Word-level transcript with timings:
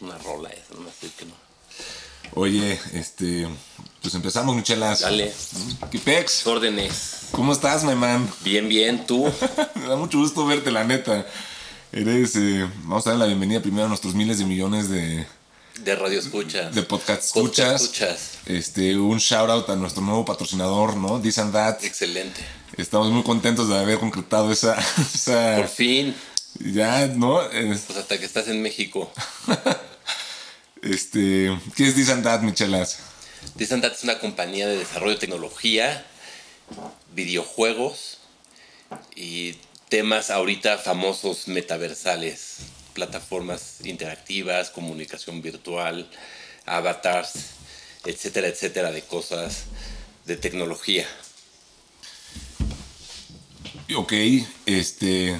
Una 0.00 0.16
rola 0.18 0.48
esa, 0.50 0.74
no 0.80 0.88
sé 1.00 1.08
que 1.18 1.24
no. 1.24 1.34
Oye, 2.34 2.78
este, 2.92 3.48
pues 4.02 4.14
empezamos, 4.14 4.54
Michelas. 4.54 5.00
Dale. 5.00 5.32
¿Qué 5.90 5.98
pex? 5.98 6.46
Órdenes. 6.46 7.28
¿Cómo 7.32 7.52
estás, 7.52 7.84
my 7.84 7.94
man? 7.94 8.30
Bien, 8.44 8.68
bien, 8.68 9.06
tú. 9.06 9.24
Me 9.74 9.86
da 9.88 9.96
mucho 9.96 10.18
gusto 10.18 10.46
verte, 10.46 10.70
la 10.70 10.84
neta. 10.84 11.26
Eres, 11.90 12.36
eh, 12.36 12.68
vamos 12.82 13.06
a 13.06 13.10
dar 13.10 13.18
la 13.18 13.26
bienvenida 13.26 13.60
primero 13.60 13.86
a 13.86 13.88
nuestros 13.88 14.14
miles 14.14 14.38
de 14.38 14.44
millones 14.44 14.90
de, 14.90 15.26
De 15.82 15.96
radio 15.96 16.18
escuchas. 16.18 16.74
de 16.74 16.82
podcast 16.82 17.32
Podcast 17.32 17.82
escuchas. 17.82 17.82
escuchas. 17.82 18.38
Este, 18.46 18.96
un 18.96 19.18
shout 19.18 19.48
out 19.50 19.68
a 19.70 19.76
nuestro 19.76 20.02
nuevo 20.02 20.24
patrocinador, 20.24 20.96
¿no? 20.96 21.20
This 21.20 21.38
and 21.38 21.52
That. 21.52 21.82
Excelente. 21.82 22.40
Estamos 22.76 23.10
muy 23.10 23.22
contentos 23.22 23.68
de 23.70 23.78
haber 23.78 23.98
concretado 23.98 24.52
esa, 24.52 24.76
esa 25.14 25.56
Por 25.56 25.68
fin. 25.68 26.14
ya, 26.60 27.06
¿no? 27.06 27.42
Es- 27.50 27.82
Pues 27.86 27.98
hasta 27.98 28.18
que 28.18 28.26
estás 28.26 28.48
en 28.48 28.60
México. 28.62 29.10
Este, 30.82 31.58
¿qué 31.76 31.88
es 31.88 31.94
This 31.94 32.10
and 32.10 32.22
That, 32.22 32.42
Michelas? 32.42 32.98
Disandat 33.54 33.94
es 33.94 34.04
una 34.04 34.18
compañía 34.18 34.66
de 34.66 34.76
desarrollo 34.76 35.14
de 35.14 35.20
tecnología, 35.20 36.04
videojuegos 37.14 38.18
y 39.16 39.56
temas 39.88 40.30
ahorita 40.30 40.78
famosos 40.78 41.48
metaversales, 41.48 42.58
plataformas 42.94 43.84
interactivas, 43.84 44.70
comunicación 44.70 45.42
virtual, 45.42 46.08
avatars, 46.66 47.32
etcétera, 48.04 48.48
etcétera, 48.48 48.92
de 48.92 49.02
cosas 49.02 49.64
de 50.26 50.36
tecnología. 50.36 51.06
Ok, 53.96 54.12
este. 54.66 55.36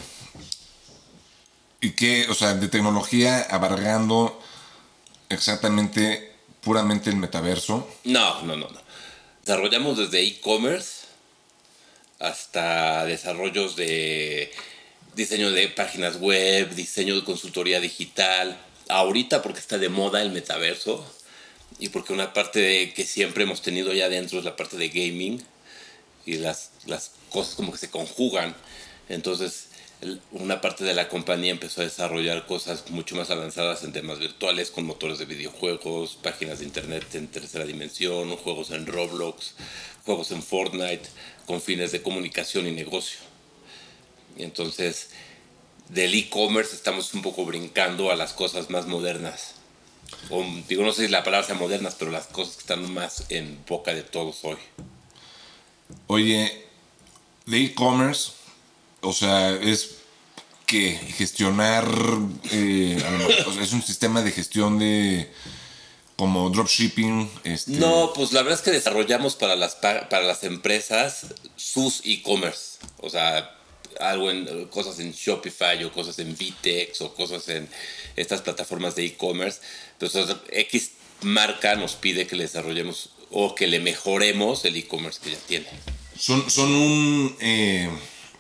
¿Y 1.81 1.91
qué? 1.91 2.27
O 2.29 2.35
sea, 2.35 2.55
de 2.55 2.69
tecnología 2.69 3.43
abarcando 3.43 4.43
exactamente, 5.29 6.33
puramente 6.61 7.11
el 7.11 7.17
metaverso. 7.17 7.89
No, 8.05 8.43
no, 8.43 8.57
no, 8.57 8.69
no. 8.69 8.81
Desarrollamos 9.45 9.99
desde 9.99 10.23
e-commerce 10.23 11.07
hasta 12.19 13.05
desarrollos 13.07 13.77
de 13.77 14.53
diseño 15.15 15.51
de 15.51 15.69
páginas 15.69 16.21
web, 16.21 16.75
diseño 16.75 17.15
de 17.17 17.25
consultoría 17.25 17.81
digital. 17.81 18.59
Ahorita 18.89 19.43
porque 19.43 19.61
está 19.61 19.79
de 19.79 19.89
moda 19.89 20.23
el 20.23 20.31
metaverso 20.31 21.05
y 21.79 21.91
porque 21.91 22.13
una 22.13 22.33
parte 22.33 22.93
que 22.95 23.05
siempre 23.05 23.45
hemos 23.45 23.63
tenido 23.63 23.93
ya 23.93 24.09
dentro 24.09 24.39
es 24.39 24.45
la 24.45 24.57
parte 24.57 24.77
de 24.77 24.89
gaming 24.89 25.43
y 26.27 26.37
las, 26.37 26.71
las 26.87 27.13
cosas 27.31 27.55
como 27.55 27.73
que 27.73 27.79
se 27.79 27.91
conjugan. 27.91 28.55
Entonces, 29.09 29.68
una 30.31 30.61
parte 30.61 30.85
de 30.85 30.95
la 30.95 31.09
compañía 31.09 31.51
empezó 31.51 31.81
a 31.81 31.85
desarrollar 31.85 32.47
cosas 32.47 32.91
mucho 32.91 33.17
más 33.17 33.31
avanzadas 33.31 33.83
en 33.83 33.93
temas 33.93 34.19
virtuales, 34.19 34.71
con 34.71 34.85
motores 34.85 35.19
de 35.19 35.25
videojuegos, 35.25 36.17
páginas 36.23 36.61
de 36.61 36.67
internet 36.67 37.15
en 37.15 37.27
tercera 37.27 37.65
dimensión, 37.65 38.37
juegos 38.37 38.71
en 38.71 38.87
Roblox, 38.87 39.55
juegos 40.05 40.31
en 40.31 40.43
Fortnite, 40.43 41.09
con 41.47 41.61
fines 41.61 41.91
de 41.91 42.03
comunicación 42.03 42.67
y 42.69 42.73
negocio. 42.73 43.19
Y 44.37 44.45
entonces, 44.45 45.11
del 45.89 46.15
e-commerce 46.15 46.77
estamos 46.77 47.13
un 47.15 47.23
poco 47.23 47.45
brincando 47.45 48.13
a 48.13 48.17
las 48.17 48.33
cosas 48.33 48.71
más 48.71 48.87
modernas. 48.87 49.55
O, 50.31 50.45
digo, 50.69 50.85
no 50.85 50.93
sé 50.93 51.07
si 51.07 51.09
la 51.11 51.25
palabra 51.25 51.47
sea 51.47 51.57
modernas, 51.57 51.97
pero 51.99 52.13
las 52.13 52.29
cosas 52.29 52.55
que 52.55 52.61
están 52.61 52.93
más 52.93 53.27
en 53.31 53.59
boca 53.67 53.93
de 53.95 54.03
todos 54.03 54.45
hoy. 54.45 54.59
Oye, 56.07 56.67
de 57.47 57.65
e-commerce, 57.65 58.33
o 59.01 59.13
sea, 59.13 59.51
es 59.55 59.91
que 60.67 60.93
gestionar, 61.17 61.89
eh, 62.51 63.03
o 63.47 63.53
sea, 63.53 63.63
es 63.63 63.73
un 63.73 63.83
sistema 63.83 64.23
de 64.23 64.33
gestión 64.33 64.79
de 64.79 65.31
como 66.17 66.51
dropshipping. 66.51 67.31
Este, 67.45 67.71
No, 67.73 68.13
pues 68.15 68.33
la 68.33 68.43
verdad 68.43 68.59
es 68.59 68.65
que 68.65 68.71
desarrollamos 68.73 69.37
para 69.37 69.57
las, 69.57 69.77
pa- 69.77 70.09
para 70.09 70.25
las 70.27 70.43
empresas 70.45 71.27
sus 71.57 72.03
e-commerce. 72.05 72.79
O 72.99 73.09
sea, 73.09 73.55
algo 74.01 74.31
en 74.31 74.67
cosas 74.67 74.99
en 74.99 75.13
Shopify 75.13 75.83
o 75.85 75.93
cosas 75.93 76.19
en 76.19 76.37
Vitex 76.37 77.01
o 77.01 77.15
cosas 77.15 77.49
en 77.49 77.69
estas 78.17 78.43
plataformas 78.43 78.95
de 78.97 79.07
e-commerce. 79.07 79.61
Entonces, 79.99 80.37
X 80.51 80.91
marca 81.23 81.77
nos 81.77 81.95
pide 81.95 82.27
que 82.27 82.37
le 82.37 82.45
desarrollemos 82.45 83.11
o 83.31 83.55
que 83.55 83.67
le 83.69 83.79
mejoremos 83.81 84.65
el 84.65 84.77
e-commerce 84.77 85.21
que 85.23 85.31
ya 85.31 85.39
tiene. 85.47 85.67
Son, 86.19 86.51
son 86.51 86.75
un, 86.75 87.37
eh, 87.41 87.89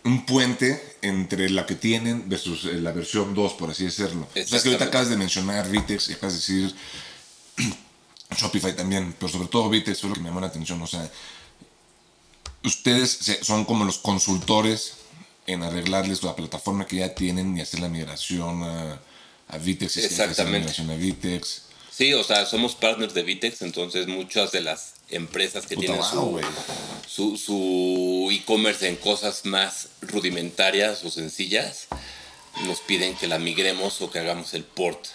un 0.08 0.26
puente 0.26 0.96
entre 1.02 1.48
la 1.50 1.66
que 1.66 1.74
tienen 1.74 2.28
versus 2.28 2.64
eh, 2.64 2.74
la 2.80 2.92
versión 2.92 3.34
2, 3.34 3.52
por 3.54 3.70
así 3.70 3.84
decirlo. 3.84 4.26
O 4.30 4.32
sea, 4.32 4.42
es 4.42 4.48
que 4.48 4.54
ahorita 4.54 4.66
Exactamente. 4.66 4.84
acabas 4.84 5.08
de 5.10 5.16
mencionar 5.16 5.70
Vitex 5.70 6.08
y 6.08 6.12
acabas 6.14 6.32
de 6.34 6.38
decir 6.38 6.74
Shopify 8.36 8.74
también, 8.74 9.14
pero 9.18 9.30
sobre 9.30 9.48
todo 9.48 9.68
Vitex 9.70 10.00
fue 10.00 10.10
lo 10.10 10.14
que 10.14 10.20
me 10.22 10.28
llamó 10.28 10.40
la 10.40 10.48
atención. 10.48 10.80
O 10.82 10.86
sea, 10.86 11.10
ustedes 12.64 13.38
son 13.42 13.64
como 13.64 13.84
los 13.84 13.98
consultores 13.98 14.94
en 15.46 15.62
arreglarles 15.62 16.22
la 16.22 16.36
plataforma 16.36 16.86
que 16.86 16.96
ya 16.96 17.14
tienen 17.14 17.56
y 17.56 17.60
hacer 17.60 17.80
la 17.80 17.88
migración 17.88 18.62
a, 18.64 19.00
a 19.48 19.58
Vitex. 19.58 19.92
hacer 19.96 20.02
la 20.02 20.08
Exactamente. 20.24 20.58
migración 20.60 20.90
a 20.90 20.94
Vitex. 20.96 21.62
Sí, 21.90 22.12
o 22.14 22.22
sea, 22.22 22.46
somos 22.46 22.74
partners 22.74 23.14
de 23.14 23.22
Vitex, 23.22 23.62
entonces 23.62 24.06
muchas 24.06 24.52
de 24.52 24.60
las 24.60 24.94
empresas 25.10 25.66
que 25.66 25.76
tienen 25.76 26.02
su, 26.02 26.40
su, 27.06 27.36
su 27.36 28.28
e-commerce 28.30 28.88
en 28.88 28.96
cosas 28.96 29.44
más 29.44 29.88
rudimentarias 30.02 31.04
o 31.04 31.10
sencillas, 31.10 31.88
nos 32.64 32.80
piden 32.80 33.16
que 33.16 33.28
la 33.28 33.38
migremos 33.38 34.00
o 34.00 34.10
que 34.10 34.18
hagamos 34.18 34.54
el 34.54 34.64
port 34.64 35.06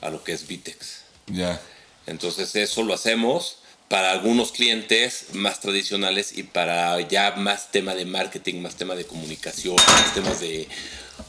a 0.00 0.10
lo 0.10 0.22
que 0.24 0.32
es 0.32 0.46
Vitex. 0.46 1.02
Ya. 1.26 1.60
Entonces 2.06 2.54
eso 2.56 2.82
lo 2.82 2.94
hacemos 2.94 3.58
para 3.88 4.12
algunos 4.12 4.52
clientes 4.52 5.26
más 5.32 5.60
tradicionales 5.60 6.36
y 6.36 6.42
para 6.42 7.00
ya 7.00 7.32
más 7.36 7.70
tema 7.70 7.94
de 7.94 8.04
marketing, 8.04 8.60
más 8.60 8.76
tema 8.76 8.94
de 8.94 9.06
comunicación, 9.06 9.76
más 9.76 10.14
temas 10.14 10.40
de 10.40 10.68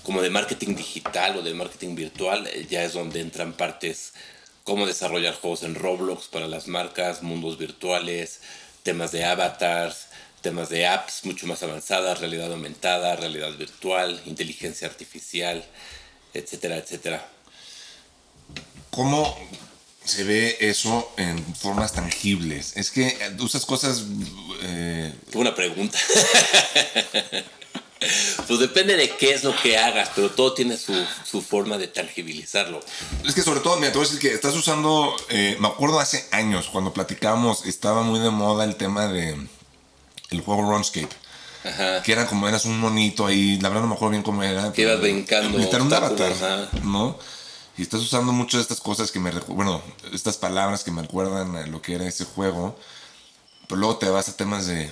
como 0.03 0.21
de 0.21 0.29
marketing 0.29 0.75
digital 0.75 1.37
o 1.37 1.41
de 1.41 1.53
marketing 1.53 1.95
virtual, 1.95 2.49
ya 2.69 2.83
es 2.83 2.93
donde 2.93 3.21
entran 3.21 3.53
partes 3.53 4.13
como 4.69 4.85
desarrollar 4.85 5.33
juegos 5.33 5.63
en 5.63 5.73
Roblox 5.73 6.27
para 6.27 6.47
las 6.47 6.67
marcas, 6.67 7.23
mundos 7.23 7.57
virtuales, 7.57 8.41
temas 8.83 9.11
de 9.11 9.25
avatars, 9.25 10.09
temas 10.41 10.69
de 10.69 10.85
apps 10.85 11.25
mucho 11.25 11.47
más 11.47 11.63
avanzadas, 11.63 12.19
realidad 12.19 12.51
aumentada, 12.51 13.15
realidad 13.15 13.51
virtual, 13.57 14.21
inteligencia 14.27 14.87
artificial, 14.87 15.65
etcétera, 16.35 16.77
etcétera. 16.77 17.27
¿Cómo 18.91 19.35
se 20.05 20.23
ve 20.23 20.55
eso 20.59 21.13
en 21.17 21.43
formas 21.55 21.93
tangibles? 21.93 22.77
Es 22.77 22.91
que 22.91 23.07
eh, 23.07 23.37
usas 23.39 23.65
cosas... 23.65 24.03
eh, 24.61 25.11
Qué 25.31 25.35
buena 25.35 25.55
pregunta. 25.55 25.97
pues 28.47 28.59
depende 28.59 28.95
de 28.95 29.09
qué 29.17 29.33
es 29.33 29.43
lo 29.43 29.55
que 29.55 29.77
hagas, 29.77 30.09
pero 30.15 30.31
todo 30.31 30.53
tiene 30.53 30.77
su, 30.77 30.93
su 31.23 31.41
forma 31.41 31.77
de 31.77 31.87
tangibilizarlo. 31.87 32.79
Es 33.25 33.33
que 33.33 33.41
sobre 33.41 33.59
todo, 33.59 33.77
mira, 33.77 33.91
te 33.91 33.97
voy 33.97 34.07
a 34.07 34.09
decir 34.09 34.21
que 34.21 34.33
estás 34.33 34.55
usando, 34.55 35.15
eh, 35.29 35.57
me 35.59 35.67
acuerdo 35.67 35.99
hace 35.99 36.25
años 36.31 36.69
cuando 36.71 36.93
platicamos, 36.93 37.65
estaba 37.65 38.03
muy 38.03 38.19
de 38.19 38.29
moda 38.29 38.63
el 38.63 38.75
tema 38.75 39.07
de 39.07 39.35
el 40.29 40.41
juego 40.41 40.69
RuneScape. 40.69 41.09
Ajá. 41.65 42.01
Que 42.03 42.13
era 42.13 42.25
como 42.25 42.47
eras 42.47 42.63
un 42.65 42.79
monito 42.79 43.25
ahí, 43.25 43.59
la 43.59 43.67
verdad 43.67 43.81
no 43.83 43.89
me 43.89 43.95
acuerdo 43.95 44.11
bien 44.11 44.23
cómo 44.23 44.43
era. 44.43 44.71
Que 44.71 44.83
ibas 44.83 45.01
brincando 45.01 45.57
un 45.57 45.93
avatar, 45.93 46.31
ajá. 46.31 46.69
¿no? 46.83 47.19
Y 47.77 47.81
estás 47.81 48.01
usando 48.01 48.31
muchas 48.31 48.59
de 48.59 48.61
estas 48.61 48.79
cosas 48.79 49.11
que 49.11 49.19
me 49.19 49.31
bueno, 49.47 49.81
estas 50.13 50.37
palabras 50.37 50.83
que 50.83 50.91
me 50.91 51.01
recuerdan 51.01 51.55
a 51.55 51.67
lo 51.67 51.81
que 51.81 51.95
era 51.95 52.07
ese 52.07 52.25
juego. 52.25 52.77
Pero 53.67 53.79
luego 53.79 53.97
te 53.97 54.09
vas 54.09 54.27
a 54.29 54.35
temas 54.35 54.67
de 54.67 54.89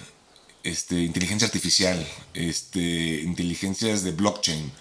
este, 0.63 1.01
inteligencia 1.01 1.45
artificial, 1.45 2.05
este, 2.33 3.21
inteligencias 3.21 4.03
de 4.03 4.11
blockchain. 4.11 4.71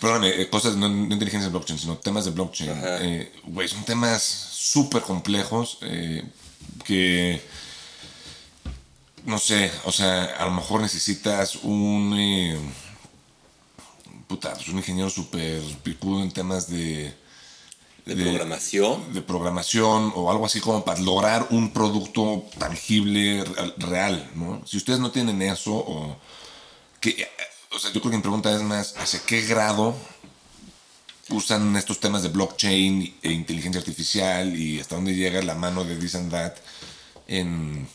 Perdóname, 0.00 0.40
eh, 0.40 0.48
cosas, 0.48 0.76
no, 0.76 0.88
no 0.88 1.12
inteligencia 1.12 1.48
de 1.48 1.52
blockchain, 1.52 1.78
sino 1.78 1.96
temas 1.96 2.24
de 2.24 2.30
blockchain. 2.32 2.72
Eh, 2.74 3.32
Güey, 3.44 3.68
son 3.68 3.84
temas 3.84 4.22
súper 4.22 5.02
complejos 5.02 5.78
eh, 5.82 6.22
que, 6.84 7.40
no 9.24 9.38
sé, 9.38 9.70
o 9.84 9.92
sea, 9.92 10.24
a 10.24 10.44
lo 10.46 10.52
mejor 10.52 10.80
necesitas 10.80 11.56
un, 11.56 12.14
eh, 12.18 12.58
puta, 14.26 14.52
pues 14.54 14.68
un 14.68 14.76
ingeniero 14.76 15.10
súper 15.10 15.62
picudo 15.82 16.22
en 16.22 16.30
temas 16.30 16.68
de, 16.68 17.14
De, 18.08 18.14
De- 18.14 18.24
programación. 18.24 19.12
de 19.12 19.20
programación 19.22 20.12
o 20.14 20.30
algo 20.30 20.46
así 20.46 20.60
como 20.60 20.82
para 20.84 20.98
lograr 21.00 21.46
un 21.50 21.72
producto 21.72 22.44
tangible, 22.58 23.44
real, 23.76 24.30
¿no? 24.34 24.62
Si 24.66 24.78
ustedes 24.78 24.98
no 24.98 25.10
tienen 25.10 25.42
eso 25.42 25.74
o 25.74 26.16
que, 27.00 27.28
o 27.70 27.78
sea, 27.78 27.92
yo 27.92 28.00
creo 28.00 28.10
que 28.10 28.16
mi 28.16 28.22
pregunta 28.22 28.54
es 28.54 28.62
más, 28.62 28.94
¿hacia 28.96 29.20
qué 29.26 29.42
grado 29.42 29.94
usan 31.28 31.76
estos 31.76 32.00
temas 32.00 32.22
de 32.22 32.30
blockchain 32.30 33.18
e 33.22 33.30
inteligencia 33.30 33.78
artificial 33.78 34.56
y 34.56 34.80
hasta 34.80 34.94
dónde 34.94 35.14
llega 35.14 35.42
la 35.42 35.54
mano 35.54 35.84
de 35.84 35.96
this 35.96 36.14
and 36.14 36.30
that 36.30 36.54
en, 37.26 37.86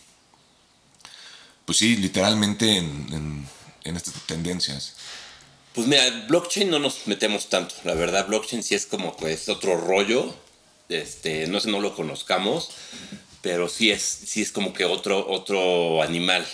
pues 1.66 1.80
sí, 1.80 1.96
literalmente 1.98 2.78
en, 2.78 2.86
en, 3.12 3.48
en 3.84 3.96
estas 3.98 4.14
tendencias? 4.28 4.96
Pues 5.74 5.88
mira, 5.88 6.04
blockchain 6.28 6.70
no 6.70 6.78
nos 6.78 7.08
metemos 7.08 7.50
tanto. 7.50 7.74
La 7.84 7.96
verdad, 7.96 8.28
blockchain 8.28 8.62
sí 8.62 8.76
es 8.76 8.86
como 8.86 9.18
pues 9.18 9.50
otro 9.50 9.76
rollo. 9.76 10.34
Este, 10.90 11.48
no 11.48 11.60
sé, 11.60 11.72
no 11.72 11.80
lo 11.80 11.96
conozcamos, 11.96 12.70
pero 13.42 13.68
sí 13.70 13.90
es, 13.90 14.02
sí 14.02 14.44
es 14.44 14.52
como 14.52 14.74
que 14.74 14.86
otro, 14.86 15.28
otro 15.28 16.04
animal. 16.04 16.46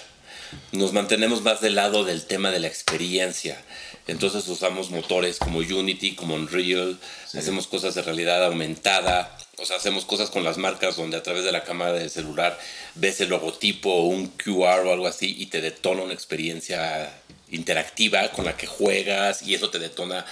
Nos 0.71 0.94
mantenemos 0.94 1.42
más 1.42 1.60
del 1.60 1.75
lado 1.75 2.06
del 2.06 2.25
tema 2.25 2.50
de 2.51 2.60
la 2.60 2.68
experiencia. 2.68 3.62
Entonces 4.07 4.48
usamos 4.48 4.89
motores 4.89 5.38
como 5.38 5.60
Unity, 5.60 6.16
como 6.16 6.36
Unreal, 6.36 6.98
hacemos 7.38 7.68
cosas 7.68 7.94
de 7.94 8.01
realidad 8.01 8.44
aumentada, 8.44 9.38
o 9.60 9.66
sea, 9.66 9.77
hacemos 9.77 10.06
cosas 10.06 10.31
con 10.31 10.44
las 10.44 10.57
marcas 10.57 10.95
donde 10.95 11.18
a 11.18 11.21
través 11.21 11.44
de 11.44 11.51
la 11.51 11.63
cámara 11.63 11.94
del 11.94 12.10
celular 12.10 12.57
ves 12.95 13.21
el 13.21 13.30
logotipo 13.30 13.94
o 13.94 14.06
un 14.06 14.27
QR 14.27 14.88
o 14.88 14.94
algo 14.94 15.06
así 15.06 15.36
y 15.38 15.48
te 15.48 15.62
detona 15.62 16.01
una 16.01 16.13
experiencia 16.13 17.13
interactiva 17.51 18.31
con 18.31 18.45
la 18.45 18.55
que 18.55 18.67
juegas 18.67 19.41
y 19.41 19.55
eso 19.55 19.69
te 19.69 19.79
detona 19.79 20.25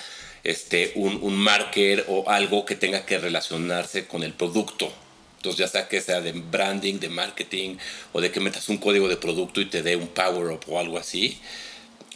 este, 0.44 0.94
un, 0.96 1.20
un 1.22 1.36
marker 1.36 2.06
o 2.08 2.30
algo 2.30 2.66
que 2.66 2.76
tenga 2.76 3.06
que 3.06 3.18
relacionarse 3.18 4.08
con 4.08 4.24
el 4.24 4.34
producto. 4.34 4.92
Entonces 5.38 5.60
ya 5.60 5.68
sea 5.68 5.88
que 5.88 6.02
sea 6.02 6.22
de 6.22 6.32
branding, 6.32 7.00
de 7.00 7.10
marketing 7.10 7.78
o 8.14 8.22
de 8.22 8.32
que 8.32 8.40
metas 8.40 8.70
un 8.70 8.78
código 8.78 9.08
de 9.08 9.18
producto 9.18 9.62
y 9.62 9.66
te 9.66 9.84
dé 9.84 9.96
un 9.96 10.08
power 10.08 10.52
up 10.52 10.62
o 10.68 10.80
algo 10.80 10.98
así. 10.98 11.40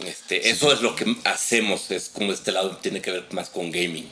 Este, 0.06 0.50
eso 0.50 0.74
es 0.74 0.82
lo 0.82 0.96
que 0.96 1.16
hacemos, 1.26 1.92
es 1.92 2.10
como 2.10 2.34
este 2.34 2.52
lado 2.52 2.78
tiene 2.78 3.02
que 3.02 3.12
ver 3.12 3.26
más 3.32 3.50
con 3.50 3.72
gaming. 3.72 4.10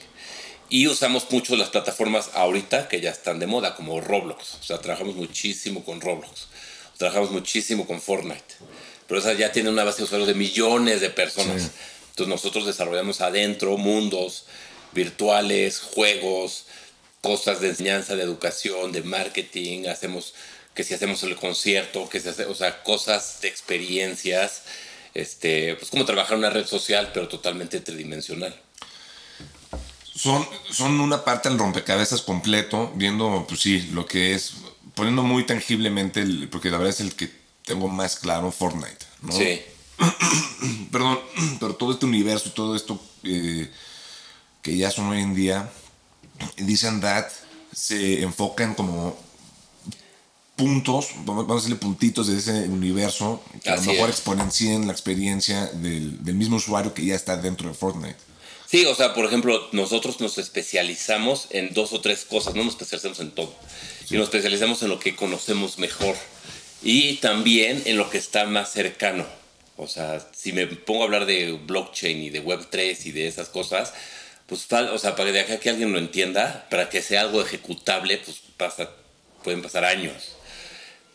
Y 0.69 0.87
usamos 0.87 1.29
mucho 1.31 1.55
las 1.55 1.69
plataformas 1.69 2.29
ahorita 2.35 2.87
que 2.87 3.01
ya 3.01 3.09
están 3.09 3.39
de 3.39 3.47
moda, 3.47 3.75
como 3.75 3.99
Roblox. 4.01 4.55
O 4.55 4.63
sea, 4.63 4.79
trabajamos 4.79 5.15
muchísimo 5.15 5.83
con 5.83 5.99
Roblox. 5.99 6.47
Trabajamos 6.97 7.31
muchísimo 7.31 7.87
con 7.87 7.99
Fortnite. 7.99 8.55
Pero 9.09 9.19
esa 9.19 9.33
ya 9.33 9.51
tiene 9.51 9.69
una 9.69 9.83
base 9.83 9.97
de 9.97 10.03
usuarios 10.05 10.27
de 10.29 10.35
millones 10.35 11.01
de 11.01 11.09
personas. 11.09 11.71
Entonces 12.11 12.27
nosotros 12.27 12.65
desarrollamos 12.65 13.19
adentro 13.19 13.75
mundos 13.75 14.45
virtuales, 14.93 15.81
juegos, 15.81 16.67
cosas 17.21 17.59
de 17.59 17.69
enseñanza, 17.69 18.15
de 18.15 18.23
educación, 18.23 18.93
de 18.93 19.03
marketing. 19.03 19.87
Hacemos 19.87 20.33
que 20.73 20.85
si 20.85 20.93
hacemos 20.93 21.21
el 21.23 21.35
concierto, 21.35 22.07
que 22.07 22.21
se 22.21 22.29
hace, 22.29 22.45
o 22.45 22.55
sea, 22.55 22.83
cosas 22.83 23.41
de 23.41 23.49
experiencias. 23.49 24.61
Este, 25.13 25.75
pues 25.75 25.91
como 25.91 26.05
trabajar 26.05 26.33
en 26.33 26.39
una 26.39 26.49
red 26.49 26.65
social, 26.65 27.09
pero 27.13 27.27
totalmente 27.27 27.81
tridimensional 27.81 28.55
son, 30.19 30.45
son 30.69 30.99
una 30.99 31.23
parte 31.23 31.47
del 31.47 31.57
rompecabezas 31.57 32.21
completo, 32.21 32.91
viendo, 32.95 33.45
pues 33.47 33.61
sí, 33.61 33.89
lo 33.93 34.05
que 34.05 34.33
es, 34.33 34.55
poniendo 34.93 35.23
muy 35.23 35.45
tangiblemente, 35.45 36.19
el, 36.19 36.49
porque 36.49 36.69
la 36.69 36.77
verdad 36.77 36.93
es 36.93 36.99
el 36.99 37.15
que 37.15 37.31
tengo 37.69 37.87
más 37.87 38.15
claro, 38.15 38.51
Fortnite, 38.51 39.05
¿no? 39.21 39.31
Sí. 39.31 39.61
Perdón, 40.91 41.19
pero 41.59 41.75
todo 41.75 41.93
este 41.93 42.07
universo 42.07 42.49
y 42.49 42.51
todo 42.51 42.75
esto 42.75 42.99
eh, 43.23 43.69
que 44.63 44.75
ya 44.75 44.89
son 44.89 45.09
hoy 45.09 45.21
en 45.21 45.35
día, 45.35 45.71
dicen 46.57 46.99
that, 46.99 47.27
se 47.71 48.23
enfocan 48.23 48.73
como 48.73 49.15
puntos, 50.55 51.09
vamos 51.25 51.49
a 51.49 51.55
decirle 51.55 51.75
puntitos 51.75 52.25
de 52.27 52.39
ese 52.39 52.67
universo, 52.67 53.41
que 53.63 53.69
a 53.69 53.75
lo 53.75 53.83
mejor 53.83 54.09
exponencien 54.09 54.87
la 54.87 54.93
experiencia 54.93 55.67
del, 55.67 56.23
del 56.23 56.35
mismo 56.35 56.55
usuario 56.57 56.95
que 56.95 57.05
ya 57.05 57.15
está 57.15 57.37
dentro 57.37 57.69
de 57.69 57.75
Fortnite. 57.75 58.17
Sí, 58.65 58.85
o 58.85 58.95
sea, 58.95 59.13
por 59.13 59.25
ejemplo, 59.25 59.67
nosotros 59.73 60.19
nos 60.19 60.39
especializamos 60.39 61.47
en 61.51 61.73
dos 61.73 61.93
o 61.93 62.01
tres 62.01 62.25
cosas, 62.25 62.55
no 62.55 62.63
nos 62.63 62.73
especializamos 62.73 63.19
en 63.19 63.31
todo. 63.31 63.53
Y 64.09 64.15
nos 64.15 64.23
especializamos 64.23 64.81
en 64.81 64.89
lo 64.89 64.99
que 64.99 65.15
conocemos 65.15 65.77
mejor. 65.77 66.15
Y 66.81 67.17
también 67.17 67.81
en 67.85 67.97
lo 67.97 68.09
que 68.09 68.17
está 68.17 68.45
más 68.45 68.71
cercano. 68.71 69.25
O 69.77 69.87
sea, 69.87 70.25
si 70.33 70.51
me 70.51 70.67
pongo 70.67 71.03
a 71.03 71.05
hablar 71.05 71.25
de 71.25 71.53
blockchain 71.53 72.21
y 72.21 72.29
de 72.29 72.43
Web3 72.43 73.05
y 73.05 73.11
de 73.11 73.27
esas 73.27 73.49
cosas, 73.49 73.93
pues, 74.45 74.67
o 74.71 74.97
sea, 74.97 75.15
para 75.15 75.31
que 75.59 75.69
alguien 75.69 75.93
lo 75.93 75.99
entienda, 75.99 76.67
para 76.69 76.89
que 76.89 77.01
sea 77.01 77.21
algo 77.21 77.41
ejecutable, 77.41 78.17
pues 78.17 78.41
pasa, 78.57 78.89
pueden 79.43 79.61
pasar 79.61 79.85
años. 79.85 80.35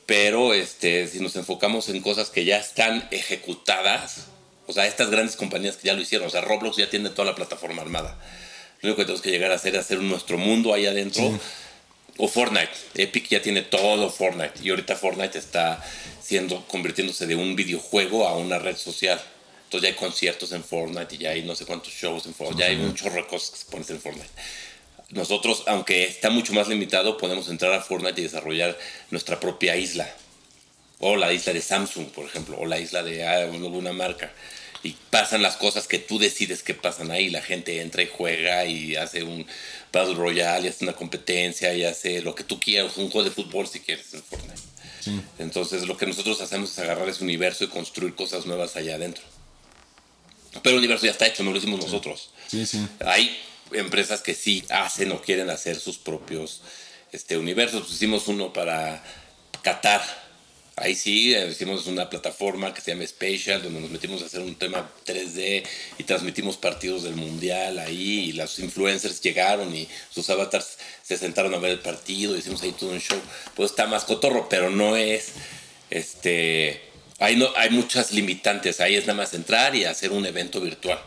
Pero 0.06 0.55
este, 0.55 1.08
si 1.08 1.20
nos 1.20 1.34
enfocamos 1.37 1.88
en 1.88 2.00
cosas 2.00 2.31
que 2.31 2.44
ya 2.44 2.58
están 2.58 3.08
ejecutadas, 3.10 4.26
o 4.67 4.72
sea, 4.72 4.87
estas 4.87 5.10
grandes 5.10 5.37
compañías 5.37 5.76
que 5.76 5.88
ya 5.88 5.94
lo 5.94 6.02
hicieron, 6.02 6.28
o 6.28 6.31
sea, 6.31 6.43
Roblox 6.43 6.76
ya 6.76 6.88
tiene 6.88 7.10
toda 7.10 7.26
la 7.26 7.34
plataforma 7.34 7.82
armada. 7.82 8.19
Lo 8.81 8.88
único 8.88 8.99
que 8.99 9.05
tenemos 9.05 9.22
que 9.22 9.31
llegar 9.31 9.50
a 9.50 9.56
hacer 9.56 9.75
es 9.75 9.81
hacer 9.81 10.00
nuestro 10.00 10.38
mundo 10.38 10.72
ahí 10.72 10.87
adentro. 10.87 11.38
O 12.19 12.28
Fortnite. 12.28 12.70
Epic 12.94 13.28
ya 13.28 13.43
tiene 13.43 13.62
todo 13.62 14.11
Fortnite. 14.11 14.61
Y 14.62 14.70
ahorita 14.70 14.96
Fortnite 14.96 15.38
está 15.38 15.82
siendo, 16.22 16.66
convirtiéndose 16.69 17.26
de 17.26 17.34
un 17.34 17.56
videojuego 17.56 18.26
a 18.28 18.37
una 18.37 18.58
red 18.58 18.76
social. 18.76 19.20
Entonces 19.64 19.90
ya 19.90 19.94
hay 19.94 20.00
conciertos 20.00 20.52
en 20.52 20.62
Fortnite 20.62 21.14
y 21.16 21.19
ya 21.19 21.31
hay 21.31 21.43
no 21.43 21.55
sé 21.55 21.66
cuántos 21.66 21.93
shows 21.93 22.26
en 22.26 22.34
Fortnite. 22.34 22.61
Ya 22.61 22.69
hay 22.69 22.76
un 22.76 22.94
chorro 22.94 23.16
de 23.16 23.26
cosas 23.26 23.50
que 23.50 23.56
se 23.58 23.64
ponen 23.70 23.87
en 23.88 24.00
Fortnite. 24.00 24.31
Nosotros, 25.11 25.64
aunque 25.66 26.05
está 26.05 26.31
mucho 26.31 26.52
más 26.52 26.69
limitado, 26.69 27.16
podemos 27.19 27.49
entrar 27.49 27.72
a 27.72 27.81
Fortnite 27.81 28.20
y 28.20 28.25
desarrollar 28.25 28.78
nuestra 29.10 29.40
propia 29.40 29.76
isla. 29.76 30.08
O 31.00 31.17
la 31.17 31.32
isla 31.32 31.52
de 31.52 31.60
Samsung, 31.60 32.06
por 32.06 32.26
ejemplo. 32.26 32.56
O 32.58 32.67
la 32.67 32.78
isla 32.78 33.02
de 33.02 33.26
alguna 33.26 33.93
marca 33.93 34.32
y 34.84 34.94
pasan 35.10 35.42
las 35.42 35.56
cosas 35.56 35.88
que 35.88 35.98
tú 35.98 36.19
decides 36.19 36.62
que 36.62 36.75
pasan 36.75 37.10
ahí. 37.10 37.31
La 37.31 37.40
gente 37.40 37.81
entra 37.81 38.02
y 38.02 38.06
juega 38.06 38.66
y 38.66 38.94
hace 38.96 39.22
un 39.22 39.46
Battle 39.90 40.14
Royale 40.14 40.66
y 40.66 40.69
hace 40.69 40.84
una 40.84 40.92
competencia 40.92 41.72
y 41.75 41.84
hace 41.84 42.20
lo 42.20 42.34
que 42.34 42.44
tú 42.44 42.60
quieras, 42.60 42.96
un 42.98 43.10
juego 43.10 43.28
de 43.28 43.34
fútbol 43.34 43.66
si 43.66 43.81
quieres 43.81 44.12
en 44.12 44.22
Fortnite. 44.22 44.60
Entonces 45.38 45.86
lo 45.86 45.96
que 45.96 46.06
nosotros 46.06 46.40
hacemos 46.40 46.70
es 46.70 46.78
agarrar 46.78 47.08
ese 47.08 47.25
universo 47.25 47.64
y 47.64 47.69
construir 47.69 48.14
cosas 48.14 48.46
nuevas 48.46 48.76
allá 48.76 48.94
adentro. 48.94 49.25
Pero 50.62 50.75
el 50.75 50.78
universo 50.78 51.06
ya 51.06 51.12
está 51.12 51.26
hecho, 51.26 51.42
no 51.42 51.50
lo 51.50 51.56
hicimos 51.56 51.81
nosotros. 51.81 52.31
Hay 53.04 53.36
empresas 53.72 54.20
que 54.20 54.34
sí 54.34 54.64
hacen 54.69 55.12
o 55.12 55.20
quieren 55.20 55.50
hacer 55.50 55.81
sus 55.81 55.96
propios 55.96 56.60
este, 57.10 57.38
universos. 57.38 57.90
hicimos 57.90 58.28
uno 58.28 58.52
para 58.52 59.02
Qatar 59.62 60.23
Ahí 60.76 60.96
sí, 60.96 61.36
hicimos 61.36 61.86
una 61.86 62.10
plataforma 62.10 62.74
que 62.74 62.80
se 62.80 62.90
llama 62.90 63.06
Spatial, 63.06 63.62
donde 63.62 63.80
nos 63.80 63.90
metimos 63.90 64.22
a 64.22 64.26
hacer 64.26 64.40
un 64.40 64.56
tema 64.56 64.90
3D 65.06 65.62
y 65.98 66.02
transmitimos 66.02 66.56
partidos 66.56 67.04
del 67.04 67.14
Mundial 67.14 67.78
ahí, 67.78 68.30
y 68.30 68.32
los 68.32 68.58
influencers 68.58 69.20
llegaron 69.20 69.72
y 69.74 69.88
sus 70.10 70.28
avatars 70.30 70.78
se 71.00 71.16
sentaron 71.16 71.54
a 71.54 71.58
ver 71.58 71.70
el 71.70 71.78
partido, 71.78 72.36
hicimos 72.36 72.60
ahí 72.64 72.72
todo 72.72 72.90
un 72.90 72.98
show. 73.00 73.20
Pues 73.54 73.70
está 73.70 73.86
más 73.86 74.04
cotorro, 74.04 74.48
pero 74.48 74.68
no 74.68 74.96
es, 74.96 75.34
este, 75.90 76.80
ahí 77.20 77.36
no, 77.36 77.50
hay 77.54 77.70
muchas 77.70 78.10
limitantes, 78.10 78.80
ahí 78.80 78.96
es 78.96 79.06
nada 79.06 79.18
más 79.18 79.32
entrar 79.32 79.76
y 79.76 79.84
hacer 79.84 80.10
un 80.10 80.26
evento 80.26 80.60
virtual. 80.60 80.98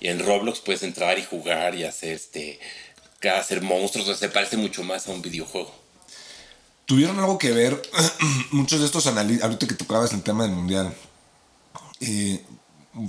Y 0.00 0.08
en 0.08 0.18
Roblox 0.18 0.60
puedes 0.60 0.82
entrar 0.82 1.18
y 1.18 1.24
jugar 1.24 1.74
y 1.76 1.84
hacer, 1.84 2.12
este, 2.12 2.60
hacer 3.22 3.62
monstruos, 3.62 4.06
o 4.06 4.10
sea, 4.14 4.28
se 4.28 4.34
parece 4.34 4.58
mucho 4.58 4.82
más 4.84 5.08
a 5.08 5.12
un 5.12 5.22
videojuego 5.22 5.85
tuvieron 6.86 7.18
algo 7.18 7.36
que 7.36 7.52
ver 7.52 7.82
muchos 8.52 8.80
de 8.80 8.86
estos 8.86 9.06
analistas, 9.06 9.44
ahorita 9.44 9.66
que 9.66 9.74
tocabas 9.74 10.12
el 10.12 10.22
tema 10.22 10.44
del 10.44 10.52
mundial, 10.52 10.94
eh, 12.00 12.42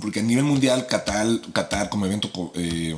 porque 0.00 0.20
a 0.20 0.22
nivel 0.22 0.44
mundial, 0.44 0.86
Qatar, 0.86 1.26
Qatar 1.52 1.88
como 1.88 2.04
evento 2.04 2.52
eh, 2.54 2.96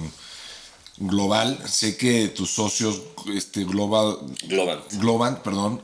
global, 0.97 1.59
sé 1.69 1.97
que 1.97 2.29
tus 2.29 2.51
socios, 2.51 3.01
este, 3.35 3.65
Global, 3.65 4.19
Global, 4.49 4.83
Global 4.93 5.43
perdón, 5.43 5.83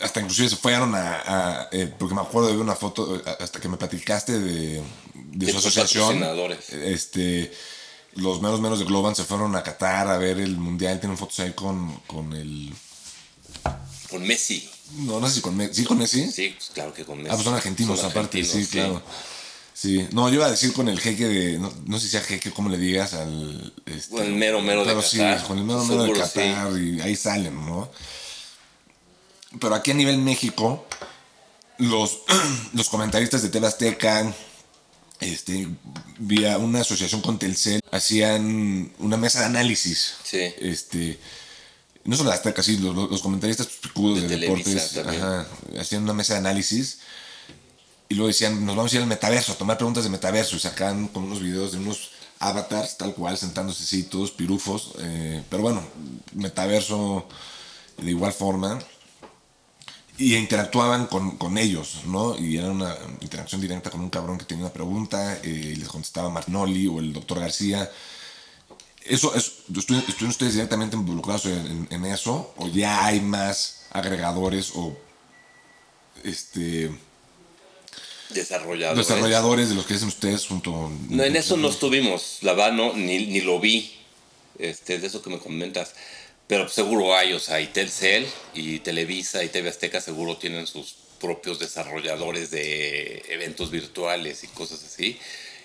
hasta 0.00 0.20
inclusive 0.20 0.50
se 0.50 0.56
fueron 0.56 0.94
a, 0.94 1.68
eh, 1.72 1.92
porque 1.98 2.14
me 2.14 2.20
acuerdo 2.20 2.48
de 2.48 2.54
ver 2.54 2.62
una 2.62 2.74
foto, 2.74 3.20
hasta 3.40 3.60
que 3.60 3.68
me 3.68 3.76
platicaste 3.76 4.38
de, 4.38 4.82
de, 5.14 5.50
su 5.50 5.58
asociación, 5.58 6.22
este, 6.70 7.52
los 8.14 8.40
menos 8.42 8.60
menos 8.60 8.78
de 8.78 8.84
Globan 8.84 9.14
se 9.16 9.24
fueron 9.24 9.56
a 9.56 9.62
Qatar 9.62 10.08
a 10.08 10.18
ver 10.18 10.38
el 10.38 10.56
mundial, 10.56 11.00
tienen 11.00 11.18
fotos 11.18 11.40
ahí 11.40 11.52
con, 11.52 12.00
con 12.06 12.32
el 12.32 12.72
con 14.14 14.26
Messi. 14.28 14.68
No, 14.98 15.18
no 15.18 15.28
sé 15.28 15.34
si 15.34 15.40
con 15.40 15.56
Messi. 15.56 15.74
¿Sí 15.74 15.84
con 15.84 15.98
Messi? 15.98 16.30
Sí, 16.30 16.54
pues 16.56 16.70
claro 16.72 16.94
que 16.94 17.04
con 17.04 17.18
Messi. 17.18 17.30
Ah, 17.30 17.34
pues 17.34 17.44
son 17.44 17.54
argentinos 17.54 18.04
aparte, 18.04 18.44
sí, 18.44 18.64
claro. 18.66 19.02
Sí, 19.72 20.06
no, 20.12 20.28
yo 20.28 20.36
iba 20.36 20.46
a 20.46 20.50
decir 20.52 20.72
con 20.72 20.88
el 20.88 21.00
jeque 21.00 21.26
de, 21.26 21.58
no, 21.58 21.98
sé 21.98 22.06
si 22.06 22.12
sea 22.12 22.20
jeque, 22.20 22.52
¿cómo 22.52 22.68
le 22.68 22.78
digas? 22.78 23.12
Al, 23.14 23.74
este, 23.86 24.14
con 24.14 24.24
el 24.24 24.34
mero 24.36 24.62
mero 24.62 24.84
de 24.84 24.94
Qatar. 24.94 25.40
Sí, 25.40 25.46
con 25.48 25.58
el 25.58 25.64
mero 25.64 25.84
mero 25.84 26.04
de 26.04 26.12
Qatar 26.12 26.78
y 26.78 27.00
ahí 27.00 27.16
salen, 27.16 27.56
¿no? 27.66 27.90
Pero 29.60 29.74
aquí 29.74 29.90
a 29.90 29.94
nivel 29.94 30.18
México, 30.18 30.86
los, 31.78 32.20
los 32.72 32.88
comentaristas 32.88 33.42
de 33.42 33.48
TV 33.48 33.66
Azteca, 33.66 34.32
este, 35.18 35.66
vía 36.18 36.56
una 36.58 36.82
asociación 36.82 37.20
con 37.20 37.40
Telcel, 37.40 37.80
hacían 37.90 38.92
una 39.00 39.16
mesa 39.16 39.40
de 39.40 39.46
análisis. 39.46 40.14
Sí. 40.22 40.54
Este, 40.60 41.18
no 42.04 42.16
solo 42.16 42.30
hasta 42.30 42.52
casi 42.52 42.76
los, 42.78 42.94
los 42.94 43.22
comentaristas 43.22 43.66
picudos 43.66 44.22
de, 44.22 44.28
deportes 44.28 44.98
hacían 45.78 46.02
una 46.02 46.12
mesa 46.12 46.34
de 46.34 46.40
análisis 46.40 46.98
y 48.08 48.14
luego 48.14 48.28
decían, 48.28 48.64
nos 48.64 48.76
vamos 48.76 48.92
a 48.92 48.96
ir 48.96 49.02
al 49.02 49.08
metaverso, 49.08 49.52
a 49.52 49.56
tomar 49.56 49.76
preguntas 49.76 50.04
de 50.04 50.10
metaverso 50.10 50.56
y 50.56 50.60
sacan 50.60 51.08
con 51.08 51.24
unos 51.24 51.40
videos 51.40 51.72
de 51.72 51.78
unos 51.78 52.10
avatars 52.38 52.98
tal 52.98 53.14
cual, 53.14 53.36
sentándose 53.38 53.82
así, 53.82 54.02
todos 54.04 54.30
pirufos, 54.30 54.92
eh, 54.98 55.42
pero 55.48 55.62
bueno, 55.62 55.82
metaverso 56.34 57.26
de 57.98 58.10
igual 58.10 58.32
forma. 58.32 58.78
y 60.16 60.36
interactuaban 60.36 61.06
con, 61.06 61.36
con, 61.38 61.58
ellos, 61.58 62.02
¿no? 62.06 62.38
Y 62.38 62.56
era 62.56 62.70
una 62.70 62.96
interacción 63.20 63.60
directa 63.60 63.90
con 63.90 64.00
un 64.00 64.10
cabrón 64.10 64.38
que 64.38 64.44
tenía 64.44 64.66
una 64.66 64.72
pregunta 64.72 65.40
eh, 65.42 65.72
y 65.74 65.76
les 65.76 65.88
contestaba 65.88 66.30
Martinoli 66.30 66.86
o 66.86 67.00
el 67.00 67.12
doctor 67.12 67.40
García. 67.40 67.90
Eso, 69.04 69.34
es, 69.34 69.52
¿Estuvieron 69.68 70.30
ustedes 70.30 70.54
directamente 70.54 70.96
involucrados 70.96 71.44
en, 71.46 71.86
en, 71.90 72.04
eso? 72.06 72.54
¿O 72.56 72.68
ya 72.68 73.04
hay 73.04 73.20
más 73.20 73.86
agregadores 73.90 74.72
o 74.74 74.96
este 76.22 76.90
desarrolladores? 78.30 79.06
Desarrolladores 79.06 79.68
de 79.68 79.74
los 79.74 79.84
que 79.84 79.94
hacen 79.94 80.08
ustedes 80.08 80.46
junto. 80.46 80.90
No, 81.10 81.22
en 81.22 81.36
eso 81.36 81.58
no 81.58 81.68
estuvimos, 81.68 82.38
la 82.40 82.54
verdad 82.54 82.72
no, 82.72 82.94
ni, 82.94 83.26
ni 83.26 83.42
lo 83.42 83.60
vi, 83.60 83.92
este, 84.58 84.98
de 84.98 85.06
eso 85.06 85.20
que 85.20 85.30
me 85.30 85.38
comentas. 85.38 85.94
Pero 86.46 86.68
seguro 86.68 87.14
hay, 87.14 87.34
o 87.34 87.40
sea, 87.40 87.60
y 87.60 87.66
Telcel 87.68 88.26
y 88.54 88.78
Televisa 88.80 89.44
y 89.44 89.48
TV 89.48 89.68
Azteca 89.68 90.00
seguro 90.00 90.36
tienen 90.38 90.66
sus 90.66 90.94
propios 91.20 91.58
desarrolladores 91.58 92.50
de 92.50 93.22
eventos 93.28 93.70
virtuales 93.70 94.44
y 94.44 94.48
cosas 94.48 94.82
así. 94.82 95.18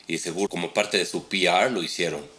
Y 0.07 0.17
seguro 0.17 0.49
como 0.49 0.73
parte 0.73 0.97
de 0.97 1.05
su 1.05 1.27
PR 1.27 1.71
lo 1.71 1.83
hicieron. 1.83 2.38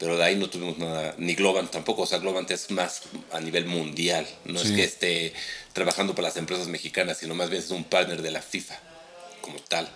Pero 0.00 0.16
de 0.16 0.24
ahí 0.24 0.34
no 0.36 0.48
tuvimos 0.48 0.78
nada, 0.78 1.14
ni 1.18 1.34
Globant 1.34 1.70
tampoco. 1.70 2.02
O 2.02 2.06
sea, 2.06 2.20
Globant 2.20 2.50
es 2.50 2.70
más 2.70 3.02
a 3.32 3.38
nivel 3.38 3.66
mundial. 3.66 4.26
No 4.46 4.58
es 4.58 4.70
que 4.70 4.82
esté 4.82 5.34
trabajando 5.74 6.14
para 6.14 6.28
las 6.28 6.38
empresas 6.38 6.68
mexicanas, 6.68 7.18
sino 7.18 7.34
más 7.34 7.50
bien 7.50 7.62
es 7.62 7.70
un 7.70 7.84
partner 7.84 8.22
de 8.22 8.30
la 8.30 8.40
FIFA 8.40 8.80
como 9.42 9.58
tal. 9.58 9.90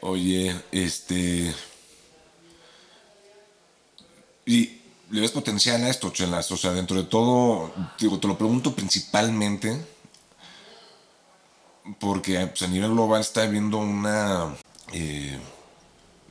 Oye, 0.00 0.52
este... 0.72 1.54
Y 4.46 4.80
le 5.12 5.20
ves 5.20 5.30
potencial 5.30 5.84
a 5.84 5.88
esto, 5.88 6.10
Chelas. 6.10 6.50
O 6.50 6.56
sea, 6.56 6.72
dentro 6.72 6.96
de 6.96 7.04
todo, 7.04 7.72
digo, 8.00 8.18
te 8.18 8.26
lo 8.26 8.36
pregunto 8.36 8.74
principalmente 8.74 9.80
porque 12.00 12.48
pues, 12.48 12.62
a 12.62 12.66
nivel 12.66 12.90
global 12.90 13.20
está 13.20 13.44
habiendo 13.44 13.78
una... 13.78 14.56
Eh, 14.92 15.38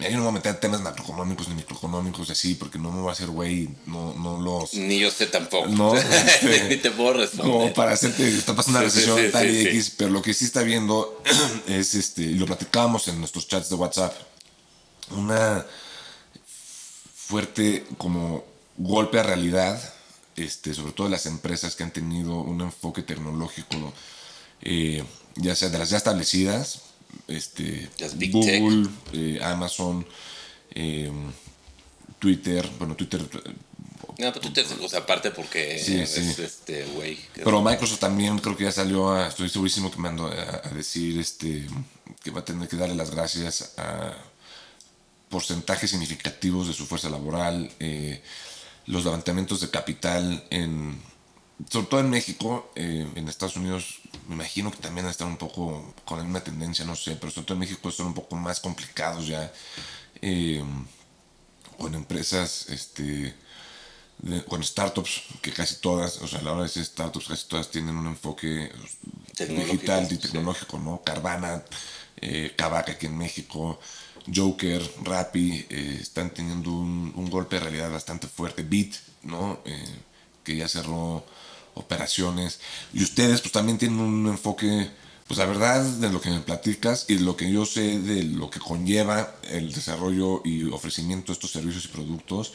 yo 0.09 0.17
no 0.17 0.17
me 0.17 0.21
voy 0.23 0.29
a 0.29 0.31
meter 0.31 0.59
temas 0.59 0.81
macroeconómicos 0.81 1.47
ni 1.49 1.55
microeconómicos 1.55 2.29
así, 2.29 2.55
porque 2.55 2.79
no 2.79 2.91
me 2.91 3.01
voy 3.01 3.09
a 3.09 3.13
hacer 3.13 3.27
güey, 3.27 3.69
no, 3.85 4.13
no 4.15 4.39
los... 4.41 4.73
Ni 4.73 4.99
yo 4.99 5.11
sé 5.11 5.27
tampoco. 5.27 5.67
No, 5.67 5.95
este, 5.95 6.69
ni 6.69 6.77
te 6.77 6.91
puedo 6.91 7.13
responder. 7.13 7.51
Como 7.51 7.73
para 7.73 7.91
hacerte, 7.91 8.27
está 8.27 8.55
pasando 8.55 8.79
una 8.79 8.87
recesión 8.87 9.19
tal 9.31 9.49
y 9.49 9.61
X, 9.67 9.93
pero 9.97 10.09
lo 10.09 10.21
que 10.21 10.33
sí 10.33 10.45
está 10.45 10.63
viendo 10.63 11.21
es, 11.67 11.95
este, 11.95 12.23
y 12.23 12.35
lo 12.35 12.45
platicábamos 12.45 13.07
en 13.07 13.19
nuestros 13.19 13.47
chats 13.47 13.69
de 13.69 13.75
WhatsApp, 13.75 14.13
una 15.11 15.65
fuerte 17.15 17.85
como 17.97 18.43
golpe 18.77 19.19
a 19.19 19.23
realidad, 19.23 19.81
este, 20.35 20.73
sobre 20.73 20.93
todo 20.93 21.09
las 21.09 21.25
empresas 21.25 21.75
que 21.75 21.83
han 21.83 21.91
tenido 21.91 22.39
un 22.39 22.61
enfoque 22.61 23.03
tecnológico, 23.03 23.93
eh, 24.61 25.03
ya 25.35 25.55
sea 25.55 25.69
de 25.69 25.77
las 25.77 25.89
ya 25.89 25.97
establecidas, 25.97 26.81
este, 27.37 27.89
Google, 28.29 28.89
eh, 29.13 29.39
Amazon, 29.41 30.05
eh, 30.73 31.11
Twitter, 32.19 32.69
bueno, 32.77 32.95
Twitter... 32.95 33.21
No, 34.17 34.31
pero 34.33 34.41
Twitter 34.41 34.65
es 34.83 34.93
aparte 34.93 35.31
porque 35.31 35.75
es 35.75 35.89
este 36.17 36.85
güey. 36.85 37.17
Pero 37.33 37.61
Microsoft 37.61 37.99
también 37.99 38.37
creo 38.39 38.55
que 38.55 38.65
ya 38.65 38.71
salió 38.71 39.11
a, 39.11 39.27
estoy 39.27 39.49
segurísimo 39.49 39.89
que 39.89 39.97
me 39.97 40.09
ando 40.09 40.27
a, 40.27 40.69
decir 40.69 41.19
este 41.19 41.65
que 42.23 42.29
va 42.29 42.41
a 42.41 42.45
tener 42.45 42.67
que 42.67 42.75
darle 42.75 42.93
las 42.93 43.09
gracias 43.09 43.73
a 43.77 44.13
porcentajes 45.29 45.89
significativos 45.89 46.67
de 46.67 46.73
su 46.73 46.85
fuerza 46.85 47.09
laboral. 47.09 47.71
Eh, 47.79 48.21
los 48.85 49.05
levantamientos 49.05 49.61
de 49.61 49.69
capital 49.69 50.43
en, 50.49 51.01
sobre 51.69 51.87
todo 51.87 51.99
en 52.01 52.09
México, 52.09 52.71
eh, 52.75 53.07
en 53.15 53.27
Estados 53.27 53.55
Unidos, 53.55 54.00
me 54.27 54.35
imagino 54.35 54.71
que 54.71 54.77
también 54.77 55.07
están 55.07 55.27
un 55.27 55.37
poco 55.37 55.93
con 56.05 56.17
la 56.17 56.23
misma 56.23 56.43
tendencia, 56.43 56.85
no 56.85 56.95
sé, 56.95 57.15
pero 57.15 57.31
sobre 57.31 57.45
todo 57.45 57.55
en 57.55 57.59
México 57.59 57.91
son 57.91 58.07
un 58.07 58.13
poco 58.13 58.35
más 58.35 58.59
complicados 58.59 59.27
ya, 59.27 59.51
eh, 60.21 60.63
con 61.77 61.95
empresas, 61.95 62.67
este, 62.69 63.35
con 64.47 64.63
startups, 64.63 65.23
que 65.41 65.51
casi 65.51 65.75
todas, 65.75 66.21
o 66.21 66.27
sea, 66.27 66.39
a 66.39 66.43
la 66.43 66.53
hora 66.53 66.63
de 66.63 66.69
ser 66.69 66.85
startups, 66.85 67.27
casi 67.27 67.47
todas 67.47 67.71
tienen 67.71 67.95
un 67.95 68.07
enfoque 68.07 68.71
digital 69.37 70.07
y 70.11 70.17
tecnológico, 70.17 70.77
¿no? 70.77 71.01
Carvana, 71.03 71.63
eh, 72.17 72.55
aquí 72.59 73.07
en 73.07 73.17
México, 73.17 73.79
Joker, 74.33 74.81
Rappi, 75.03 75.65
eh, 75.69 75.97
están 76.01 76.29
teniendo 76.29 76.71
un, 76.71 77.29
golpe 77.29 77.55
de 77.55 77.61
realidad 77.61 77.91
bastante 77.91 78.27
fuerte. 78.27 78.63
Beat, 78.63 78.93
¿no? 79.23 79.59
Eh, 79.65 79.95
que 80.43 80.55
ya 80.55 80.67
cerró 80.67 81.25
operaciones. 81.81 82.59
Y 82.93 83.03
ustedes 83.03 83.41
pues 83.41 83.51
también 83.51 83.77
tienen 83.77 83.99
un 83.99 84.27
enfoque, 84.27 84.89
pues 85.27 85.37
la 85.37 85.45
verdad, 85.45 85.81
de 85.83 86.09
lo 86.09 86.21
que 86.21 86.29
me 86.29 86.39
platicas 86.39 87.05
y 87.07 87.15
de 87.15 87.21
lo 87.21 87.35
que 87.35 87.51
yo 87.51 87.65
sé 87.65 87.99
de 87.99 88.23
lo 88.23 88.49
que 88.49 88.59
conlleva 88.59 89.35
el 89.49 89.73
desarrollo 89.73 90.41
y 90.45 90.63
ofrecimiento 90.69 91.27
de 91.27 91.33
estos 91.33 91.51
servicios 91.51 91.85
y 91.85 91.89
productos, 91.89 92.53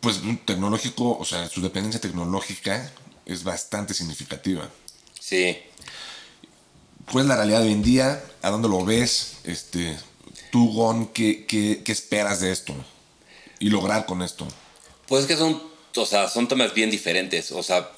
pues 0.00 0.20
tecnológico, 0.44 1.16
o 1.16 1.24
sea, 1.24 1.48
su 1.48 1.60
dependencia 1.60 2.00
tecnológica 2.00 2.92
es 3.24 3.44
bastante 3.44 3.94
significativa. 3.94 4.68
Sí. 5.20 5.56
¿Cuál 7.10 7.24
es 7.24 7.28
la 7.28 7.36
realidad 7.36 7.60
de 7.60 7.66
hoy 7.66 7.72
en 7.72 7.82
día? 7.82 8.24
¿A 8.42 8.50
dónde 8.50 8.68
lo 8.68 8.84
ves? 8.84 9.38
Este, 9.44 9.96
tú, 10.50 10.72
Gon, 10.72 11.06
¿qué, 11.08 11.46
qué, 11.46 11.82
esperas 11.86 12.40
de 12.40 12.52
esto? 12.52 12.74
Y 13.58 13.70
lograr 13.70 14.06
con 14.06 14.22
esto. 14.22 14.46
Pues 15.06 15.26
que 15.26 15.36
son, 15.36 15.62
o 15.96 16.06
sea, 16.06 16.28
son 16.28 16.48
temas 16.48 16.74
bien 16.74 16.90
diferentes. 16.90 17.52
O 17.52 17.62
sea, 17.62 17.90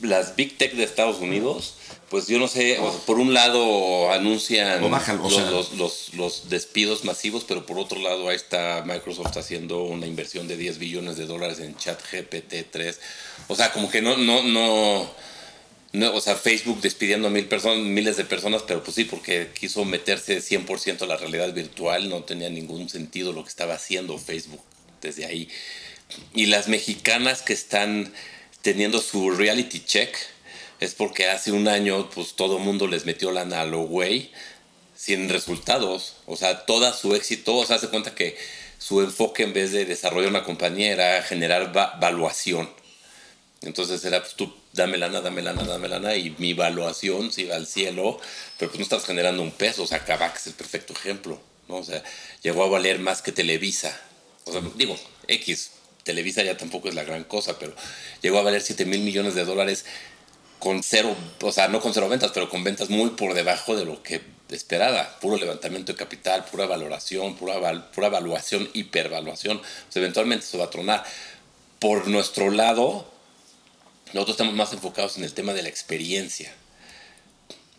las 0.00 0.36
Big 0.36 0.58
Tech 0.58 0.74
de 0.74 0.84
Estados 0.84 1.18
Unidos, 1.20 1.74
pues 2.10 2.26
yo 2.26 2.38
no 2.38 2.48
sé, 2.48 2.78
por 3.06 3.18
un 3.18 3.34
lado 3.34 4.10
anuncian 4.12 4.80
los, 4.82 5.72
los, 5.74 6.14
los, 6.14 6.48
despidos 6.48 7.04
masivos, 7.04 7.44
pero 7.44 7.66
por 7.66 7.78
otro 7.78 7.98
lado 8.00 8.28
ahí 8.28 8.36
está 8.36 8.84
Microsoft 8.86 9.36
haciendo 9.36 9.82
una 9.82 10.06
inversión 10.06 10.48
de 10.48 10.56
10 10.56 10.78
billones 10.78 11.16
de 11.16 11.26
dólares 11.26 11.60
en 11.60 11.76
chat 11.76 12.00
GPT 12.10 12.70
3. 12.70 13.00
O 13.48 13.56
sea, 13.56 13.72
como 13.72 13.90
que 13.90 14.02
no, 14.02 14.16
no, 14.16 14.42
no 14.42 15.10
no, 15.96 16.14
o 16.14 16.20
sea, 16.20 16.36
Facebook 16.36 16.82
despidiendo 16.82 17.28
a 17.28 17.30
mil 17.30 17.46
personas, 17.46 17.78
miles 17.78 18.18
de 18.18 18.24
personas, 18.24 18.62
pero 18.66 18.82
pues 18.82 18.94
sí, 18.94 19.04
porque 19.04 19.48
quiso 19.58 19.82
meterse 19.86 20.42
100% 20.42 21.00
a 21.00 21.06
la 21.06 21.16
realidad 21.16 21.54
virtual, 21.54 22.10
no 22.10 22.22
tenía 22.22 22.50
ningún 22.50 22.90
sentido 22.90 23.32
lo 23.32 23.42
que 23.42 23.48
estaba 23.48 23.74
haciendo 23.74 24.18
Facebook 24.18 24.60
desde 25.00 25.24
ahí. 25.24 25.48
Y 26.34 26.46
las 26.46 26.68
mexicanas 26.68 27.42
que 27.42 27.52
están 27.52 28.12
teniendo 28.62 29.00
su 29.00 29.30
reality 29.30 29.80
check 29.80 30.14
es 30.80 30.94
porque 30.94 31.28
hace 31.28 31.52
un 31.52 31.68
año 31.68 32.10
pues 32.10 32.34
todo 32.34 32.58
mundo 32.58 32.86
les 32.86 33.06
metió 33.06 33.32
la 33.32 33.42
a 33.42 33.64
güey 33.64 34.30
sin 34.94 35.28
resultados. 35.28 36.16
O 36.26 36.36
sea, 36.36 36.66
toda 36.66 36.92
su 36.92 37.14
éxito, 37.14 37.56
o 37.56 37.66
sea, 37.66 37.78
se 37.78 37.88
cuenta 37.88 38.14
que 38.14 38.36
su 38.78 39.00
enfoque 39.00 39.42
en 39.42 39.52
vez 39.52 39.72
de 39.72 39.84
desarrollar 39.84 40.30
una 40.30 40.44
compañía 40.44 40.92
era 40.92 41.22
generar 41.22 41.72
valuación. 41.72 42.68
Entonces 43.62 44.04
era, 44.04 44.20
pues 44.20 44.34
tú 44.34 44.54
dame 44.72 44.98
lana, 44.98 45.20
dame 45.20 45.42
lana, 45.42 45.64
dame 45.64 45.88
lana, 45.88 46.14
y 46.14 46.34
mi 46.38 46.50
evaluación 46.50 47.32
se 47.32 47.42
iba 47.42 47.56
al 47.56 47.66
cielo, 47.66 48.20
pero 48.58 48.70
pues 48.70 48.78
no 48.78 48.82
estás 48.82 49.04
generando 49.04 49.42
un 49.42 49.50
peso, 49.50 49.82
o 49.82 49.86
sea, 49.86 50.04
Kavak 50.04 50.36
es 50.36 50.46
el 50.48 50.52
perfecto 50.52 50.92
ejemplo, 50.92 51.40
¿no? 51.68 51.76
O 51.76 51.84
sea, 51.84 52.02
llegó 52.42 52.64
a 52.64 52.68
valer 52.68 52.98
más 52.98 53.22
que 53.22 53.32
Televisa, 53.32 53.98
o 54.44 54.52
sea, 54.52 54.62
digo, 54.76 54.96
X, 55.26 55.70
Televisa 56.06 56.44
ya 56.44 56.56
tampoco 56.56 56.88
es 56.88 56.94
la 56.94 57.02
gran 57.02 57.24
cosa, 57.24 57.58
pero 57.58 57.74
llegó 58.22 58.38
a 58.38 58.42
valer 58.42 58.62
7 58.62 58.86
mil 58.86 59.00
millones 59.00 59.34
de 59.34 59.44
dólares 59.44 59.84
con 60.60 60.82
cero, 60.82 61.14
o 61.42 61.52
sea, 61.52 61.68
no 61.68 61.80
con 61.80 61.92
cero 61.92 62.08
ventas, 62.08 62.30
pero 62.32 62.48
con 62.48 62.64
ventas 62.64 62.88
muy 62.88 63.10
por 63.10 63.34
debajo 63.34 63.76
de 63.76 63.84
lo 63.84 64.02
que 64.02 64.22
esperaba. 64.48 65.18
Puro 65.20 65.36
levantamiento 65.36 65.92
de 65.92 65.98
capital, 65.98 66.44
pura 66.44 66.66
valoración, 66.66 67.36
pura, 67.36 67.90
pura 67.92 68.06
evaluación, 68.06 68.70
hipervaluación. 68.72 69.60
Eventualmente 69.94 70.46
se 70.46 70.56
va 70.56 70.66
a 70.66 70.70
tronar. 70.70 71.04
Por 71.80 72.06
nuestro 72.08 72.50
lado, 72.50 73.10
nosotros 74.12 74.34
estamos 74.34 74.54
más 74.54 74.72
enfocados 74.72 75.18
en 75.18 75.24
el 75.24 75.34
tema 75.34 75.52
de 75.52 75.62
la 75.62 75.68
experiencia 75.68 76.54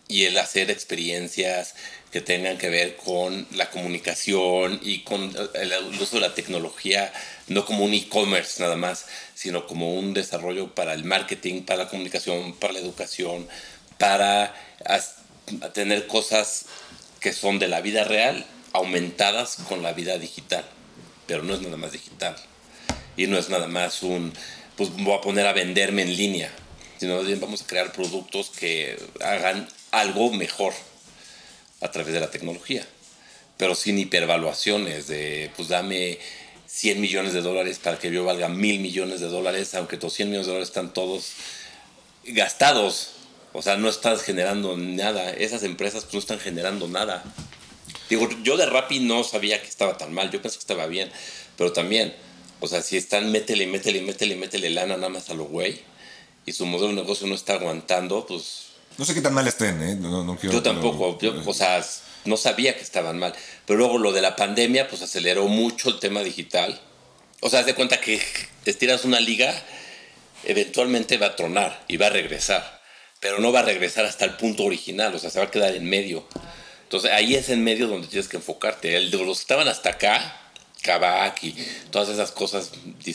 y 0.07 0.25
el 0.25 0.38
hacer 0.38 0.69
experiencias 0.69 1.75
que 2.12 2.22
tengan 2.22 2.58
que 2.58 2.70
ver 2.70 2.96
con 2.96 3.48
la 3.52 3.70
comunicación 3.70 4.80
y 4.82 5.04
con 5.04 5.36
el 5.54 5.74
uso 6.00 6.16
de 6.16 6.22
la 6.22 6.34
tecnología, 6.34 7.12
no 7.48 7.66
como 7.66 7.84
un 7.84 7.94
e-commerce 7.94 8.62
nada 8.62 8.76
más, 8.76 9.06
sino 9.36 9.68
como 9.68 9.94
un 9.94 10.14
desarrollo 10.14 10.74
para 10.74 10.94
el 10.94 11.04
marketing, 11.04 11.64
para 11.64 11.84
la 11.84 11.90
comunicación, 11.90 12.54
para 12.54 12.74
la 12.74 12.80
educación, 12.80 13.48
para 13.98 14.56
tener 15.74 16.08
cosas 16.08 16.66
que 17.20 17.34
son 17.34 17.60
de 17.60 17.68
la 17.68 17.82
vida 17.82 18.04
real 18.04 18.46
aumentadas 18.74 19.58
con 19.68 19.84
la 19.84 19.94
vida 19.94 20.18
digital. 20.18 20.66
Pero 21.26 21.44
no 21.44 21.54
es 21.56 21.62
nada 21.62 21.78
más 21.78 21.92
digital. 21.92 22.36
Y 23.18 23.28
no 23.28 23.38
es 23.38 23.50
nada 23.50 23.68
más 23.68 24.04
un 24.04 24.34
pues 24.78 24.92
voy 24.96 25.16
a 25.16 25.22
poner 25.22 25.48
a 25.48 25.54
venderme 25.54 26.04
en 26.04 26.16
línea, 26.16 26.52
sino 27.00 27.20
vamos 27.40 27.64
a 27.64 27.68
crear 27.68 27.92
productos 27.92 28.52
que 28.52 28.98
hagan 29.22 29.68
algo 29.92 30.32
mejor 30.32 30.74
a 31.81 31.91
través 31.91 32.13
de 32.13 32.19
la 32.19 32.31
tecnología, 32.31 32.86
pero 33.57 33.75
sin 33.75 33.98
hipervaluaciones 33.98 35.07
de, 35.07 35.51
pues 35.55 35.67
dame 35.67 36.19
100 36.67 37.01
millones 37.01 37.34
de 37.34 37.41
dólares 37.41 37.79
para 37.79 37.98
que 37.98 38.12
yo 38.12 38.24
valga 38.25 38.50
mil 38.50 38.79
millones 38.79 39.19
de 39.19 39.27
dólares, 39.27 39.74
aunque 39.75 39.98
200 39.98 40.29
millones 40.29 40.46
de 40.48 40.51
dólares 40.51 40.69
están 40.69 40.93
todos 40.93 41.34
gastados. 42.25 43.12
O 43.53 43.62
sea, 43.62 43.77
no 43.77 43.89
estás 43.89 44.22
generando 44.22 44.77
nada. 44.77 45.31
Esas 45.31 45.63
empresas 45.63 46.03
pues, 46.03 46.13
no 46.13 46.19
están 46.19 46.39
generando 46.39 46.88
nada. 46.88 47.24
Digo, 48.10 48.29
yo 48.43 48.57
de 48.57 48.65
Rappi 48.65 49.00
no 49.00 49.24
sabía 49.24 49.62
que 49.62 49.67
estaba 49.67 49.98
tan 49.98 50.13
mal. 50.13 50.29
Yo 50.29 50.41
pensé 50.41 50.57
que 50.57 50.62
estaba 50.62 50.86
bien. 50.88 51.10
Pero 51.57 51.72
también, 51.74 52.13
o 52.60 52.67
sea, 52.67 52.81
si 52.81 52.98
están 52.98 53.31
métele, 53.31 53.65
métele, 53.67 54.01
métele, 54.01 54.36
métele 54.36 54.69
lana 54.69 54.96
nada 54.98 55.10
más 55.10 55.29
a 55.29 55.34
lo 55.34 55.46
güey. 55.46 55.81
Y 56.46 56.53
su 56.53 56.65
modelo 56.65 56.89
de 56.89 57.01
negocio 57.01 57.27
no 57.27 57.36
está 57.36 57.53
aguantando, 57.53 58.25
pues. 58.25 58.67
No 58.98 59.06
sé 59.06 59.13
qué 59.13 59.22
tan 59.22 59.34
mal 59.34 59.48
estén, 59.48 59.82
¿eh? 59.82 59.96
No, 59.96 60.24
no 60.24 60.38
quiero, 60.38 60.56
yo 60.56 60.63
tampoco. 60.63 61.18
Yo, 61.20 61.34
o 61.46 61.54
sea, 61.54 61.86
no 62.25 62.38
sabía 62.38 62.75
que 62.75 62.84
estaban 62.84 63.20
mal. 63.20 63.34
Pero 63.66 63.77
luego 63.77 63.98
lo 63.98 64.12
de 64.12 64.22
la 64.22 64.36
pandemia, 64.36 64.88
pues 64.88 65.01
aceleró 65.01 65.48
mucho 65.48 65.89
el 65.89 66.00
tema 66.00 66.22
digital. 66.22 66.80
O 67.42 67.50
sea, 67.50 67.60
haz 67.60 67.66
de 67.66 67.75
cuenta 67.75 68.01
que 68.01 68.22
estiras 68.66 69.06
una 69.06 69.20
liga, 69.20 69.54
eventualmente 70.44 71.18
va 71.18 71.27
a 71.27 71.36
tronar 71.36 71.84
y 71.88 71.98
va 71.98 72.08
a 72.08 72.10
regresar 72.10 72.77
pero 73.20 73.39
no 73.39 73.51
va 73.51 73.60
a 73.60 73.63
regresar 73.63 74.06
hasta 74.06 74.25
el 74.25 74.36
punto 74.36 74.63
original, 74.63 75.13
o 75.16 75.20
sea, 75.20 75.30
se 75.30 75.39
va 75.39 75.46
a 75.46 75.51
quedar 75.51 75.75
en 75.75 75.89
medio. 75.89 76.25
Entonces 76.84 77.12
ahí 77.12 77.36
es 77.36 77.50
en 77.50 77.63
medio 77.63 77.88
donde 77.88 78.08
tienes 78.08 78.27
que 78.27 78.38
enfocarte. 78.38 78.96
El 78.96 79.12
de 79.12 79.18
los 79.18 79.39
que 79.39 79.42
estaban 79.42 79.68
hasta 79.68 79.89
acá, 79.89 80.39
Kavak 80.84 81.44
y 81.44 81.56
todas 81.92 82.10
esas 82.10 82.32
cosas, 82.32 82.72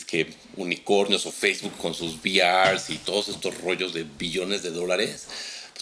que 0.06 0.34
unicornios 0.56 1.24
o 1.26 1.32
Facebook 1.32 1.76
con 1.78 1.94
sus 1.94 2.20
VRs 2.20 2.90
y 2.90 2.98
todos 2.98 3.28
estos 3.28 3.58
rollos 3.62 3.94
de 3.94 4.04
billones 4.04 4.62
de 4.62 4.70
dólares, 4.70 5.28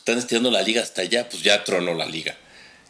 están 0.01 0.19
estirando 0.19 0.51
la 0.51 0.63
liga 0.63 0.83
hasta 0.83 1.03
allá, 1.03 1.29
pues 1.29 1.43
ya 1.43 1.63
tronó 1.63 1.95
la 1.95 2.07
liga. 2.07 2.37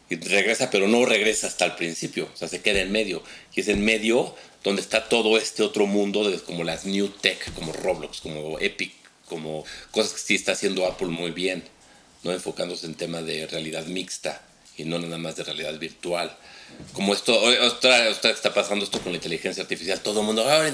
Y 0.08 0.16
regresa, 0.16 0.70
pero 0.70 0.88
no 0.88 1.04
regresa 1.04 1.46
hasta 1.46 1.64
el 1.64 1.72
principio, 1.72 2.28
o 2.32 2.36
sea, 2.36 2.48
se 2.48 2.60
queda 2.60 2.80
en 2.80 2.90
medio. 2.90 3.22
Y 3.54 3.60
es 3.60 3.68
en 3.68 3.84
medio 3.84 4.34
donde 4.64 4.80
está 4.80 5.08
todo 5.08 5.36
este 5.36 5.62
otro 5.62 5.86
mundo, 5.86 6.28
de, 6.28 6.38
como 6.40 6.64
las 6.64 6.84
New 6.84 7.08
Tech, 7.08 7.52
como 7.54 7.72
Roblox, 7.72 8.20
como 8.20 8.58
Epic, 8.58 8.92
como 9.26 9.64
cosas 9.90 10.12
que 10.12 10.18
sí 10.18 10.34
está 10.36 10.52
haciendo 10.52 10.86
Apple 10.86 11.08
muy 11.08 11.30
bien, 11.30 11.64
no 12.22 12.32
enfocándose 12.32 12.86
en 12.86 12.94
tema 12.94 13.22
de 13.22 13.46
realidad 13.46 13.86
mixta 13.86 14.42
y 14.76 14.84
no 14.84 14.98
nada 14.98 15.18
más 15.18 15.36
de 15.36 15.44
realidad 15.44 15.78
virtual. 15.78 16.36
Como 16.92 17.12
esto, 17.12 17.36
otra, 17.62 18.08
está 18.08 18.54
pasando 18.54 18.84
esto 18.84 19.00
con 19.00 19.12
la 19.12 19.16
inteligencia 19.16 19.62
artificial, 19.62 20.00
todo 20.00 20.20
el 20.20 20.26
mundo, 20.26 20.44
ah, 20.48 20.70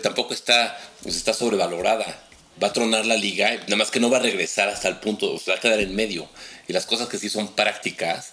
tampoco 0.00 0.34
está, 0.34 0.78
pues 1.02 1.16
está 1.16 1.34
sobrevalorada. 1.34 2.27
Va 2.62 2.68
a 2.68 2.72
tronar 2.72 3.06
la 3.06 3.16
liga, 3.16 3.54
nada 3.54 3.76
más 3.76 3.90
que 3.90 4.00
no 4.00 4.10
va 4.10 4.18
a 4.18 4.20
regresar 4.20 4.68
hasta 4.68 4.88
el 4.88 4.96
punto, 4.96 5.32
o 5.32 5.38
sea, 5.38 5.54
va 5.54 5.58
a 5.58 5.62
quedar 5.62 5.80
en 5.80 5.94
medio. 5.94 6.28
Y 6.66 6.72
las 6.72 6.86
cosas 6.86 7.08
que 7.08 7.18
sí 7.18 7.28
son 7.28 7.54
prácticas, 7.54 8.32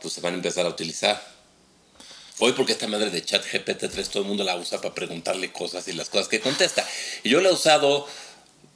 pues 0.00 0.14
se 0.14 0.20
van 0.20 0.34
a 0.34 0.36
empezar 0.36 0.66
a 0.66 0.68
utilizar. 0.68 1.22
Hoy 2.38 2.52
porque 2.52 2.72
esta 2.72 2.88
madre 2.88 3.10
de 3.10 3.24
chat 3.24 3.44
GPT-3 3.44 4.08
todo 4.08 4.22
el 4.22 4.28
mundo 4.28 4.42
la 4.42 4.56
usa 4.56 4.80
para 4.80 4.94
preguntarle 4.94 5.52
cosas 5.52 5.86
y 5.88 5.92
las 5.92 6.08
cosas 6.08 6.28
que 6.28 6.40
contesta. 6.40 6.86
Y 7.22 7.30
yo 7.30 7.40
la 7.40 7.50
he 7.50 7.52
usado 7.52 8.06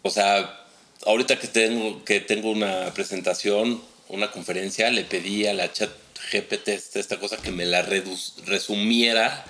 o 0.06 0.10
sea, 0.10 0.64
ahorita 1.04 1.38
que 1.40 1.48
tengo, 1.48 2.04
que 2.04 2.20
tengo 2.20 2.50
una 2.50 2.94
presentación, 2.94 3.82
una 4.08 4.30
conferencia, 4.30 4.88
le 4.90 5.02
pedí 5.02 5.46
a 5.46 5.52
la 5.52 5.72
chat 5.72 5.90
GPT 6.30 6.68
esta 6.68 7.18
cosa 7.18 7.36
que 7.38 7.50
me 7.50 7.66
la 7.66 7.82
resumiera 7.82 9.44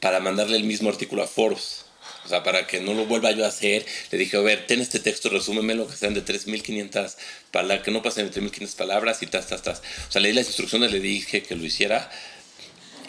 para 0.00 0.20
mandarle 0.20 0.58
el 0.58 0.64
mismo 0.64 0.90
artículo 0.90 1.22
a 1.22 1.26
Forbes. 1.26 1.86
O 2.24 2.28
sea, 2.28 2.42
para 2.42 2.66
que 2.66 2.80
no 2.80 2.94
lo 2.94 3.06
vuelva 3.06 3.32
yo 3.32 3.44
a 3.44 3.48
hacer, 3.48 3.84
le 4.10 4.18
dije, 4.18 4.36
a 4.36 4.40
ver, 4.40 4.66
ten 4.66 4.80
este 4.80 5.00
texto, 5.00 5.28
resúmemelo, 5.28 5.88
que 5.88 5.96
sean 5.96 6.14
de 6.14 6.24
3.500 6.24 7.16
palabras, 7.50 7.84
que 7.84 7.90
no 7.90 8.02
pasen 8.02 8.30
de 8.30 8.40
3.500 8.40 8.76
palabras 8.76 9.22
y 9.22 9.26
tas, 9.26 9.46
tas, 9.46 9.62
tas. 9.62 9.82
O 10.08 10.12
sea, 10.12 10.20
leí 10.20 10.32
las 10.32 10.46
instrucciones, 10.46 10.92
le 10.92 11.00
dije 11.00 11.42
que 11.42 11.56
lo 11.56 11.64
hiciera, 11.64 12.10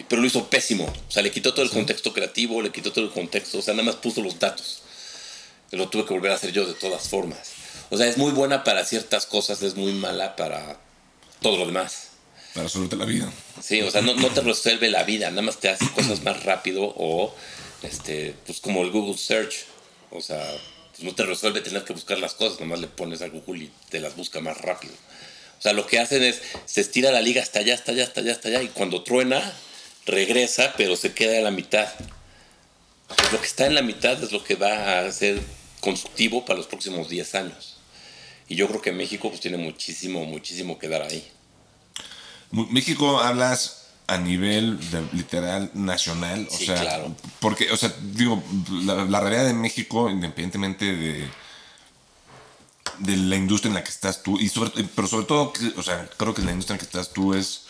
pero 0.08 0.22
lo 0.22 0.28
hizo 0.28 0.50
pésimo. 0.50 0.86
O 0.86 1.12
sea, 1.12 1.22
le 1.22 1.32
quitó 1.32 1.54
todo 1.54 1.66
el 1.66 1.72
contexto 1.72 2.14
creativo, 2.14 2.62
le 2.62 2.72
quitó 2.72 2.92
todo 2.92 3.06
el 3.06 3.12
contexto, 3.12 3.60
o 3.60 3.62
sea, 3.62 3.74
nada 3.74 3.86
más 3.86 3.96
puso 3.96 4.22
los 4.22 4.40
datos 4.40 4.82
lo 5.78 5.90
tuve 5.90 6.06
que 6.06 6.14
volver 6.14 6.32
a 6.32 6.36
hacer 6.36 6.52
yo 6.52 6.66
de 6.66 6.74
todas 6.74 7.10
formas. 7.10 7.54
O 7.90 7.98
sea, 7.98 8.08
es 8.08 8.18
muy 8.18 8.32
buena 8.32 8.64
para 8.64 8.86
ciertas 8.86 9.26
cosas, 9.26 9.62
es 9.62 9.76
muy 9.76 9.94
mala 9.94 10.36
para 10.36 10.80
todo 11.42 11.58
lo 11.58 11.66
demás. 11.66 12.10
Para 12.54 12.66
resolverte 12.66 12.96
la 12.98 13.06
vida. 13.06 13.32
Sí, 13.62 13.82
o 13.82 13.90
sea, 13.92 14.02
no, 14.02 14.14
no, 14.16 14.30
te 14.30 14.42
resuelve 14.42 14.90
la 14.90 15.04
vida, 15.04 15.30
nada 15.30 15.42
más 15.42 15.58
te 15.58 15.70
hace 15.70 15.90
cosas 15.92 16.24
más 16.24 16.44
rápido 16.44 16.84
o, 16.84 17.34
este, 17.84 18.36
pues 18.46 18.60
como 18.60 18.84
el 18.84 18.92
Google 18.92 19.18
Search. 19.18 19.66
O 20.12 20.22
sea, 20.22 20.46
pues 20.92 21.04
no 21.04 21.16
te 21.16 21.26
resuelve 21.26 21.62
tener 21.62 21.84
que 21.84 21.94
buscar 21.94 22.20
las 22.20 22.34
cosas, 22.34 22.60
nomás 22.60 22.80
le 22.80 22.88
pones 22.88 23.22
a 23.22 23.30
Google 23.30 23.66
y 23.66 23.72
te 23.90 24.00
las 24.00 24.16
busca 24.16 24.42
más 24.42 24.58
rápido. 24.58 24.94
O 25.58 25.62
sea, 25.62 25.74
lo 25.74 25.86
que 25.86 26.00
hacen 26.00 26.24
es, 26.24 26.42
se 26.66 26.82
estira 26.82 27.12
la 27.12 27.22
liga 27.22 27.42
hasta 27.42 27.60
allá, 27.60 27.76
hasta 27.76 27.92
allá, 27.92 28.04
hasta 28.04 28.22
allá, 28.22 28.32
hasta 28.32 28.48
allá, 28.50 28.64
y 28.64 28.68
cuando 28.70 29.04
truena, 29.04 29.54
regresa, 30.06 30.74
pero 30.76 30.96
se 30.96 31.14
queda 31.14 31.38
en 31.38 31.44
la 31.44 31.52
mitad. 31.52 31.88
Pues 33.08 33.32
lo 33.32 33.40
que 33.40 33.48
está 33.48 33.68
en 33.68 33.76
la 33.76 33.82
mitad 33.82 34.22
es 34.24 34.32
lo 34.32 34.44
que 34.44 34.56
va 34.56 34.74
a 34.74 35.06
hacer 35.06 35.40
constructivo 35.80 36.46
para 36.46 36.58
los 36.58 36.68
próximos 36.68 37.10
10 37.10 37.36
años. 37.36 37.78
Y 38.48 38.56
yo 38.56 38.68
creo 38.68 38.82
que 38.82 38.92
México 38.92 39.30
pues, 39.30 39.40
tiene 39.40 39.58
muchísimo, 39.58 40.26
muchísimo 40.26 40.80
que 40.80 40.88
dar 40.88 41.04
ahí. 41.04 41.26
México 42.52 43.20
hablas 43.20 43.81
a 44.12 44.18
nivel 44.18 44.78
literal 45.14 45.72
nacional, 45.74 46.48
o 46.52 46.58
sea, 46.58 46.82
claro. 46.82 47.16
porque, 47.40 47.72
o 47.72 47.78
sea, 47.78 47.94
digo, 48.02 48.44
la, 48.84 49.20
realidad 49.22 49.46
de 49.46 49.54
México, 49.54 50.10
independientemente 50.10 50.94
de, 50.96 51.28
de 53.00 53.18
la 53.18 53.38
industria 53.38 53.70
en 53.70 53.76
la 53.76 53.84
que 53.84 53.90
estás 53.90 54.22
tú, 54.22 54.38
y 54.38 54.50
sobre, 54.50 54.84
pero 54.96 55.08
sobre 55.08 55.26
todo, 55.26 55.54
o 55.78 55.84
sea, 55.84 56.10
creo 56.18 56.34
que 56.34 56.42
la 56.42 56.52
industria 56.52 56.76
en 56.76 56.78
la 56.78 56.80
que 56.80 56.86
estás 56.86 57.14
tú 57.14 57.34
es 57.34 57.68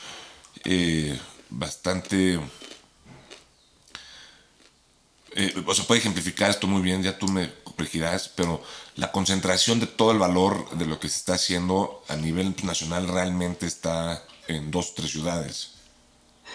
eh, 0.66 1.20
bastante 1.50 2.40
eh, 5.34 5.64
o 5.66 5.74
sea, 5.74 5.86
puede 5.86 6.00
ejemplificar 6.00 6.50
esto 6.50 6.68
muy 6.68 6.82
bien, 6.82 7.04
ya 7.04 7.18
tú 7.18 7.28
me 7.28 7.54
corregirás, 7.64 8.28
pero 8.30 8.62
la 8.96 9.12
concentración 9.12 9.80
de 9.80 9.88
todo 9.88 10.12
el 10.12 10.18
valor 10.18 10.70
de 10.72 10.86
lo 10.86 11.00
que 11.00 11.08
se 11.08 11.18
está 11.18 11.36
haciendo 11.36 12.04
a 12.10 12.16
nivel 12.16 12.54
nacional 12.64 13.08
realmente 13.08 13.66
está 13.66 14.26
en 14.48 14.72
dos 14.72 14.90
o 14.90 14.94
tres 14.96 15.12
ciudades, 15.12 15.71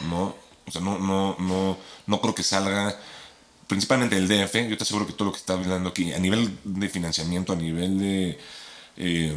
¿no? 0.01 0.35
O 0.67 0.71
sea, 0.71 0.81
no, 0.81 0.99
no, 0.99 1.37
no, 1.39 1.79
no 2.07 2.21
creo 2.21 2.35
que 2.35 2.43
salga 2.43 2.99
principalmente 3.67 4.17
el 4.17 4.29
DF, 4.29 4.69
yo 4.69 4.77
te 4.77 4.85
aseguro 4.85 5.07
que 5.07 5.13
todo 5.13 5.27
lo 5.27 5.33
que 5.33 5.39
está 5.39 5.55
hablando 5.55 5.91
aquí, 5.91 6.13
a 6.13 6.19
nivel 6.19 6.57
de 6.65 6.89
financiamiento, 6.89 7.53
a 7.53 7.57
nivel 7.57 7.99
de, 7.99 8.39
eh, 8.97 9.37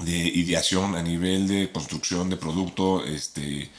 de 0.00 0.16
ideación, 0.16 0.96
a 0.96 1.02
nivel 1.02 1.46
de 1.46 1.70
construcción 1.70 2.28
de 2.30 2.36
producto, 2.36 3.04
este, 3.04 3.70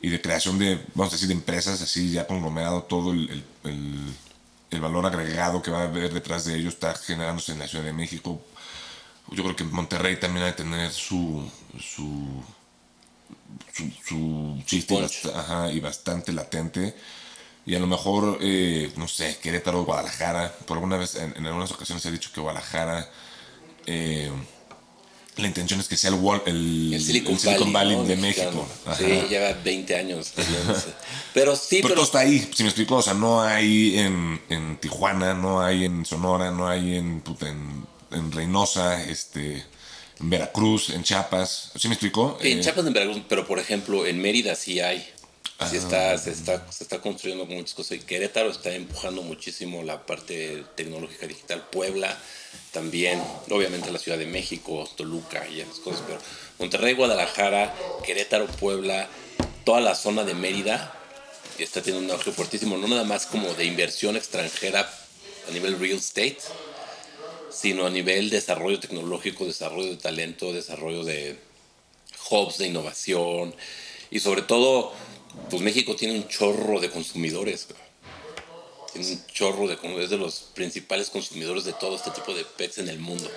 y 0.00 0.08
de 0.08 0.20
creación 0.20 0.58
de, 0.58 0.84
vamos 0.94 1.12
a 1.12 1.16
decir, 1.16 1.28
de 1.28 1.34
empresas, 1.34 1.80
así 1.80 2.12
ya 2.12 2.26
conglomerado 2.26 2.82
todo 2.82 3.12
el, 3.12 3.42
el, 3.64 4.80
valor 4.80 5.06
agregado 5.06 5.62
que 5.62 5.70
va 5.70 5.82
a 5.82 5.84
haber 5.84 6.12
detrás 6.12 6.44
de 6.44 6.56
ello 6.56 6.68
está 6.68 6.94
generándose 6.94 7.52
en 7.52 7.60
la 7.60 7.68
Ciudad 7.68 7.84
de 7.84 7.92
México. 7.92 8.42
Yo 9.30 9.42
creo 9.44 9.56
que 9.56 9.64
Monterrey 9.64 10.18
también 10.18 10.42
ha 10.42 10.46
de 10.48 10.52
tener 10.52 10.92
su, 10.92 11.48
su, 11.78 12.42
su, 14.06 14.62
chiste 14.66 14.94
y, 15.72 15.80
bastante 15.80 16.32
latente. 16.32 16.94
Y 17.66 17.74
a 17.74 17.78
lo 17.78 17.86
mejor, 17.86 18.38
eh, 18.42 18.92
no 18.96 19.08
sé, 19.08 19.38
Querétaro, 19.42 19.84
Guadalajara. 19.84 20.54
Por 20.66 20.76
alguna 20.76 20.96
vez, 20.96 21.14
en, 21.14 21.46
algunas 21.46 21.72
ocasiones 21.72 22.02
se 22.02 22.08
ha 22.08 22.12
dicho 22.12 22.30
que 22.32 22.40
Guadalajara 22.40 23.08
eh, 23.86 24.30
la 25.36 25.48
intención 25.48 25.80
es 25.80 25.88
que 25.88 25.96
sea 25.96 26.10
el, 26.10 26.94
el, 26.94 27.00
Silicon, 27.02 27.72
Valley, 27.72 28.06
de 28.06 28.16
México. 28.16 28.66
Sí, 28.96 29.04
lleva 29.28 29.52
20 29.64 29.96
años. 29.96 30.32
pero 31.34 31.56
sí, 31.56 31.80
pero, 31.82 31.94
todo 31.94 32.04
está 32.04 32.20
ahí, 32.20 32.48
si 32.54 32.62
me 32.62 32.68
explico, 32.68 32.96
o 32.96 33.02
sea, 33.02 33.14
no 33.14 33.42
hay 33.42 33.98
en, 33.98 34.40
en 34.48 34.76
Tijuana, 34.76 35.34
no 35.34 35.60
hay 35.60 35.86
en 35.86 36.04
Sonora, 36.04 36.52
no 36.52 36.68
hay 36.68 36.96
en, 36.96 37.22
en, 37.40 37.86
en 38.12 38.32
Reynosa, 38.32 39.02
este, 39.02 39.64
en 40.20 40.30
Veracruz, 40.30 40.90
en 40.90 41.02
Chiapas, 41.02 41.72
¿sí 41.76 41.88
me 41.88 41.94
explicó? 41.94 42.38
En 42.40 42.58
eh, 42.58 42.60
Chiapas, 42.62 42.86
en 42.86 42.92
Veracruz, 42.92 43.22
pero 43.28 43.46
por 43.46 43.58
ejemplo, 43.58 44.06
en 44.06 44.20
Mérida 44.20 44.54
sí 44.54 44.80
hay. 44.80 45.06
Sí 45.70 45.76
está, 45.76 46.18
se, 46.18 46.32
está, 46.32 46.70
se 46.70 46.82
está 46.82 47.00
construyendo 47.00 47.46
muchas 47.46 47.74
cosas. 47.74 47.98
Y 47.98 48.00
Querétaro 48.00 48.50
está 48.50 48.74
empujando 48.74 49.22
muchísimo 49.22 49.82
la 49.82 50.04
parte 50.04 50.64
tecnológica 50.74 51.26
digital. 51.26 51.64
Puebla 51.70 52.18
también, 52.72 53.22
obviamente 53.48 53.90
la 53.90 53.98
Ciudad 53.98 54.18
de 54.18 54.26
México, 54.26 54.88
Toluca 54.96 55.48
y 55.48 55.60
esas 55.60 55.78
cosas. 55.78 56.02
Pero 56.06 56.18
Monterrey, 56.58 56.94
Guadalajara, 56.94 57.72
Querétaro, 58.04 58.46
Puebla, 58.46 59.08
toda 59.64 59.80
la 59.80 59.94
zona 59.94 60.24
de 60.24 60.34
Mérida 60.34 60.92
está 61.58 61.80
teniendo 61.80 62.12
un 62.12 62.18
auge 62.18 62.32
fuertísimo. 62.32 62.76
No 62.76 62.88
nada 62.88 63.04
más 63.04 63.26
como 63.26 63.54
de 63.54 63.64
inversión 63.64 64.16
extranjera 64.16 64.92
a 65.48 65.52
nivel 65.52 65.78
real 65.78 65.98
estate, 65.98 66.38
sino 67.54 67.86
a 67.86 67.90
nivel 67.90 68.30
desarrollo 68.30 68.80
tecnológico, 68.80 69.46
desarrollo 69.46 69.90
de 69.90 69.96
talento, 69.96 70.52
desarrollo 70.52 71.04
de 71.04 71.38
hubs 72.30 72.58
de 72.58 72.66
innovación 72.66 73.54
y 74.10 74.20
sobre 74.20 74.42
todo 74.42 74.92
pues 75.50 75.62
México 75.62 75.96
tiene 75.96 76.14
un 76.14 76.28
chorro 76.28 76.80
de 76.80 76.90
consumidores. 76.90 77.68
Tiene 78.92 79.08
un 79.08 79.26
chorro 79.26 79.66
de 79.66 79.78
es 80.02 80.10
de 80.10 80.18
los 80.18 80.50
principales 80.54 81.10
consumidores 81.10 81.64
de 81.64 81.72
todo 81.72 81.96
este 81.96 82.10
tipo 82.10 82.34
de 82.34 82.44
pets 82.44 82.78
en 82.78 82.88
el 82.88 82.98
mundo. 82.98 83.30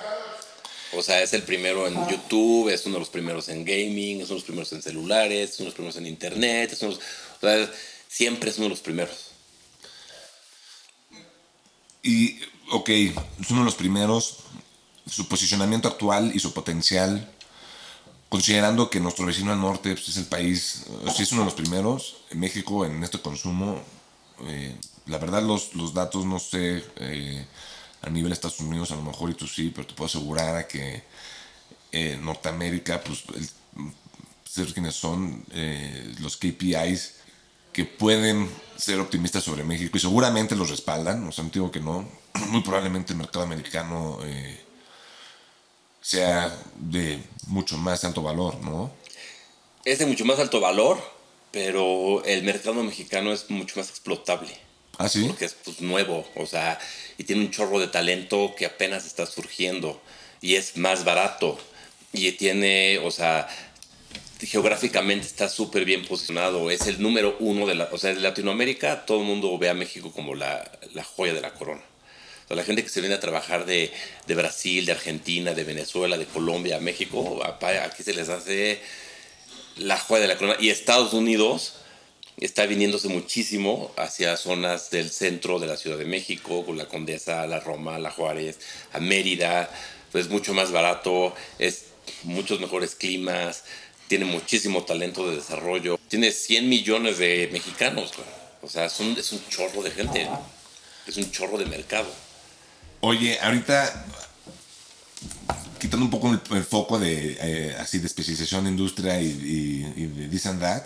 O 0.94 1.02
sea, 1.02 1.22
es 1.22 1.34
el 1.34 1.44
primero 1.44 1.88
en 1.88 1.96
YouTube, 2.08 2.70
es 2.70 2.86
uno 2.86 2.96
de 2.96 3.00
los 3.00 3.10
primeros 3.10 3.50
en 3.50 3.66
gaming, 3.66 4.22
es 4.22 4.30
uno 4.30 4.36
de 4.36 4.36
los 4.36 4.44
primeros 4.44 4.72
en 4.74 4.82
celulares, 4.82 5.52
es 5.52 5.60
uno 5.60 5.66
de 5.66 5.70
los 5.70 5.76
primeros 5.76 5.98
en 5.98 6.08
internet, 6.08 6.72
es 6.72 6.82
uno 6.82 6.98
siempre 8.08 8.50
es 8.50 8.58
uno 8.58 8.66
de 8.66 8.70
los 8.70 8.80
primeros. 8.80 9.32
Y, 12.04 12.40
ok, 12.72 12.90
es 12.90 13.50
uno 13.50 13.62
de 13.62 13.66
los 13.66 13.76
primeros. 13.76 14.38
su 15.06 15.28
posicionamiento 15.28 15.88
actual 15.88 16.32
y 16.36 16.40
su 16.40 16.54
potencial, 16.54 17.32
considerando 18.30 18.90
que 18.90 19.00
nuestro 19.00 19.26
vecino 19.26 19.54
al 19.54 19.62
norte 19.62 19.94
pues, 19.94 20.10
es 20.10 20.18
el 20.18 20.26
país, 20.26 20.86
o 21.06 21.12
sea, 21.12 21.24
es 21.24 21.32
uno 21.32 21.42
de 21.42 21.46
los 21.46 21.54
primeros, 21.54 22.18
en 22.30 22.40
México, 22.40 22.86
en 22.86 23.04
este 23.04 23.20
consumo. 23.20 23.82
eh, 24.48 24.76
la 25.06 25.18
verdad, 25.18 25.42
los, 25.42 25.74
los 25.76 25.94
datos 25.94 26.26
no 26.26 26.38
sé 26.40 26.84
eh, 26.98 27.46
a 28.02 28.10
nivel 28.10 28.32
Estados 28.32 28.60
Unidos, 28.60 28.92
a 28.92 28.96
lo 28.96 29.04
mejor 29.04 29.30
y 29.30 29.34
tú 29.34 29.48
sí, 29.48 29.72
pero 29.74 29.88
te 29.88 29.94
puedo 29.94 30.08
asegurar 30.08 30.68
que 30.68 31.04
eh, 31.92 32.20
Norteamérica, 32.22 33.02
pues, 33.02 33.24
el, 33.36 33.50
ser 34.44 34.74
quienes 34.74 34.96
son 34.96 35.46
eh, 35.52 36.14
los 36.20 36.38
KPIs 36.38 37.14
que 37.78 37.86
pueden 37.86 38.50
ser 38.76 39.00
optimistas 39.00 39.44
sobre 39.44 39.64
México 39.64 39.98
y 39.98 40.00
seguramente 40.00 40.56
los 40.56 40.72
respaldan, 40.72 41.28
o 41.28 41.32
sea, 41.32 41.44
no 41.44 41.52
digo 41.52 41.72
que 41.72 41.80
no, 41.80 42.10
muy 42.48 42.62
probablemente 42.62 43.14
el 43.14 43.20
mercado 43.20 43.46
americano 43.46 44.18
eh, 44.24 44.60
sea 46.02 46.52
de 46.76 47.22
mucho 47.46 47.78
más 47.78 48.04
alto 48.04 48.24
valor, 48.24 48.56
¿no? 48.64 48.92
Es 49.86 50.00
de 50.00 50.08
mucho 50.08 50.26
más 50.26 50.40
alto 50.40 50.60
valor, 50.60 51.00
pero 51.52 52.24
el 52.26 52.42
mercado 52.42 52.82
mexicano 52.82 53.32
es 53.32 53.48
mucho 53.52 53.80
más 53.80 53.92
explotable. 53.92 54.58
Ah, 54.98 55.08
sí. 55.08 55.26
Porque 55.28 55.46
es 55.46 55.54
pues, 55.54 55.80
nuevo, 55.80 56.28
o 56.36 56.48
sea, 56.48 56.80
y 57.20 57.26
tiene 57.26 57.44
un 57.44 57.52
chorro 57.52 57.80
de 57.80 57.90
talento 57.90 58.56
que 58.58 58.66
apenas 58.66 59.06
está 59.06 59.28
surgiendo. 59.28 60.02
Y 60.42 60.56
es 60.56 60.78
más 60.78 61.06
barato. 61.06 61.60
Y 62.12 62.32
tiene, 62.32 62.98
o 62.98 63.12
sea, 63.12 63.48
geográficamente 64.40 65.26
está 65.26 65.50
súper 65.50 65.86
bien 65.86 66.06
posicionado. 66.06 66.70
Es 66.70 66.88
el 66.88 67.02
número 67.02 67.36
uno 67.40 67.66
de 67.66 67.76
la. 67.76 67.90
O 67.92 67.98
sea, 67.98 68.12
en 68.12 68.22
Latinoamérica 68.22 69.06
todo 69.06 69.22
el 69.22 69.26
mundo 69.26 69.58
ve 69.58 69.70
a 69.70 69.74
México 69.74 70.12
como 70.12 70.36
la, 70.36 70.72
la 70.94 71.04
joya 71.04 71.34
de 71.34 71.42
la 71.42 71.54
corona. 71.54 71.82
O 72.46 72.48
sea, 72.48 72.58
la 72.58 72.64
gente 72.64 72.84
que 72.84 72.90
se 72.90 73.02
viene 73.02 73.16
a 73.16 73.20
trabajar 73.20 73.66
de, 73.66 73.92
de 74.26 74.36
Brasil, 74.36 74.86
de 74.86 74.92
Argentina, 74.94 75.54
de 75.54 75.64
Venezuela, 75.64 76.18
de 76.18 76.26
Colombia, 76.26 76.80
México, 76.80 77.42
apa- 77.44 77.84
aquí 77.84 78.04
se 78.04 78.14
les 78.14 78.30
hace 78.30 78.80
la 79.78 79.98
joya 79.98 80.22
de 80.22 80.28
la 80.28 80.38
corona. 80.38 80.58
Y 80.60 80.70
Estados 80.70 81.14
Unidos 81.14 81.74
está 82.38 82.66
viniéndose 82.68 83.08
muchísimo 83.10 83.92
hacia 83.98 84.38
zonas 84.38 84.92
del 84.92 85.10
centro 85.10 85.60
de 85.60 85.68
la 85.68 85.76
Ciudad 85.76 85.98
de 85.98 86.06
México, 86.06 86.66
con 86.66 86.78
la 86.78 86.88
Condesa, 86.88 87.46
la 87.48 87.60
Roma, 87.60 87.98
la 88.00 88.12
Juárez, 88.12 88.60
a 88.94 89.00
Mérida. 89.00 89.70
Es 90.14 90.30
mucho 90.30 90.54
más 90.54 90.72
barato, 90.72 91.36
es 91.60 91.88
muchos 92.24 92.62
mejores 92.62 92.96
climas, 92.96 93.66
tiene 94.08 94.26
muchísimo 94.26 94.84
talento 94.84 95.30
de 95.30 95.38
desarrollo. 95.38 96.00
Tiene 96.08 96.32
100 96.32 96.68
millones 96.70 97.18
de 97.18 97.50
mexicanos, 97.52 98.12
güey. 98.16 98.28
O 98.62 98.70
sea, 98.70 98.86
es 98.86 99.00
un, 99.00 99.18
es 99.18 99.32
un 99.32 99.42
chorro 99.50 99.82
de 99.84 99.92
gente, 99.92 100.26
¿no? 100.26 100.42
es 101.06 101.16
un 101.18 101.32
chorro 101.32 101.58
de 101.58 101.66
mercado. 101.66 102.08
Oye, 103.02 103.40
ahorita 103.40 104.06
quitando 105.80 106.06
un 106.06 106.10
poco 106.12 106.32
el, 106.34 106.42
el 106.58 106.64
foco 106.64 106.98
de 107.00 107.38
eh, 107.40 107.76
así 107.80 108.00
de 108.00 108.08
especialización 108.08 108.64
de 108.66 108.72
industria 108.72 109.22
y, 109.22 109.28
y- 109.28 110.04
y 110.04 110.06
de 110.08 110.28
this 110.28 110.46
and 110.48 110.60
that, 110.60 110.84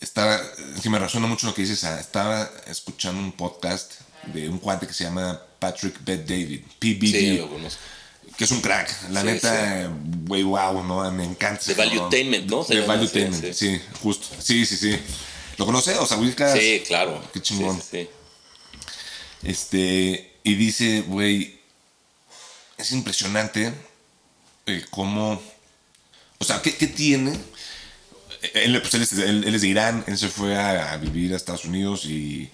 estaba, 0.00 0.38
sí 0.80 0.88
me 0.90 0.98
resuena 0.98 1.26
mucho 1.26 1.46
lo 1.46 1.54
que 1.54 1.62
dices, 1.62 1.82
ah, 1.84 1.98
estaba 1.98 2.50
escuchando 2.66 3.20
un 3.22 3.32
podcast 3.32 3.94
de 4.32 4.48
un 4.48 4.58
cuate 4.58 4.86
que 4.86 4.92
se 4.92 5.04
llama 5.04 5.40
Patrick 5.58 5.96
Bet 6.04 6.26
David, 6.28 6.60
PBD, 6.78 7.06
Sí, 7.06 7.38
lo 7.38 7.48
conozco. 7.48 7.80
Que 8.36 8.44
es 8.44 8.50
un 8.50 8.60
crack, 8.60 9.10
la 9.10 9.20
Sí, 9.20 9.26
neta, 9.26 9.90
güey, 10.26 10.42
wow, 10.42 10.82
¿no? 10.82 11.10
Me 11.12 11.24
encanta. 11.24 11.64
De. 11.66 11.74
Valuetainment, 11.74 12.50
¿no? 12.50 12.64
De 12.64 12.80
Valuetainment, 12.80 13.44
sí. 13.52 13.54
sí, 13.54 13.80
justo, 14.02 14.26
sí, 14.40 14.66
sí, 14.66 14.76
sí. 14.76 14.96
¿Lo 15.56 15.66
conoce? 15.66 15.94
O 15.98 16.06
sea, 16.06 16.16
ubicas. 16.18 16.52
Sí, 16.58 16.82
claro. 16.86 17.22
Qué 17.32 17.40
chingón. 17.40 17.80
Sí. 17.80 18.08
Este, 19.42 20.38
y 20.42 20.54
dice, 20.54 21.02
güey, 21.02 21.60
es 22.78 22.92
impresionante 22.92 23.72
eh, 24.66 24.84
cómo, 24.90 25.40
o 26.38 26.44
sea, 26.44 26.62
¿qué, 26.62 26.74
qué 26.74 26.86
tiene? 26.86 27.38
Él, 28.54 28.80
pues, 28.80 28.94
él 28.94 29.02
es, 29.02 29.12
él- 29.12 29.44
él 29.46 29.54
es 29.54 29.62
de 29.62 29.68
Irán, 29.68 30.04
él 30.06 30.18
se 30.18 30.28
fue 30.28 30.56
a, 30.56 30.92
a 30.92 30.96
vivir 30.96 31.32
a 31.32 31.36
Estados 31.36 31.64
Unidos 31.66 32.04
y 32.06 32.50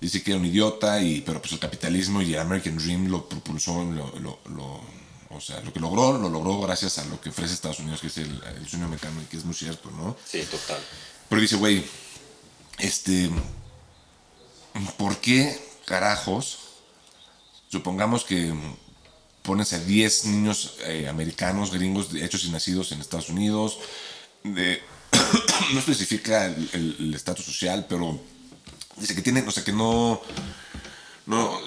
dice 0.00 0.22
que 0.22 0.32
era 0.32 0.40
un 0.40 0.46
idiota, 0.46 1.00
y, 1.00 1.20
pero 1.22 1.40
pues 1.40 1.52
el 1.52 1.58
capitalismo 1.58 2.20
y 2.22 2.34
el 2.34 2.40
American 2.40 2.76
Dream 2.78 3.06
lo 3.08 3.28
propulsó, 3.28 3.82
lo, 3.84 4.18
lo- 4.18 4.40
lo- 4.54 5.03
o 5.36 5.40
sea, 5.40 5.60
lo 5.60 5.72
que 5.72 5.80
logró, 5.80 6.16
lo 6.18 6.28
logró 6.28 6.60
gracias 6.60 6.98
a 6.98 7.04
lo 7.06 7.20
que 7.20 7.30
ofrece 7.30 7.54
Estados 7.54 7.78
Unidos, 7.80 8.00
que 8.00 8.06
es 8.08 8.18
el, 8.18 8.42
el 8.58 8.68
sueño 8.68 8.86
americano, 8.86 9.20
y 9.22 9.24
que 9.26 9.36
es 9.36 9.44
muy 9.44 9.54
cierto, 9.54 9.90
¿no? 9.90 10.16
Sí, 10.26 10.42
total. 10.50 10.78
Pero 11.28 11.40
dice, 11.40 11.56
güey, 11.56 11.84
este, 12.78 13.30
¿por 14.96 15.16
qué 15.18 15.60
carajos? 15.86 16.58
Supongamos 17.70 18.24
que 18.24 18.54
pones 19.42 19.72
a 19.72 19.78
10 19.78 20.24
niños 20.26 20.74
eh, 20.86 21.08
americanos, 21.08 21.70
gringos, 21.72 22.08
hechos 22.14 22.44
y 22.44 22.50
nacidos 22.50 22.92
en 22.92 23.00
Estados 23.00 23.28
Unidos, 23.28 23.78
de- 24.42 24.82
no 25.72 25.78
especifica 25.78 26.46
el- 26.46 27.12
estatus 27.14 27.44
social, 27.44 27.86
pero 27.88 28.20
dice 28.96 29.14
que 29.14 29.22
tienen, 29.22 29.46
o 29.46 29.50
sea, 29.50 29.64
que 29.64 29.72
no, 29.72 30.20
no, 31.26 31.58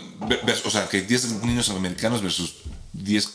o 0.65 0.69
sea, 0.69 0.87
que 0.89 1.01
10 1.01 1.43
niños 1.43 1.69
americanos 1.69 2.21
versus 2.21 2.55
10 2.93 3.29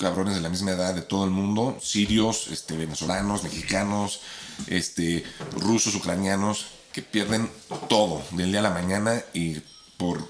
cabrones 0.00 0.34
de 0.34 0.40
la 0.40 0.48
misma 0.48 0.72
edad 0.72 0.94
de 0.94 1.02
todo 1.02 1.24
el 1.24 1.30
mundo, 1.30 1.78
sirios, 1.82 2.48
este, 2.48 2.76
venezolanos, 2.76 3.42
mexicanos, 3.42 4.20
este, 4.66 5.24
rusos, 5.52 5.94
ucranianos, 5.94 6.66
que 6.92 7.02
pierden 7.02 7.50
todo 7.88 8.22
del 8.32 8.50
día 8.50 8.60
a 8.60 8.64
la 8.64 8.70
mañana 8.70 9.22
y 9.32 9.60
por 9.96 10.26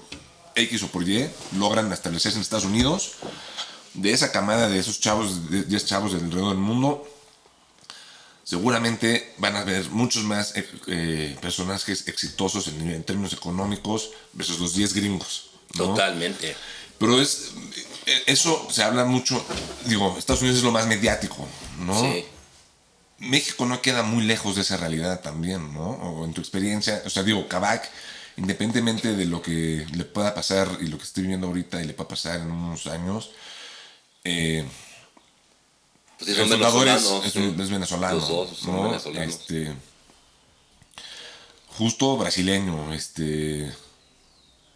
X 0.55 0.83
o 0.83 0.87
por 0.89 1.07
Y 1.07 1.27
logran 1.57 1.91
establecerse 1.91 2.37
en 2.37 2.41
Estados 2.41 2.65
Unidos. 2.65 3.13
De 3.93 4.11
esa 4.11 4.31
camada 4.31 4.69
de 4.69 4.77
esos 4.77 4.99
chavos, 4.99 5.49
de 5.49 5.63
10 5.63 5.85
chavos 5.85 6.13
del 6.13 6.25
alrededor 6.25 6.49
del 6.49 6.59
mundo, 6.59 7.07
seguramente 8.43 9.33
van 9.37 9.55
a 9.55 9.61
haber 9.61 9.89
muchos 9.89 10.23
más 10.23 10.55
eh, 10.55 10.69
eh, 10.87 11.37
personajes 11.41 12.07
exitosos 12.07 12.67
en, 12.67 12.89
en 12.89 13.03
términos 13.03 13.33
económicos 13.33 14.11
versus 14.33 14.59
los 14.59 14.75
10 14.75 14.93
gringos. 14.93 15.51
¿no? 15.75 15.85
Totalmente. 15.85 16.55
Pero 16.97 17.19
es 17.19 17.51
eso 18.25 18.67
se 18.71 18.83
habla 18.83 19.05
mucho, 19.05 19.43
digo, 19.85 20.15
Estados 20.17 20.41
Unidos 20.41 20.59
es 20.59 20.63
lo 20.63 20.71
más 20.71 20.87
mediático, 20.87 21.47
¿no? 21.79 21.99
Sí. 21.99 22.25
México 23.19 23.65
no 23.65 23.81
queda 23.81 24.01
muy 24.01 24.23
lejos 24.23 24.55
de 24.55 24.61
esa 24.61 24.77
realidad 24.77 25.21
también, 25.21 25.73
¿no? 25.73 25.89
O 25.89 26.25
en 26.25 26.33
tu 26.33 26.41
experiencia, 26.41 27.03
o 27.05 27.09
sea, 27.09 27.21
digo, 27.21 27.47
Kabak, 27.47 27.87
independientemente 28.37 29.15
de 29.15 29.25
lo 29.25 29.41
que 29.41 29.85
le 29.93 30.05
pueda 30.05 30.33
pasar 30.33 30.77
y 30.81 30.87
lo 30.87 30.97
que 30.97 31.03
estoy 31.03 31.23
viviendo 31.23 31.47
ahorita 31.47 31.81
y 31.81 31.85
le 31.85 31.93
pueda 31.93 32.07
pasar 32.07 32.39
en 32.39 32.51
unos 32.51 32.87
años, 32.87 33.31
eh, 34.23 34.65
Pues 36.17 36.29
el 36.29 36.35
son 36.35 36.45
es, 36.45 37.69
venezolano. 37.69 38.15
Los 38.15 38.27
dos 38.27 38.57
son 38.57 38.75
¿no? 38.75 38.83
venezolanos. 38.83 39.35
Este, 39.35 39.71
justo 41.77 42.17
brasileño, 42.17 42.93
este, 42.93 43.71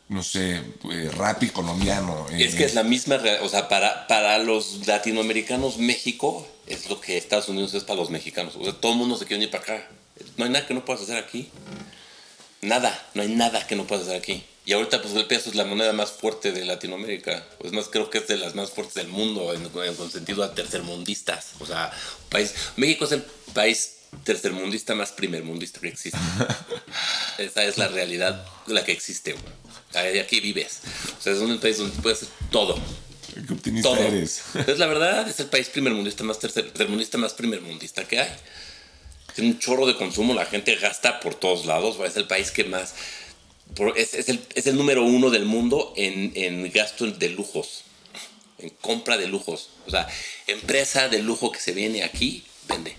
no 0.10 0.22
sé, 0.24 0.62
eh, 0.92 1.10
rapi 1.16 1.50
colombiano. 1.50 2.28
Es 2.32 2.54
eh, 2.54 2.58
que 2.58 2.64
es 2.66 2.74
la 2.76 2.84
misma, 2.84 3.20
o 3.42 3.50
sea, 3.50 3.68
para, 3.70 4.08
para 4.08 4.38
los 4.40 4.86
latinoamericanos, 4.88 5.78
México 5.78 6.48
es 6.68 6.90
lo 6.90 7.00
que 7.02 7.18
Estados 7.18 7.50
Unidos 7.50 7.74
es 7.74 7.84
para 7.84 8.00
los 8.00 8.10
mexicanos. 8.10 8.56
O 8.56 8.64
sea, 8.64 8.74
todo 8.74 8.92
el 8.94 8.98
mundo 8.98 9.18
se 9.18 9.26
quiere 9.26 9.44
ir 9.44 9.52
para 9.52 9.64
acá. 9.64 9.88
No 10.38 10.46
hay 10.46 10.52
nada 10.52 10.66
que 10.68 10.74
no 10.74 10.86
puedas 10.86 11.02
hacer 11.04 11.18
aquí. 11.18 11.50
Nada, 12.62 13.08
no 13.14 13.22
hay 13.22 13.30
nada 13.30 13.66
que 13.68 13.76
no 13.76 13.86
puedas 13.86 14.06
hacer 14.08 14.18
aquí. 14.20 14.44
Y 14.66 14.74
ahorita, 14.74 15.00
pues 15.02 15.14
el 15.14 15.26
peso 15.28 15.50
es 15.50 15.56
la 15.56 15.66
moneda 15.66 15.94
más 15.94 16.12
fuerte 16.12 16.52
de 16.52 16.66
Latinoamérica. 16.66 17.46
Es 17.64 17.72
más, 17.72 17.88
creo 17.88 18.10
que 18.10 18.18
es 18.18 18.28
de 18.28 18.38
las 18.38 18.56
más 18.56 18.72
fuertes 18.72 18.96
del 18.96 19.08
mundo, 19.10 19.54
en, 19.54 19.62
en- 19.64 20.12
sentido 20.12 20.44
a 20.44 20.56
tercermundistas. 20.56 21.52
O 21.60 21.66
sea, 21.68 21.92
país, 22.30 22.54
México 22.76 23.06
es 23.06 23.12
el 23.12 23.22
país 23.54 23.92
tercermundista 24.24 24.96
más 24.96 25.12
primermundista 25.12 25.80
que 25.82 25.90
existe. 25.90 26.18
Esa 27.38 27.64
es 27.64 27.78
la 27.78 27.90
realidad 27.90 28.44
la 28.66 28.84
que 28.84 28.92
existe, 28.94 29.34
güey. 29.34 29.65
Aquí 29.96 30.40
vives. 30.40 30.82
O 31.18 31.22
sea, 31.22 31.34
es 31.34 31.40
un 31.40 31.58
país 31.60 31.78
donde 31.78 32.02
puedes 32.02 32.24
hacer 32.24 32.34
todo. 32.52 32.80
Qué 33.34 33.54
optimista 33.54 33.90
Todo. 33.90 34.00
eres. 34.00 34.42
Es 34.68 34.80
la 34.80 34.88
verdad, 34.88 35.28
es 35.28 35.40
el 35.40 35.48
país 35.48 35.68
primermundista 35.70 36.24
más 36.24 36.40
tercer, 36.40 36.72
tercermundista 36.72 37.18
más 37.18 37.34
primermundista 37.34 38.08
que 38.08 38.20
hay. 38.20 38.30
Tiene 39.34 39.52
un 39.52 39.60
chorro 39.60 39.86
de 39.86 39.96
consumo, 39.96 40.34
la 40.34 40.46
gente 40.46 40.76
gasta 40.76 41.20
por 41.20 41.36
todos 41.36 41.66
lados. 41.66 41.98
Es 42.06 42.16
el 42.16 42.28
país 42.28 42.52
que 42.52 42.64
más. 42.64 42.94
es, 43.96 44.14
es 44.14 44.30
el, 44.30 44.40
es 44.56 44.68
el 44.68 44.78
número 44.78 45.04
uno 45.04 45.30
del 45.30 45.46
mundo 45.46 45.94
en, 45.98 46.32
en 46.36 46.72
gasto 46.72 47.06
de 47.06 47.30
lujos, 47.30 47.84
en 48.60 48.70
compra 48.70 49.18
de 49.18 49.28
lujos. 49.28 49.70
O 49.88 49.92
sea, 49.92 50.08
empresa 50.48 51.10
de 51.10 51.20
lujo 51.22 51.52
que 51.52 51.60
se 51.60 51.74
viene 51.74 52.04
aquí, 52.04 52.46
vende. 52.70 52.96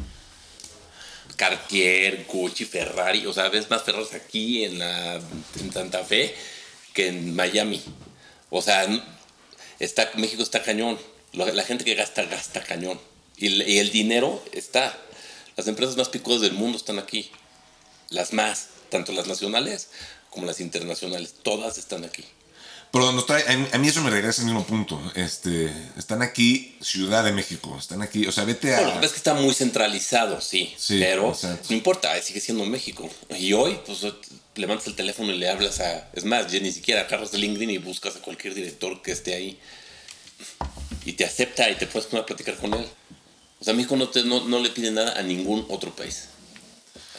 Cartier, 1.36 2.26
Gucci, 2.28 2.66
Ferrari. 2.66 3.26
O 3.26 3.32
sea, 3.32 3.48
ves 3.48 3.70
más 3.70 3.82
Ferraris 3.82 4.12
aquí 4.12 4.64
en, 4.64 4.78
la, 4.78 5.14
en 5.14 5.72
Santa 5.72 6.04
Fe 6.04 6.34
que 6.96 7.08
en 7.08 7.36
Miami. 7.36 7.82
O 8.48 8.62
sea, 8.62 8.88
está, 9.78 10.10
México 10.14 10.42
está 10.42 10.62
cañón. 10.62 10.98
La, 11.32 11.62
gente 11.62 11.84
que 11.84 11.94
gasta, 11.94 12.24
gasta 12.24 12.62
cañón. 12.62 12.98
Y, 13.36 13.62
y 13.62 13.78
el 13.78 13.90
dinero 13.90 14.42
está. 14.52 14.98
Las 15.56 15.68
empresas 15.68 15.96
más 15.98 16.08
picudas 16.08 16.40
del 16.40 16.54
mundo 16.54 16.78
están 16.78 16.98
aquí. 16.98 17.30
Las 18.08 18.32
más, 18.32 18.68
tanto 18.88 19.12
las 19.12 19.26
nacionales 19.26 19.90
como 20.30 20.46
las 20.46 20.58
internacionales. 20.60 21.34
Todas 21.42 21.76
están 21.76 22.04
aquí. 22.04 22.24
Pero 22.98 23.12
nos 23.12 23.26
trae, 23.26 23.44
a 23.72 23.78
mí- 23.78 23.88
eso 23.88 24.00
me 24.02 24.10
regresa 24.10 24.40
al 24.42 24.46
mismo 24.46 24.64
punto. 24.64 25.00
Este, 25.14 25.70
están 25.98 26.22
aquí, 26.22 26.76
Ciudad 26.80 27.24
de 27.24 27.32
México. 27.32 27.76
Están 27.78 28.00
aquí, 28.02 28.26
o 28.26 28.32
sea, 28.32 28.44
vete 28.44 28.74
a. 28.74 28.80
Bueno, 28.80 29.00
es 29.02 29.10
que 29.12 29.16
está 29.18 29.34
muy 29.34 29.52
centralizado, 29.54 30.40
sí. 30.40 30.74
Sí, 30.78 30.98
pero 30.98 31.28
exacto. 31.30 31.66
no 31.70 31.76
importa, 31.76 32.20
sigue 32.22 32.40
siendo 32.40 32.64
México. 32.64 33.08
Y 33.38 33.52
hoy, 33.52 33.78
pues 33.84 34.00
levantas 34.54 34.86
el 34.86 34.94
teléfono 34.96 35.32
y 35.32 35.38
le 35.38 35.48
hablas 35.50 35.80
a. 35.80 36.08
Es 36.14 36.24
más, 36.24 36.50
ya 36.50 36.58
ni 36.60 36.72
siquiera 36.72 37.02
agarras 37.02 37.34
el 37.34 37.42
LinkedIn 37.42 37.70
y 37.70 37.78
buscas 37.78 38.16
a 38.16 38.20
cualquier 38.20 38.54
director 38.54 39.02
que 39.02 39.12
esté 39.12 39.34
ahí. 39.34 39.58
Y 41.04 41.12
te 41.12 41.24
acepta 41.24 41.68
y 41.70 41.74
te 41.76 41.86
puedes 41.86 42.06
poner 42.08 42.22
a 42.22 42.26
platicar 42.26 42.56
con 42.56 42.72
él. 42.74 42.86
O 43.60 43.64
sea, 43.64 43.74
México 43.74 43.96
no, 43.96 44.08
te- 44.08 44.24
no, 44.24 44.44
no 44.48 44.58
le 44.60 44.70
pide 44.70 44.90
nada 44.90 45.18
a 45.18 45.22
ningún 45.22 45.66
otro 45.68 45.94
país. 45.94 46.28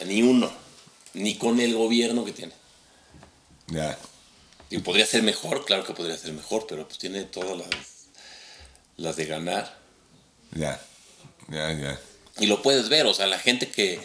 A 0.00 0.04
ni 0.04 0.22
uno. 0.22 0.50
Ni 1.14 1.36
con 1.36 1.58
el 1.60 1.74
gobierno 1.74 2.24
que 2.24 2.32
tiene. 2.32 2.52
Ya. 3.68 3.98
Y 4.70 4.78
podría 4.78 5.06
ser 5.06 5.22
mejor, 5.22 5.64
claro 5.64 5.84
que 5.84 5.94
podría 5.94 6.16
ser 6.16 6.32
mejor, 6.32 6.66
pero 6.68 6.86
pues 6.86 6.98
tiene 6.98 7.24
todas 7.24 7.56
las, 7.56 7.68
las 8.96 9.16
de 9.16 9.24
ganar. 9.24 9.78
Ya. 10.52 10.80
Ya, 11.48 11.72
ya. 11.72 12.00
Y 12.38 12.46
lo 12.46 12.62
puedes 12.62 12.88
ver, 12.88 13.06
o 13.06 13.14
sea, 13.14 13.26
la 13.26 13.38
gente 13.38 13.68
que, 13.68 14.00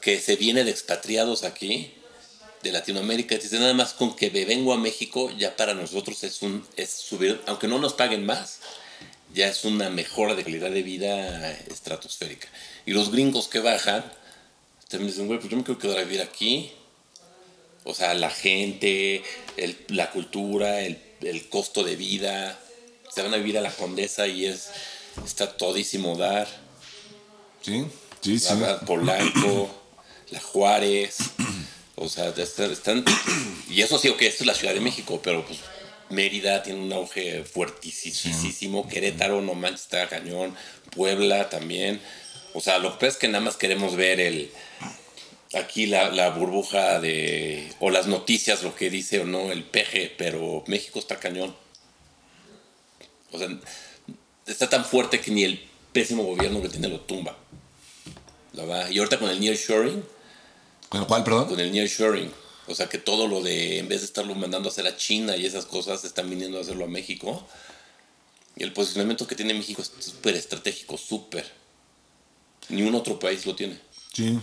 que 0.00 0.18
se 0.20 0.36
viene 0.36 0.64
de 0.64 0.70
expatriados 0.70 1.44
aquí, 1.44 1.92
de 2.62 2.72
Latinoamérica, 2.72 3.36
dice 3.36 3.58
nada 3.58 3.74
más 3.74 3.92
con 3.92 4.16
que 4.16 4.30
me 4.30 4.44
vengo 4.44 4.72
a 4.72 4.78
México, 4.78 5.30
ya 5.36 5.54
para 5.54 5.74
nosotros 5.74 6.24
es 6.24 6.42
un 6.42 6.66
es 6.76 6.90
subir, 6.90 7.40
aunque 7.46 7.68
no 7.68 7.78
nos 7.78 7.92
paguen 7.92 8.24
más, 8.24 8.60
ya 9.34 9.48
es 9.48 9.64
una 9.64 9.90
mejora 9.90 10.34
de 10.34 10.42
calidad 10.42 10.70
de 10.70 10.82
vida 10.82 11.52
estratosférica. 11.52 12.48
Y 12.86 12.92
los 12.92 13.12
gringos 13.12 13.48
que 13.48 13.60
bajan, 13.60 14.04
también 14.88 15.10
dicen, 15.10 15.26
güey, 15.26 15.38
pues 15.38 15.50
yo 15.50 15.56
me 15.56 15.64
quiero 15.64 15.78
quedar 15.78 15.98
a 15.98 16.04
vivir 16.04 16.22
aquí. 16.22 16.72
O 17.86 17.94
sea, 17.94 18.12
la 18.14 18.30
gente, 18.30 19.22
el- 19.56 19.76
la 19.88 20.10
cultura, 20.10 20.80
el, 20.80 20.98
el 21.22 21.48
costo 21.48 21.82
de 21.84 21.96
vida. 21.96 22.58
Se 23.14 23.22
van 23.22 23.32
a 23.32 23.38
vivir 23.38 23.56
a 23.56 23.62
la 23.62 23.70
Condesa 23.70 24.26
y 24.26 24.44
es 24.44 24.68
está 25.24 25.56
todísimo 25.56 26.16
dar. 26.16 26.46
Sí, 27.62 27.86
sí, 28.20 28.38
sí. 28.38 28.54
La 28.60 28.80
Polanco, 28.80 29.70
la 30.30 30.40
Juárez, 30.40 31.16
o 31.94 32.08
sea, 32.08 32.28
están, 32.36 33.04
y 33.70 33.80
eso 33.80 33.98
sí, 33.98 34.08
ok, 34.08 34.22
esto 34.22 34.42
es 34.42 34.46
la 34.46 34.54
Ciudad 34.54 34.74
de 34.74 34.80
México, 34.80 35.20
pero 35.22 35.46
pues 35.46 35.60
Mérida 36.10 36.62
tiene 36.62 36.80
un 36.80 36.92
auge 36.92 37.44
fuertísimo, 37.44 38.86
Querétaro, 38.88 39.40
no 39.40 39.54
manches, 39.54 39.82
está 39.82 40.08
cañón, 40.08 40.54
Puebla 40.94 41.48
también, 41.48 42.00
o 42.54 42.60
sea, 42.60 42.78
lo 42.78 42.90
que 42.90 42.96
pasa 42.96 43.06
es 43.08 43.16
que 43.16 43.28
nada 43.28 43.42
más 43.44 43.56
queremos 43.56 43.96
ver 43.96 44.20
el, 44.20 44.50
aquí 45.54 45.86
la, 45.86 46.10
la 46.10 46.30
burbuja 46.30 47.00
de, 47.00 47.72
o 47.80 47.90
las 47.90 48.06
noticias, 48.06 48.62
lo 48.62 48.74
que 48.74 48.90
dice 48.90 49.20
o 49.20 49.24
no 49.24 49.52
el 49.52 49.64
peje, 49.64 50.12
pero 50.16 50.64
México 50.66 50.98
está 50.98 51.18
cañón. 51.18 51.54
O 53.32 53.38
sea, 53.38 53.48
está 54.46 54.68
tan 54.68 54.84
fuerte 54.84 55.20
que 55.20 55.30
ni 55.30 55.44
el 55.44 55.62
pésimo 55.92 56.24
gobierno 56.24 56.62
que 56.62 56.68
tiene 56.68 56.88
lo 56.88 57.00
tumba. 57.00 57.36
La 58.52 58.64
verdad. 58.64 58.90
Y 58.90 58.98
ahorita 58.98 59.18
con 59.18 59.30
el 59.30 59.40
nearshoring, 59.40 60.02
¿Con 60.88 61.00
el 61.00 61.06
cual, 61.06 61.24
perdón? 61.24 61.48
con 61.48 61.60
el 61.60 61.72
nearshoring, 61.72 62.32
o 62.68 62.74
sea 62.74 62.88
que 62.88 62.98
todo 62.98 63.28
lo 63.28 63.42
de, 63.42 63.78
en 63.78 63.88
vez 63.88 64.00
de 64.00 64.06
estarlo 64.06 64.34
mandando 64.34 64.68
a 64.68 64.72
hacer 64.72 64.86
a 64.86 64.96
China 64.96 65.36
y 65.36 65.46
esas 65.46 65.66
cosas, 65.66 66.04
están 66.04 66.30
viniendo 66.30 66.58
a 66.58 66.62
hacerlo 66.62 66.84
a 66.84 66.88
México. 66.88 67.46
Y 68.56 68.62
el 68.62 68.72
posicionamiento 68.72 69.26
que 69.26 69.34
tiene 69.34 69.52
México 69.52 69.82
es 69.82 69.92
súper 69.98 70.34
estratégico, 70.34 70.96
súper. 70.96 71.46
Ni 72.70 72.82
un 72.82 72.94
otro 72.94 73.18
país 73.18 73.44
lo 73.44 73.54
tiene. 73.54 73.78
Sí. 74.14 74.38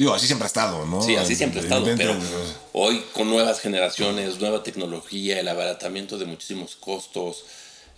Digo, 0.00 0.14
así 0.14 0.26
siempre 0.26 0.44
ha 0.44 0.46
estado, 0.46 0.86
¿no? 0.86 1.02
Sí, 1.02 1.14
así 1.16 1.36
siempre 1.36 1.60
ha 1.60 1.62
estado, 1.64 1.84
pero 1.94 2.12
Evidentemente, 2.12 2.58
hoy 2.72 3.04
con 3.12 3.28
nuevas 3.28 3.60
generaciones, 3.60 4.40
nueva 4.40 4.62
tecnología, 4.62 5.38
el 5.38 5.46
abaratamiento 5.46 6.16
de 6.16 6.24
muchísimos 6.24 6.74
costos, 6.76 7.44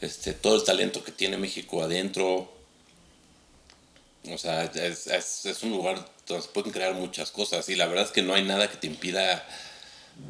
este, 0.01 0.33
todo 0.33 0.57
el 0.57 0.65
talento 0.65 1.05
que 1.05 1.13
tiene 1.13 1.37
México 1.39 1.81
adentro, 1.81 2.51
o 4.29 4.37
sea, 4.37 4.65
es, 4.65 5.07
es- 5.07 5.47
es 5.47 5.63
un 5.63 5.71
lugar 5.71 6.05
donde 6.27 6.43
se 6.43 6.49
pueden 6.49 6.73
crear 6.73 6.93
muchas 6.95 7.31
cosas 7.31 7.69
y 7.69 7.77
la 7.77 7.87
verdad 7.87 8.07
es 8.07 8.11
que 8.11 8.23
no 8.23 8.35
hay 8.35 8.43
nada 8.43 8.69
que 8.69 8.79
te 8.79 8.89
impida 8.89 9.47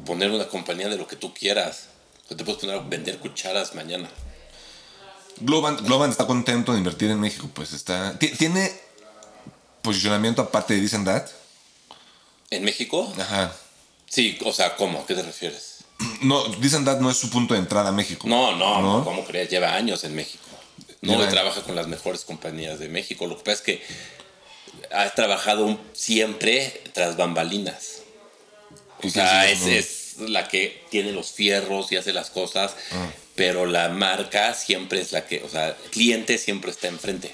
poner 0.05 0.29
una 0.29 0.47
compañía 0.47 0.89
de 0.89 0.97
lo 0.97 1.07
que 1.07 1.15
tú 1.15 1.33
quieras. 1.33 1.87
O 2.25 2.27
sea, 2.27 2.37
te 2.37 2.43
puedes 2.43 2.61
poner 2.61 2.75
a 2.75 2.81
vender 2.81 3.17
cucharas 3.17 3.73
mañana. 3.73 4.09
Globant, 5.39 5.81
Globant 5.81 6.11
está 6.11 6.27
contento 6.27 6.71
de 6.73 6.77
invertir 6.77 7.09
en 7.09 7.19
México, 7.19 7.49
pues 7.51 7.73
está. 7.73 8.17
ti- 8.19 8.29
¿Tiene 8.37 8.71
posicionamiento 9.81 10.43
aparte 10.43 10.75
de 10.75 10.81
Dicen 10.81 11.03
That? 11.05 11.27
¿En 12.55 12.63
México? 12.63 13.11
Ajá. 13.19 13.53
Sí, 14.09 14.37
o 14.45 14.53
sea, 14.53 14.75
¿cómo? 14.75 14.99
¿A 14.99 15.05
qué 15.05 15.15
te 15.15 15.23
refieres? 15.23 15.77
No, 16.21 16.43
Dicen 16.55 16.85
That 16.85 16.99
no 16.99 17.09
es 17.09 17.17
su 17.17 17.29
punto 17.29 17.53
de 17.53 17.59
entrada 17.59 17.89
a 17.89 17.91
México. 17.91 18.27
No, 18.27 18.55
no, 18.55 18.81
¿No? 18.81 19.03
¿cómo 19.03 19.25
crees? 19.25 19.49
Lleva 19.49 19.73
años 19.75 20.03
en 20.03 20.15
México. 20.15 20.43
No 21.01 21.13
Lleva- 21.17 21.29
trabaja 21.29 21.61
con 21.63 21.75
las 21.75 21.87
mejores 21.87 22.23
compañías 22.23 22.79
de 22.79 22.87
México. 22.89 23.27
Lo 23.27 23.37
que 23.37 23.43
pasa 23.43 23.57
es 23.57 23.61
que 23.61 23.83
ha 24.93 25.09
trabajado 25.15 25.77
siempre 25.93 26.81
tras 26.93 27.17
bambalinas. 27.17 28.01
¿Y 29.01 29.07
O 29.07 29.11
sea, 29.11 29.49
es 29.49 30.17
la 30.19 30.47
que 30.47 30.83
tiene 30.91 31.11
los 31.11 31.31
fierros 31.31 31.91
y 31.91 31.97
hace 31.97 32.13
las 32.13 32.29
cosas, 32.29 32.75
Ah. 32.91 33.09
pero 33.35 33.65
la 33.65 33.89
marca 33.89 34.53
siempre 34.53 35.01
es 35.01 35.11
la 35.11 35.25
que, 35.25 35.41
o 35.43 35.49
sea, 35.49 35.69
el 35.69 35.89
cliente 35.91 36.37
siempre 36.37 36.71
está 36.71 36.87
enfrente. 36.87 37.33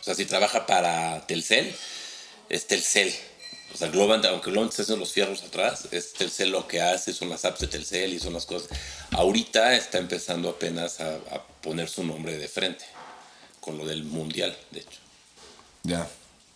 O 0.00 0.04
sea, 0.04 0.14
si 0.14 0.24
trabaja 0.24 0.66
para 0.66 1.26
Telcel, 1.26 1.74
es 2.48 2.66
Telcel. 2.66 3.12
O 3.72 3.76
sea, 3.76 3.88
Globant, 3.88 4.24
aunque 4.24 4.50
Globant 4.50 4.70
esté 4.70 4.82
haciendo 4.82 5.00
los 5.00 5.12
fierros 5.12 5.42
atrás, 5.42 5.88
es 5.92 6.12
Telcel 6.12 6.50
lo 6.50 6.66
que 6.66 6.80
hace, 6.80 7.12
son 7.12 7.28
las 7.28 7.44
apps 7.44 7.60
de 7.60 7.66
Telcel 7.68 8.12
y 8.12 8.18
son 8.18 8.32
las 8.32 8.46
cosas. 8.46 8.70
Ahorita 9.12 9.76
está 9.76 9.98
empezando 9.98 10.48
apenas 10.48 11.00
a, 11.00 11.14
a 11.14 11.46
poner 11.62 11.88
su 11.88 12.02
nombre 12.04 12.36
de 12.36 12.48
frente, 12.48 12.84
con 13.60 13.78
lo 13.78 13.86
del 13.86 14.04
mundial, 14.04 14.56
de 14.70 14.80
hecho. 14.80 14.98
Ya. 15.84 16.02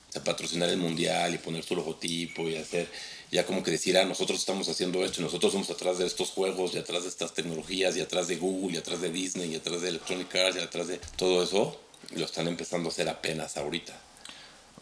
O 0.08 0.12
sea, 0.12 0.24
patrocinar 0.24 0.68
el 0.68 0.76
mundial 0.76 1.34
y 1.34 1.38
poner 1.38 1.64
su 1.64 1.76
logotipo 1.76 2.48
y 2.48 2.56
hacer, 2.56 2.88
ya 3.30 3.46
como 3.46 3.62
que 3.62 3.70
decir, 3.70 3.96
ah, 3.96 4.04
nosotros 4.04 4.40
estamos 4.40 4.68
haciendo 4.68 5.04
esto 5.04 5.20
y 5.20 5.24
nosotros 5.24 5.52
somos 5.52 5.70
atrás 5.70 5.98
de 5.98 6.06
estos 6.06 6.30
juegos 6.30 6.74
y 6.74 6.78
atrás 6.78 7.04
de 7.04 7.08
estas 7.08 7.32
tecnologías 7.32 7.96
y 7.96 8.00
atrás 8.00 8.28
de 8.28 8.36
Google 8.36 8.74
y 8.74 8.78
atrás 8.78 9.00
de 9.00 9.10
Disney 9.10 9.52
y 9.52 9.56
atrás 9.56 9.82
de 9.82 9.88
Electronic 9.88 10.34
Arts 10.34 10.56
y 10.56 10.60
atrás 10.60 10.88
de 10.88 11.00
todo 11.16 11.42
eso, 11.42 11.80
lo 12.10 12.24
están 12.24 12.48
empezando 12.48 12.88
a 12.88 12.92
hacer 12.92 13.08
apenas 13.08 13.56
ahorita. 13.56 13.98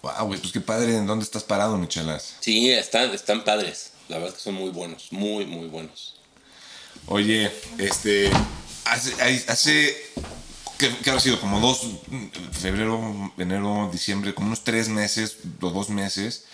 Wow, 0.03 0.27
güey, 0.27 0.41
pues 0.41 0.53
qué 0.53 0.61
padre. 0.61 0.97
¿En 0.97 1.07
dónde 1.07 1.25
estás 1.25 1.45
parado, 1.45 1.77
Michelas? 1.79 2.35
Sí, 2.41 2.71
están, 2.71 3.11
están 3.13 3.45
padres, 3.45 3.93
la 4.09 4.17
verdad 4.17 4.31
es 4.31 4.39
que 4.39 4.43
son 4.45 4.55
muy 4.55 4.71
buenos, 4.71 5.09
muy, 5.13 5.47
muy 5.47 5.69
buenos. 5.69 6.17
Oye, 7.07 7.51
este. 7.79 8.31
Hace. 8.85 9.13
hace 9.49 9.97
¿qué, 10.79 10.91
qué 11.05 11.11
ha 11.11 11.21
sido? 11.21 11.41
Como 11.41 11.61
dos. 11.61 11.83
Febrero, 12.53 13.33
enero, 13.39 13.89
diciembre, 13.93 14.35
como 14.35 14.49
unos 14.49 14.65
tres 14.65 14.89
meses 14.89 15.37
o 15.61 15.71
dos 15.71 15.89
meses. 15.89 16.45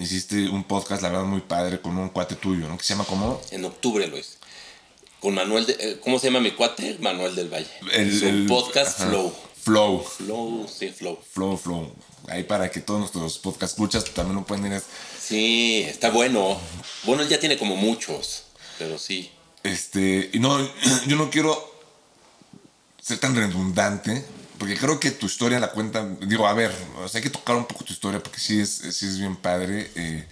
Hiciste 0.00 0.48
un 0.48 0.64
podcast, 0.64 1.02
la 1.02 1.08
verdad, 1.08 1.24
muy 1.24 1.40
padre 1.40 1.80
con 1.80 1.98
un 1.98 2.08
cuate 2.08 2.36
tuyo, 2.36 2.68
¿no? 2.68 2.78
Que 2.78 2.84
se 2.84 2.94
llama 2.94 3.04
como. 3.04 3.40
En 3.50 3.64
octubre 3.64 4.06
hice. 4.06 4.38
Con 5.20 5.34
Manuel, 5.34 5.66
de- 5.66 5.76
eh, 5.80 6.00
¿cómo 6.02 6.18
se 6.18 6.26
llama 6.28 6.40
mi 6.40 6.52
cuate? 6.52 6.96
Manuel 7.00 7.34
del 7.34 7.52
Valle. 7.52 7.70
El, 7.92 8.18
Su 8.18 8.26
el- 8.28 8.46
podcast 8.46 9.00
ajá. 9.00 9.10
Flow. 9.10 9.34
Flow. 9.62 10.02
Flow, 10.04 10.68
sí, 10.68 10.88
Flow. 10.90 11.18
Flow, 11.32 11.56
Flow. 11.56 11.92
Ahí 12.28 12.44
para 12.44 12.70
que 12.70 12.80
todos 12.80 13.00
nuestros 13.00 13.38
podcast 13.38 13.72
escuchas 13.72 14.04
también 14.14 14.36
lo 14.36 14.44
pueden 14.44 14.72
ir. 14.72 14.82
Sí, 15.20 15.84
está 15.86 16.10
bueno. 16.10 16.58
Bueno, 17.04 17.22
él 17.22 17.28
ya 17.28 17.38
tiene 17.38 17.58
como 17.58 17.76
muchos, 17.76 18.44
pero 18.78 18.98
sí. 18.98 19.30
Este. 19.62 20.30
Y 20.32 20.38
no, 20.38 20.58
yo 21.06 21.16
no 21.16 21.30
quiero 21.30 21.74
ser 23.00 23.18
tan 23.18 23.34
redundante. 23.34 24.24
Porque 24.58 24.76
creo 24.76 25.00
que 25.00 25.10
tu 25.10 25.26
historia 25.26 25.58
la 25.58 25.72
cuenta. 25.72 26.06
Digo, 26.22 26.46
a 26.46 26.54
ver, 26.54 26.72
o 26.98 27.08
sea, 27.08 27.18
hay 27.18 27.22
que 27.24 27.30
tocar 27.30 27.56
un 27.56 27.66
poco 27.66 27.84
tu 27.84 27.92
historia 27.92 28.22
porque 28.22 28.38
sí 28.38 28.60
es, 28.60 28.70
sí 28.70 29.06
es 29.06 29.18
bien 29.18 29.36
padre. 29.36 29.90
eh, 29.96 30.26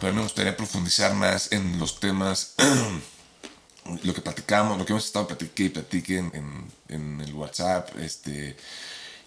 pero 0.00 0.12
me 0.14 0.22
gustaría 0.22 0.56
profundizar 0.56 1.14
más 1.14 1.50
en 1.52 1.78
los 1.78 1.98
temas. 2.00 2.54
lo 4.02 4.12
que 4.12 4.20
platicamos, 4.20 4.76
lo 4.76 4.84
que 4.84 4.92
hemos 4.92 5.06
estado 5.06 5.26
platique 5.28 5.64
y 5.64 5.68
platique 5.70 6.18
en, 6.18 6.30
en- 6.34 6.72
en 6.88 7.20
el 7.20 7.32
WhatsApp, 7.34 7.88
este, 8.00 8.56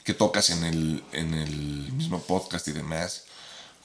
que 0.04 0.14
tocas 0.14 0.50
en 0.50 0.64
el, 0.64 1.04
en 1.12 1.34
el 1.34 1.92
mismo 1.94 2.22
podcast 2.22 2.68
y 2.68 2.72
demás. 2.72 3.24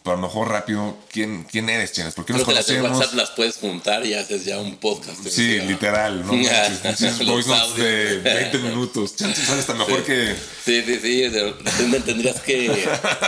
Pero 0.03 0.19
a 0.19 0.21
lo 0.21 0.29
mejor 0.29 0.49
rápido, 0.51 0.97
¿quién, 1.11 1.43
quién 1.51 1.69
eres, 1.69 1.93
Chelas? 1.93 2.15
¿Por 2.15 2.25
qué 2.25 2.33
nos 2.33 2.45
que 2.45 2.53
las 2.55 2.65
de 2.69 2.77
conocemos? 2.77 3.01
WhatsApp 3.01 3.17
las 3.17 3.31
puedes 3.31 3.57
juntar 3.57 4.07
y 4.07 4.15
haces 4.15 4.45
ya 4.45 4.61
un 4.61 4.77
podcast. 4.77 5.21
Sí, 5.27 5.59
literal, 5.63 6.25
¿no? 6.25 6.29
Voice 7.27 7.49
notes 7.49 7.75
de 7.77 8.19
20 8.19 8.59
minutos. 8.59 9.17
Chance 9.17 9.45
sale 9.45 9.59
hasta 9.59 9.75
mejor 9.75 10.05
que. 10.05 10.37
Sí, 10.65 10.83
sí, 10.87 11.01
sí. 11.03 11.23
de 11.23 11.53
repente 11.53 12.01
tendrías 12.03 12.41
que 12.41 12.67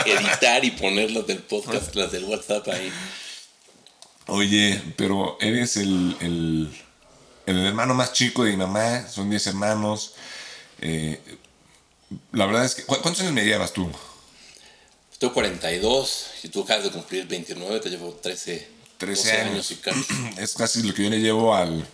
editar 0.07 0.65
y 0.65 0.71
poner 0.71 1.11
las 1.11 1.27
del 1.27 1.39
podcast, 1.39 1.97
las 1.97 2.13
del 2.13 2.23
WhatsApp 2.25 2.69
ahí. 2.69 2.93
Oye, 4.29 4.81
pero 4.97 5.37
eres 5.41 5.77
el, 5.79 6.17
el, 6.21 6.71
el 7.47 7.67
hermano 7.67 7.95
más 7.95 8.13
chico 8.13 8.45
de 8.45 8.53
mi 8.53 8.57
mamá. 8.59 9.05
Son 9.09 9.29
10 9.29 9.49
hermanos. 9.49 10.15
Eh, 10.81 11.21
la 12.33 12.47
verdad 12.47 12.65
es 12.65 12.75
que. 12.75 12.85
¿cu- 12.85 12.97
¿Cuántos 13.03 13.21
años 13.23 13.33
me 13.33 13.45
llevas 13.45 13.73
tú? 13.73 13.91
Tengo 15.19 15.35
42 15.35 16.27
y 16.45 16.49
tú 16.49 16.63
acabas 16.63 16.85
de 16.85 16.91
cumplir 16.91 17.27
29, 17.27 17.81
te 17.81 17.91
llevo 17.91 18.13
13, 18.15 18.69
13 18.99 19.23
12 19.23 19.33
años. 19.41 19.53
años 19.53 19.71
y 19.73 19.75
cacho. 19.77 19.99
Es 20.39 20.55
casi 20.55 20.83
lo 20.83 20.95
que 20.95 21.05
yo 21.05 21.11
le 21.11 21.19
llevo 21.21 21.55
al, 21.55 21.87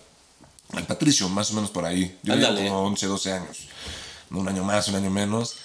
al 0.72 0.86
Patricio, 0.86 1.28
más 1.30 1.50
o 1.50 1.54
menos 1.54 1.70
por 1.70 1.84
ahí. 1.86 2.18
Yo 2.22 2.34
Ándale. 2.34 2.58
tengo 2.62 2.74
como 2.76 2.86
11, 2.88 3.06
12 3.06 3.32
años. 3.32 3.58
Un 4.30 4.46
año 4.48 4.62
más, 4.64 4.88
un 4.88 4.96
año 4.96 5.10
menos. 5.10 5.56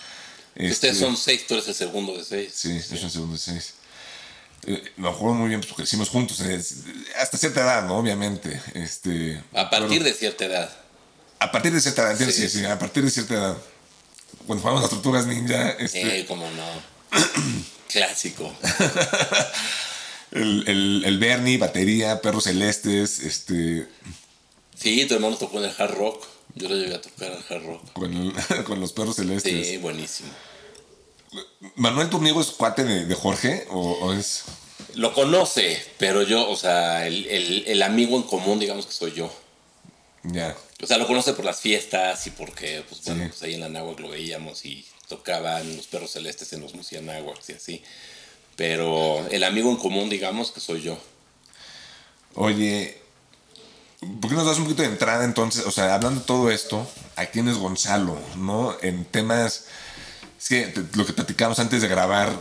Ustedes 0.55 0.71
Este, 0.71 0.95
son 0.95 1.15
seis, 1.17 1.45
tú 1.47 1.53
eres 1.55 1.67
el 1.67 1.75
segundo 1.75 2.15
de 2.17 2.23
seis. 2.23 2.51
Sí, 2.55 2.73
yo 2.77 2.81
soy 2.97 3.03
el 3.05 3.11
segundo 3.11 3.33
de 3.33 3.39
seis. 3.39 3.73
Eh, 4.67 4.91
me 4.97 5.07
acuerdo 5.09 5.35
muy 5.35 5.47
bien 5.49 5.61
pues, 5.61 5.69
porque 5.69 5.83
crecimos 5.83 6.09
juntos, 6.09 6.39
eh, 6.41 6.61
hasta 7.17 7.37
cierta 7.37 7.61
edad, 7.61 7.85
¿no? 7.85 7.97
Obviamente. 7.97 8.61
Este, 8.73 9.41
A 9.53 9.69
partir 9.69 9.99
pero- 9.99 10.03
de 10.05 10.13
cierta 10.13 10.45
edad. 10.45 10.69
A 11.39 11.51
partir 11.51 11.71
de 11.73 11.79
cierta 11.81 12.03
edad, 12.03 12.17
sí, 12.17 12.31
Sí. 12.31 12.49
sí, 12.49 12.65
a 12.65 12.77
partir 12.77 13.03
de 13.03 13.09
cierta 13.11 13.33
edad. 13.35 13.57
Cuando 14.47 14.61
jugamos 14.61 14.81
las 14.81 14.89
tortugas 14.89 15.25
ninja, 15.27 15.71
este, 15.71 16.19
Eh, 16.21 16.25
como 16.25 16.45
no. 16.51 16.65
Clásico. 17.89 18.53
el, 20.31 20.63
el, 20.67 21.03
el 21.05 21.17
Bernie, 21.19 21.57
batería, 21.57 22.21
perros 22.21 22.43
celestes, 22.45 23.19
este, 23.19 23.87
Sí, 24.77 25.05
tu 25.05 25.15
hermano 25.15 25.35
tocó 25.35 25.59
en 25.59 25.65
el 25.65 25.75
hard 25.77 25.95
rock. 25.95 26.25
Yo 26.55 26.69
lo 26.69 26.75
llegué 26.75 26.95
a 26.95 27.01
tocar 27.01 27.31
al 27.31 27.43
hard 27.49 27.65
rock. 27.65 27.93
con, 27.93 28.13
el- 28.13 28.63
con 28.63 28.79
los 28.79 28.93
perros 28.93 29.15
celestes. 29.17 29.67
Sí, 29.67 29.77
buenísimo. 29.77 30.29
¿Manuel 31.75 32.09
Turnigo 32.09 32.41
es 32.41 32.47
cuate 32.47 32.83
de, 32.83 33.05
de 33.05 33.15
Jorge 33.15 33.67
o, 33.69 33.79
o 33.91 34.13
es...? 34.13 34.43
Lo 34.95 35.13
conoce, 35.13 35.79
pero 35.99 36.23
yo, 36.23 36.49
o 36.49 36.55
sea, 36.55 37.05
el, 37.05 37.25
el- 37.27 37.63
el 37.67 37.83
amigo 37.83 38.15
en 38.17 38.23
común, 38.23 38.59
digamos 38.59 38.85
que 38.87 38.91
soy 38.93 39.13
yo. 39.13 39.31
Ya, 40.23 40.55
O 40.81 40.87
sea, 40.87 40.97
lo 40.97 41.07
conoce 41.07 41.33
por 41.33 41.43
las 41.45 41.59
fiestas 41.59 42.25
y 42.27 42.31
porque, 42.31 42.83
pues 42.87 43.03
bueno, 43.03 43.23
Sí. 43.23 43.29
pues 43.29 43.43
ahí 43.43 43.53
en 43.55 43.59
la 43.61 43.69
náhuac 43.69 43.99
lo 43.99 44.09
veíamos 44.09 44.63
y 44.65 44.85
tocaban 45.07 45.75
los 45.75 45.87
perros 45.87 46.11
celestes 46.11 46.53
en 46.53 46.61
los 46.61 46.73
musianáhuacs 46.73 47.49
y 47.49 47.53
así. 47.53 47.83
Pero 48.55 49.25
el 49.29 49.43
amigo 49.43 49.69
en 49.69 49.77
común, 49.77 50.09
digamos 50.09 50.51
que 50.51 50.59
soy 50.59 50.81
yo. 50.81 50.97
Oye, 52.35 52.97
¿por 54.21 54.29
qué 54.29 54.35
nos 54.35 54.45
das 54.45 54.57
un 54.57 54.63
poquito 54.65 54.83
de 54.83 54.89
entrada 54.89 55.25
entonces? 55.25 55.65
O 55.65 55.71
sea, 55.71 55.95
hablando 55.95 56.21
de 56.21 56.25
todo 56.25 56.51
esto, 56.51 56.89
¿a 57.15 57.25
quién 57.25 57.47
es 57.49 57.57
Gonzalo? 57.57 58.17
¿No? 58.37 58.77
En 58.81 59.05
temas. 59.05 59.65
Es 60.39 60.47
que 60.47 60.67
te- 60.67 60.97
lo 60.97 61.05
que 61.05 61.13
platicamos 61.13 61.59
antes 61.59 61.81
de 61.81 61.87
grabar, 61.89 62.31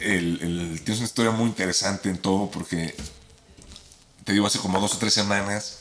el, 0.00 0.38
el- 0.42 0.80
tienes 0.84 0.98
una 0.98 1.06
historia 1.06 1.30
muy 1.30 1.46
interesante 1.48 2.10
en 2.10 2.18
todo, 2.18 2.50
porque 2.50 2.94
te 4.24 4.32
digo, 4.32 4.46
hace 4.46 4.58
como 4.58 4.80
dos 4.80 4.94
o 4.94 4.98
tres 4.98 5.14
semanas, 5.14 5.78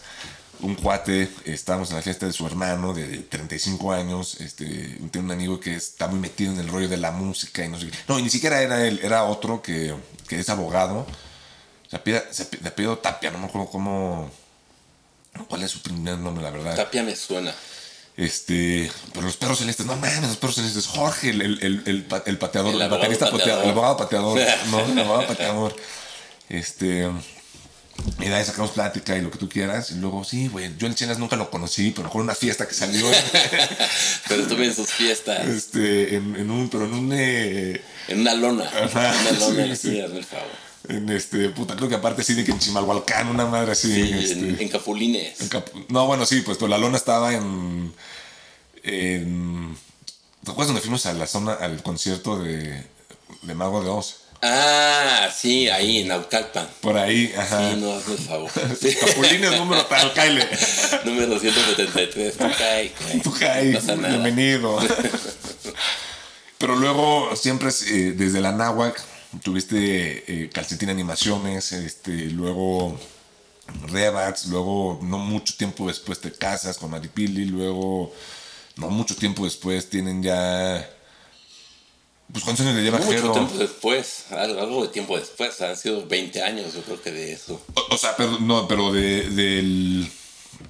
un 0.61 0.75
cuate, 0.75 1.29
estábamos 1.45 1.89
en 1.89 1.95
la 1.97 2.01
fiesta 2.01 2.25
de 2.25 2.33
su 2.33 2.45
hermano 2.47 2.93
de 2.93 3.19
35 3.19 3.91
años, 3.93 4.39
este, 4.41 4.65
tiene 5.11 5.25
un 5.25 5.31
amigo 5.31 5.59
que 5.59 5.75
está 5.75 6.07
muy 6.07 6.19
metido 6.19 6.51
en 6.53 6.59
el 6.59 6.67
rollo 6.67 6.87
de 6.89 6.97
la 6.97 7.11
música 7.11 7.63
y 7.63 7.69
no 7.69 7.79
sé 7.79 7.87
qué. 7.89 7.97
No, 8.07 8.17
y 8.19 8.23
ni 8.23 8.29
siquiera 8.29 8.61
era 8.61 8.85
él, 8.85 8.99
era 9.03 9.23
otro 9.25 9.61
que, 9.61 9.93
que 10.27 10.39
es 10.39 10.49
abogado. 10.49 11.05
Se 11.89 11.95
apellida, 11.97 12.95
Tapia, 13.01 13.31
no 13.31 13.37
me 13.39 13.45
acuerdo 13.45 13.69
cómo. 13.69 14.29
¿Cuál 15.47 15.63
es 15.63 15.71
su 15.71 15.81
primer 15.81 16.17
nombre, 16.17 16.43
la 16.43 16.49
verdad? 16.49 16.75
Tapia 16.75 17.03
me 17.03 17.15
suena. 17.15 17.53
Este. 18.17 18.89
Pero 19.13 19.25
los 19.25 19.35
perros 19.37 19.59
celestes, 19.59 19.85
no 19.85 19.95
mames, 19.95 20.21
los 20.21 20.37
perros 20.37 20.55
celestes. 20.55 20.87
Jorge, 20.87 21.29
el, 21.31 21.41
el, 21.41 21.59
el, 21.61 21.83
el 21.85 22.03
pa- 22.05 22.23
el 22.25 22.37
pateador, 22.37 22.73
El 22.81 22.89
baterista 22.89 23.25
pateador, 23.29 23.39
pateador. 23.39 23.63
el 23.65 23.69
abogado 23.71 23.97
pateador. 23.97 24.39
no, 24.71 24.79
el 24.85 24.99
abogado 24.99 25.27
pateador. 25.27 25.75
Este. 26.49 27.09
Y 28.19 28.25
de 28.25 28.35
ahí 28.35 28.43
sacamos 28.45 28.71
plática 28.71 29.15
y 29.17 29.21
lo 29.21 29.31
que 29.31 29.37
tú 29.37 29.49
quieras. 29.49 29.91
Y 29.91 29.95
luego, 29.95 30.23
sí, 30.23 30.47
güey, 30.47 30.75
yo 30.77 30.87
el 30.87 30.95
Chenas 30.95 31.17
nunca 31.19 31.35
lo 31.35 31.49
conocí, 31.49 31.91
pero 31.91 32.09
con 32.09 32.21
una 32.21 32.35
fiesta 32.35 32.67
que 32.67 32.73
salió 32.73 33.07
en, 33.11 33.15
Pero 34.27 34.43
estuve 34.43 34.65
en 34.65 34.75
sus 34.75 34.89
fiestas. 34.89 35.45
este, 35.47 36.15
en, 36.15 36.35
en 36.35 36.51
un, 36.51 36.69
pero 36.69 36.85
en 36.85 36.93
un, 36.93 37.11
eh, 37.13 37.81
En 38.07 38.21
una 38.21 38.33
lona. 38.35 38.65
Ajá, 38.65 39.13
una 39.21 39.39
lona, 39.39 39.75
sí, 39.75 39.81
sí, 39.81 39.89
sí. 39.91 40.01
hazme 40.01 40.17
el 40.19 40.25
favor. 40.25 40.47
en 40.89 41.09
este, 41.09 41.49
puta, 41.49 41.75
creo 41.75 41.89
que 41.89 41.95
aparte 41.95 42.23
sí 42.23 42.33
de 42.35 42.43
que 42.43 42.51
en 42.51 42.59
Chimalhualcán, 42.59 43.27
una 43.27 43.45
madre 43.45 43.71
así. 43.71 43.93
Sí, 43.93 44.01
este, 44.13 44.39
en, 44.39 44.57
en 44.61 44.69
Capulines. 44.69 45.41
en 45.41 45.47
Cap- 45.49 45.69
no, 45.89 46.05
bueno, 46.05 46.25
sí, 46.25 46.41
pues, 46.41 46.57
pero 46.57 46.67
la 46.67 46.77
lona 46.77 46.97
estaba 46.97 47.33
en, 47.33 47.93
en, 48.83 49.77
¿te 50.43 50.51
acuerdas 50.51 50.67
donde 50.67 50.81
fuimos 50.81 51.05
a 51.05 51.13
la 51.13 51.27
zona, 51.27 51.53
al 51.53 51.81
concierto 51.81 52.37
de, 52.37 52.83
de 53.41 53.55
Mago 53.55 53.83
de 53.83 53.89
Oz? 53.89 54.17
Ah, 54.47 55.29
sí, 55.35 55.67
ahí 55.69 55.99
en 56.01 56.09
Naucalpan. 56.09 56.67
Por 56.81 56.97
ahí, 56.97 57.33
ajá. 57.35 57.71
Sí, 57.71 57.77
no, 57.79 57.93
hazme 57.93 58.13
el 58.13 58.19
favor. 58.19 58.51
Sí. 58.79 58.93
Capulines 58.93 59.57
número 59.57 59.83
tal, 59.87 60.13
Kyle. 60.13 60.47
Número 61.05 61.39
173. 61.39 62.37
Tú 62.37 62.43
cae, 62.57 62.91
cae. 62.91 63.19
Tú 63.21 63.33
caí, 63.33 63.71
No 63.71 64.07
bienvenido. 64.07 64.77
Pero 66.59 66.75
luego 66.75 67.35
siempre 67.35 67.69
eh, 67.69 68.13
desde 68.15 68.39
la 68.39 68.51
náhuac 68.51 69.01
tuviste 69.43 70.43
eh, 70.43 70.49
Calcetín 70.49 70.89
Animaciones, 70.89 71.71
este, 71.71 72.11
luego 72.11 72.97
Rebats, 73.87 74.45
luego 74.45 74.99
no 75.01 75.17
mucho 75.17 75.55
tiempo 75.57 75.87
después 75.87 76.21
te 76.21 76.31
casas 76.31 76.77
con 76.77 76.91
Maripili, 76.91 77.45
luego 77.45 78.13
no 78.77 78.89
mucho 78.89 79.15
tiempo 79.15 79.43
después 79.43 79.89
tienen 79.89 80.21
ya... 80.21 80.89
Pues 82.31 82.43
¿cuántos 82.43 82.65
años 82.65 82.75
le 82.77 82.83
lleva 82.83 82.97
Mucho 82.97 83.11
Jero? 83.11 83.31
tiempo 83.31 83.57
después, 83.57 84.25
algo, 84.31 84.59
algo 84.59 84.81
de 84.83 84.89
tiempo 84.89 85.17
después, 85.17 85.61
han 85.61 85.77
sido 85.77 86.05
20 86.05 86.41
años 86.41 86.73
yo 86.73 86.81
creo 86.81 87.01
que 87.01 87.11
de 87.11 87.33
eso. 87.33 87.61
O, 87.75 87.93
o 87.93 87.97
sea, 87.97 88.15
pero, 88.17 88.39
no, 88.39 88.67
pero 88.67 88.91
de, 88.91 89.29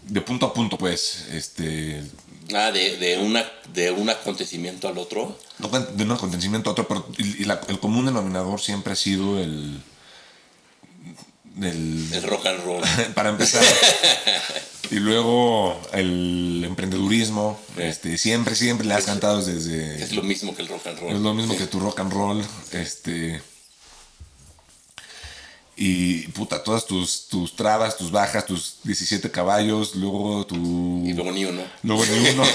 de 0.04 0.22
punto 0.22 0.46
a 0.48 0.54
punto, 0.54 0.78
pues, 0.78 1.28
este, 1.32 2.04
Ah, 2.54 2.72
de, 2.72 2.98
de, 2.98 3.18
una, 3.18 3.44
de 3.74 3.90
un 3.90 4.08
acontecimiento 4.10 4.88
al 4.88 4.98
otro. 5.00 5.36
No 5.58 5.68
de 5.70 6.04
un 6.04 6.12
acontecimiento 6.12 6.70
a 6.70 6.74
otro, 6.74 6.88
pero 6.88 7.08
y- 7.18 7.42
y 7.42 7.46
la- 7.46 7.62
el 7.70 7.80
común 7.80 8.06
denominador 8.06 8.62
siempre 8.62 8.94
ha 8.94 8.96
sido 8.96 9.40
el. 9.40 9.82
El- 11.62 12.08
El 12.14 12.24
rock 12.24 12.46
and 12.48 12.64
roll. 12.64 12.84
para 13.16 13.30
empezar. 13.30 13.64
y 14.92 14.96
luego 14.96 15.80
el 15.94 16.64
emprendedurismo. 16.66 17.60
Este, 17.78 18.18
siempre, 18.18 18.56
siempre 18.56 18.86
le 18.88 18.94
has 18.94 19.06
cantado 19.06 19.42
desde. 19.44 20.02
Es 20.04 20.12
lo 20.14 20.24
mismo 20.24 20.56
que 20.56 20.62
el 20.62 20.68
rock 20.68 20.88
and 20.88 21.00
roll. 21.00 21.14
Es 21.14 21.20
lo 21.22 21.34
mismo 21.34 21.54
Sí. 21.54 21.60
que 21.60 21.68
tu 21.68 21.80
rock 21.80 22.00
and 22.00 22.12
roll. 22.14 22.44
Este. 22.72 23.42
Y 25.78 26.28
puta, 26.30 26.64
todas 26.64 26.86
tus, 26.86 27.28
tus 27.28 27.54
trabas, 27.56 27.98
tus 27.98 28.10
bajas, 28.10 28.46
tus 28.46 28.78
17 28.84 29.30
caballos, 29.30 29.96
luego 29.96 30.46
tu. 30.46 31.04
Y 31.06 31.12
luego 31.14 31.32
ni 31.32 31.44
uno. 31.46 31.64
luego 31.84 32.06
ni 32.06 32.30
uno. 32.30 32.44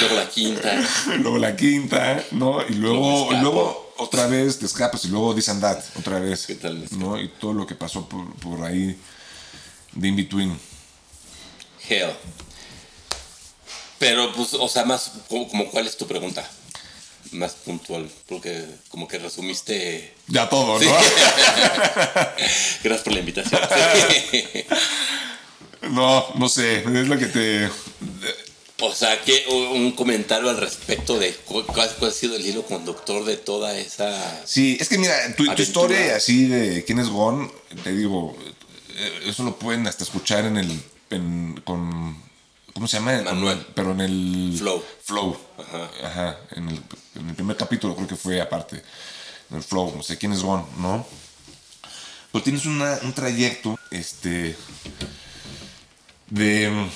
Luego 0.00 0.16
la 0.16 0.28
quinta. 0.28 0.82
luego 1.20 1.38
la 1.38 1.56
quinta, 1.56 2.24
¿no? 2.32 2.66
Y 2.68 2.74
Luego 2.74 3.30
luego 3.40 3.83
otra 3.96 4.26
vez 4.26 4.58
te 4.58 4.66
escapas 4.66 5.04
y 5.04 5.08
luego 5.08 5.32
and 5.32 5.60
that, 5.60 5.82
otra 5.98 6.18
vez. 6.18 6.46
¿Qué 6.46 6.54
tal? 6.54 6.84
¿No? 6.92 7.20
Y 7.20 7.28
todo 7.28 7.52
lo 7.52 7.66
que 7.66 7.74
pasó 7.74 8.08
por, 8.08 8.34
por 8.36 8.62
ahí 8.64 8.98
de 9.92 10.08
in 10.08 10.16
between. 10.16 10.58
Hell. 11.88 12.12
Pero, 13.98 14.32
pues, 14.34 14.54
o 14.54 14.68
sea, 14.68 14.84
más, 14.84 15.12
como, 15.28 15.48
como 15.48 15.70
cuál 15.70 15.86
es 15.86 15.96
tu 15.96 16.06
pregunta? 16.06 16.48
Más 17.32 17.52
puntual, 17.52 18.10
porque 18.28 18.64
como 18.88 19.08
que 19.08 19.18
resumiste. 19.18 20.14
Ya 20.28 20.48
todo, 20.48 20.78
Sí. 20.78 20.86
¿no? 20.86 20.92
Gracias 22.82 23.00
por 23.02 23.12
la 23.12 23.20
invitación. 23.20 23.60
no, 25.90 26.26
no 26.34 26.48
sé, 26.48 26.78
es 26.78 27.08
lo 27.08 27.18
que 27.18 27.26
te. 27.26 27.70
O 28.80 28.92
sea, 28.92 29.22
que 29.22 29.44
un 29.48 29.92
comentario 29.92 30.50
al 30.50 30.56
respecto 30.56 31.16
de 31.18 31.32
cu- 31.32 31.64
cuál, 31.64 31.88
ha 32.02 32.10
sido 32.10 32.34
el 32.34 32.44
hilo 32.44 32.64
conductor 32.66 33.24
de 33.24 33.36
toda 33.36 33.78
esa. 33.78 34.44
Sí, 34.46 34.76
es 34.80 34.88
que 34.88 34.98
mira, 34.98 35.14
tu, 35.36 35.44
tu 35.54 35.62
historia 35.62 36.16
así 36.16 36.46
de 36.46 36.84
quién 36.84 36.98
es 36.98 37.08
Gon, 37.08 37.52
te 37.84 37.94
digo, 37.94 38.36
eh, 38.96 39.20
eso 39.26 39.44
lo 39.44 39.56
pueden 39.58 39.86
hasta 39.86 40.02
escuchar 40.04 40.44
en 40.44 40.56
el. 40.56 40.82
en- 41.10 41.60
con. 41.64 42.20
¿Cómo 42.72 42.88
se 42.88 42.96
llama? 42.96 43.22
Manual. 43.22 43.64
Pero 43.76 43.92
en 43.92 44.00
el. 44.00 44.54
Flow. 44.58 44.84
Flow. 45.04 45.38
Ajá. 45.56 45.90
Ajá. 46.02 46.38
En 46.56 46.68
el, 46.68 46.80
en 47.14 47.28
el 47.28 47.34
primer 47.36 47.56
capítulo 47.56 47.94
creo 47.94 48.08
que 48.08 48.16
fue 48.16 48.40
aparte. 48.40 48.82
En 49.50 49.56
el 49.58 49.62
Flow. 49.62 49.92
No 49.96 50.02
sé 50.02 50.18
quién 50.18 50.32
es 50.32 50.42
Gon, 50.42 50.66
¿no? 50.78 51.06
Pero 52.32 52.42
tienes 52.42 52.66
una- 52.66 52.98
un 53.02 53.12
trayecto, 53.12 53.78
este. 53.92 54.56
de. 56.30 56.88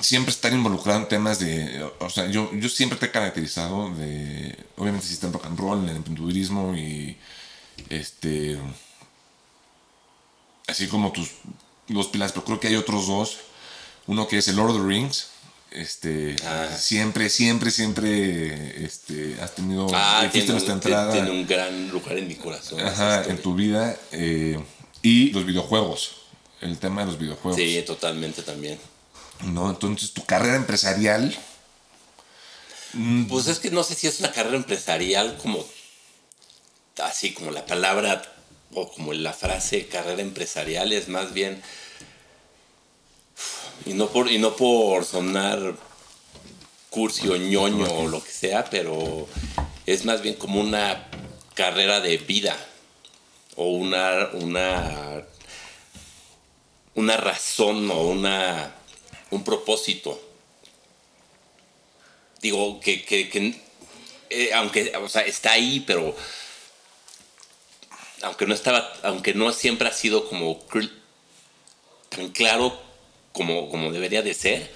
Siempre 0.00 0.32
estar 0.32 0.52
involucrado 0.52 1.00
en 1.00 1.08
temas 1.08 1.38
de. 1.38 1.88
O 2.00 2.10
sea, 2.10 2.26
yo, 2.26 2.50
yo 2.54 2.68
siempre 2.68 2.98
te 2.98 3.06
he 3.06 3.10
caracterizado 3.10 3.94
de. 3.94 4.56
Obviamente, 4.76 5.06
si 5.06 5.14
está 5.14 5.28
en 5.28 5.32
rock 5.32 5.46
and 5.46 5.58
roll, 5.58 5.78
en 5.84 5.88
el 5.90 5.96
emprendedurismo 5.96 6.76
y. 6.76 7.16
Este. 7.90 8.58
Así 10.66 10.88
como 10.88 11.12
tus 11.12 11.30
dos 11.88 12.08
pilares, 12.08 12.32
pero 12.32 12.44
creo 12.44 12.60
que 12.60 12.68
hay 12.68 12.76
otros 12.76 13.06
dos. 13.06 13.38
Uno 14.06 14.26
que 14.26 14.38
es 14.38 14.48
el 14.48 14.56
Lord 14.56 14.70
of 14.70 14.82
the 14.82 14.86
Rings. 14.88 15.28
Este. 15.70 16.36
Ah. 16.44 16.68
Siempre, 16.76 17.30
siempre, 17.30 17.70
siempre. 17.70 18.84
Este. 18.84 19.36
Has 19.40 19.54
tenido. 19.54 19.86
Ah, 19.94 20.20
fuiste 20.22 20.38
tiene, 20.40 20.52
nuestra 20.52 20.74
entrada. 20.74 21.12
tiene 21.12 21.30
un 21.30 21.46
gran 21.46 21.88
lugar 21.90 22.18
en 22.18 22.28
mi 22.28 22.34
corazón. 22.34 22.80
Ajá, 22.80 23.24
en 23.24 23.38
tu 23.38 23.54
vida. 23.54 23.96
eh, 24.12 24.58
y 25.02 25.30
los 25.32 25.44
videojuegos. 25.44 26.16
El 26.62 26.78
tema 26.78 27.02
de 27.02 27.08
los 27.08 27.18
videojuegos. 27.18 27.60
Sí, 27.60 27.82
totalmente 27.86 28.42
también. 28.42 28.78
¿No? 29.42 29.70
Entonces, 29.70 30.12
tu 30.12 30.24
carrera 30.24 30.56
empresarial. 30.56 31.36
Pues 33.28 33.48
es 33.48 33.58
que 33.58 33.70
no 33.70 33.82
sé 33.82 33.94
si 33.94 34.06
es 34.06 34.20
una 34.20 34.30
carrera 34.30 34.56
empresarial 34.56 35.36
como 35.38 35.66
así 37.02 37.32
como 37.32 37.50
la 37.50 37.66
palabra 37.66 38.22
o 38.72 38.90
como 38.92 39.12
la 39.12 39.32
frase 39.32 39.88
carrera 39.88 40.22
empresarial 40.22 40.92
es 40.92 41.08
más 41.08 41.34
bien 41.34 41.60
Y 43.84 43.94
no 43.94 44.08
por, 44.08 44.30
y 44.30 44.38
no 44.38 44.54
por 44.54 45.04
sonar 45.04 45.76
cursi 46.90 47.28
o 47.28 47.36
ñoño 47.36 47.86
o 47.86 48.08
lo 48.08 48.22
que 48.22 48.30
sea, 48.30 48.64
pero 48.70 49.28
es 49.84 50.04
más 50.04 50.22
bien 50.22 50.36
como 50.36 50.60
una 50.60 51.08
carrera 51.54 52.00
de 52.00 52.16
vida 52.18 52.56
o 53.56 53.66
una, 53.66 54.30
una, 54.32 55.22
una 56.94 57.16
razón 57.16 57.90
o 57.90 58.02
una, 58.02 58.72
un 59.34 59.44
propósito. 59.44 60.20
Digo, 62.40 62.80
que, 62.80 63.04
que, 63.04 63.60
eh, 64.30 64.50
aunque, 64.54 64.92
o 64.96 65.08
sea, 65.08 65.22
está 65.22 65.52
ahí, 65.52 65.80
pero 65.86 66.14
aunque 68.22 68.46
no 68.46 68.54
estaba, 68.54 68.92
aunque 69.02 69.34
no 69.34 69.52
siempre 69.52 69.88
ha 69.88 69.92
sido 69.92 70.28
como 70.28 70.58
tan 72.08 72.28
claro 72.30 72.78
como, 73.32 73.68
como 73.68 73.92
debería 73.92 74.22
de 74.22 74.34
ser, 74.34 74.70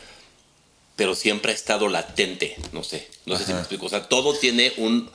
pero 0.97 1.15
siempre 1.15 1.53
ha 1.53 1.55
estado 1.55 1.89
latente, 1.89 2.57
no 2.73 2.83
sé, 2.83 3.09
no 3.27 3.37
sé 3.37 3.47
si 3.47 3.53
me 3.53 3.61
explico, 3.61 3.87
o 3.87 3.89
sea, 3.89 4.09
todo 4.09 4.37
tiene 4.37 4.73
un, 4.79 5.11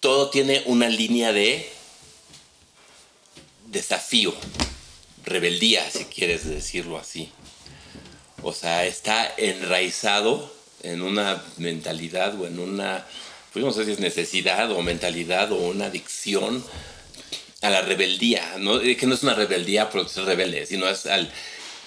todo 0.00 0.30
tiene 0.30 0.62
una 0.66 0.88
línea 0.88 1.32
de 1.32 1.68
desafío, 3.66 4.34
rebeldía, 5.24 5.90
si 5.90 6.04
quieres 6.04 6.46
decirlo 6.48 6.98
así. 6.98 7.30
O 8.46 8.52
sea, 8.52 8.86
está 8.86 9.34
enraizado 9.38 10.48
en 10.84 11.02
una 11.02 11.42
mentalidad 11.56 12.40
o 12.40 12.46
en 12.46 12.60
una, 12.60 13.04
pues 13.52 13.64
no 13.64 13.72
sé 13.72 13.84
si 13.84 13.90
es 13.90 13.98
necesidad 13.98 14.70
o 14.70 14.82
mentalidad 14.82 15.50
o 15.50 15.56
una 15.56 15.86
adicción 15.86 16.64
a 17.60 17.70
la 17.70 17.80
rebeldía. 17.80 18.54
Que 18.54 19.06
no 19.08 19.14
es 19.14 19.24
una 19.24 19.34
rebeldía 19.34 19.90
por 19.90 20.08
ser 20.08 20.26
rebelde, 20.26 20.64
sino 20.64 20.88
es 20.88 21.06
al, 21.06 21.28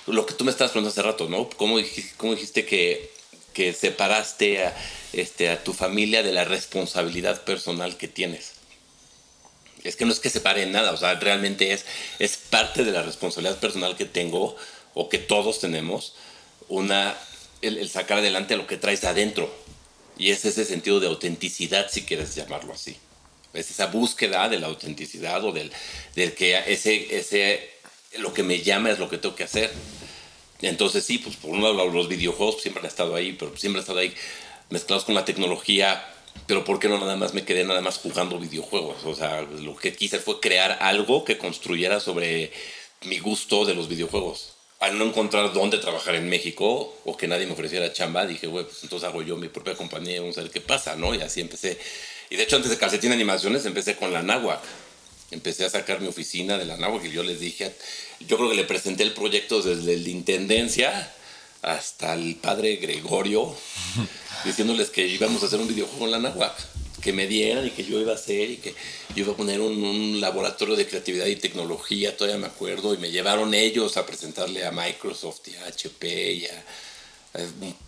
lo 0.05 0.25
que 0.25 0.33
tú 0.33 0.43
me 0.43 0.51
estabas 0.51 0.71
preguntando 0.73 0.91
hace 0.91 1.01
rato, 1.01 1.29
¿no? 1.29 1.49
¿Cómo 1.49 1.77
dijiste, 1.77 2.65
que, 2.65 3.09
separaste 3.73 4.65
a, 4.65 4.75
este, 5.13 5.47
a 5.51 5.63
tu 5.63 5.71
familia 5.71 6.23
de 6.23 6.33
la 6.33 6.43
responsabilidad 6.43 7.41
personal 7.45 7.95
que 7.95 8.09
tienes? 8.09 8.55
Es 9.85 9.95
que 9.95 10.03
no 10.03 10.11
es 10.11 10.19
que 10.19 10.29
separe 10.29 10.65
nada, 10.65 10.91
o 10.91 10.97
sea, 10.97 11.15
realmente 11.15 11.71
es, 11.71 11.85
es 12.19 12.35
parte 12.35 12.83
de 12.83 12.91
la 12.91 13.01
responsabilidad 13.01 13.61
personal 13.61 13.95
que 13.95 14.03
tengo 14.03 14.57
o 14.93 15.07
que 15.07 15.19
todos 15.19 15.61
tenemos, 15.61 16.15
una, 16.69 17.17
el, 17.61 17.89
sacar 17.89 18.19
adelante 18.19 18.55
lo 18.55 18.67
que 18.67 18.77
traes 18.77 19.03
adentro. 19.03 19.53
Y 20.17 20.31
es 20.31 20.45
ese 20.45 20.65
sentido 20.65 20.99
de 20.99 21.07
autenticidad, 21.07 21.89
si 21.89 22.03
quieres 22.03 22.35
llamarlo 22.35 22.73
así. 22.73 22.95
Es 23.53 23.71
esa 23.71 23.87
búsqueda 23.87 24.47
de 24.47 24.59
la 24.59 24.67
autenticidad 24.67 25.43
o 25.43 25.51
del, 25.51 25.71
del 26.15 26.33
que 26.33 26.57
ese, 26.67 27.17
ese, 27.17 27.69
lo 28.19 28.33
que 28.33 28.43
me 28.43 28.61
llama 28.61 28.91
es 28.91 28.99
lo 28.99 29.09
que 29.09 29.17
tengo 29.17 29.35
que 29.35 29.43
hacer. 29.43 29.71
Entonces 30.61 31.03
sí, 31.05 31.17
pues 31.17 31.35
por 31.37 31.51
un 31.51 31.63
lado 31.63 31.85
los 31.87 32.07
videojuegos 32.07 32.61
siempre 32.61 32.81
han 32.81 32.87
estado 32.87 33.15
ahí, 33.15 33.33
pero 33.33 33.55
siempre 33.57 33.79
han 33.79 33.83
estado 33.83 33.99
ahí 33.99 34.13
mezclados 34.69 35.05
con 35.05 35.15
la 35.15 35.25
tecnología, 35.25 36.05
pero 36.45 36.63
¿por 36.65 36.79
qué 36.79 36.89
no 36.89 36.99
nada 36.99 37.15
más 37.15 37.33
me 37.33 37.45
quedé 37.45 37.63
nada 37.63 37.81
más 37.81 37.97
jugando 37.97 38.37
videojuegos? 38.37 39.05
O 39.05 39.15
sea, 39.15 39.41
lo 39.41 39.75
que 39.77 39.95
quise 39.95 40.19
fue 40.19 40.41
crear 40.41 40.77
algo 40.81 41.23
que 41.23 41.37
construyera 41.37 42.01
sobre 42.01 42.51
mi 43.03 43.19
gusto 43.19 43.65
de 43.65 43.73
los 43.73 43.87
videojuegos 43.87 44.58
al 44.79 44.97
no 44.97 45.05
encontrar 45.05 45.53
dónde 45.53 45.77
trabajar 45.77 46.15
en 46.15 46.29
México 46.29 46.95
o 47.03 47.17
que 47.17 47.27
nadie 47.27 47.45
me 47.45 47.53
ofreciera 47.53 47.91
chamba, 47.91 48.25
dije, 48.25 48.47
güey, 48.47 48.65
pues 48.65 48.83
entonces 48.83 49.07
hago 49.07 49.21
yo 49.21 49.35
mi 49.35 49.49
propia 49.49 49.75
compañía 49.75 50.15
y 50.15 50.19
vamos 50.19 50.37
a 50.37 50.41
ver 50.41 50.51
qué 50.51 50.61
pasa, 50.61 50.95
¿no? 50.95 51.13
Y 51.13 51.21
así 51.21 51.41
empecé. 51.41 51.77
Y 52.29 52.37
de 52.37 52.43
hecho, 52.43 52.55
antes 52.55 52.71
de 52.71 52.77
Calcetín 52.77 53.11
Animaciones, 53.11 53.65
empecé 53.65 53.97
con 53.97 54.13
la 54.13 54.21
Náhuac. 54.21 54.61
Empecé 55.31 55.65
a 55.65 55.69
sacar 55.69 55.99
mi 55.99 56.07
oficina 56.07 56.57
de 56.57 56.65
la 56.65 56.77
Náhuac 56.77 57.05
y 57.05 57.11
yo 57.11 57.23
les 57.23 57.39
dije, 57.39 57.73
yo 58.21 58.37
creo 58.37 58.49
que 58.49 58.55
le 58.55 58.63
presenté 58.63 59.03
el 59.03 59.13
proyecto 59.13 59.61
desde 59.61 59.97
la 59.97 60.09
intendencia 60.09 61.13
hasta 61.61 62.13
el 62.13 62.35
padre 62.35 62.77
Gregorio, 62.77 63.53
diciéndoles 64.45 64.89
que 64.89 65.05
íbamos 65.05 65.43
a 65.43 65.47
hacer 65.47 65.59
un 65.59 65.67
videojuego 65.67 66.05
en 66.05 66.11
la 66.11 66.19
Náhuac 66.19 66.78
que 66.99 67.13
me 67.13 67.27
dieran 67.27 67.65
y 67.65 67.71
que 67.71 67.83
yo 67.83 67.99
iba 67.99 68.11
a 68.11 68.15
hacer 68.15 68.51
y 68.51 68.57
que 68.57 68.71
yo 69.15 69.23
iba 69.23 69.33
a 69.33 69.37
poner 69.37 69.61
un, 69.61 70.19
laboratorio 70.19 70.75
de 70.75 70.87
creatividad 70.87 71.25
y 71.25 71.35
tecnología, 71.35 72.15
todavía 72.17 72.39
me 72.39 72.47
acuerdo, 72.47 72.93
y 72.93 72.97
me 72.97 73.11
llevaron 73.11 73.53
ellos 73.53 73.97
a 73.97 74.05
presentarle 74.05 74.65
a 74.65 74.71
Microsoft 74.71 75.47
y 75.47 75.55
a 75.55 75.65
HP 75.65 76.31
y 76.33 76.45
a, 76.45 76.63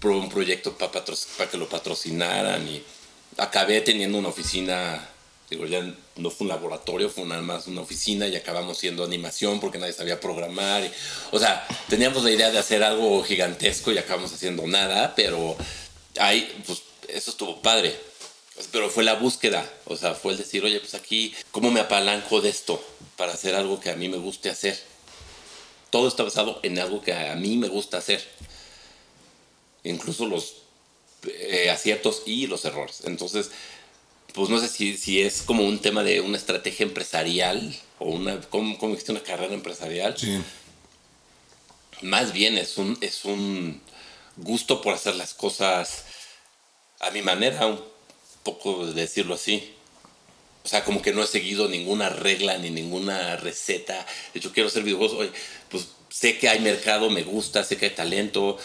un, 0.03 0.29
proyecto 0.29 0.77
para 0.77 1.49
que 1.49 1.57
lo 1.57 1.67
patrocinaran 1.67 2.67
y 2.67 2.81
acabé 3.37 3.81
teniendo 3.81 4.17
una 4.17 4.29
oficina, 4.29 5.09
digo, 5.49 5.65
ya 5.65 5.81
no 6.15 6.29
fue 6.29 6.45
un 6.45 6.49
laboratorio, 6.49 7.09
fue 7.09 7.25
nada 7.25 7.41
más 7.41 7.67
una 7.67 7.81
oficina 7.81 8.27
y 8.27 8.35
acabamos 8.35 8.77
siendo 8.77 9.03
animación 9.03 9.59
porque 9.59 9.77
nadie 9.77 9.93
sabía 9.93 10.19
programar. 10.19 10.89
o 11.31 11.39
sea, 11.39 11.67
teníamos 11.89 12.23
la 12.23 12.31
idea 12.31 12.51
de 12.51 12.59
hacer 12.59 12.83
algo 12.83 13.23
gigantesco 13.23 13.91
y 13.91 13.97
acabamos 13.97 14.31
haciendo 14.33 14.65
nada, 14.67 15.13
pero 15.15 15.57
ahí, 16.17 16.63
pues 16.65 16.83
eso 17.09 17.31
estuvo 17.31 17.61
padre 17.61 18.10
pero 18.71 18.89
fue 18.89 19.03
la 19.03 19.15
búsqueda, 19.15 19.69
o 19.85 19.95
sea, 19.95 20.13
fue 20.13 20.33
el 20.33 20.37
decir, 20.37 20.63
oye, 20.63 20.79
pues 20.79 20.93
aquí, 20.93 21.33
¿cómo 21.51 21.71
me 21.71 21.79
apalanco 21.79 22.41
de 22.41 22.49
esto 22.49 22.83
para 23.17 23.33
hacer 23.33 23.55
algo 23.55 23.79
que 23.79 23.89
a 23.89 23.95
mí 23.95 24.09
me 24.09 24.17
guste 24.17 24.49
hacer? 24.49 24.79
Todo 25.89 26.07
está 26.07 26.23
basado 26.23 26.59
en 26.63 26.79
algo 26.79 27.01
que 27.01 27.13
a 27.13 27.35
mí 27.35 27.57
me 27.57 27.67
gusta 27.67 27.97
hacer. 27.97 28.25
Incluso 29.83 30.25
los 30.25 30.61
eh, 31.23 31.69
aciertos 31.69 32.23
y 32.25 32.47
los 32.47 32.63
errores. 32.65 33.01
Entonces, 33.05 33.51
pues 34.33 34.49
no 34.49 34.59
sé 34.59 34.69
si, 34.69 34.97
si, 34.97 35.21
es 35.21 35.41
como 35.41 35.65
un 35.65 35.79
tema 35.79 36.03
de 36.03 36.21
una 36.21 36.37
estrategia 36.37 36.85
empresarial 36.85 37.75
o 37.99 38.09
una, 38.09 38.39
¿cómo, 38.41 38.77
cómo 38.77 38.93
existe 38.93 39.11
una 39.11 39.23
carrera 39.23 39.53
empresarial? 39.53 40.17
Sí. 40.17 40.41
Más 42.01 42.31
bien 42.31 42.57
es 42.57 42.77
un, 42.77 42.97
es 43.01 43.25
un 43.25 43.81
gusto 44.37 44.81
por 44.81 44.93
hacer 44.93 45.15
las 45.15 45.33
cosas 45.33 46.05
a 46.99 47.11
mi 47.11 47.21
manera, 47.21 47.67
un 47.67 47.90
poco 48.43 48.85
decirlo 48.87 49.35
así. 49.35 49.73
O 50.63 50.67
sea, 50.67 50.83
como 50.83 51.01
que 51.01 51.13
no 51.13 51.23
he 51.23 51.27
seguido 51.27 51.67
ninguna 51.67 52.09
regla 52.09 52.57
ni 52.57 52.69
ninguna 52.69 53.35
receta. 53.37 54.05
De 54.33 54.39
hecho, 54.39 54.51
quiero 54.53 54.69
hacer 54.69 54.83
videojuegos. 54.83 55.17
Oye, 55.17 55.31
pues 55.69 55.87
sé 56.09 56.37
que 56.37 56.49
hay 56.49 56.59
mercado, 56.59 57.09
me 57.09 57.23
gusta, 57.23 57.63
sé 57.63 57.77
que 57.77 57.85
hay 57.85 57.91
talento. 57.91 58.57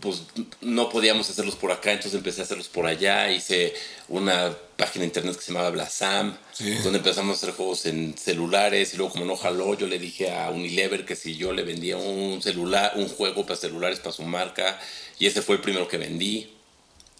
Pues 0.00 0.22
no 0.60 0.88
podíamos 0.88 1.28
hacerlos 1.28 1.56
por 1.56 1.72
acá, 1.72 1.90
entonces 1.90 2.14
empecé 2.14 2.40
a 2.40 2.44
hacerlos 2.44 2.68
por 2.68 2.86
allá. 2.86 3.30
Hice 3.30 3.74
una 4.08 4.56
página 4.76 5.02
de 5.02 5.08
internet 5.08 5.36
que 5.36 5.42
se 5.42 5.52
llamaba 5.52 5.70
Blasam, 5.70 6.38
donde 6.84 6.98
empezamos 6.98 7.36
a 7.36 7.38
hacer 7.38 7.54
juegos 7.54 7.84
en 7.84 8.16
celulares. 8.16 8.94
Y 8.94 8.96
luego, 8.96 9.12
como 9.12 9.24
no 9.26 9.36
jaló, 9.36 9.76
yo 9.76 9.86
le 9.86 9.98
dije 9.98 10.32
a 10.32 10.50
Unilever 10.50 11.04
que 11.04 11.16
si 11.16 11.36
yo 11.36 11.52
le 11.52 11.64
vendía 11.64 11.96
un 11.98 12.40
celular, 12.40 12.92
un 12.96 13.08
juego 13.08 13.44
para 13.44 13.60
celulares 13.60 13.98
para 13.98 14.12
su 14.12 14.22
marca. 14.22 14.80
Y 15.18 15.26
ese 15.26 15.42
fue 15.42 15.56
el 15.56 15.62
primero 15.62 15.88
que 15.88 15.98
vendí. 15.98 16.57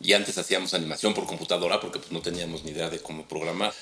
Y 0.01 0.12
antes 0.12 0.38
hacíamos 0.38 0.74
animación 0.74 1.14
por 1.14 1.26
computadora 1.26 1.80
porque 1.80 1.99
pues, 1.99 2.12
no 2.12 2.20
teníamos 2.20 2.64
ni 2.64 2.70
idea 2.70 2.88
de 2.88 3.01
cómo 3.01 3.26
programar. 3.26 3.72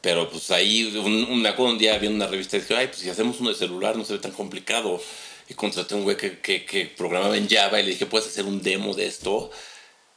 Pero 0.00 0.30
pues 0.30 0.50
ahí, 0.50 0.84
un, 0.96 1.42
me 1.42 1.48
acuerdo 1.48 1.72
un 1.72 1.78
día 1.78 1.98
viendo 1.98 2.16
una 2.16 2.30
revista 2.30 2.56
y 2.56 2.60
dije, 2.60 2.76
ay, 2.76 2.86
pues 2.88 3.00
si 3.00 3.10
hacemos 3.10 3.40
uno 3.40 3.50
de 3.50 3.56
celular 3.56 3.96
no 3.96 4.04
se 4.04 4.12
ve 4.12 4.18
tan 4.20 4.32
complicado. 4.32 5.00
Y 5.48 5.54
contraté 5.54 5.94
a 5.94 5.96
un 5.96 6.04
güey 6.04 6.16
que, 6.16 6.38
que, 6.40 6.64
que, 6.64 6.86
programaba 6.86 7.36
en 7.36 7.48
Java 7.48 7.80
y 7.80 7.84
le 7.84 7.90
dije, 7.92 8.06
¿puedes 8.06 8.28
hacer 8.28 8.44
un 8.44 8.62
demo 8.62 8.94
de 8.94 9.06
esto? 9.06 9.50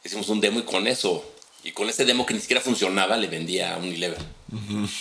Hicimos 0.03 0.27
un 0.29 0.41
demo 0.41 0.59
y 0.59 0.63
con 0.63 0.87
eso, 0.87 1.23
y 1.63 1.71
con 1.71 1.89
ese 1.89 2.05
demo 2.05 2.25
que 2.25 2.33
ni 2.33 2.41
siquiera 2.41 2.61
funcionaba, 2.61 3.17
le 3.17 3.27
vendía 3.27 3.75
a 3.75 3.77
Unilever. 3.77 4.17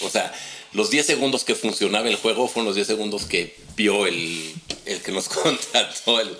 O 0.02 0.08
sea, 0.08 0.32
los 0.72 0.90
10 0.90 1.04
segundos 1.04 1.42
que 1.42 1.54
funcionaba 1.54 2.08
el 2.08 2.16
juego 2.16 2.46
fueron 2.46 2.66
los 2.66 2.76
10 2.76 2.86
segundos 2.86 3.24
que 3.24 3.56
vio 3.76 4.06
el, 4.06 4.54
el 4.84 5.00
que 5.00 5.10
nos 5.10 5.28
contrató 5.28 6.20
el, 6.20 6.36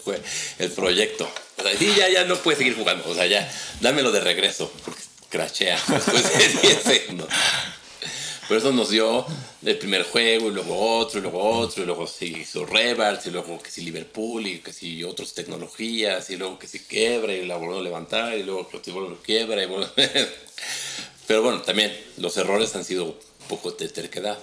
el 0.59 0.71
proyecto. 0.73 1.29
O 1.61 1.79
sí, 1.79 1.93
ya, 1.97 2.09
ya 2.09 2.25
no 2.25 2.37
puede 2.37 2.59
seguir 2.59 2.77
jugando. 2.77 3.09
O 3.09 3.15
sea, 3.15 3.27
ya, 3.27 3.51
dámelo 3.81 4.13
de 4.13 4.21
regreso, 4.21 4.73
porque 4.85 5.03
crachea 5.29 5.81
después 5.89 6.39
de 6.39 6.69
10 6.69 6.83
segundos. 6.83 7.29
Pero 8.49 8.59
eso 8.59 8.73
nos 8.73 8.91
dio 8.91 9.25
el 9.65 9.79
primer 9.79 10.03
juego, 10.03 10.49
y 10.49 10.51
luego 10.51 10.99
otro, 10.99 11.21
y 11.21 11.23
luego 11.23 11.41
otro, 11.41 11.85
y 11.85 11.87
luego 11.87 12.09
se 12.09 12.27
hizo 12.27 12.67
Rebels, 12.67 13.25
y 13.27 13.31
luego 13.31 13.63
que 13.63 13.71
si 13.71 13.83
Liverpool, 13.83 14.45
y 14.45 14.59
que 14.59 14.73
si 14.73 15.05
otras 15.05 15.35
tecnologías, 15.35 16.29
y 16.31 16.37
luego 16.37 16.59
que 16.59 16.67
si 16.67 16.81
quiebra, 16.81 17.33
y 17.33 17.47
la 17.47 17.57
volvió 17.57 17.79
a 17.79 17.83
levantar, 17.83 18.37
y 18.37 18.43
luego 18.43 18.69
que 18.69 18.81
si 18.83 18.93
quiebra, 19.23 19.63
y 19.63 19.69
Pero 21.29 21.43
bueno, 21.43 21.63
también 21.63 21.97
los 22.17 22.37
errores 22.39 22.75
han 22.75 22.85
sido 22.85 23.05
un 23.05 23.47
poco 23.49 23.71
de 23.71 23.89
terquedad. 23.89 24.37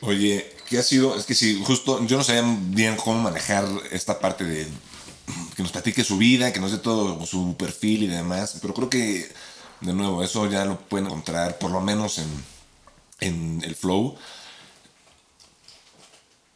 Oye, 0.00 0.50
¿qué 0.68 0.78
ha 0.78 0.82
sido? 0.82 1.16
Es 1.16 1.26
que 1.26 1.36
si 1.36 1.62
justo 1.62 2.04
yo 2.06 2.16
no 2.16 2.24
sabía 2.24 2.42
bien 2.58 2.96
cómo 2.96 3.20
manejar 3.20 3.68
esta 3.92 4.18
parte 4.18 4.42
de 4.42 4.66
que 5.60 5.64
nos 5.64 5.72
platique 5.72 6.04
su 6.04 6.16
vida, 6.16 6.54
que 6.54 6.60
nos 6.60 6.72
dé 6.72 6.78
todo 6.78 7.26
su 7.26 7.54
perfil 7.58 8.04
y 8.04 8.06
demás. 8.06 8.56
Pero 8.62 8.72
creo 8.72 8.88
que, 8.88 9.30
de 9.82 9.92
nuevo, 9.92 10.24
eso 10.24 10.50
ya 10.50 10.64
lo 10.64 10.80
pueden 10.80 11.06
encontrar 11.06 11.58
por 11.58 11.70
lo 11.70 11.82
menos 11.82 12.16
en, 12.16 12.44
en 13.20 13.62
el 13.62 13.76
flow. 13.76 14.16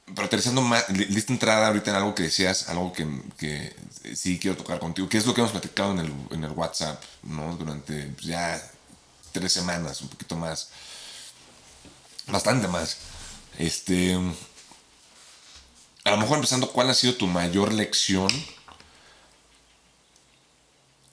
Pero 0.06 0.26
aterrizando 0.26 0.62
más, 0.62 0.88
lista 0.88 1.34
entrada 1.34 1.66
ahorita 1.66 1.90
en 1.90 1.96
algo 1.96 2.14
que 2.14 2.22
decías, 2.22 2.70
algo 2.70 2.94
que, 2.94 3.06
que, 3.36 3.76
sí 4.14 4.38
quiero 4.38 4.56
tocar 4.56 4.78
contigo, 4.78 5.06
que 5.06 5.18
es 5.18 5.26
lo 5.26 5.34
que 5.34 5.42
hemos 5.42 5.52
platicado 5.52 5.92
en 5.92 5.98
el, 5.98 6.12
en 6.30 6.44
el 6.44 6.52
WhatsApp, 6.52 7.02
¿no? 7.24 7.56
Durante 7.56 8.04
pues, 8.04 8.24
ya 8.24 8.58
tres 9.32 9.52
semanas, 9.52 10.00
un 10.00 10.08
poquito 10.08 10.34
más. 10.36 10.70
Bastante 12.26 12.68
más. 12.68 12.96
Este 13.58 14.18
a 16.04 16.10
lo 16.10 16.16
mejor 16.18 16.36
empezando, 16.36 16.70
¿cuál 16.70 16.90
ha 16.90 16.94
sido 16.94 17.14
tu 17.14 17.26
mayor 17.26 17.72
lección 17.72 18.30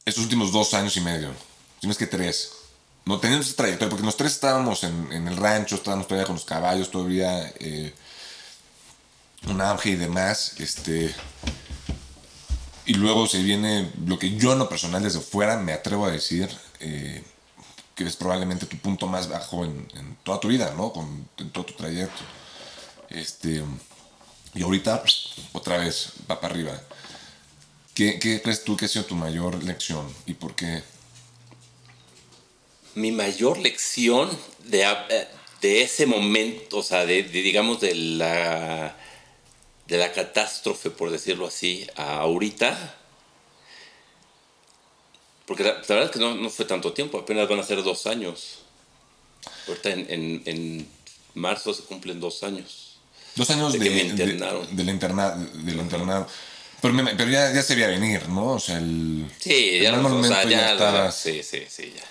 estos 0.05 0.23
últimos 0.23 0.51
dos 0.51 0.73
años 0.73 0.95
y 0.97 1.01
medio? 1.01 1.33
Si 1.79 1.87
no 1.87 1.91
es 1.91 1.97
que 1.97 2.07
tres. 2.07 2.51
No 3.05 3.19
teniendo 3.19 3.45
esa 3.45 3.55
trayectoria, 3.55 3.89
porque 3.89 4.05
los 4.05 4.15
tres 4.15 4.33
estábamos 4.33 4.83
en, 4.83 5.11
en 5.11 5.27
el 5.27 5.35
rancho, 5.37 5.75
estábamos 5.75 6.07
todavía 6.07 6.27
con 6.27 6.35
los 6.35 6.45
caballos, 6.45 6.91
todavía 6.91 7.51
eh, 7.59 7.93
un 9.47 9.59
auge 9.59 9.89
y 9.89 9.95
demás. 9.95 10.53
Este, 10.59 11.13
y 12.85 12.93
luego 12.93 13.27
se 13.27 13.41
viene 13.41 13.91
lo 14.05 14.19
que 14.19 14.35
yo 14.35 14.53
en 14.53 14.59
lo 14.59 14.69
personal 14.69 15.01
desde 15.01 15.19
fuera 15.19 15.57
me 15.57 15.73
atrevo 15.73 16.05
a 16.05 16.11
decir, 16.11 16.49
eh, 16.79 17.23
que 17.95 18.03
es 18.05 18.15
probablemente 18.15 18.67
tu 18.67 18.77
punto 18.77 19.07
más 19.07 19.27
bajo 19.27 19.65
en, 19.65 19.87
en 19.95 20.15
toda 20.23 20.39
tu 20.39 20.47
vida, 20.47 20.73
¿no? 20.77 20.93
Con, 20.93 21.27
en 21.37 21.49
todo 21.49 21.65
tu 21.65 21.73
trayecto. 21.73 22.21
Este, 23.09 23.63
y 24.53 24.63
ahorita, 24.63 25.03
otra 25.53 25.77
vez, 25.77 26.11
va 26.29 26.39
para 26.39 26.53
arriba. 26.53 26.81
¿Qué, 27.93 28.19
¿Qué 28.19 28.41
crees 28.41 28.63
tú 28.63 28.77
que 28.77 28.85
ha 28.85 28.87
sido 28.87 29.05
tu 29.05 29.15
mayor 29.15 29.63
lección 29.63 30.07
y 30.25 30.33
por 30.33 30.55
qué? 30.55 30.83
Mi 32.95 33.11
mayor 33.11 33.57
lección 33.57 34.29
de, 34.65 34.83
eh, 34.83 35.27
de 35.61 35.81
ese 35.81 36.05
momento, 36.05 36.79
o 36.79 36.83
sea, 36.83 37.05
de, 37.05 37.23
de, 37.23 37.41
digamos 37.41 37.81
de 37.81 37.95
la, 37.95 38.95
de 39.87 39.97
la 39.97 40.11
catástrofe, 40.11 40.89
por 40.89 41.11
decirlo 41.11 41.47
así, 41.47 41.87
a 41.95 42.19
ahorita, 42.19 42.97
porque 45.45 45.63
la, 45.63 45.73
la 45.73 45.79
verdad 45.79 46.05
es 46.05 46.11
que 46.11 46.19
no, 46.19 46.35
no, 46.35 46.49
fue 46.49 46.65
tanto 46.65 46.93
tiempo, 46.93 47.19
apenas 47.19 47.49
van 47.49 47.59
a 47.59 47.63
ser 47.63 47.83
dos 47.83 48.07
años. 48.07 48.59
Ahorita 49.67 49.89
en, 49.89 50.05
en, 50.09 50.43
en 50.45 50.87
marzo 51.33 51.73
se 51.73 51.83
cumplen 51.83 52.19
dos 52.19 52.43
años. 52.43 52.99
Dos 53.35 53.49
años 53.49 53.73
de, 53.73 53.79
de, 53.79 53.89
de, 53.89 54.13
del 54.13 54.29
internado. 54.31 54.65
Del 54.71 54.89
internado. 55.77 56.27
Pero, 56.82 56.93
me, 56.95 57.15
pero 57.15 57.29
ya, 57.29 57.53
ya, 57.53 57.61
se 57.61 57.75
veía 57.75 57.88
venir, 57.88 58.27
¿no? 58.29 58.53
O 58.53 58.59
sea, 58.59 58.79
el. 58.79 59.29
Sí, 59.39 59.79
ya, 59.82 59.91
no, 59.91 60.17
o 60.17 60.23
sea, 60.23 60.43
ya, 60.43 60.49
ya 60.49 60.71
estaba... 60.71 61.11
sí, 61.11 61.43
sí, 61.43 61.63
sí, 61.69 61.93
ya. 61.95 62.03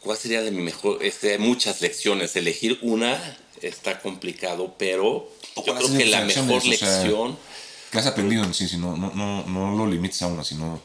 ¿Cuál 0.00 0.16
sería 0.16 0.40
de 0.40 0.50
mi 0.50 0.62
mejor? 0.62 1.04
Este, 1.04 1.38
muchas 1.38 1.80
lecciones. 1.82 2.34
Elegir 2.36 2.78
una 2.82 3.36
está 3.60 4.00
complicado, 4.00 4.76
pero 4.78 5.30
yo 5.56 5.74
creo 5.74 5.98
que 5.98 6.06
la 6.06 6.22
mejor 6.22 6.64
lección. 6.64 7.32
O 7.32 7.34
sea, 7.34 7.90
¿Qué 7.90 7.98
has 7.98 8.06
aprendido 8.06 8.44
en 8.44 8.54
sí? 8.54 8.68
Si 8.68 8.76
no, 8.76 8.96
no, 8.96 9.12
no, 9.14 9.44
no 9.46 9.76
lo 9.76 9.90
limites 9.90 10.22
a 10.22 10.28
una, 10.28 10.44
sino. 10.44 10.80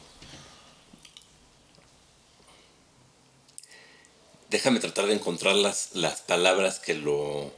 Déjame 4.50 4.80
tratar 4.80 5.06
de 5.06 5.14
encontrar 5.14 5.54
las, 5.54 5.90
las 5.94 6.22
palabras 6.22 6.80
que 6.80 6.94
lo 6.94 7.52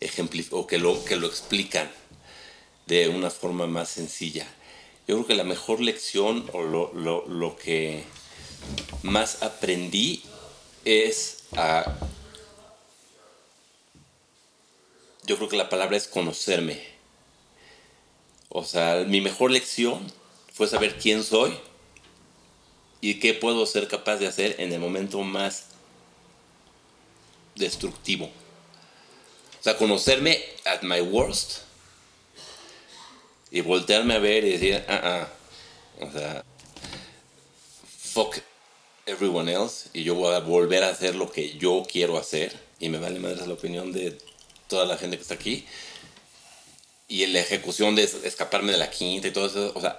ejemplifican 0.00 0.60
o 0.60 0.66
que 0.66 0.78
lo, 0.78 1.04
que 1.04 1.16
lo 1.16 1.26
explican 1.26 1.90
de 2.86 3.08
una 3.08 3.30
forma 3.30 3.66
más 3.66 3.88
sencilla. 3.88 4.46
Yo 5.06 5.16
creo 5.16 5.26
que 5.26 5.34
la 5.34 5.44
mejor 5.44 5.80
lección 5.80 6.48
o 6.52 6.62
lo, 6.62 6.92
lo, 6.94 7.26
lo 7.26 7.56
que 7.56 8.04
más 9.02 9.42
aprendí 9.42 10.22
es 10.84 11.44
a... 11.56 11.96
Yo 15.24 15.36
creo 15.36 15.48
que 15.48 15.56
la 15.56 15.68
palabra 15.68 15.96
es 15.96 16.08
conocerme. 16.08 16.82
O 18.48 18.64
sea, 18.64 19.04
mi 19.06 19.20
mejor 19.20 19.50
lección 19.50 20.12
fue 20.52 20.68
saber 20.68 20.98
quién 20.98 21.24
soy 21.24 21.56
y 23.00 23.14
qué 23.18 23.34
puedo 23.34 23.64
ser 23.66 23.88
capaz 23.88 24.16
de 24.16 24.26
hacer 24.26 24.56
en 24.58 24.72
el 24.72 24.80
momento 24.80 25.20
más 25.22 25.66
destructivo. 27.54 28.26
O 28.26 29.62
sea, 29.62 29.76
conocerme 29.76 30.38
at 30.64 30.82
my 30.82 31.00
worst 31.00 31.60
y 33.52 33.60
voltearme 33.60 34.14
a 34.14 34.18
ver 34.18 34.44
y 34.44 34.52
decir, 34.52 34.82
ah, 34.88 35.00
ah, 35.04 35.28
o 36.00 36.10
sea, 36.10 36.42
fuck 38.00 38.38
everyone 39.04 39.52
else 39.52 39.90
y 39.92 40.04
yo 40.04 40.14
voy 40.14 40.34
a 40.34 40.38
volver 40.38 40.82
a 40.82 40.88
hacer 40.88 41.14
lo 41.14 41.30
que 41.30 41.56
yo 41.58 41.82
quiero 41.90 42.16
hacer 42.16 42.58
y 42.80 42.88
me 42.88 42.98
vale 42.98 43.20
madre 43.20 43.46
la 43.46 43.52
opinión 43.52 43.92
de 43.92 44.16
toda 44.68 44.86
la 44.86 44.96
gente 44.96 45.16
que 45.16 45.22
está 45.22 45.34
aquí 45.34 45.66
y 47.08 47.24
en 47.24 47.34
la 47.34 47.40
ejecución 47.40 47.94
de 47.94 48.04
escaparme 48.04 48.72
de 48.72 48.78
la 48.78 48.88
quinta 48.88 49.28
y 49.28 49.32
todo 49.32 49.46
eso, 49.46 49.72
o 49.74 49.80
sea, 49.82 49.98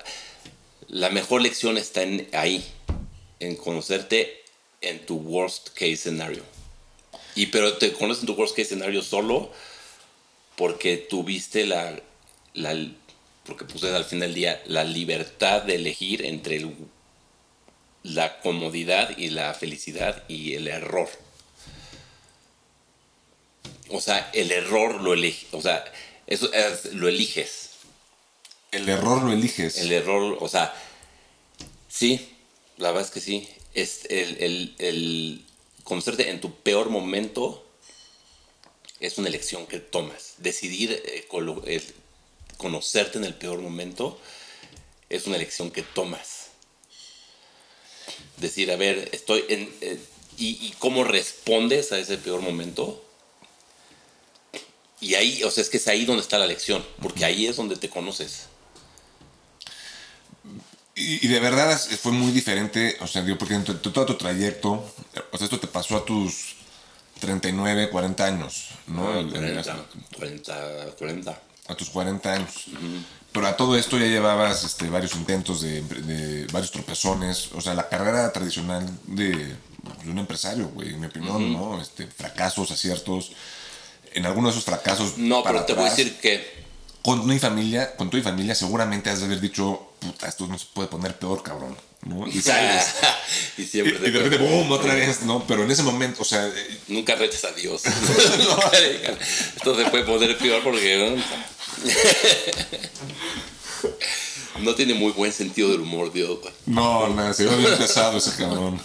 la 0.88 1.12
mejor 1.12 1.43
lección 1.43 1.78
está 1.78 2.01
en 2.01 2.28
ahí, 2.34 2.66
en 3.39 3.56
conocerte 3.56 4.43
en 4.82 5.06
tu 5.06 5.18
worst 5.18 5.70
case 5.70 5.97
scenario. 5.97 6.41
Y 7.36 7.47
pero 7.47 7.78
te 7.78 7.93
conoces 7.93 8.24
en 8.24 8.28
tu 8.28 8.34
worst 8.34 8.56
case 8.56 8.70
scenario 8.70 9.04
solo 9.04 9.51
porque 10.56 10.97
tuviste 10.97 11.68
la, 11.68 11.99
la 12.56 12.74
porque 13.46 13.66
puse 13.66 13.94
al 13.94 14.06
fin 14.06 14.20
del 14.20 14.34
día 14.34 14.62
la 14.66 14.84
libertad 14.84 15.64
de 15.64 15.76
elegir 15.76 16.26
entre 16.26 16.58
el, 16.58 16.76
la 18.04 18.39
comodidad 18.39 19.18
y 19.18 19.30
la 19.30 19.54
felicidad 19.54 20.24
y 20.28 20.56
el 20.56 20.68
error. 20.68 21.10
O 23.89 24.02
sea, 24.02 24.30
el 24.34 24.52
error 24.52 25.02
lo 25.02 25.14
eliges, 25.14 25.54
o 25.54 25.62
sea, 25.62 25.84
eso 26.28 26.52
es, 26.54 26.94
lo 26.94 27.08
eliges. 27.08 27.72
El 28.72 28.89
error 28.89 29.22
lo 29.22 29.32
eliges. 29.32 29.78
El 29.78 29.91
error, 29.91 30.38
o 30.39 30.48
sea, 30.48 30.74
sí, 31.89 32.36
la 32.78 32.89
verdad 32.89 33.08
es 33.08 33.12
que 33.12 33.22
sí. 33.22 33.48
Es 33.74 34.06
el, 34.10 34.38
el, 34.39 34.76
el 34.78 35.46
conocerte 35.84 36.30
en 36.30 36.39
tu 36.39 36.54
peor 36.62 36.89
momento 36.89 37.64
es 39.00 39.18
una 39.18 39.28
elección 39.28 39.68
que 39.68 39.80
tomas. 39.80 40.36
Decidir 40.38 40.91
eh, 40.91 41.28
el, 41.68 41.94
conocerte 42.58 43.18
en 43.18 43.26
el 43.26 43.34
peor 43.34 43.60
momento 43.60 44.20
es 45.10 45.28
una 45.28 45.36
elección 45.36 45.72
que 45.72 45.84
tomas. 45.84 46.47
Decir, 48.38 48.72
a 48.72 48.76
ver, 48.76 49.10
estoy 49.12 49.45
en... 49.49 49.74
Eh, 49.82 49.99
y, 50.36 50.66
y, 50.66 50.74
cómo 50.80 51.04
respondes 51.04 51.91
a 51.91 51.99
ese 51.99 52.18
peor 52.18 52.41
momento. 52.41 53.06
Y 54.99 55.14
ahí, 55.14 55.43
o 55.43 55.51
sea, 55.51 55.62
es 55.62 55.70
que 55.70 55.78
es 55.78 55.88
ahí 55.88 56.06
donde 56.06 56.24
está 56.24 56.39
la 56.39 56.47
lección, 56.47 56.84
porque 57.04 57.24
ahí 57.24 57.45
es 57.45 57.56
donde 57.56 57.76
te 57.76 57.88
conoces. 57.88 58.47
Y, 60.95 61.24
y 61.24 61.30
de 61.30 61.39
verdad 61.39 61.80
fue 62.01 62.12
muy 62.12 62.32
diferente, 62.32 62.97
o 62.99 63.06
sea, 63.06 63.22
digo, 63.22 63.38
porque 63.38 63.54
en 63.54 63.64
todo 63.64 64.06
tu 64.08 64.16
trayecto, 64.16 64.72
o 65.32 65.38
sea, 65.38 65.45
esto 65.45 65.60
te 65.60 65.68
pasó 65.68 65.97
a 65.97 66.06
tus 66.06 66.56
39, 67.20 67.91
40 67.91 68.26
años, 68.26 68.70
¿no? 68.88 69.08
Ah, 69.08 69.24
40, 69.30 69.86
40, 70.18 70.95
40 70.97 71.41
a 71.68 71.76
tus 71.76 71.89
40 71.89 72.34
años. 72.34 72.68
Uh 72.68 72.72
-huh. 72.72 73.03
Pero 73.32 73.47
a 73.47 73.57
todo 73.57 73.76
esto 73.76 73.97
ya 73.97 74.05
llevabas 74.05 74.64
este, 74.64 74.89
varios 74.89 75.16
intentos 75.16 75.61
de, 75.61 75.82
de, 75.82 76.45
varios 76.51 76.72
tropezones. 76.72 77.49
O 77.55 77.61
sea, 77.61 77.74
la 77.74 77.89
carrera 77.89 78.32
tradicional 78.32 78.88
de, 79.07 79.32
de 79.32 80.09
un 80.09 80.20
empresario, 80.20 80.68
güey, 80.70 80.89
en 80.89 80.99
mi 80.99 81.07
opinión, 81.07 81.43
uh 81.43 81.47
-huh. 81.47 81.76
¿no? 81.76 81.82
Este, 81.82 82.05
fracasos, 82.07 82.70
aciertos. 82.72 83.32
En 84.14 84.26
algunos 84.28 84.53
de 84.53 84.59
esos 84.59 84.66
fracasos. 84.66 85.18
No, 85.18 85.41
pero 85.41 85.59
atrás, 85.59 85.66
te 85.68 85.74
voy 85.74 85.88
a 85.88 85.89
decir 85.89 86.20
que. 86.20 86.64
Con 87.01 87.28
tu 87.28 87.39
familia, 87.39 87.95
con 87.95 88.09
tu 88.09 88.22
familia, 88.22 88.55
seguramente 88.55 89.09
has 89.09 89.20
de 89.20 89.26
haber 89.26 89.41
dicho, 89.41 89.93
puta, 89.99 90.28
esto 90.28 90.47
no 90.47 90.57
se 90.57 90.68
puede 90.74 90.88
poner 90.88 91.18
peor, 91.18 91.41
cabrón. 91.43 91.76
¿no? 92.05 92.28
Y 92.28 92.41
sales. 92.41 92.86
y 93.57 93.64
siempre 93.64 93.99
y, 94.03 94.09
y 94.09 94.11
de 94.11 94.20
repente, 94.20 94.38
boom, 94.38 94.72
otra 94.72 94.93
vez, 94.93 95.22
¿no? 95.24 95.45
Pero 95.47 95.64
en 95.64 95.72
ese 95.72 95.84
momento, 95.84 96.22
o 96.22 96.26
sea. 96.26 96.49
Nunca 96.88 97.16
retes 97.16 97.43
a 97.45 97.51
Dios. 97.51 97.82
no, 98.38 98.72
esto 99.55 99.76
se 99.76 99.89
puede 99.89 100.03
poner 100.03 100.38
peor 100.38 100.61
porque. 100.64 101.16
No 101.18 101.53
tiene 104.76 104.94
muy 104.94 105.12
buen 105.14 105.32
sentido 105.32 105.70
del 105.70 105.82
humor, 105.82 106.12
Dios. 106.12 106.40
No, 106.66 107.08
no, 107.10 107.34
se 107.34 107.46
ve 107.46 107.56
bien 107.56 107.78
pesado 107.78 108.18
ese 108.18 108.36
cabrón. 108.36 108.80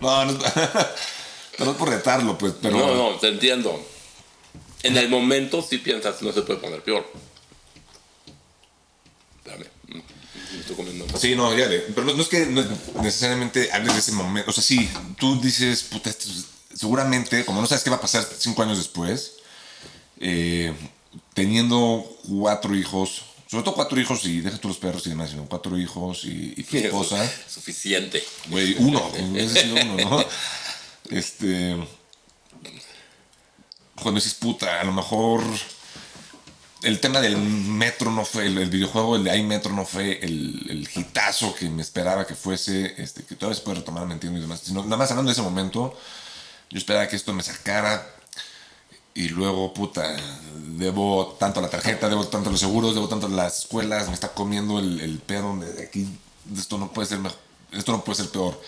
No, 0.00 0.24
no, 0.24 0.32
no 1.58 1.70
es 1.70 1.76
por 1.76 1.88
retarlo, 1.88 2.36
pues, 2.36 2.54
pero. 2.60 2.76
No, 2.78 2.94
no, 2.94 3.16
te 3.18 3.28
entiendo. 3.28 3.80
En 4.82 4.96
el 4.96 5.08
momento 5.08 5.62
sí 5.62 5.78
piensas, 5.78 6.22
no 6.22 6.32
se 6.32 6.42
puede 6.42 6.60
poner 6.60 6.82
peor. 6.82 7.06
Dame. 9.44 9.66
Sí, 11.18 11.34
no, 11.34 11.56
ya, 11.56 11.68
pero 11.94 12.04
no, 12.04 12.14
no 12.14 12.22
es 12.22 12.28
que 12.28 12.46
no 12.46 12.62
necesariamente 13.02 13.70
hables 13.72 13.94
de 13.94 14.00
ese 14.00 14.12
momento. 14.12 14.50
O 14.50 14.52
sea, 14.52 14.62
sí, 14.62 14.88
tú 15.18 15.40
dices, 15.40 15.84
puta, 15.84 16.10
seguramente, 16.74 17.44
como 17.44 17.60
no 17.60 17.66
sabes 17.66 17.84
qué 17.84 17.90
va 17.90 17.96
a 17.96 18.00
pasar 18.00 18.26
cinco 18.38 18.62
años 18.62 18.78
después, 18.78 19.36
eh, 20.20 20.72
teniendo 21.36 22.02
cuatro 22.26 22.74
hijos, 22.74 23.22
sobre 23.46 23.62
todo 23.62 23.74
cuatro 23.74 24.00
hijos 24.00 24.24
y 24.24 24.40
deja 24.40 24.56
tú 24.56 24.68
los 24.68 24.78
perros 24.78 25.06
y 25.06 25.10
demás, 25.10 25.30
sino 25.30 25.44
cuatro 25.44 25.78
hijos 25.78 26.24
y, 26.24 26.54
y 26.56 26.62
tu 26.62 26.76
esposa. 26.78 27.30
Suficiente. 27.46 28.24
Güey, 28.48 28.74
uno, 28.78 29.12
en 29.14 29.48
sido 29.48 29.76
uno, 29.76 30.10
¿no? 30.10 30.24
Este. 31.10 31.76
Cuando 33.94 34.18
dices 34.18 34.34
puta, 34.34 34.80
a 34.80 34.84
lo 34.84 34.92
mejor 34.92 35.44
el 36.82 37.00
tema 37.00 37.20
del 37.20 37.36
metro 37.36 38.10
no 38.10 38.24
fue, 38.24 38.46
el, 38.46 38.58
el 38.58 38.70
videojuego, 38.70 39.16
el 39.16 39.24
de 39.24 39.36
iMetro 39.36 39.72
no 39.72 39.84
fue 39.84 40.18
el, 40.22 40.66
el 40.68 40.88
hitazo 40.92 41.54
que 41.54 41.68
me 41.68 41.82
esperaba 41.82 42.26
que 42.26 42.34
fuese, 42.34 42.94
este, 42.96 43.24
que 43.24 43.36
todavía 43.36 43.58
se 43.58 43.62
puede 43.62 43.78
retomar, 43.78 44.06
me 44.06 44.14
entiendo 44.14 44.38
y 44.38 44.42
demás. 44.42 44.62
Sino, 44.64 44.82
nada 44.84 44.96
más 44.96 45.10
hablando 45.10 45.28
de 45.28 45.34
ese 45.34 45.42
momento, 45.42 45.96
yo 46.70 46.78
esperaba 46.78 47.06
que 47.06 47.16
esto 47.16 47.32
me 47.32 47.42
sacara 47.42 48.15
y 49.16 49.30
luego, 49.30 49.72
puta, 49.72 50.14
debo 50.76 51.36
tanto 51.40 51.60
a 51.60 51.62
la 51.62 51.70
tarjeta, 51.70 52.10
debo 52.10 52.26
tanto 52.28 52.50
a 52.50 52.52
los 52.52 52.60
seguros, 52.60 52.94
debo 52.94 53.08
tanto 53.08 53.26
a 53.26 53.30
las 53.30 53.60
escuelas, 53.60 54.08
me 54.08 54.14
está 54.14 54.28
comiendo 54.28 54.78
el, 54.78 55.00
el 55.00 55.18
pedo 55.20 55.56
de 55.56 55.82
aquí, 55.82 56.06
esto 56.54 56.76
no 56.76 56.92
puede 56.92 57.08
ser 57.08 57.20
mejor, 57.20 57.38
esto 57.72 57.92
no 57.92 58.04
puede 58.04 58.22
ser 58.22 58.28
peor. 58.28 58.60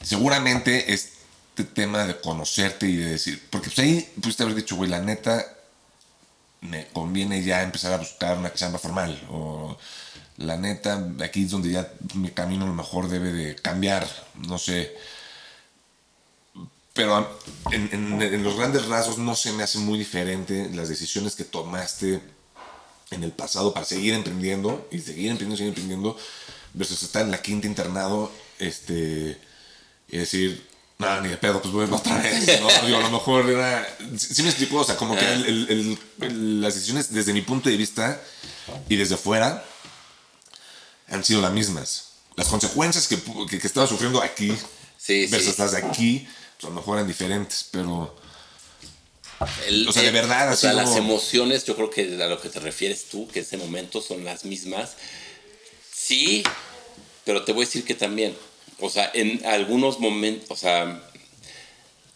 Seguramente 0.00 0.92
este 0.92 1.64
tema 1.64 2.04
de 2.04 2.20
conocerte 2.20 2.88
y 2.88 2.94
de 2.94 3.10
decir, 3.10 3.42
porque 3.50 3.68
pues 3.68 3.80
ahí 3.80 4.12
pudiste 4.20 4.44
haber 4.44 4.54
dicho, 4.54 4.76
güey, 4.76 4.88
la 4.88 5.00
neta, 5.00 5.44
me 6.60 6.86
conviene 6.92 7.42
ya 7.42 7.64
empezar 7.64 7.92
a 7.92 7.96
buscar 7.96 8.38
una 8.38 8.54
chamba 8.54 8.78
formal, 8.78 9.20
o 9.28 9.76
la 10.36 10.56
neta, 10.56 11.04
aquí 11.20 11.42
es 11.42 11.50
donde 11.50 11.72
ya 11.72 11.92
mi 12.14 12.30
camino 12.30 12.64
a 12.64 12.68
lo 12.68 12.74
mejor 12.74 13.08
debe 13.08 13.32
de 13.32 13.56
cambiar, 13.56 14.08
no 14.36 14.56
sé 14.56 14.94
pero 16.94 17.38
en, 17.70 18.42
los 18.42 18.56
grandes 18.56 18.86
rasgos 18.86 19.18
no 19.18 19.34
se 19.34 19.52
me 19.52 19.62
hace 19.62 19.78
muy 19.78 19.98
diferente 19.98 20.70
las 20.74 20.88
decisiones 20.88 21.34
que 21.34 21.44
tomaste 21.44 22.20
en 23.10 23.24
el 23.24 23.32
pasado 23.32 23.72
para 23.72 23.86
seguir 23.86 24.14
emprendiendo 24.14 24.88
y 24.90 24.98
seguir 24.98 25.30
emprendiendo, 25.30 25.56
seguir 25.56 25.70
emprendiendo, 25.70 26.16
versus 26.74 27.02
estar 27.02 27.22
en 27.22 27.30
la 27.30 27.40
quinta 27.40 27.66
internado 27.66 28.30
este, 28.58 29.38
y 30.08 30.18
decir, 30.18 30.66
no, 30.98 31.20
ni 31.20 31.28
de 31.28 31.36
pedo, 31.36 31.60
pues 31.60 31.72
voy 31.72 31.88
otra 31.90 32.18
vez. 32.18 32.60
¿no? 32.60 32.68
Digo, 32.86 32.98
a 32.98 33.02
lo 33.02 33.10
mejor 33.10 33.48
era. 33.48 33.86
Sí, 34.16 34.42
me 34.42 34.50
explico, 34.50 34.78
o 34.78 34.84
sea, 34.84 34.96
como 34.96 35.16
que 35.16 35.96
las 36.18 36.74
decisiones 36.74 37.12
desde 37.12 37.32
mi 37.32 37.42
punto 37.42 37.68
de 37.68 37.76
vista 37.76 38.20
y 38.88 38.96
desde 38.96 39.16
fuera 39.16 39.64
han 41.08 41.24
sido 41.24 41.40
las 41.40 41.52
mismas. 41.52 42.12
Las 42.36 42.48
consecuencias 42.48 43.08
que, 43.08 43.18
que, 43.48 43.66
estaba 43.66 43.86
sufriendo 43.86 44.22
aquí 44.22 44.54
versus 45.08 45.58
las 45.58 45.72
de 45.72 45.78
aquí 45.78 46.26
a 46.62 46.66
lo 46.68 46.74
mejor 46.74 46.98
eran 46.98 47.08
diferentes, 47.08 47.68
pero... 47.70 48.16
o 49.40 49.92
sea, 49.92 50.02
de 50.02 50.10
verdad. 50.10 50.52
O 50.52 50.56
sea, 50.56 50.72
las 50.72 50.96
emociones, 50.96 51.64
yo 51.64 51.74
creo 51.74 51.90
que 51.90 52.22
a 52.22 52.26
lo 52.26 52.40
que 52.40 52.48
te 52.48 52.60
refieres 52.60 53.06
tú, 53.06 53.28
que 53.28 53.40
ese 53.40 53.56
momento 53.56 54.00
son 54.00 54.24
las 54.24 54.44
mismas. 54.44 54.96
Sí, 55.92 56.42
pero 57.24 57.44
te 57.44 57.52
voy 57.52 57.62
a 57.62 57.66
decir 57.66 57.84
que 57.84 57.94
también, 57.94 58.36
o 58.80 58.90
sea, 58.90 59.10
en 59.14 59.44
algunos 59.46 60.00
momentos, 60.00 60.50
o 60.50 60.56
sea, 60.56 61.02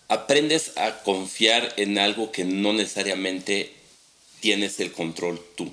aprendes 0.08 0.72
a 0.76 1.02
confiar 1.02 1.74
en 1.76 1.98
algo 1.98 2.32
que 2.32 2.44
no 2.44 2.72
necesariamente 2.72 3.74
tienes 4.40 4.78
el 4.80 4.92
control 4.92 5.44
tú. 5.56 5.72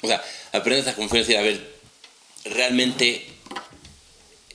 O 0.00 0.06
sea, 0.06 0.22
aprendes 0.52 0.86
a 0.88 0.94
confiar 0.94 1.24
y 1.24 1.26
decir, 1.26 1.38
a 1.38 1.42
ver, 1.42 1.74
realmente 2.44 3.26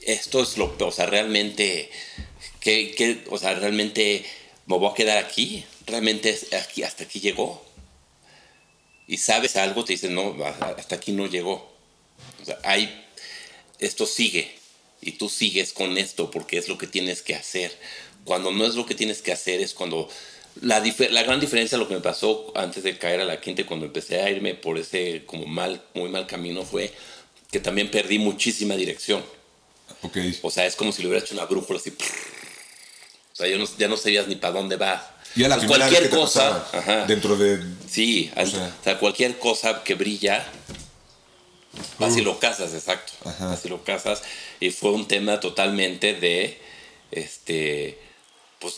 esto 0.02 0.42
es 0.42 0.56
lo, 0.56 0.74
o 0.78 0.92
sea, 0.92 1.06
realmente 1.06 1.90
que, 2.60 3.24
o 3.30 3.38
sea, 3.38 3.54
realmente 3.54 4.24
me 4.66 4.76
voy 4.78 4.90
a 4.90 4.94
quedar 4.94 5.18
aquí, 5.18 5.64
realmente 5.86 6.38
aquí, 6.60 6.82
hasta 6.82 7.04
aquí 7.04 7.20
llegó. 7.20 7.64
Y 9.06 9.16
sabes 9.16 9.56
algo, 9.56 9.84
te 9.84 9.94
dicen, 9.94 10.14
no, 10.14 10.36
hasta 10.44 10.96
aquí 10.96 11.12
no 11.12 11.26
llegó. 11.26 11.72
O 12.42 12.44
sea, 12.44 12.58
hay, 12.64 13.06
esto 13.78 14.06
sigue. 14.06 14.52
Y 15.00 15.12
tú 15.12 15.28
sigues 15.28 15.72
con 15.72 15.96
esto 15.96 16.30
porque 16.30 16.58
es 16.58 16.68
lo 16.68 16.76
que 16.76 16.86
tienes 16.86 17.22
que 17.22 17.34
hacer. 17.34 17.76
Cuando 18.24 18.50
no 18.50 18.66
es 18.66 18.74
lo 18.74 18.84
que 18.84 18.94
tienes 18.94 19.22
que 19.22 19.32
hacer 19.32 19.60
es 19.60 19.74
cuando... 19.74 20.08
La, 20.60 20.82
la 21.10 21.22
gran 21.22 21.38
diferencia, 21.38 21.78
lo 21.78 21.86
que 21.86 21.94
me 21.94 22.00
pasó 22.00 22.52
antes 22.56 22.82
de 22.82 22.98
caer 22.98 23.20
a 23.20 23.24
la 23.24 23.40
quinta, 23.40 23.64
cuando 23.64 23.86
empecé 23.86 24.20
a 24.20 24.28
irme 24.28 24.54
por 24.54 24.76
ese 24.76 25.22
como 25.24 25.46
mal, 25.46 25.84
muy 25.94 26.08
mal 26.08 26.26
camino, 26.26 26.64
fue 26.64 26.92
que 27.52 27.60
también 27.60 27.92
perdí 27.92 28.18
muchísima 28.18 28.74
dirección. 28.74 29.24
Okay. 30.02 30.36
O 30.42 30.50
sea, 30.50 30.66
es 30.66 30.74
como 30.74 30.90
si 30.90 31.02
le 31.02 31.08
hubiera 31.08 31.24
hecho 31.24 31.34
una 31.34 31.44
brújula 31.44 31.78
así 31.78 31.92
sea, 33.38 33.68
ya 33.78 33.88
no 33.88 33.96
sabías 33.96 34.26
ni 34.26 34.36
para 34.36 34.54
dónde 34.54 34.76
va. 34.76 35.14
Y 35.36 35.44
a 35.44 35.48
la 35.48 35.56
pues 35.56 35.68
cualquier 35.68 36.10
cosa 36.10 36.66
dentro 37.06 37.36
de 37.36 37.62
sí, 37.88 38.30
o 38.36 38.46
sea, 38.46 38.98
cualquier 38.98 39.38
cosa 39.38 39.84
que 39.84 39.94
brilla 39.94 40.44
así 41.98 42.22
lo 42.22 42.38
casas, 42.38 42.74
exacto. 42.74 43.12
Así 43.40 43.68
lo 43.68 43.84
casas 43.84 44.22
y 44.58 44.70
fue 44.70 44.90
un 44.92 45.06
tema 45.06 45.38
totalmente 45.38 46.14
de 46.14 46.58
este 47.10 47.98
pues 48.58 48.76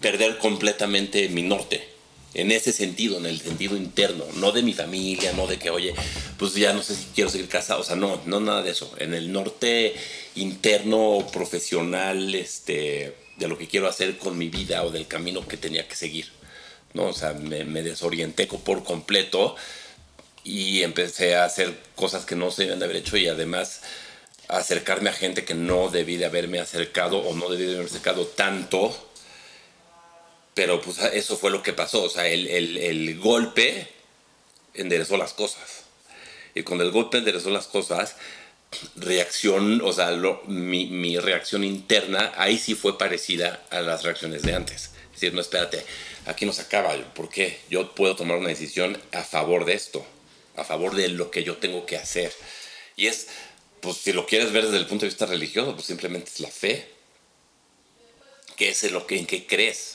perder 0.00 0.38
completamente 0.38 1.28
mi 1.28 1.42
norte 1.42 1.91
en 2.34 2.50
ese 2.50 2.72
sentido, 2.72 3.18
en 3.18 3.26
el 3.26 3.40
sentido 3.40 3.76
interno, 3.76 4.24
no 4.36 4.52
de 4.52 4.62
mi 4.62 4.72
familia, 4.72 5.32
no 5.32 5.46
de 5.46 5.58
que, 5.58 5.70
oye, 5.70 5.94
pues 6.38 6.54
ya 6.54 6.72
no 6.72 6.82
sé 6.82 6.94
si 6.94 7.04
quiero 7.14 7.30
seguir 7.30 7.48
casado, 7.48 7.80
o 7.80 7.84
sea, 7.84 7.96
no, 7.96 8.20
no 8.26 8.40
nada 8.40 8.62
de 8.62 8.70
eso, 8.70 8.92
en 8.98 9.14
el 9.14 9.32
norte 9.32 9.94
interno, 10.34 11.26
profesional, 11.32 12.34
este, 12.34 13.14
de 13.36 13.48
lo 13.48 13.58
que 13.58 13.68
quiero 13.68 13.88
hacer 13.88 14.16
con 14.18 14.38
mi 14.38 14.48
vida 14.48 14.82
o 14.82 14.90
del 14.90 15.06
camino 15.06 15.46
que 15.46 15.56
tenía 15.56 15.86
que 15.86 15.94
seguir, 15.94 16.30
¿no? 16.94 17.08
O 17.08 17.12
sea, 17.12 17.34
me, 17.34 17.82
desorienté 17.82 18.46
por 18.46 18.84
completo 18.84 19.56
y 20.44 20.82
empecé 20.82 21.36
a 21.36 21.44
hacer 21.44 21.78
cosas 21.96 22.24
que 22.24 22.36
no 22.36 22.50
se 22.50 22.62
debían 22.62 22.78
de 22.78 22.86
haber 22.86 22.96
hecho 22.96 23.16
y 23.16 23.28
además 23.28 23.82
acercarme 24.48 25.10
a 25.10 25.14
gente 25.14 25.44
que 25.44 25.54
no 25.54 25.88
debí 25.88 26.16
de 26.16 26.26
haberme 26.26 26.60
acercado 26.60 27.18
o 27.18 27.34
no 27.34 27.48
debí 27.48 27.64
de 27.64 27.72
haberme 27.72 27.90
acercado 27.90 28.26
tanto 28.26 29.11
pero 30.54 30.80
pues 30.80 30.98
eso 30.98 31.36
fue 31.36 31.50
lo 31.50 31.62
que 31.62 31.72
pasó, 31.72 32.02
o 32.02 32.08
sea, 32.08 32.26
el, 32.28 32.46
el, 32.48 32.76
el 32.76 33.18
golpe 33.18 33.88
enderezó 34.74 35.16
las 35.16 35.32
cosas. 35.32 35.84
Y 36.54 36.62
cuando 36.62 36.84
el 36.84 36.90
golpe 36.90 37.18
enderezó 37.18 37.50
las 37.50 37.66
cosas, 37.66 38.16
reacción, 38.96 39.80
o 39.82 39.92
sea, 39.92 40.10
mi, 40.46 40.86
mi, 40.86 41.18
reacción 41.18 41.64
interna 41.64 42.32
ahí 42.36 42.58
sí 42.58 42.74
fue 42.74 42.98
parecida 42.98 43.64
a 43.70 43.80
las 43.80 44.02
reacciones 44.02 44.42
de 44.42 44.54
antes. 44.54 44.90
Es 45.06 45.20
decir, 45.20 45.34
no, 45.34 45.40
espérate, 45.40 45.84
aquí 46.26 46.46
no 46.46 46.52
se 46.52 46.62
acaba. 46.62 46.94
¿Por 47.14 47.28
qué? 47.28 47.60
Yo 47.70 47.94
puedo 47.94 48.16
tomar 48.16 48.38
una 48.38 48.48
decisión 48.48 49.00
a 49.12 49.22
favor 49.22 49.64
de 49.64 49.74
esto, 49.74 50.04
a 50.56 50.64
favor 50.64 50.94
de 50.94 51.08
lo 51.08 51.30
que 51.30 51.44
yo 51.44 51.56
tengo 51.56 51.86
que 51.86 51.96
hacer. 51.96 52.32
Y 52.96 53.06
es, 53.06 53.28
pues 53.80 53.96
si 53.98 54.12
lo 54.12 54.26
quieres 54.26 54.52
ver 54.52 54.64
desde 54.64 54.78
el 54.78 54.86
punto 54.86 55.04
de 55.04 55.10
vista 55.10 55.26
religioso, 55.26 55.74
pues 55.74 55.86
simplemente 55.86 56.30
es 56.30 56.40
la 56.40 56.50
fe. 56.50 56.86
¿Qué 58.56 58.68
es 58.70 58.90
lo 58.90 59.06
que, 59.06 59.18
en 59.18 59.26
qué 59.26 59.46
crees? 59.46 59.91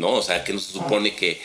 ¿No? 0.00 0.14
O 0.14 0.22
sea, 0.22 0.42
que 0.42 0.52
no 0.52 0.58
se 0.58 0.72
supone 0.72 1.14
que 1.14 1.40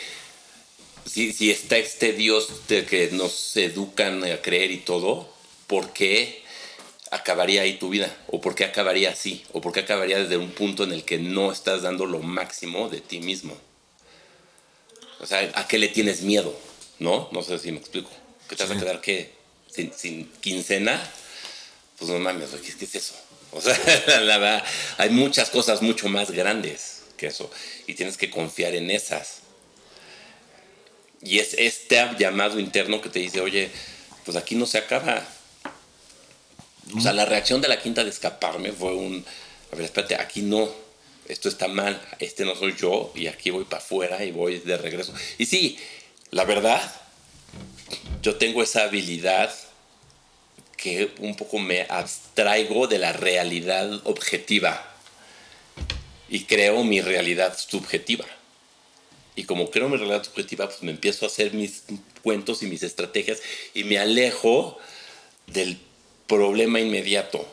si, 1.04 1.32
si 1.32 1.50
está 1.50 1.76
este 1.76 2.12
Dios 2.12 2.66
de 2.66 2.84
que 2.84 3.10
nos 3.12 3.56
educan 3.56 4.24
a 4.24 4.42
creer 4.42 4.72
y 4.72 4.78
todo, 4.78 5.28
¿por 5.66 5.92
qué 5.92 6.42
acabaría 7.10 7.62
ahí 7.62 7.74
tu 7.74 7.90
vida? 7.90 8.14
¿O 8.28 8.40
por 8.40 8.54
qué 8.54 8.64
acabaría 8.64 9.10
así? 9.10 9.44
¿O 9.52 9.60
por 9.60 9.72
qué 9.72 9.80
acabaría 9.80 10.18
desde 10.18 10.36
un 10.36 10.50
punto 10.50 10.82
en 10.82 10.92
el 10.92 11.04
que 11.04 11.18
no 11.18 11.52
estás 11.52 11.82
dando 11.82 12.06
lo 12.06 12.20
máximo 12.20 12.88
de 12.88 13.00
ti 13.00 13.20
mismo? 13.20 13.56
O 15.20 15.26
sea, 15.26 15.50
¿a 15.54 15.68
qué 15.68 15.78
le 15.78 15.88
tienes 15.88 16.22
miedo? 16.22 16.58
¿No? 16.98 17.28
No 17.32 17.42
sé 17.42 17.58
si 17.58 17.70
me 17.70 17.78
explico. 17.78 18.10
¿Que 18.48 18.56
te 18.56 18.64
vas 18.64 18.76
a 18.76 18.78
quedar 18.78 19.00
qué? 19.00 19.32
¿Sin, 19.68 20.30
quincena? 20.40 21.00
Pues 21.98 22.10
no 22.10 22.18
mames, 22.18 22.50
¿qué, 22.50 22.84
es 22.84 22.94
eso? 22.94 23.14
O 23.52 23.60
sea, 23.60 23.78
la 24.20 24.38
verdad, 24.38 24.64
hay 24.98 25.10
muchas 25.10 25.50
cosas 25.50 25.82
mucho 25.82 26.08
más 26.08 26.30
grandes 26.30 26.95
que 27.16 27.28
eso. 27.28 27.50
Y 27.86 27.94
tienes 27.94 28.16
que 28.16 28.30
confiar 28.30 28.74
en 28.74 28.90
esas. 28.90 29.40
Y 31.22 31.38
es 31.38 31.54
este 31.54 32.06
llamado 32.18 32.60
interno 32.60 33.00
que 33.00 33.08
te 33.08 33.18
dice, 33.18 33.40
oye, 33.40 33.70
pues 34.24 34.36
aquí 34.36 34.54
no 34.54 34.66
se 34.66 34.78
acaba. 34.78 35.26
O 36.94 37.00
sea, 37.00 37.12
la 37.12 37.24
reacción 37.24 37.60
de 37.60 37.68
la 37.68 37.80
quinta 37.80 38.04
de 38.04 38.10
escaparme 38.10 38.72
fue 38.72 38.94
un, 38.94 39.24
a 39.72 39.76
ver, 39.76 39.86
espérate, 39.86 40.14
aquí 40.16 40.42
no, 40.42 40.68
esto 41.26 41.48
está 41.48 41.66
mal, 41.66 42.00
este 42.20 42.44
no 42.44 42.54
soy 42.54 42.76
yo 42.76 43.12
y 43.14 43.26
aquí 43.26 43.50
voy 43.50 43.64
para 43.64 43.82
afuera 43.82 44.24
y 44.24 44.30
voy 44.30 44.60
de 44.60 44.76
regreso. 44.76 45.12
Y 45.38 45.46
sí, 45.46 45.78
la 46.30 46.44
verdad, 46.44 46.80
yo 48.22 48.36
tengo 48.36 48.62
esa 48.62 48.84
habilidad 48.84 49.52
que 50.76 51.12
un 51.18 51.34
poco 51.36 51.58
me 51.58 51.86
abstraigo 51.88 52.86
de 52.86 52.98
la 52.98 53.12
realidad 53.12 53.90
objetiva 54.04 54.95
y 56.28 56.44
creo 56.44 56.84
mi 56.84 57.00
realidad 57.00 57.56
subjetiva. 57.58 58.26
Y 59.34 59.44
como 59.44 59.70
creo 59.70 59.88
mi 59.88 59.96
realidad 59.96 60.24
subjetiva, 60.24 60.66
pues 60.66 60.82
me 60.82 60.90
empiezo 60.90 61.26
a 61.26 61.28
hacer 61.28 61.52
mis 61.52 61.84
cuentos 62.22 62.62
y 62.62 62.66
mis 62.66 62.82
estrategias 62.82 63.42
y 63.74 63.84
me 63.84 63.98
alejo 63.98 64.78
del 65.46 65.78
problema 66.26 66.80
inmediato. 66.80 67.46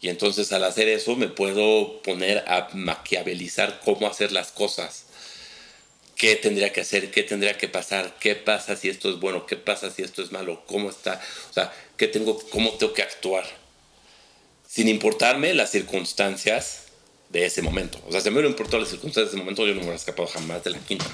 Y 0.00 0.10
entonces 0.10 0.52
al 0.52 0.64
hacer 0.64 0.88
eso 0.88 1.16
me 1.16 1.28
puedo 1.28 2.02
poner 2.02 2.44
a 2.46 2.68
maquiavelizar 2.74 3.80
cómo 3.84 4.06
hacer 4.06 4.30
las 4.30 4.52
cosas. 4.52 5.06
¿Qué 6.14 6.36
tendría 6.36 6.72
que 6.72 6.82
hacer? 6.82 7.10
¿Qué 7.10 7.22
tendría 7.22 7.56
que 7.56 7.68
pasar? 7.68 8.16
¿Qué 8.20 8.34
pasa 8.34 8.76
si 8.76 8.88
esto 8.88 9.08
es 9.08 9.18
bueno? 9.18 9.46
¿Qué 9.46 9.56
pasa 9.56 9.90
si 9.90 10.02
esto 10.02 10.22
es 10.22 10.32
malo? 10.32 10.64
¿Cómo 10.66 10.90
está? 10.90 11.20
O 11.50 11.52
sea, 11.52 11.72
¿qué 11.96 12.08
tengo, 12.08 12.38
¿cómo 12.50 12.72
tengo 12.74 12.92
que 12.92 13.02
actuar? 13.02 13.44
Sin 14.68 14.88
importarme 14.88 15.54
las 15.54 15.70
circunstancias 15.70 16.87
de 17.30 17.44
ese 17.44 17.62
momento. 17.62 18.00
O 18.06 18.12
sea, 18.12 18.20
si 18.20 18.28
me 18.30 18.34
hubiera 18.34 18.48
importado 18.48 18.80
las 18.80 18.88
circunstancias 18.88 19.32
de 19.32 19.36
ese 19.36 19.44
momento, 19.44 19.66
yo 19.66 19.74
no 19.74 19.80
me 19.80 19.82
hubiera 19.82 19.96
escapado 19.96 20.28
jamás 20.28 20.64
de 20.64 20.70
la 20.70 20.78
quinta. 20.78 21.06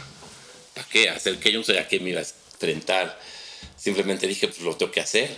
¿Para 0.74 0.86
qué? 0.88 1.08
Hacer 1.08 1.38
que 1.38 1.52
yo 1.52 1.58
no 1.58 1.64
sabía 1.64 1.88
qué 1.88 2.00
me 2.00 2.10
iba 2.10 2.20
a 2.20 2.24
enfrentar. 2.24 3.18
Simplemente 3.76 4.26
dije, 4.26 4.48
pues 4.48 4.60
lo 4.60 4.76
tengo 4.76 4.92
que 4.92 5.00
hacer. 5.00 5.30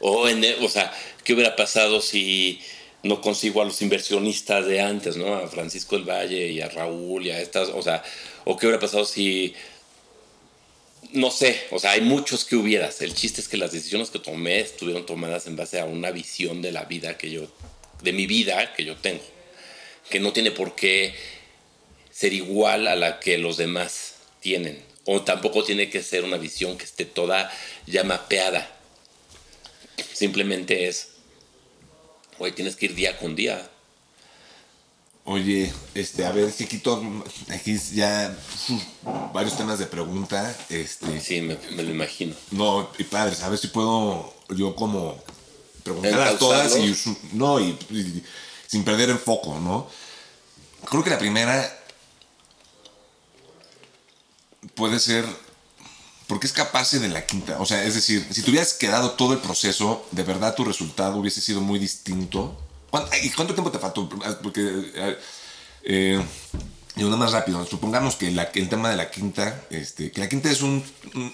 O, 0.00 0.28
en, 0.28 0.44
o 0.62 0.68
sea, 0.68 0.92
¿qué 1.24 1.34
hubiera 1.34 1.56
pasado 1.56 2.00
si 2.00 2.60
no 3.02 3.20
consigo 3.20 3.62
a 3.62 3.64
los 3.64 3.80
inversionistas 3.82 4.66
de 4.66 4.80
antes, 4.80 5.16
¿no? 5.16 5.34
A 5.34 5.48
Francisco 5.48 5.96
del 5.96 6.08
Valle 6.08 6.48
y 6.48 6.60
a 6.60 6.68
Raúl 6.68 7.26
y 7.26 7.30
a 7.30 7.40
estas, 7.40 7.68
o 7.68 7.82
sea, 7.82 8.02
o 8.44 8.56
qué 8.56 8.66
hubiera 8.66 8.80
pasado 8.80 9.04
si 9.04 9.54
no 11.12 11.30
sé, 11.30 11.66
o 11.70 11.78
sea, 11.78 11.92
hay 11.92 12.02
muchos 12.02 12.44
que 12.44 12.56
hubieras. 12.56 13.00
El 13.02 13.14
chiste 13.14 13.40
es 13.40 13.48
que 13.48 13.56
las 13.56 13.72
decisiones 13.72 14.10
que 14.10 14.18
tomé 14.18 14.60
estuvieron 14.60 15.06
tomadas 15.06 15.46
en 15.46 15.56
base 15.56 15.80
a 15.80 15.84
una 15.84 16.10
visión 16.10 16.62
de 16.62 16.72
la 16.72 16.84
vida 16.84 17.16
que 17.16 17.30
yo, 17.30 17.48
de 18.02 18.12
mi 18.12 18.26
vida 18.26 18.72
que 18.74 18.84
yo 18.84 18.96
tengo, 18.96 19.22
que 20.08 20.20
no 20.20 20.32
tiene 20.32 20.50
por 20.50 20.74
qué 20.74 21.14
ser 22.10 22.32
igual 22.32 22.86
a 22.86 22.96
la 22.96 23.20
que 23.20 23.38
los 23.38 23.56
demás 23.56 24.16
tienen, 24.40 24.82
o 25.04 25.22
tampoco 25.22 25.64
tiene 25.64 25.90
que 25.90 26.02
ser 26.02 26.24
una 26.24 26.36
visión 26.36 26.76
que 26.76 26.84
esté 26.84 27.04
toda 27.04 27.50
ya 27.86 28.04
mapeada. 28.04 28.70
Simplemente 30.12 30.88
es, 30.88 31.08
hoy 32.38 32.52
tienes 32.52 32.76
que 32.76 32.86
ir 32.86 32.94
día 32.94 33.16
con 33.18 33.34
día. 33.34 33.70
Oye, 35.24 35.70
este, 35.94 36.24
a 36.24 36.32
ver, 36.32 36.50
quito 36.52 37.24
aquí 37.50 37.78
ya 37.92 38.36
varios 39.32 39.56
temas 39.56 39.78
de 39.78 39.86
pregunta. 39.86 40.56
Este, 40.68 41.20
sí, 41.20 41.40
me, 41.42 41.56
lo 41.76 41.90
imagino. 41.90 42.34
No, 42.50 42.90
y 42.98 43.04
padre, 43.04 43.36
a 43.42 43.48
ver 43.48 43.58
si 43.58 43.68
puedo 43.68 44.34
yo 44.56 44.74
como 44.74 45.22
preguntar 45.82 46.20
a 46.20 46.38
todas 46.38 46.76
y, 46.76 46.96
no, 47.32 47.60
y, 47.60 48.24
sin 48.66 48.84
perder 48.84 49.10
el 49.10 49.18
foco, 49.18 49.58
¿no? 49.58 49.88
Creo 50.88 51.04
que 51.04 51.10
la 51.10 51.18
primera 51.18 51.78
puede 54.74 54.98
ser 54.98 55.24
porque 56.26 56.46
es 56.46 56.52
capaz 56.52 56.92
de 56.92 57.08
la 57.08 57.26
quinta. 57.26 57.58
O 57.60 57.66
sea, 57.66 57.84
es 57.84 57.94
decir, 57.94 58.26
si 58.30 58.42
te 58.42 58.50
hubieras 58.50 58.74
quedado 58.74 59.12
todo 59.12 59.32
el 59.32 59.40
proceso, 59.40 60.06
de 60.12 60.22
verdad 60.22 60.54
tu 60.54 60.64
resultado 60.64 61.16
hubiese 61.16 61.40
sido 61.40 61.60
muy 61.60 61.78
distinto 61.78 62.56
¿Y 63.22 63.30
cuánto 63.30 63.54
tiempo 63.54 63.70
te 63.70 63.78
faltó? 63.78 64.08
Porque. 64.42 64.90
Eh, 64.94 65.18
eh, 65.84 66.24
y 66.96 67.04
una 67.04 67.16
más 67.16 67.32
rápido, 67.32 67.64
supongamos 67.64 68.16
que 68.16 68.28
el 68.28 68.68
tema 68.68 68.90
de 68.90 68.96
la 68.96 69.10
quinta, 69.10 69.64
este, 69.70 70.10
que 70.10 70.20
la 70.20 70.28
quinta 70.28 70.50
es 70.50 70.60
un, 70.60 70.84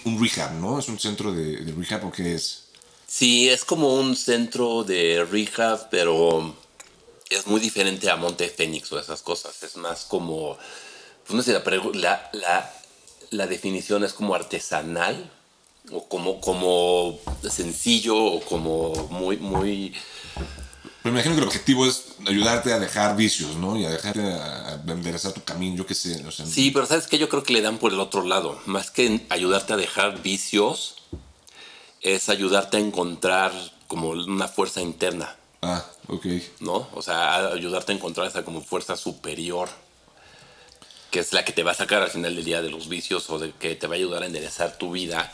un, 0.05 0.21
rehab, 0.21 0.53
¿no? 0.53 0.77
Es 0.77 0.87
un 0.87 0.99
centro 0.99 1.33
de, 1.33 1.57
de 1.57 1.73
rehab, 1.73 2.05
¿o 2.05 2.11
qué 2.11 2.35
es? 2.35 2.66
Sí, 3.07 3.49
es 3.49 3.63
como 3.63 3.95
un 3.95 4.15
centro 4.15 4.83
de 4.83 5.25
rehab, 5.29 5.89
pero 5.89 6.55
es 7.29 7.47
muy 7.47 7.59
diferente 7.59 8.09
a 8.09 8.17
Monte 8.17 8.49
Fénix 8.49 8.91
o 8.91 8.99
esas 8.99 9.21
cosas. 9.21 9.63
Es 9.63 9.77
más 9.77 10.05
como, 10.05 10.57
pues 11.25 11.35
no 11.35 11.41
sé, 11.41 11.53
la, 11.93 12.29
la, 12.33 12.73
la 13.31 13.47
definición 13.47 14.03
es 14.03 14.13
como 14.13 14.35
artesanal 14.35 15.31
o 15.91 16.07
como, 16.07 16.41
como 16.41 17.19
sencillo 17.49 18.17
o 18.17 18.41
como 18.41 18.93
muy, 19.09 19.37
muy 19.37 19.95
me 21.07 21.11
imagino 21.11 21.35
que 21.35 21.41
el 21.41 21.47
objetivo 21.47 21.85
es 21.85 22.15
ayudarte 22.27 22.73
a 22.73 22.79
dejar 22.79 23.15
vicios, 23.15 23.55
¿no? 23.55 23.77
Y 23.77 23.85
a 23.85 23.89
dejarte 23.89 24.21
a, 24.21 24.81
enderezar 24.87 25.31
tu 25.31 25.41
camino, 25.41 25.77
yo 25.77 25.85
qué 25.85 25.93
sé. 25.93 26.21
sí, 26.45 26.71
pero 26.71 26.85
¿sabes 26.85 27.07
qué? 27.07 27.17
Yo 27.17 27.29
creo 27.29 27.43
que 27.43 27.53
le 27.53 27.61
dan 27.61 27.77
por 27.77 27.93
el 27.93 27.99
otro 28.01 28.25
lado. 28.25 28.59
Más 28.65 28.91
que 28.91 29.25
ayudarte 29.29 29.71
a 29.71 29.77
dejar 29.77 30.21
vicios, 30.21 30.95
es 32.15 32.29
ayudarte 32.29 32.77
a 32.77 32.79
encontrar 32.79 33.51
como 33.87 34.09
una 34.09 34.47
fuerza 34.47 34.81
interna. 34.81 35.35
Ah, 35.61 35.85
ok. 36.07 36.25
¿No? 36.59 36.87
O 36.93 37.01
sea, 37.01 37.47
ayudarte 37.47 37.91
a 37.91 37.95
encontrar 37.95 38.27
esa 38.27 38.43
como 38.43 38.61
fuerza 38.61 38.95
superior 38.95 39.69
que 41.11 41.19
es 41.19 41.33
la 41.33 41.45
que 41.45 41.53
te 41.53 41.63
va 41.63 41.71
a 41.71 41.75
sacar 41.75 42.01
al 42.01 42.09
final 42.09 42.35
del 42.35 42.43
día 42.43 42.61
de 42.61 42.69
los 42.69 42.89
vicios 42.89 43.29
o 43.29 43.39
de 43.39 43.51
que 43.51 43.75
te 43.75 43.87
va 43.87 43.95
a 43.95 43.97
ayudar 43.97 44.23
a 44.23 44.25
enderezar 44.25 44.77
tu 44.77 44.91
vida. 44.91 45.31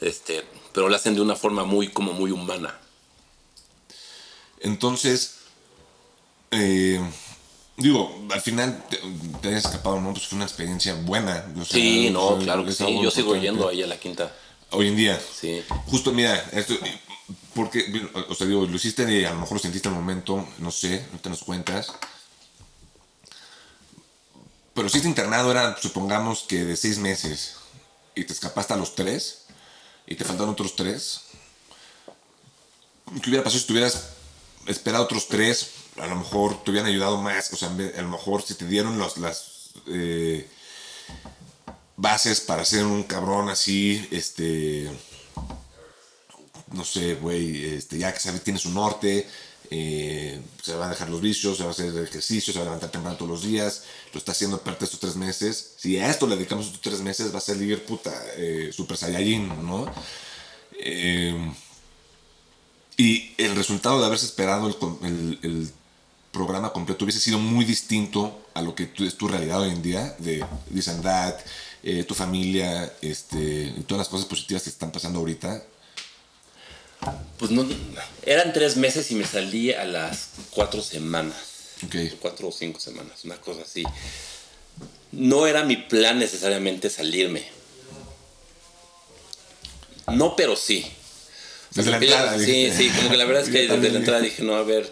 Este, 0.00 0.44
pero 0.72 0.88
lo 0.88 0.94
hacen 0.94 1.14
de 1.14 1.20
una 1.20 1.34
forma 1.34 1.64
muy 1.64 1.88
como 1.88 2.12
muy 2.12 2.30
humana. 2.30 2.78
Entonces, 4.60 5.38
eh, 6.50 7.00
digo, 7.76 8.26
al 8.30 8.40
final 8.40 8.84
te, 8.88 9.48
hayas 9.48 9.64
escapado, 9.64 10.00
¿no? 10.00 10.12
Pues 10.12 10.26
fue 10.28 10.36
una 10.36 10.44
experiencia 10.44 10.94
buena. 10.94 11.44
sí, 11.68 12.10
no, 12.10 12.38
claro 12.38 12.64
que 12.64 12.72
sí. 12.72 12.84
Yo 13.02 13.10
sigo 13.10 13.36
yendo 13.36 13.68
ahí 13.68 13.82
a 13.82 13.86
la 13.86 13.98
quinta. 13.98 14.32
Hoy 14.70 14.88
en 14.88 14.96
día. 14.96 15.20
Sí. 15.20 15.64
Justo, 15.86 16.12
mira, 16.12 16.34
esto, 16.52 16.74
porque, 17.54 18.08
o 18.28 18.34
sea, 18.34 18.46
digo, 18.46 18.66
lo 18.66 18.76
hiciste 18.76 19.10
y 19.10 19.24
a 19.24 19.30
lo 19.30 19.40
mejor 19.40 19.54
lo 19.54 19.58
sentiste 19.62 19.88
al 19.88 19.94
momento, 19.94 20.46
no 20.58 20.70
sé, 20.70 21.06
no 21.12 21.18
te 21.18 21.30
nos 21.30 21.42
cuentas. 21.42 21.92
Pero 24.74 24.88
si 24.88 24.98
este 24.98 25.08
internado 25.08 25.50
era, 25.50 25.76
supongamos 25.80 26.42
que 26.42 26.64
de 26.64 26.76
seis 26.76 26.98
meses 26.98 27.56
y 28.14 28.24
te 28.24 28.32
escapaste 28.32 28.74
a 28.74 28.76
los 28.76 28.94
tres 28.94 29.46
y 30.06 30.14
te 30.14 30.24
faltaron 30.24 30.52
otros 30.52 30.76
tres, 30.76 31.22
¿qué 33.22 33.30
hubiera 33.30 33.42
pasado 33.42 33.60
si 33.60 33.66
tuvieras 33.66 34.10
esperar 34.66 35.00
otros 35.00 35.28
tres, 35.28 35.70
a 35.96 36.06
lo 36.06 36.16
mejor 36.16 36.62
te 36.62 36.70
hubieran 36.70 36.88
ayudado 36.88 37.20
más, 37.20 37.52
o 37.52 37.56
sea, 37.56 37.68
a 37.68 38.02
lo 38.02 38.08
mejor 38.08 38.42
si 38.42 38.54
te 38.54 38.66
dieron 38.66 38.98
los, 38.98 39.16
las 39.16 39.70
eh, 39.88 40.48
bases 41.98 42.40
para 42.40 42.64
ser 42.64 42.84
un 42.84 43.02
cabrón 43.02 43.50
así, 43.50 44.08
este, 44.10 44.88
no 46.72 46.84
sé, 46.84 47.16
güey, 47.16 47.74
este, 47.74 47.98
ya 47.98 48.14
que 48.14 48.20
sabes, 48.20 48.42
tienes 48.42 48.64
un 48.64 48.74
norte, 48.74 49.28
eh, 49.70 50.40
se 50.62 50.74
va 50.76 50.86
a 50.86 50.90
dejar 50.90 51.10
los 51.10 51.20
vicios, 51.20 51.58
se 51.58 51.64
va 51.64 51.70
a 51.70 51.72
hacer 51.72 51.94
ejercicio, 51.98 52.52
se 52.52 52.58
va 52.60 52.62
a 52.62 52.66
levantar 52.66 52.90
temprano 52.90 53.16
todos 53.16 53.30
los 53.30 53.42
días, 53.42 53.82
lo 54.12 54.18
está 54.18 54.32
haciendo 54.32 54.62
parte 54.62 54.80
de 54.80 54.84
estos 54.86 55.00
tres 55.00 55.16
meses. 55.16 55.74
Si 55.76 55.98
a 55.98 56.08
esto 56.08 56.26
le 56.26 56.36
dedicamos 56.36 56.66
estos 56.66 56.80
tres 56.80 57.00
meses, 57.00 57.34
va 57.34 57.38
a 57.38 57.42
salir 57.42 57.84
puta 57.84 58.12
eh, 58.36 58.70
Super 58.72 58.96
Saiyajin, 58.96 59.48
¿no? 59.66 59.92
Eh, 60.80 61.52
y 62.96 63.34
el 63.38 63.56
resultado 63.56 64.00
de 64.00 64.06
haberse 64.06 64.26
esperado 64.26 64.68
el, 65.02 65.72
programa 66.32 66.72
completo 66.72 67.04
hubiese 67.04 67.20
sido 67.20 67.38
muy 67.38 67.64
distinto 67.64 68.42
a 68.54 68.60
lo 68.60 68.74
que 68.74 68.90
es 68.98 69.16
tu 69.16 69.26
realidad 69.26 69.62
hoy 69.62 69.70
en 69.70 69.82
día, 69.82 70.14
de 70.18 70.44
this 70.72 70.86
eh, 71.82 72.04
tu 72.04 72.14
familia, 72.14 72.92
este, 73.00 73.72
todas 73.86 74.00
las 74.00 74.08
cosas 74.08 74.26
positivas 74.26 74.62
que 74.62 74.70
están 74.70 74.90
pasando 74.90 75.18
ahorita. 75.20 75.62
Pues 77.38 77.50
no, 77.50 77.66
eran 78.24 78.52
tres 78.52 78.76
meses 78.76 79.10
y 79.10 79.14
me 79.14 79.24
salí 79.24 79.72
a 79.72 79.84
las 79.84 80.30
cuatro 80.50 80.82
semanas. 80.82 81.36
Okay. 81.86 82.16
Cuatro 82.20 82.48
o 82.48 82.52
cinco 82.52 82.80
semanas, 82.80 83.24
una 83.24 83.36
cosa 83.36 83.62
así. 83.62 83.84
No 85.12 85.46
era 85.46 85.64
mi 85.64 85.76
plan 85.76 86.18
necesariamente 86.18 86.90
salirme. 86.90 87.44
No, 90.08 90.34
pero 90.36 90.56
sí. 90.56 90.84
Desde 91.70 91.90
la 91.90 91.98
entrada. 91.98 92.38
sí, 92.38 92.70
sí, 92.76 92.90
como 92.90 93.10
que 93.10 93.16
la 93.16 93.24
verdad 93.24 93.42
es 93.42 93.50
que 93.50 93.68
desde 93.68 93.90
la 93.90 93.98
entrada 93.98 94.20
dije, 94.20 94.42
no, 94.42 94.56
a 94.56 94.62
ver, 94.62 94.90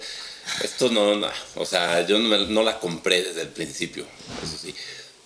esto 0.63 0.91
no, 0.91 1.17
no 1.17 1.29
o 1.57 1.67
sea, 1.67 2.07
yo 2.07 2.19
no, 2.19 2.63
la 2.63 2.79
compré 2.79 3.23
desde 3.23 3.43
el 3.43 3.49
principio, 3.49 4.07
eso 4.43 4.57
sí. 4.61 4.75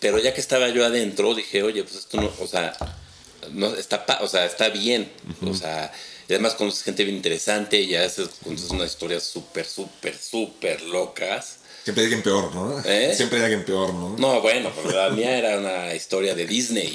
Pero 0.00 0.18
ya 0.18 0.34
que 0.34 0.40
estaba 0.40 0.68
yo 0.70 0.84
adentro, 0.84 1.34
dije, 1.34 1.62
oye, 1.62 1.82
pues 1.84 1.96
esto 1.96 2.20
no, 2.20 2.32
o 2.40 2.46
sea, 2.46 2.74
no, 3.52 3.74
está, 3.74 4.04
o 4.22 4.28
sea, 4.28 4.46
está 4.46 4.70
bien, 4.70 5.10
o 5.46 5.54
sea, 5.54 5.92
y 6.28 6.32
además 6.32 6.54
conoces 6.54 6.84
gente 6.84 7.04
bien 7.04 7.16
interesante, 7.16 7.86
ya 7.86 8.04
haces, 8.04 8.28
conoces 8.42 8.70
unas 8.70 8.90
historias 8.90 9.24
súper, 9.24 9.66
súper, 9.66 10.16
súper 10.16 10.80
locas. 10.82 11.56
Siempre 11.82 12.02
hay 12.02 12.06
alguien 12.06 12.22
peor, 12.22 12.54
¿no? 12.54 12.80
¿Eh? 12.84 13.12
Siempre 13.16 13.38
hay 13.38 13.44
alguien 13.46 13.64
peor, 13.64 13.92
¿no? 13.92 14.16
No, 14.16 14.40
bueno, 14.40 14.70
pues 14.70 14.94
la 14.94 15.10
mía 15.10 15.36
era 15.36 15.58
una 15.58 15.94
historia 15.94 16.34
de 16.34 16.46
Disney, 16.46 16.92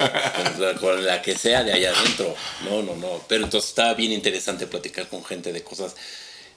con, 0.79 1.05
la 1.05 1.21
que 1.21 1.37
sea 1.37 1.63
de 1.63 1.73
allá 1.73 1.91
adentro. 1.91 2.33
No, 2.63 2.81
no, 2.81 2.95
no. 2.95 3.21
Pero 3.27 3.43
entonces 3.43 3.71
estaba 3.71 3.93
bien 3.93 4.13
interesante 4.13 4.67
platicar 4.67 5.09
con 5.09 5.25
gente 5.25 5.51
de 5.51 5.63
cosas 5.63 5.95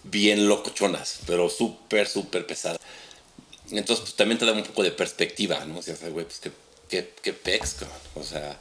bien 0.04 0.46
locochonas, 0.46 1.20
pero 1.26 1.48
súper, 1.48 2.06
súper 2.06 2.46
pesadas. 2.46 2.78
Entonces, 3.70 4.00
pues 4.00 4.14
también 4.14 4.38
te 4.38 4.46
da 4.46 4.52
un 4.52 4.62
poco 4.62 4.82
de 4.82 4.90
perspectiva, 4.90 5.64
¿no? 5.64 5.78
O 5.78 5.82
sea, 5.82 5.94
güey, 6.08 6.24
pues 6.24 6.40
qué, 6.40 6.50
qué, 6.88 7.12
qué 7.22 7.32
pex, 7.32 7.76
O 8.14 8.24
sea, 8.24 8.58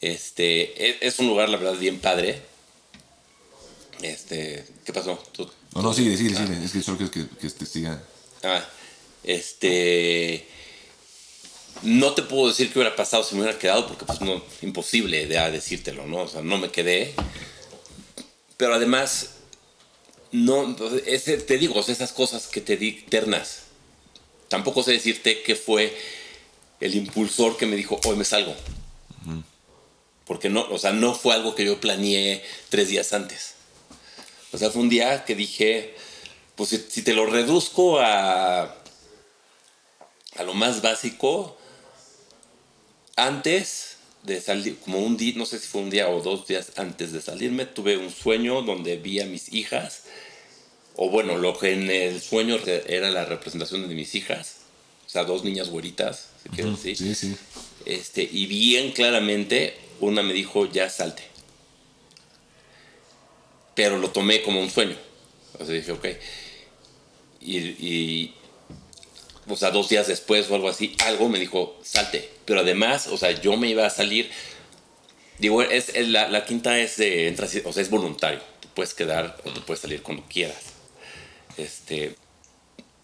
este, 0.00 0.90
es, 0.90 0.96
es, 1.00 1.18
un 1.18 1.28
lugar, 1.28 1.48
la 1.48 1.56
verdad, 1.56 1.78
bien 1.78 2.00
padre. 2.00 2.40
Este, 4.02 4.64
¿qué 4.84 4.92
pasó? 4.92 5.22
No, 5.74 5.82
no, 5.82 5.92
sigue, 5.92 6.16
sigue, 6.16 6.34
sigue. 6.34 6.64
Es 6.64 6.72
que 6.72 6.82
solo 6.82 6.98
que, 6.98 7.10
que, 7.10 7.28
que 7.28 7.50
te 7.50 7.66
siga. 7.66 8.02
Ah, 8.42 8.64
este. 9.24 10.46
No 11.82 12.12
te 12.14 12.22
puedo 12.22 12.48
decir 12.48 12.72
qué 12.72 12.80
hubiera 12.80 12.96
pasado 12.96 13.22
si 13.22 13.36
me 13.36 13.42
hubiera 13.42 13.58
quedado, 13.58 13.86
porque 13.86 14.04
pues 14.04 14.20
no, 14.20 14.42
imposible 14.62 15.26
de 15.26 15.50
decírtelo, 15.52 16.06
¿no? 16.06 16.22
O 16.22 16.28
sea, 16.28 16.42
no 16.42 16.58
me 16.58 16.70
quedé. 16.70 17.14
Pero 18.56 18.74
además, 18.74 19.30
no, 20.32 20.76
ese, 21.06 21.38
te 21.38 21.58
digo, 21.58 21.78
esas 21.80 22.12
cosas 22.12 22.48
que 22.48 22.60
te 22.60 22.76
di 22.76 22.92
ternas. 23.08 23.67
Tampoco 24.48 24.82
sé 24.82 24.92
decirte 24.92 25.42
qué 25.42 25.54
fue 25.54 25.96
el 26.80 26.94
impulsor 26.94 27.56
que 27.56 27.66
me 27.66 27.76
dijo, 27.76 28.00
hoy 28.04 28.16
me 28.16 28.24
salgo. 28.24 28.54
Porque 30.24 30.50
no, 30.50 30.66
o 30.70 30.78
sea, 30.78 30.92
no 30.92 31.14
fue 31.14 31.34
algo 31.34 31.54
que 31.54 31.64
yo 31.64 31.80
planeé 31.80 32.44
tres 32.68 32.88
días 32.88 33.12
antes. 33.12 33.54
O 34.52 34.58
sea, 34.58 34.70
fue 34.70 34.82
un 34.82 34.88
día 34.88 35.24
que 35.24 35.34
dije, 35.34 35.94
pues 36.54 36.70
si 36.88 37.02
te 37.02 37.14
lo 37.14 37.26
reduzco 37.26 37.98
a 38.00 38.78
a 40.38 40.44
lo 40.44 40.54
más 40.54 40.80
básico, 40.82 41.56
antes 43.16 43.96
de 44.22 44.40
salir, 44.40 44.78
como 44.78 45.00
un 45.00 45.16
día, 45.16 45.34
no 45.36 45.44
sé 45.44 45.58
si 45.58 45.66
fue 45.66 45.82
un 45.82 45.90
día 45.90 46.08
o 46.08 46.20
dos 46.22 46.46
días 46.46 46.72
antes 46.76 47.12
de 47.12 47.20
salirme, 47.20 47.66
tuve 47.66 47.96
un 47.96 48.10
sueño 48.10 48.62
donde 48.62 48.96
vi 48.96 49.20
a 49.20 49.26
mis 49.26 49.52
hijas 49.52 50.04
o 51.00 51.10
bueno, 51.10 51.38
lo 51.38 51.56
que 51.56 51.74
en 51.74 51.88
el 51.88 52.20
sueño 52.20 52.58
era 52.66 53.08
la 53.10 53.24
representación 53.24 53.88
de 53.88 53.94
mis 53.94 54.16
hijas, 54.16 54.56
o 55.06 55.08
sea, 55.08 55.22
dos 55.22 55.44
niñas 55.44 55.70
güeritas, 55.70 56.30
se 56.42 56.48
quiere 56.48 56.72
decir. 56.72 56.96
Sí, 56.96 57.14
sí. 57.14 57.36
Este, 57.86 58.28
y 58.30 58.46
bien 58.46 58.90
claramente, 58.90 59.76
una 60.00 60.24
me 60.24 60.32
dijo, 60.32 60.66
ya 60.66 60.90
salte. 60.90 61.22
Pero 63.76 63.96
lo 63.98 64.10
tomé 64.10 64.42
como 64.42 64.60
un 64.60 64.70
sueño. 64.70 64.96
O 65.60 65.64
sea, 65.64 65.72
dije, 65.72 65.92
ok. 65.92 66.04
Y, 67.42 67.58
y, 67.58 68.34
o 69.48 69.56
sea, 69.56 69.70
dos 69.70 69.88
días 69.88 70.08
después 70.08 70.50
o 70.50 70.56
algo 70.56 70.68
así, 70.68 70.96
algo 71.06 71.28
me 71.28 71.38
dijo, 71.38 71.78
salte. 71.84 72.28
Pero 72.44 72.60
además, 72.60 73.06
o 73.06 73.16
sea, 73.16 73.30
yo 73.40 73.56
me 73.56 73.68
iba 73.68 73.86
a 73.86 73.90
salir. 73.90 74.32
Digo, 75.38 75.62
es, 75.62 75.96
la, 76.08 76.28
la, 76.28 76.44
quinta 76.44 76.76
es 76.80 76.96
de, 76.96 77.32
o 77.64 77.72
sea, 77.72 77.82
es 77.82 77.88
voluntario. 77.88 78.40
Tú 78.58 78.66
puedes 78.74 78.94
quedar 78.94 79.36
o 79.44 79.50
tú 79.50 79.60
puedes 79.60 79.80
salir 79.80 80.02
cuando 80.02 80.24
quieras. 80.28 80.67
Este, 81.58 82.14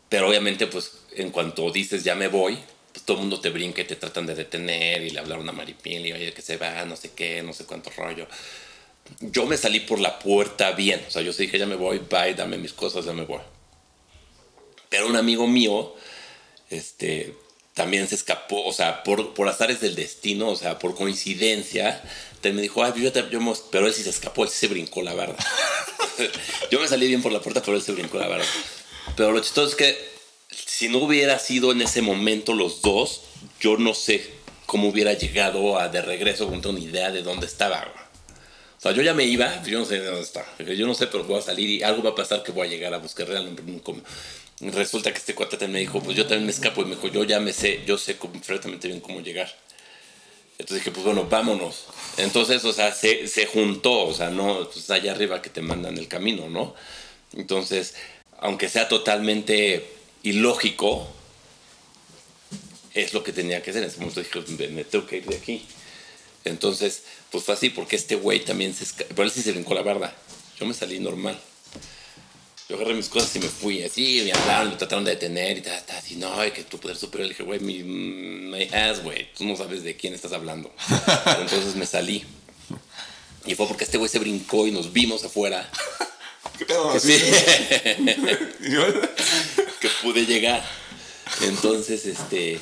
pero 0.08 0.28
obviamente, 0.28 0.68
pues, 0.68 0.92
en 1.16 1.30
cuanto 1.30 1.70
dices 1.70 2.04
ya 2.04 2.14
me 2.14 2.28
voy, 2.28 2.58
pues 2.92 3.04
todo 3.04 3.16
el 3.16 3.22
mundo 3.22 3.40
te 3.40 3.50
brinca 3.50 3.82
y 3.82 3.84
te 3.84 3.96
tratan 3.96 4.24
de 4.26 4.36
detener 4.36 5.02
y 5.02 5.10
le 5.10 5.18
hablaron 5.18 5.48
a 5.48 5.52
Maripil 5.52 6.06
y 6.06 6.12
oye 6.12 6.32
que 6.32 6.42
se 6.42 6.56
va, 6.56 6.84
no 6.84 6.96
sé 6.96 7.10
qué, 7.10 7.42
no 7.42 7.52
sé 7.52 7.64
cuánto 7.64 7.90
rollo. 7.90 8.28
Yo 9.20 9.44
me 9.46 9.56
salí 9.56 9.80
por 9.80 9.98
la 9.98 10.18
puerta 10.20 10.70
bien, 10.72 11.04
o 11.06 11.10
sea, 11.10 11.20
yo 11.20 11.32
dije 11.32 11.58
ya 11.58 11.66
me 11.66 11.74
voy, 11.74 11.98
bye, 11.98 12.34
dame 12.34 12.56
mis 12.56 12.72
cosas, 12.72 13.04
ya 13.04 13.12
me 13.12 13.24
voy. 13.24 13.40
Pero 14.88 15.08
un 15.08 15.16
amigo 15.16 15.48
mío, 15.48 15.94
este, 16.70 17.34
también 17.74 18.06
se 18.06 18.14
escapó, 18.14 18.64
o 18.64 18.72
sea, 18.72 19.02
por, 19.02 19.34
por 19.34 19.48
azares 19.48 19.80
del 19.80 19.96
destino, 19.96 20.48
o 20.50 20.56
sea, 20.56 20.78
por 20.78 20.94
coincidencia, 20.94 22.00
me 22.52 22.62
dijo, 22.62 22.84
ay, 22.84 22.92
yo, 22.96 23.12
te, 23.12 23.24
yo 23.30 23.40
pero 23.70 23.86
él 23.86 23.94
sí 23.94 24.02
se 24.02 24.10
escapó, 24.10 24.44
él 24.44 24.50
sí 24.50 24.58
se 24.58 24.68
brincó, 24.68 25.02
la 25.02 25.14
verdad. 25.14 25.36
yo 26.70 26.80
me 26.80 26.88
salí 26.88 27.08
bien 27.08 27.22
por 27.22 27.32
la 27.32 27.40
puerta, 27.40 27.62
pero 27.62 27.76
él 27.76 27.82
se 27.82 27.92
brincó, 27.92 28.18
la 28.18 28.28
verdad. 28.28 28.46
Pero 29.16 29.32
lo 29.32 29.40
chistoso 29.40 29.68
es 29.68 29.74
que 29.74 30.14
si 30.50 30.88
no 30.88 30.98
hubiera 30.98 31.38
sido 31.38 31.72
en 31.72 31.82
ese 31.82 32.02
momento 32.02 32.54
los 32.54 32.82
dos, 32.82 33.22
yo 33.60 33.76
no 33.76 33.94
sé 33.94 34.30
cómo 34.66 34.88
hubiera 34.88 35.12
llegado 35.12 35.78
a 35.78 35.88
de 35.88 36.02
regreso 36.02 36.48
con 36.48 36.64
una 36.66 36.80
idea 36.80 37.10
de 37.10 37.22
dónde 37.22 37.46
estaba. 37.46 37.92
O 38.78 38.80
sea, 38.80 38.92
yo 38.92 39.02
ya 39.02 39.14
me 39.14 39.24
iba, 39.24 39.62
yo 39.64 39.78
no 39.78 39.84
sé 39.84 40.00
de 40.00 40.06
dónde 40.06 40.22
está. 40.22 40.44
Yo 40.58 40.86
no 40.86 40.94
sé, 40.94 41.06
pero 41.06 41.24
voy 41.24 41.38
a 41.38 41.42
salir 41.42 41.68
y 41.70 41.82
algo 41.82 42.02
va 42.02 42.10
a 42.10 42.14
pasar 42.14 42.42
que 42.42 42.52
voy 42.52 42.66
a 42.66 42.70
llegar 42.70 42.92
a 42.92 42.98
buscar 42.98 43.28
realmente. 43.28 43.62
Resulta 44.60 45.10
que 45.10 45.18
este 45.18 45.34
cuate 45.34 45.68
me 45.68 45.80
dijo, 45.80 46.00
pues 46.00 46.16
yo 46.16 46.24
también 46.24 46.46
me 46.46 46.52
escapo 46.52 46.82
y 46.82 46.84
me 46.84 46.94
dijo, 46.94 47.08
yo 47.08 47.24
ya 47.24 47.40
me 47.40 47.52
sé, 47.52 47.82
yo 47.86 47.98
sé 47.98 48.14
perfectamente 48.14 48.88
bien 48.88 49.00
cómo 49.00 49.20
llegar. 49.20 49.52
Entonces 50.58 50.84
dije, 50.84 50.90
pues 50.92 51.04
bueno, 51.04 51.26
vámonos. 51.28 51.86
Entonces, 52.16 52.64
o 52.64 52.72
sea, 52.72 52.92
se, 52.92 53.46
juntó, 53.46 54.06
o 54.06 54.14
sea, 54.14 54.30
no, 54.30 54.68
pues 54.70 54.90
allá 54.90 55.12
arriba 55.12 55.42
que 55.42 55.50
te 55.50 55.62
mandan 55.62 55.98
el 55.98 56.08
camino, 56.08 56.48
¿no? 56.48 56.74
Entonces, 57.32 57.94
aunque 58.38 58.68
sea 58.68 58.88
totalmente 58.88 59.84
ilógico, 60.22 61.08
es 62.92 63.12
lo 63.12 63.24
que 63.24 63.32
tenía 63.32 63.62
que 63.62 63.70
hacer. 63.70 63.82
En 63.82 63.88
ese 63.88 63.98
momento 63.98 64.20
dije, 64.20 64.68
me 64.68 64.84
tengo 64.84 65.06
que 65.06 65.16
ir 65.16 65.26
de 65.26 65.36
aquí. 65.36 65.66
Entonces, 66.44 67.02
pues 67.30 67.44
fue 67.44 67.54
así, 67.54 67.70
porque 67.70 67.96
este 67.96 68.14
güey 68.14 68.44
también 68.44 68.74
se. 68.74 68.86
Pero 69.04 69.24
él 69.24 69.30
sí 69.30 69.42
se 69.42 69.52
brincó 69.52 69.74
la 69.74 69.82
barda. 69.82 70.14
Yo 70.58 70.66
me 70.66 70.74
salí 70.74 71.00
normal. 71.00 71.38
Yo 72.74 72.80
agarré 72.80 72.96
mis 72.96 73.08
cosas 73.08 73.36
y 73.36 73.38
me 73.38 73.48
fui. 73.48 73.84
Así, 73.84 74.22
me 74.24 74.32
hablaron, 74.32 74.70
me 74.70 74.76
trataron 74.76 75.04
de 75.04 75.12
detener 75.12 75.58
y 75.58 75.60
tal, 75.60 75.80
así, 75.96 76.16
no, 76.16 76.40
hay 76.40 76.50
que 76.50 76.64
tu 76.64 76.78
poder 76.78 76.96
superior. 76.96 77.28
Le 77.28 77.34
dije, 77.34 77.44
güey, 77.44 77.60
mi, 77.60 77.84
my 77.84 78.64
ass, 78.74 79.00
güey, 79.00 79.32
tú 79.32 79.44
no 79.44 79.54
sabes 79.54 79.84
de 79.84 79.94
quién 79.94 80.12
estás 80.12 80.32
hablando. 80.32 80.74
entonces 81.40 81.76
me 81.76 81.86
salí. 81.86 82.24
Y 83.46 83.54
fue 83.54 83.68
porque 83.68 83.84
este 83.84 83.96
güey 83.96 84.10
se 84.10 84.18
brincó 84.18 84.66
y 84.66 84.72
nos 84.72 84.92
vimos 84.92 85.22
afuera. 85.22 85.70
¿Qué 86.58 86.66
pedo? 86.66 86.92
Que, 86.92 86.98
sí. 86.98 87.16
que 89.80 89.88
pude 90.02 90.26
llegar. 90.26 90.64
Entonces, 91.42 92.06
este. 92.06 92.58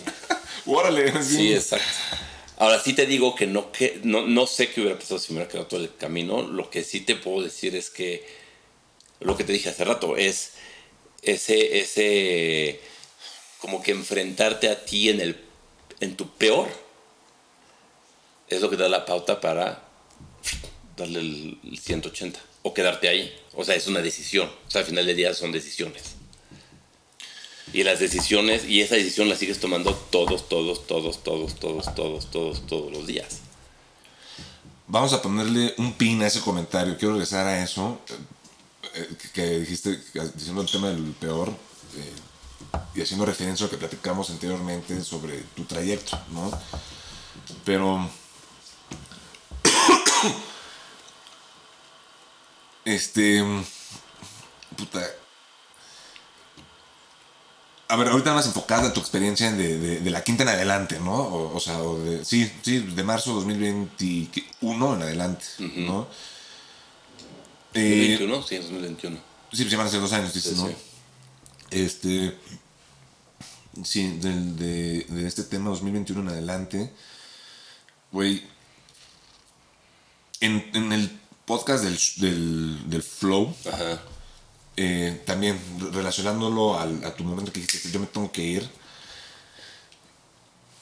Órale. 0.67 1.23
Sí, 1.23 1.55
exacto. 1.55 1.87
Ahora 2.59 2.79
sí 2.83 2.93
te 2.93 3.07
digo 3.07 3.35
que 3.35 3.47
no, 3.47 3.73
que 3.73 3.99
no, 4.05 4.27
no 4.27 4.47
sé 4.47 4.69
qué 4.71 4.83
hubiera 4.83 4.99
pasado 4.99 5.19
si 5.19 5.33
me 5.33 5.39
hubiera 5.39 5.51
quedado 5.51 5.69
todo 5.69 5.81
el 5.81 5.97
camino. 5.97 6.43
Lo 6.43 6.69
que 6.69 6.85
sí 6.85 7.01
te 7.01 7.17
puedo 7.17 7.43
decir 7.43 7.75
es 7.75 7.89
que 7.89 8.42
lo 9.25 9.37
que 9.37 9.45
te 9.45 9.53
dije 9.53 9.71
hace 9.71 9.85
rato 9.85 10.17
es 10.17 10.53
ese, 11.23 11.79
ese 11.81 12.81
como 13.59 13.83
que 13.83 13.93
enfrentarte 13.93 14.69
a 14.69 14.85
ti 14.85 15.09
en 15.09 15.21
el 15.21 15.41
en 16.01 16.17
tu 16.17 16.29
peor 16.29 16.69
es 18.49 18.61
lo 18.61 18.69
que 18.69 18.77
da 18.77 18.89
la 18.89 19.07
pauta 19.07 19.41
para 19.41 19.83
darle 20.97 21.21
el 21.21 21.79
180 21.81 22.39
o 22.63 22.75
quedarte 22.75 23.09
ahí. 23.09 23.33
O 23.55 23.65
sea, 23.65 23.75
es 23.75 23.87
una 23.87 24.01
decisión. 24.01 24.51
O 24.67 24.71
sea, 24.71 24.81
al 24.81 24.87
final 24.87 25.07
del 25.07 25.17
día 25.17 25.35
son 25.35 25.53
decisiones. 25.53 26.17
Y 27.73 27.85
las 27.85 28.01
decisiones, 28.01 28.65
y 28.67 28.81
esa 28.83 28.97
decisión 28.97 29.29
la 29.29 29.37
sigues 29.37 29.59
tomando 29.59 29.95
todos, 29.95 30.49
todos, 30.49 30.87
todos, 30.87 31.23
todos, 31.23 31.59
todos, 31.59 31.95
todos, 31.95 32.31
todos, 32.31 32.67
todos 32.67 32.93
los 32.93 33.07
días. 33.07 33.39
Vamos 34.87 35.13
a 35.15 35.23
ponerle 35.23 35.75
un 35.79 35.95
pin 35.95 36.23
a 36.23 36.27
ese 36.27 36.41
comentario. 36.41 36.99
Quiero 36.99 37.15
regresar 37.15 37.47
a 37.47 37.63
eso 37.63 37.99
eh, 38.95 39.17
que 39.33 39.61
dijiste, 39.61 40.01
diciendo 40.35 40.63
el 40.63 40.71
tema 40.71 40.89
del 40.89 41.13
peor, 41.13 41.49
eh, 41.97 42.13
y 42.95 43.03
haciendo 43.03 43.27
referencia 43.27 43.65
a 43.65 43.67
lo 43.67 43.71
que 43.71 43.79
platicamos 43.79 44.31
anteriormente 44.31 45.03
sobre 45.03 45.39
tu 45.55 45.65
trayecto, 45.65 46.19
¿no? 46.31 46.51
Pero 47.65 48.09
Este. 52.85 53.45
Puta. 54.77 55.01
A 57.89 57.97
ver, 57.97 58.09
ahorita 58.09 58.33
más 58.33 58.47
enfocada 58.47 58.87
en 58.87 58.95
tu 58.95 59.01
experiencia 59.01 59.53
de, 59.53 60.01
de, 60.01 60.11
la 60.11 60.25
quinta 60.25 60.45
en 60.45 60.49
adelante, 60.49 60.99
¿no? 60.99 61.53
O, 61.53 61.61
sea, 61.61 61.77
de, 61.79 62.25
sí, 62.25 62.51
sí, 62.63 62.79
de 62.79 63.03
marzo 63.03 63.35
2021 63.35 64.95
en 64.95 65.03
adelante, 65.03 65.45
¿no? 65.59 66.09
Eh, 67.75 68.19
¿2021? 68.21 68.47
Sí, 68.47 68.57
2021. 68.57 69.19
Sí, 69.53 69.69
se 69.69 69.77
van 69.77 69.87
a 69.87 69.91
ser 69.91 70.01
dos 70.01 70.13
años, 70.13 70.33
dices, 70.33 70.57
¿no? 70.57 70.71
Este. 71.71 72.37
Sí, 73.85 74.19
de, 74.21 75.05
de 75.09 75.27
este 75.27 75.45
tema 75.45 75.71
2021 75.71 76.21
en 76.21 76.29
adelante, 76.29 76.93
güey. 78.11 78.43
En, 80.41 80.71
en 80.75 80.93
el 80.93 81.23
podcast 81.45 81.85
del, 81.85 83.03
flow. 83.03 83.55
Eh, 84.77 85.23
también 85.27 85.59
relacionándolo 85.93 86.79
a 86.79 87.15
tu 87.15 87.25
momento 87.25 87.53
que 87.53 87.61
dijiste, 87.61 87.91
yo 87.91 88.01
me 88.01 88.07
tengo 88.07 88.33
que 88.33 88.43
ir. 88.43 88.71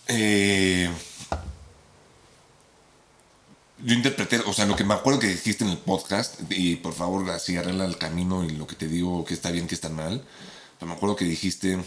Eh, 0.06 0.90
yo 3.84 3.94
interpreté, 3.94 4.38
o 4.40 4.52
sea, 4.52 4.66
lo 4.66 4.76
que 4.76 4.84
me 4.84 4.94
acuerdo 4.94 5.20
que 5.20 5.28
dijiste 5.28 5.64
en 5.64 5.70
el 5.70 5.78
podcast, 5.78 6.40
y 6.50 6.76
por 6.76 6.92
favor 6.92 7.28
así 7.30 7.56
arregla 7.56 7.84
el 7.84 7.98
camino 7.98 8.44
y 8.44 8.50
lo 8.50 8.66
que 8.66 8.76
te 8.76 8.88
digo 8.88 9.24
que 9.24 9.34
está 9.34 9.50
bien, 9.50 9.66
que 9.66 9.74
está 9.74 9.88
mal. 9.88 10.24
Pero 10.78 10.90
me 10.90 10.96
acuerdo 10.96 11.16
que 11.16 11.24
dijiste 11.24 11.78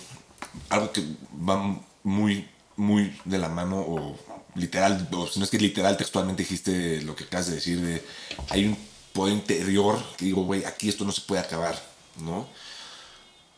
algo 0.70 0.92
que 0.92 1.04
va 1.48 1.80
muy, 2.04 2.48
muy 2.76 3.20
de 3.26 3.38
la 3.38 3.50
mano 3.50 3.80
o 3.80 4.18
literal, 4.56 5.08
o 5.12 5.28
si 5.28 5.40
no 5.40 5.46
es 5.46 5.52
que 5.52 5.58
literal, 5.58 5.98
textualmente 5.98 6.44
dijiste 6.44 7.02
lo 7.02 7.16
que 7.16 7.24
acabas 7.24 7.48
de 7.48 7.56
decir, 7.56 7.82
de 7.82 8.04
hay 8.50 8.66
un 8.66 8.78
poder 9.14 9.34
interior 9.34 10.04
que 10.18 10.26
digo, 10.26 10.44
güey, 10.44 10.66
aquí 10.66 10.90
esto 10.90 11.06
no 11.06 11.12
se 11.12 11.22
puede 11.22 11.42
acabar, 11.42 11.82
¿no? 12.18 12.48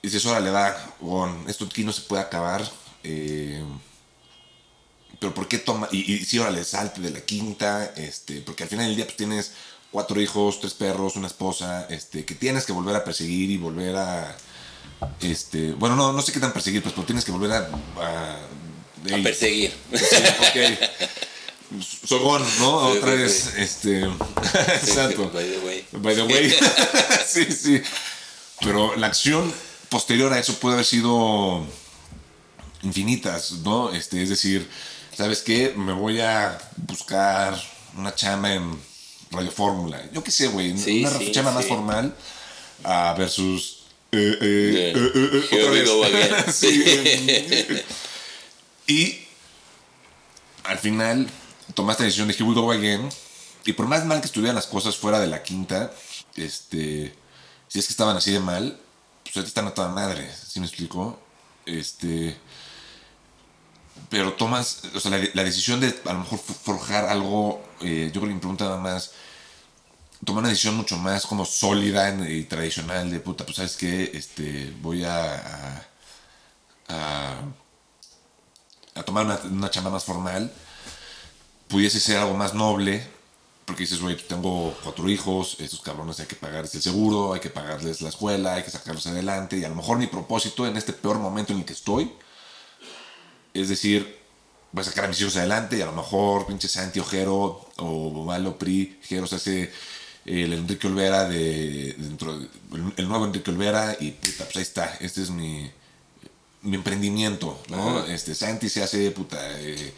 Y 0.02 0.10
si 0.10 0.18
eso 0.18 0.40
le 0.40 0.52
da, 0.52 0.96
bueno, 1.00 1.46
esto 1.48 1.66
aquí 1.66 1.84
no 1.84 1.92
se 1.92 2.02
puede 2.02 2.22
acabar, 2.22 2.64
eh, 3.04 3.64
pero 5.20 5.34
¿por 5.34 5.48
qué 5.48 5.58
toma? 5.58 5.88
Y, 5.92 6.14
y 6.14 6.26
sí, 6.26 6.40
órale, 6.40 6.64
salte 6.64 7.02
de 7.02 7.12
la 7.12 7.22
quinta, 7.22 7.94
este, 7.96 8.42
porque 8.42 8.64
al 8.64 8.70
final 8.70 8.88
del 8.88 8.96
día 8.96 9.06
pues 9.06 9.18
tienes 9.18 9.52
cuatro 9.92 10.20
hijos, 10.22 10.60
tres 10.60 10.74
perros, 10.74 11.16
una 11.16 11.28
esposa, 11.28 11.88
este, 11.90 12.26
que 12.26 12.36
tienes 12.36 12.66
que 12.66 12.74
volver 12.74 12.96
a 12.96 13.04
perseguir 13.04 13.50
y 13.52 13.58
volver 13.58 13.96
a, 13.96 14.38
este, 15.22 15.74
bueno, 15.74 15.96
no, 15.96 16.14
no 16.14 16.22
sé 16.22 16.32
qué 16.32 16.40
tan 16.40 16.54
perseguir, 16.54 16.82
pues, 16.82 16.94
pero 16.94 17.06
tienes 17.06 17.24
que 17.24 17.32
volver 17.32 17.52
a 17.52 18.40
a 19.14 19.24
perseguir. 19.24 19.74
ok. 19.92 21.82
Sogón, 22.08 22.44
¿no? 22.60 22.78
Otra 22.78 23.14
vez, 23.14 23.54
este. 23.58 24.04
exacto. 24.04 25.30
By 25.32 25.50
the 25.50 25.60
way. 25.60 25.86
By 25.94 26.16
the 26.16 26.24
way. 26.24 26.54
sí, 27.28 27.46
sí. 27.46 27.82
Pero 28.62 28.96
la 28.96 29.08
acción 29.08 29.52
posterior 29.90 30.32
a 30.32 30.40
eso 30.40 30.54
puede 30.56 30.76
haber 30.76 30.86
sido 30.86 31.66
infinitas, 32.84 33.52
¿no? 33.64 33.92
Este, 33.92 34.22
es 34.22 34.30
decir, 34.30 34.70
¿sabes 35.16 35.42
qué? 35.42 35.74
Me 35.76 35.94
voy 35.94 36.20
a 36.20 36.58
buscar 36.78 37.60
una 37.98 38.14
chama 38.14 38.54
en 38.54 38.78
Radio 39.32 39.52
Fórmula. 39.52 40.02
Yo 40.12 40.24
qué 40.24 40.32
sé, 40.32 40.48
güey. 40.48 40.72
una 40.72 41.32
chama 41.32 41.52
más 41.52 41.66
formal 41.66 42.16
uh, 42.84 43.18
versus. 43.18 43.84
Eh, 44.12 44.38
eh, 44.42 44.94
eh, 44.96 45.48
eh 45.52 46.46
sí, 46.52 47.84
y 48.88 49.20
al 50.64 50.78
final 50.78 51.28
tomaste 51.74 52.04
la 52.04 52.06
decisión 52.06 52.28
de 52.28 52.36
que 52.36 52.44
we 52.44 52.54
go 52.54 52.72
again. 52.72 53.10
Y 53.66 53.74
por 53.74 53.88
más 53.88 54.06
mal 54.06 54.22
que 54.22 54.28
estuvieran 54.28 54.56
las 54.56 54.68
cosas 54.68 54.96
fuera 54.96 55.20
de 55.20 55.28
la 55.28 55.42
quinta, 55.42 55.92
este, 56.36 57.14
si 57.68 57.80
es 57.80 57.88
que 57.88 57.94
estaban 57.94 58.16
así 58.16 58.32
de 58.32 58.40
mal, 58.40 58.80
pues 59.34 59.46
están 59.46 59.68
a 59.68 59.74
toda 59.74 59.90
madre, 59.90 60.30
¿sí 60.48 60.60
me 60.60 60.68
explico? 60.68 61.20
Este. 61.66 62.38
Pero 64.10 64.34
tomas, 64.34 64.84
o 64.94 65.00
sea, 65.00 65.12
la, 65.12 65.44
decisión 65.44 65.80
de 65.80 65.94
a 66.06 66.14
lo 66.14 66.20
mejor 66.20 66.40
forjar 66.40 67.06
algo, 67.06 67.64
eh, 67.82 68.12
yo 68.14 68.22
creo 68.22 68.30
que 68.30 68.36
me 68.36 68.40
pregunta 68.40 68.78
más, 68.78 69.12
tomar 70.24 70.42
una 70.42 70.50
decisión 70.50 70.76
mucho 70.76 70.98
más 70.98 71.26
como 71.26 71.46
sólida 71.46 72.14
y 72.30 72.44
tradicional 72.44 73.10
de 73.10 73.20
puta, 73.20 73.46
pues 73.46 73.58
sabes 73.58 73.76
que 73.76 74.12
este, 74.14 74.74
voy 74.82 75.04
a, 75.06 75.88
a, 76.88 77.42
a, 78.96 79.04
tomar 79.04 79.26
una, 79.26 79.40
una 79.44 79.70
chamba 79.70 79.90
más 79.90 80.04
formal, 80.04 80.52
pudiese 81.68 82.00
ser 82.00 82.18
algo 82.18 82.36
más 82.36 82.54
noble, 82.54 83.08
porque 83.66 83.84
dices, 83.84 84.00
güey, 84.00 84.16
tengo 84.16 84.78
cuatro 84.84 85.10
hijos, 85.10 85.58
estos 85.60 85.82
cabrones 85.82 86.20
hay 86.20 86.28
que 86.28 86.36
pagarles 86.36 86.76
el 86.76 86.82
seguro, 86.84 87.34
hay 87.34 87.40
que 87.40 87.50
pagarles 87.50 88.02
la 88.02 88.10
escuela, 88.10 88.54
hay 88.54 88.64
que 88.64 88.70
sacarlos 88.70 89.08
adelante. 89.08 89.58
Y 89.58 89.64
a 89.64 89.70
lo 89.70 89.76
mejor 89.76 89.98
mi 89.98 90.06
propósito 90.06 90.68
en 90.68 90.78
este 90.78 90.94
peor 90.94 91.18
momento 91.18 91.52
en 91.52 91.60
el 91.60 91.66
que 91.66 91.74
estoy 91.74 92.14
es 93.62 93.70
decir, 93.70 94.18
voy 94.72 94.82
a 94.82 94.86
sacar 94.86 95.06
a 95.06 95.08
mis 95.08 95.20
hijos 95.22 95.38
adelante 95.38 95.78
y 95.78 95.82
a 95.82 95.86
lo 95.86 95.94
mejor 95.94 96.46
pinche 96.48 96.68
Santi 96.68 97.00
Ojero 97.00 97.70
o 97.78 98.26
Valo 98.26 98.58
Pri, 98.58 99.00
Ojero 99.04 99.28
se 99.28 99.36
hace 99.36 99.72
el 100.26 100.54
Enrique 100.54 100.88
Olvera 100.88 101.30
de, 101.30 101.96
dentro 101.98 102.34
el, 102.98 103.08
nuevo 103.08 103.26
Enrique 103.26 103.52
Olvera 103.52 103.96
y 104.00 104.12
puta, 104.12 104.44
pues 104.46 104.56
ahí 104.58 104.62
está, 104.64 104.98
este 105.00 105.22
es 105.22 105.30
mi, 105.30 105.70
mi 106.64 106.76
emprendimiento, 106.76 107.62
¿no? 107.70 108.06
Este 108.06 108.36
Santi 108.36 108.70
se 108.70 108.84
hace 108.84 109.12
puta 109.12 109.40
eh, 109.60 109.94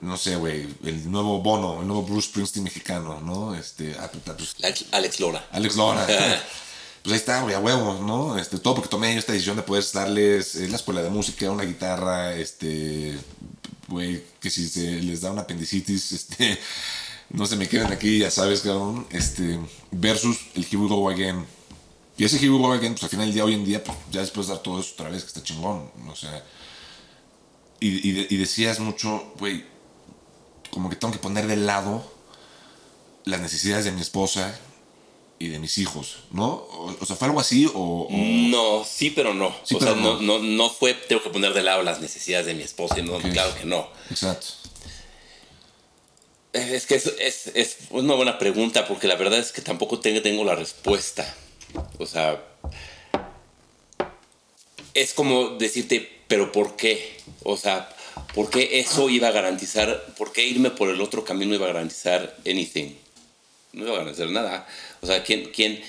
no 0.00 0.16
sé, 0.16 0.36
güey, 0.36 0.68
el 0.84 1.10
nuevo 1.10 1.40
Bono, 1.40 1.80
el 1.80 1.86
nuevo 1.86 2.02
Bruce 2.02 2.28
Springsteen 2.28 2.64
mexicano, 2.64 3.20
¿no? 3.20 3.54
Este, 3.54 3.96
ah, 3.98 4.10
pues, 4.10 4.56
Alex 4.92 5.20
Lora. 5.20 5.48
Alex 5.52 5.76
Lora. 5.76 6.06
pues 7.06 7.12
ahí 7.12 7.20
está, 7.20 7.42
güey, 7.42 7.54
a 7.54 7.60
huevos, 7.60 8.00
¿no? 8.00 8.36
Este, 8.36 8.58
todo 8.58 8.74
porque 8.74 8.88
tomé 8.88 9.16
esta 9.16 9.32
decisión 9.32 9.54
de 9.54 9.62
poder 9.62 9.84
darles 9.94 10.56
en 10.56 10.72
la 10.72 10.76
escuela 10.76 11.04
de 11.04 11.08
música, 11.08 11.48
una 11.52 11.62
guitarra, 11.62 12.34
este, 12.34 13.16
güey, 13.86 14.24
que 14.40 14.50
si 14.50 14.68
se 14.68 15.00
les 15.00 15.20
da 15.20 15.30
una 15.30 15.42
apendicitis, 15.42 16.10
este, 16.18 16.58
no 17.30 17.46
se 17.46 17.54
me 17.54 17.68
queden 17.68 17.92
aquí, 17.92 18.18
ya 18.18 18.30
sabes, 18.32 18.62
cabrón, 18.62 19.06
este, 19.10 19.56
versus 19.92 20.36
el 20.56 20.64
Here 20.64 20.78
We 20.78 20.88
Go 20.88 21.08
Again. 21.08 21.46
Y 22.18 22.24
ese 22.24 22.38
Here 22.38 22.50
We 22.50 22.58
Go 22.58 22.72
Again, 22.72 22.94
pues 22.94 23.04
al 23.04 23.10
final 23.10 23.26
del 23.26 23.34
día, 23.34 23.44
hoy 23.44 23.54
en 23.54 23.64
día, 23.64 23.84
pues 23.84 23.96
ya 24.10 24.22
después 24.22 24.48
de 24.48 24.54
dar 24.54 24.64
todo 24.64 24.80
eso 24.80 24.94
otra 24.94 25.08
vez, 25.08 25.22
que 25.22 25.28
está 25.28 25.44
chingón, 25.44 25.88
o 26.08 26.16
sea, 26.16 26.44
y 27.78 28.36
decías 28.36 28.80
mucho, 28.80 29.32
güey, 29.38 29.64
como 30.72 30.90
que 30.90 30.96
tengo 30.96 31.12
que 31.12 31.20
poner 31.20 31.46
de 31.46 31.54
lado 31.54 32.04
las 33.24 33.40
necesidades 33.40 33.84
de 33.84 33.92
mi 33.92 34.00
esposa 34.00 34.58
y 35.38 35.48
de 35.48 35.58
mis 35.58 35.78
hijos, 35.78 36.18
¿no? 36.30 36.66
O, 37.00 37.06
sea, 37.06 37.16
¿fue 37.16 37.28
algo 37.28 37.40
así 37.40 37.70
o, 37.74 38.08
No, 38.10 38.84
sí, 38.84 39.10
pero 39.10 39.34
no. 39.34 39.48
o 39.48 39.80
sea, 39.80 39.94
no. 39.94 40.20
No, 40.20 40.70
fue, 40.70 40.94
tengo 40.94 41.22
que 41.22 41.30
poner 41.30 41.52
de 41.52 41.62
lado 41.62 41.82
las 41.82 42.00
necesidades 42.00 42.46
de 42.46 42.54
mi 42.54 42.62
esposa, 42.62 42.96
no, 43.02 43.18
claro 43.18 43.54
que 43.54 43.64
no. 43.64 43.88
Exacto. 44.10 44.46
Es 46.52 46.86
que 46.86 46.94
es, 46.94 47.50
es, 47.54 47.76
una 47.90 48.14
buena 48.14 48.38
pregunta 48.38 48.86
porque 48.86 49.06
la 49.06 49.16
verdad 49.16 49.38
es 49.38 49.52
que 49.52 49.60
tampoco 49.60 50.00
tengo, 50.00 50.22
tengo 50.22 50.42
la 50.44 50.54
respuesta. 50.54 51.34
O 51.98 52.06
sea, 52.06 52.42
es 54.94 55.12
como 55.12 55.50
decirte, 55.50 56.22
pero 56.28 56.50
¿por 56.50 56.76
qué? 56.76 57.20
O 57.42 57.58
sea, 57.58 57.94
¿Por 58.34 58.50
qué 58.50 58.80
eso 58.80 59.08
iba 59.08 59.28
a 59.28 59.32
garantizar, 59.32 60.14
por 60.18 60.32
qué 60.32 60.44
irme 60.46 60.70
por 60.70 60.90
el 60.90 61.00
otro 61.00 61.24
camino 61.24 61.54
iba 61.54 61.64
a 61.66 61.72
garantizar 61.72 62.36
anything? 62.46 62.94
No 63.72 63.84
iba 63.84 63.94
a 63.94 63.98
garantizar 63.98 64.30
nada. 64.30 64.66
O 65.06 65.12
sea, 65.12 65.22
¿quién, 65.22 65.50
quién, 65.52 65.82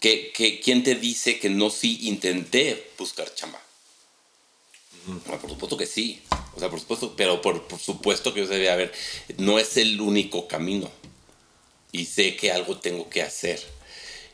quién 0.00 0.82
te 0.84 0.94
dice 0.94 1.38
que 1.38 1.48
no 1.48 1.70
sí 1.70 2.00
intenté 2.02 2.90
buscar 2.98 3.34
chamba? 3.34 3.60
Ah, 5.08 5.38
por 5.40 5.50
supuesto 5.50 5.76
que 5.76 5.86
sí. 5.86 6.22
O 6.54 6.60
sea, 6.60 6.70
por 6.70 6.80
supuesto, 6.80 7.14
pero 7.16 7.40
por, 7.40 7.66
supuesto 7.80 8.32
que 8.34 8.40
yo 8.40 8.46
sabía, 8.46 8.74
a 8.74 8.76
ver, 8.76 8.92
no 9.38 9.58
es 9.58 9.76
el 9.76 10.00
único 10.00 10.46
camino. 10.46 10.90
Y 11.92 12.06
sé 12.06 12.36
que 12.36 12.52
algo 12.52 12.78
tengo 12.78 13.08
que 13.08 13.22
hacer. 13.22 13.62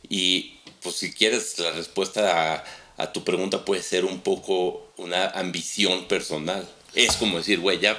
Y 0.09 0.57
pues 0.81 0.95
si 0.95 1.13
quieres 1.13 1.57
la 1.59 1.71
respuesta 1.71 2.55
a, 2.55 2.65
a 2.97 3.13
tu 3.13 3.23
pregunta 3.23 3.65
puede 3.65 3.83
ser 3.83 4.03
un 4.05 4.21
poco 4.21 4.91
una 4.97 5.29
ambición 5.29 6.07
personal 6.07 6.67
es 6.93 7.15
como 7.15 7.37
decir, 7.37 7.59
güey, 7.59 7.79
ya 7.79 7.97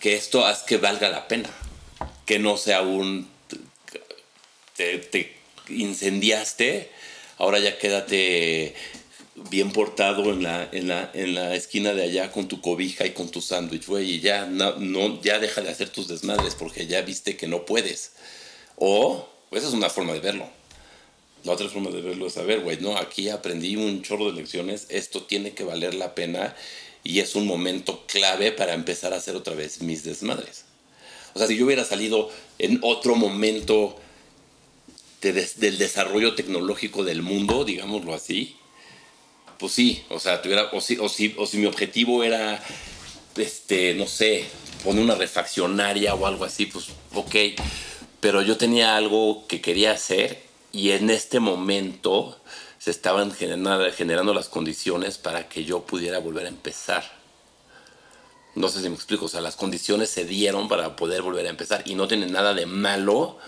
que 0.00 0.14
esto 0.14 0.44
haz 0.44 0.62
que 0.62 0.76
valga 0.76 1.08
la 1.08 1.26
pena, 1.26 1.48
que 2.26 2.38
no 2.38 2.56
sea 2.56 2.82
un 2.82 3.28
te, 4.78 5.34
incendiaste, 5.68 6.90
ahora 7.36 7.58
ya 7.58 7.78
quédate 7.78 8.74
bien 9.50 9.72
portado 9.72 10.32
en 10.32 10.42
la, 10.42 10.68
en 10.72 10.88
la, 10.88 11.10
en 11.14 11.34
la 11.34 11.54
esquina 11.54 11.92
de 11.92 12.02
allá 12.02 12.32
con 12.32 12.48
tu 12.48 12.60
cobija 12.60 13.06
y 13.06 13.10
con 13.10 13.30
tu 13.30 13.40
sándwich, 13.40 13.86
güey, 13.86 14.14
y 14.14 14.20
ya, 14.20 14.46
no, 14.46 15.20
ya 15.22 15.38
deja 15.38 15.60
de 15.60 15.70
hacer 15.70 15.90
tus 15.90 16.08
desmadres 16.08 16.54
porque 16.54 16.86
ya 16.86 17.02
viste 17.02 17.36
que 17.36 17.46
no 17.46 17.64
puedes. 17.64 18.12
O, 18.76 19.28
esa 19.50 19.68
es 19.68 19.74
una 19.74 19.90
forma 19.90 20.12
de 20.12 20.20
verlo. 20.20 20.48
La 21.44 21.52
otra 21.52 21.68
forma 21.68 21.90
de 21.90 22.00
verlo 22.00 22.26
es, 22.26 22.36
a 22.36 22.42
ver, 22.42 22.60
güey, 22.60 22.78
no, 22.80 22.96
aquí 22.96 23.28
aprendí 23.28 23.76
un 23.76 24.02
chorro 24.02 24.26
de 24.26 24.32
lecciones, 24.32 24.86
esto 24.88 25.22
tiene 25.22 25.52
que 25.52 25.64
valer 25.64 25.94
la 25.94 26.14
pena 26.14 26.56
y 27.04 27.20
es 27.20 27.36
un 27.36 27.46
momento 27.46 28.04
clave 28.06 28.52
para 28.52 28.74
empezar 28.74 29.12
a 29.12 29.16
hacer 29.16 29.36
otra 29.36 29.54
vez 29.54 29.80
mis 29.82 30.02
desmadres. 30.02 30.64
O 31.34 31.38
sea, 31.38 31.46
si 31.46 31.56
yo 31.56 31.66
hubiera 31.66 31.84
salido 31.84 32.30
en 32.58 32.80
otro 32.82 33.14
momento 33.14 33.96
del 35.20 35.78
desarrollo 35.78 36.34
tecnológico 36.34 37.04
del 37.04 37.22
mundo, 37.22 37.64
digámoslo 37.64 38.14
así, 38.14 38.56
pues 39.58 39.72
sí, 39.72 40.04
o 40.08 40.20
sea, 40.20 40.40
tuviera, 40.40 40.68
o, 40.72 40.80
si, 40.80 40.96
o, 40.98 41.08
si, 41.08 41.34
o 41.36 41.46
si 41.46 41.58
mi 41.58 41.66
objetivo 41.66 42.22
era, 42.22 42.62
este, 43.36 43.94
no 43.94 44.06
sé, 44.06 44.46
poner 44.84 45.02
una 45.02 45.16
refaccionaria 45.16 46.14
o 46.14 46.26
algo 46.26 46.44
así, 46.44 46.66
pues 46.66 46.86
ok, 47.14 47.34
pero 48.20 48.42
yo 48.42 48.56
tenía 48.56 48.96
algo 48.96 49.46
que 49.46 49.60
quería 49.60 49.92
hacer 49.92 50.42
y 50.72 50.90
en 50.90 51.10
este 51.10 51.40
momento 51.40 52.40
se 52.78 52.90
estaban 52.90 53.32
generando, 53.32 54.34
las 54.34 54.48
condiciones 54.48 55.18
para 55.18 55.48
que 55.48 55.64
yo 55.64 55.82
pudiera 55.82 56.18
volver 56.18 56.46
a 56.46 56.48
empezar. 56.48 57.18
No 58.54 58.68
sé 58.68 58.80
si 58.80 58.88
me 58.88 58.94
explico, 58.94 59.26
o 59.26 59.28
sea, 59.28 59.40
las 59.40 59.56
condiciones 59.56 60.10
se 60.10 60.24
dieron 60.24 60.68
para 60.68 60.96
poder 60.96 61.22
volver 61.22 61.46
a 61.46 61.50
empezar 61.50 61.82
y 61.86 61.94
no 61.94 62.08
tiene 62.08 62.26
nada 62.26 62.54
de 62.54 62.66
malo 62.66 63.38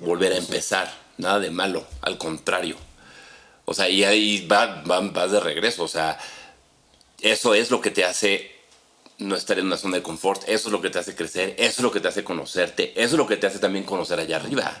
volver 0.00 0.32
a 0.32 0.36
empezar, 0.36 0.92
nada 1.16 1.38
de 1.38 1.50
malo, 1.50 1.86
al 2.02 2.18
contrario. 2.18 2.76
O 3.64 3.74
sea, 3.74 3.88
y 3.88 4.04
ahí 4.04 4.46
vas 4.46 5.30
de 5.30 5.40
regreso, 5.40 5.84
o 5.84 5.88
sea, 5.88 6.18
eso 7.20 7.54
es 7.54 7.70
lo 7.70 7.80
que 7.80 7.90
te 7.90 8.04
hace 8.04 8.56
no 9.18 9.34
estar 9.34 9.58
en 9.58 9.66
una 9.66 9.76
zona 9.76 9.96
de 9.96 10.02
confort, 10.02 10.42
eso 10.46 10.68
es 10.68 10.72
lo 10.72 10.80
que 10.80 10.90
te 10.90 10.98
hace 10.98 11.14
crecer, 11.14 11.54
eso 11.58 11.80
es 11.80 11.80
lo 11.80 11.90
que 11.90 12.00
te 12.00 12.08
hace 12.08 12.22
conocerte, 12.22 12.92
eso 12.92 13.14
es 13.14 13.18
lo 13.18 13.26
que 13.26 13.36
te 13.36 13.48
hace 13.48 13.58
también 13.58 13.84
conocer 13.84 14.20
allá 14.20 14.36
arriba. 14.36 14.72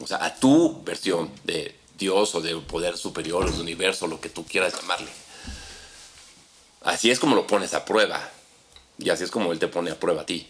O 0.00 0.06
sea, 0.06 0.22
a 0.22 0.34
tu 0.34 0.84
versión 0.84 1.30
de, 1.44 1.74
Dios 1.98 2.34
o 2.34 2.40
de 2.40 2.54
poder 2.56 2.96
superior 2.96 3.46
o 3.46 3.50
de 3.50 3.60
universo, 3.60 4.06
lo 4.06 4.20
que 4.20 4.28
tú 4.28 4.44
quieras 4.44 4.74
llamarle. 4.74 5.10
Así 6.82 7.10
es 7.10 7.18
como 7.18 7.34
lo 7.34 7.46
pones 7.46 7.74
a 7.74 7.84
prueba. 7.84 8.30
Y 8.98 9.10
así 9.10 9.24
es 9.24 9.30
como 9.30 9.52
Él 9.52 9.58
te 9.58 9.68
pone 9.68 9.90
a 9.90 9.98
prueba 9.98 10.22
a 10.22 10.26
ti. 10.26 10.46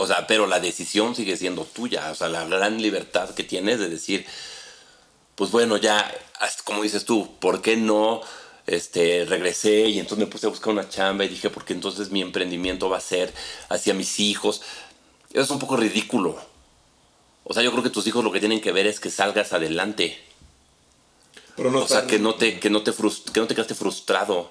O 0.00 0.06
sea, 0.06 0.26
pero 0.26 0.46
la 0.46 0.60
decisión 0.60 1.14
sigue 1.14 1.36
siendo 1.36 1.66
tuya. 1.66 2.10
O 2.10 2.14
sea, 2.14 2.28
la 2.28 2.46
gran 2.46 2.80
libertad 2.80 3.34
que 3.34 3.44
tienes 3.44 3.78
de 3.78 3.90
decir, 3.90 4.24
pues 5.34 5.50
bueno, 5.50 5.76
ya, 5.76 6.10
como 6.64 6.82
dices 6.82 7.04
tú, 7.04 7.36
¿por 7.38 7.60
qué 7.60 7.76
no 7.76 8.22
este, 8.66 9.26
regresé 9.26 9.90
y 9.90 9.98
entonces 9.98 10.24
me 10.24 10.30
puse 10.30 10.46
a 10.46 10.48
buscar 10.48 10.72
una 10.72 10.88
chamba 10.88 11.26
y 11.26 11.28
dije, 11.28 11.50
porque 11.50 11.74
entonces 11.74 12.10
mi 12.10 12.22
emprendimiento 12.22 12.88
va 12.88 12.96
a 12.96 13.02
ser 13.02 13.30
hacia 13.68 13.92
mis 13.92 14.20
hijos? 14.20 14.62
Eso 15.34 15.42
es 15.42 15.50
un 15.50 15.58
poco 15.58 15.76
ridículo. 15.76 16.40
O 17.44 17.52
sea, 17.52 17.62
yo 17.62 17.70
creo 17.70 17.82
que 17.82 17.90
tus 17.90 18.06
hijos 18.06 18.24
lo 18.24 18.32
que 18.32 18.40
tienen 18.40 18.62
que 18.62 18.72
ver 18.72 18.86
es 18.86 19.00
que 19.00 19.10
salgas 19.10 19.52
adelante. 19.52 20.18
Pero 21.56 21.70
no 21.70 21.80
o 21.80 21.88
sea, 21.88 22.06
que 22.06 22.18
no 22.18 22.36
te, 22.36 22.58
que 22.58 22.70
no 22.70 22.82
te, 22.82 22.92
que 22.92 23.40
no 23.40 23.46
te 23.46 23.54
quedaste 23.54 23.74
frustrado. 23.74 24.50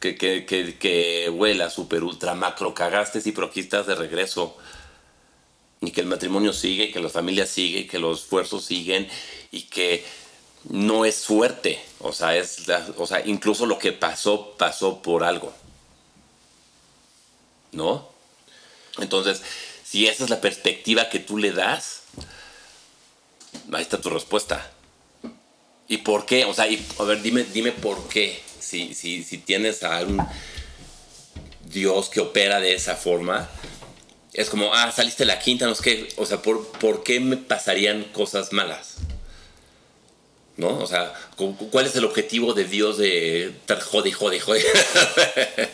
Que, 0.00 0.16
que, 0.16 0.46
que, 0.46 0.78
que 0.78 1.28
huela 1.28 1.68
super 1.68 2.02
ultra 2.02 2.34
macro 2.34 2.74
cagaste, 2.74 3.20
sí, 3.20 3.32
pero 3.32 3.48
aquí 3.48 3.60
estás 3.60 3.86
de 3.86 3.94
regreso. 3.94 4.56
Y 5.80 5.90
que 5.90 6.00
el 6.00 6.06
matrimonio 6.06 6.52
sigue, 6.52 6.90
que 6.90 7.00
la 7.00 7.08
familia 7.08 7.46
sigue, 7.46 7.86
que 7.86 7.98
los 7.98 8.20
esfuerzos 8.20 8.64
siguen 8.64 9.08
y 9.50 9.62
que 9.62 10.04
no 10.70 11.04
es 11.04 11.16
suerte. 11.16 11.80
O 12.00 12.12
sea, 12.12 12.36
es 12.36 12.64
o 12.96 13.06
sea, 13.06 13.22
incluso 13.26 13.66
lo 13.66 13.78
que 13.78 13.92
pasó, 13.92 14.54
pasó 14.56 15.02
por 15.02 15.22
algo. 15.22 15.52
¿No? 17.72 18.08
Entonces, 18.98 19.42
si 19.84 20.06
esa 20.06 20.24
es 20.24 20.30
la 20.30 20.40
perspectiva 20.40 21.10
que 21.10 21.18
tú 21.18 21.36
le 21.36 21.52
das, 21.52 21.96
Ahí 23.72 23.82
está 23.82 24.00
tu 24.00 24.10
respuesta. 24.10 24.70
¿Y 25.88 25.98
por 25.98 26.26
qué? 26.26 26.44
O 26.44 26.54
sea, 26.54 26.66
a 26.98 27.02
ver, 27.04 27.22
dime, 27.22 27.44
dime 27.44 27.72
por 27.72 28.08
qué. 28.08 28.40
Si, 28.60 28.94
si, 28.94 29.22
si 29.22 29.38
tienes 29.38 29.82
a 29.82 30.00
un 30.02 30.20
Dios 31.64 32.08
que 32.08 32.20
opera 32.20 32.60
de 32.60 32.74
esa 32.74 32.96
forma, 32.96 33.48
es 34.36 34.50
como, 34.50 34.74
ah, 34.74 34.92
saliste 34.92 35.24
la 35.24 35.38
quinta, 35.38 35.66
no 35.66 35.74
sé 35.74 35.82
qué. 35.82 36.08
O 36.16 36.26
sea, 36.26 36.42
¿por, 36.42 36.66
¿por 36.72 37.02
qué 37.02 37.20
me 37.20 37.38
pasarían 37.38 38.04
cosas 38.04 38.52
malas? 38.52 38.96
¿No? 40.58 40.78
O 40.78 40.86
sea, 40.86 41.14
¿cuál 41.70 41.86
es 41.86 41.96
el 41.96 42.04
objetivo 42.04 42.52
de 42.52 42.64
Dios 42.64 42.98
de 42.98 43.46
estar 43.46 43.80
jode, 43.80 44.12
jode, 44.12 44.40
jode? 44.40 44.62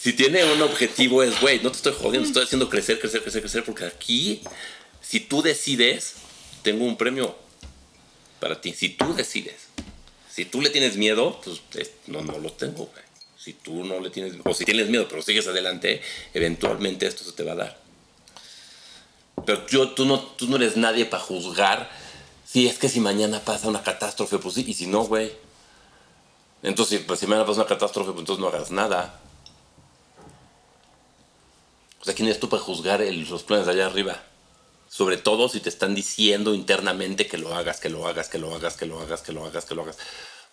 si 0.00 0.12
tiene 0.12 0.44
un 0.44 0.60
objetivo 0.60 1.22
es, 1.22 1.40
güey, 1.40 1.60
no 1.60 1.70
te 1.70 1.76
estoy 1.76 1.94
jodiendo, 1.94 2.22
te 2.22 2.30
estoy 2.30 2.44
haciendo 2.44 2.68
crecer, 2.68 2.98
crecer, 2.98 3.22
crecer, 3.22 3.42
crecer, 3.42 3.64
porque 3.64 3.84
aquí, 3.84 4.42
si 5.00 5.20
tú 5.20 5.40
decides, 5.40 6.14
tengo 6.62 6.84
un 6.84 6.96
premio 6.96 7.36
para 8.40 8.60
ti. 8.60 8.72
Si 8.72 8.88
tú 8.88 9.14
decides, 9.14 9.68
si 10.28 10.44
tú 10.44 10.60
le 10.60 10.70
tienes 10.70 10.96
miedo, 10.96 11.40
pues 11.44 11.92
no, 12.08 12.22
no 12.22 12.38
lo 12.38 12.52
tengo, 12.52 12.86
güey. 12.86 13.07
Si 13.38 13.52
tú 13.52 13.84
no 13.84 14.00
le 14.00 14.10
tienes, 14.10 14.34
o 14.44 14.52
si 14.52 14.64
tienes 14.64 14.88
miedo, 14.88 15.06
pero 15.08 15.22
sigues 15.22 15.46
adelante, 15.46 16.02
eventualmente 16.34 17.06
esto 17.06 17.24
se 17.24 17.32
te 17.32 17.44
va 17.44 17.52
a 17.52 17.56
dar. 17.56 17.80
Pero 19.46 19.66
yo, 19.68 19.90
tú 19.90 20.04
no, 20.04 20.20
tú 20.20 20.48
no 20.48 20.56
eres 20.56 20.76
nadie 20.76 21.06
para 21.06 21.22
juzgar 21.22 21.88
si 22.44 22.66
es 22.66 22.78
que 22.78 22.88
si 22.88 23.00
mañana 23.00 23.40
pasa 23.40 23.68
una 23.68 23.82
catástrofe, 23.82 24.38
pues 24.38 24.54
sí, 24.54 24.64
y 24.66 24.74
si 24.74 24.86
no, 24.86 25.04
güey. 25.04 25.32
Entonces, 26.62 27.02
pues 27.06 27.20
si 27.20 27.26
mañana 27.26 27.46
pasa 27.46 27.60
una 27.60 27.68
catástrofe, 27.68 28.10
pues 28.12 28.20
entonces 28.20 28.40
no 28.40 28.48
hagas 28.48 28.70
nada. 28.70 29.20
O 32.00 32.04
sea, 32.04 32.14
¿quién 32.14 32.26
eres 32.26 32.40
tú 32.40 32.48
para 32.48 32.62
juzgar 32.62 33.00
los 33.00 33.42
planes 33.42 33.66
de 33.66 33.72
allá 33.72 33.86
arriba? 33.86 34.22
Sobre 34.88 35.18
todo 35.18 35.50
si 35.50 35.60
te 35.60 35.68
están 35.68 35.94
diciendo 35.94 36.54
internamente 36.54 37.26
que 37.26 37.36
lo 37.36 37.54
hagas, 37.54 37.80
que 37.80 37.90
lo 37.90 38.08
hagas, 38.08 38.28
que 38.28 38.38
lo 38.38 38.54
hagas, 38.54 38.76
que 38.76 38.86
lo 38.86 38.98
hagas, 38.98 39.20
que 39.20 39.32
lo 39.32 39.44
hagas, 39.44 39.64
que 39.66 39.74
lo 39.74 39.82
hagas. 39.82 39.98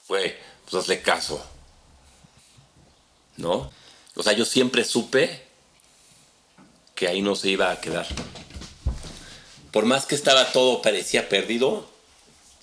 Güey, 0.09 0.35
pues 0.63 0.83
hazle 0.83 1.01
caso. 1.01 1.41
¿No? 3.37 3.71
O 4.15 4.23
sea, 4.23 4.33
yo 4.33 4.45
siempre 4.45 4.83
supe 4.83 5.43
que 6.95 7.07
ahí 7.07 7.21
no 7.21 7.35
se 7.35 7.49
iba 7.49 7.71
a 7.71 7.81
quedar. 7.81 8.07
Por 9.71 9.85
más 9.85 10.05
que 10.05 10.15
estaba 10.15 10.51
todo, 10.53 10.81
parecía 10.81 11.27
perdido, 11.27 11.85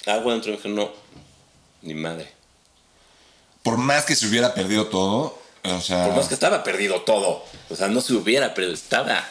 algo 0.07 0.33
dentro 0.33 0.57
de 0.57 0.68
mí 0.68 0.75
no, 0.75 0.91
ni 1.83 1.95
madre. 1.95 2.33
Por 3.62 3.77
más 3.77 4.05
que 4.05 4.16
se 4.16 4.27
hubiera 4.27 4.55
perdido 4.55 4.87
todo, 4.87 5.39
o 5.62 5.81
sea... 5.81 6.07
Por 6.07 6.16
más 6.16 6.29
que 6.29 6.35
estaba 6.35 6.64
perdido 6.64 7.03
todo. 7.03 7.45
O 7.68 7.77
sea, 7.77 7.89
no 7.89 8.01
se 8.01 8.14
hubiera, 8.14 8.55
pero 8.55 8.73
estaba. 8.73 9.29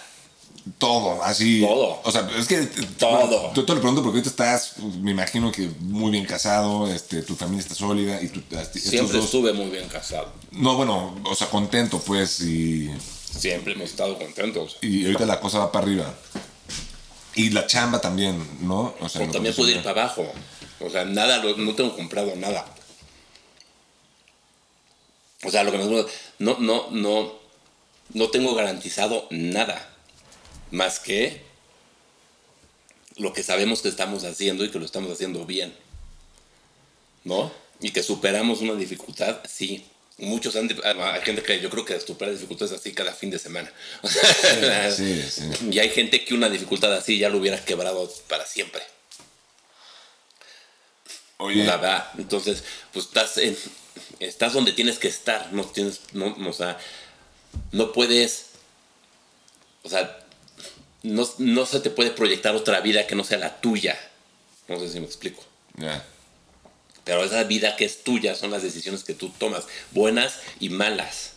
Todo, 0.77 1.23
así. 1.23 1.61
Todo. 1.61 2.01
O 2.03 2.11
sea, 2.11 2.29
es 2.37 2.47
que. 2.47 2.57
Todo. 2.99 3.53
Yo 3.53 3.65
te 3.65 3.73
lo 3.73 3.79
pregunto 3.79 4.03
porque 4.03 4.19
ahorita 4.19 4.29
estás, 4.29 4.77
me 4.77 5.11
imagino 5.11 5.51
que 5.51 5.69
muy 5.79 6.11
bien 6.11 6.25
casado, 6.25 6.87
este, 6.87 7.23
tu 7.23 7.35
familia 7.35 7.61
está 7.61 7.73
sólida 7.73 8.21
y 8.21 8.27
tú. 8.27 8.41
Siempre 8.73 9.19
estuve 9.19 9.53
muy 9.53 9.69
bien 9.71 9.87
casado. 9.87 10.31
No, 10.51 10.75
bueno, 10.75 11.19
o 11.25 11.35
sea, 11.35 11.47
contento, 11.47 11.99
pues, 11.99 12.41
y. 12.41 12.91
Siempre 13.37 13.73
hemos 13.73 13.89
estado 13.89 14.17
contentos. 14.17 14.77
Y 14.81 15.05
ahorita 15.05 15.25
la 15.25 15.39
cosa 15.39 15.59
va 15.59 15.71
para 15.71 15.85
arriba. 15.85 16.13
Y 17.33 17.49
la 17.49 17.65
chamba 17.65 18.01
también, 18.01 18.45
¿no? 18.61 18.93
O 18.99 19.09
sea, 19.09 19.27
también 19.31 19.55
puedo 19.55 19.69
ir 19.69 19.81
para 19.81 20.03
abajo. 20.03 20.31
O 20.79 20.89
sea, 20.89 21.05
nada, 21.05 21.41
no 21.57 21.75
tengo 21.75 21.95
comprado 21.95 22.35
nada. 22.35 22.65
O 25.43 25.49
sea, 25.49 25.63
lo 25.63 25.71
que 25.71 25.77
me 25.79 25.85
no, 26.39 26.57
no, 26.59 26.87
no, 26.91 27.33
no 28.13 28.29
tengo 28.29 28.53
garantizado 28.53 29.27
nada 29.31 29.90
más 30.71 30.99
que 30.99 31.41
lo 33.17 33.33
que 33.33 33.43
sabemos 33.43 33.81
que 33.81 33.89
estamos 33.89 34.23
haciendo 34.23 34.65
y 34.65 34.71
que 34.71 34.79
lo 34.79 34.85
estamos 34.85 35.11
haciendo 35.11 35.45
bien. 35.45 35.75
¿No? 37.23 37.51
Y 37.79 37.91
que 37.91 38.03
superamos 38.03 38.61
una 38.61 38.73
dificultad, 38.73 39.41
sí. 39.47 39.85
Muchos 40.17 40.55
han, 40.55 40.69
ah, 40.83 41.13
hay 41.13 41.21
gente 41.21 41.41
que 41.41 41.59
yo 41.59 41.69
creo 41.69 41.83
que 41.83 41.99
supera 41.99 42.31
dificultades 42.31 42.73
así 42.73 42.93
cada 42.93 43.13
fin 43.13 43.29
de 43.29 43.39
semana. 43.39 43.71
Sí, 44.95 45.23
sí, 45.29 45.49
Y 45.71 45.79
hay 45.79 45.89
gente 45.89 46.23
que 46.25 46.33
una 46.33 46.49
dificultad 46.49 46.93
así 46.93 47.17
ya 47.17 47.29
lo 47.29 47.37
hubiera 47.37 47.63
quebrado 47.63 48.11
para 48.27 48.45
siempre. 48.45 48.81
Oye. 51.37 51.63
Nada. 51.63 52.11
Entonces, 52.17 52.63
pues 52.93 53.05
estás 53.05 53.37
en, 53.37 53.57
estás 54.19 54.53
donde 54.53 54.73
tienes 54.73 54.99
que 54.99 55.07
estar. 55.07 55.51
No 55.53 55.65
tienes, 55.65 56.01
no, 56.13 56.35
o 56.47 56.53
sea, 56.53 56.77
no 57.71 57.91
puedes, 57.91 58.47
o 59.83 59.89
sea, 59.89 60.19
no, 61.03 61.65
se 61.65 61.79
te 61.79 61.89
puede 61.89 62.11
proyectar 62.11 62.55
otra 62.55 62.81
vida 62.81 63.07
que 63.07 63.15
no 63.15 63.23
sea 63.23 63.37
la 63.37 63.59
tuya. 63.59 63.99
No 64.67 64.79
sé 64.79 64.89
si 64.89 64.99
me 64.99 65.05
explico. 65.05 65.43
Pero 67.03 67.23
esa 67.23 67.43
vida 67.43 67.75
que 67.75 67.85
es 67.85 68.03
tuya 68.03 68.35
son 68.35 68.51
las 68.51 68.61
decisiones 68.61 69.03
que 69.03 69.13
tú 69.13 69.29
tomas, 69.29 69.65
buenas 69.91 70.39
y 70.59 70.69
malas. 70.69 71.33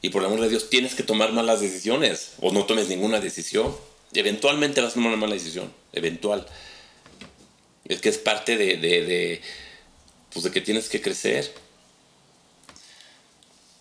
Y 0.00 0.10
por 0.10 0.22
el 0.22 0.26
amor 0.26 0.40
de 0.40 0.48
Dios, 0.48 0.70
tienes 0.70 0.94
que 0.94 1.02
tomar 1.02 1.32
malas 1.32 1.60
decisiones 1.60 2.32
o 2.40 2.52
no 2.52 2.64
tomes 2.64 2.88
ninguna 2.88 3.20
decisión. 3.20 3.76
Eventualmente 4.12 4.80
vas 4.80 4.92
a 4.92 4.94
tomar 4.94 5.08
una 5.08 5.20
mala 5.20 5.34
decisión, 5.34 5.72
eventual. 5.92 6.46
Es 7.84 8.00
que 8.00 8.08
es 8.08 8.18
parte 8.18 8.56
de, 8.56 8.76
de, 8.76 9.04
de, 9.04 9.42
pues 10.32 10.44
de 10.44 10.50
que 10.50 10.60
tienes 10.60 10.88
que 10.88 11.00
crecer. 11.00 11.52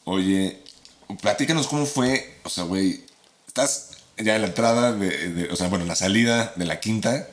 Oye, 0.05 0.59
platícanos 1.21 1.67
cómo 1.67 1.85
fue, 1.85 2.37
o 2.43 2.49
sea, 2.49 2.63
güey, 2.63 3.03
estás 3.47 3.90
ya 4.23 4.35
en 4.35 4.41
la 4.41 4.47
entrada 4.47 4.93
de, 4.93 5.49
o 5.51 5.55
sea, 5.55 5.67
bueno, 5.67 5.85
la 5.85 5.95
salida 5.95 6.53
de 6.55 6.65
la 6.65 6.79
quinta, 6.79 7.27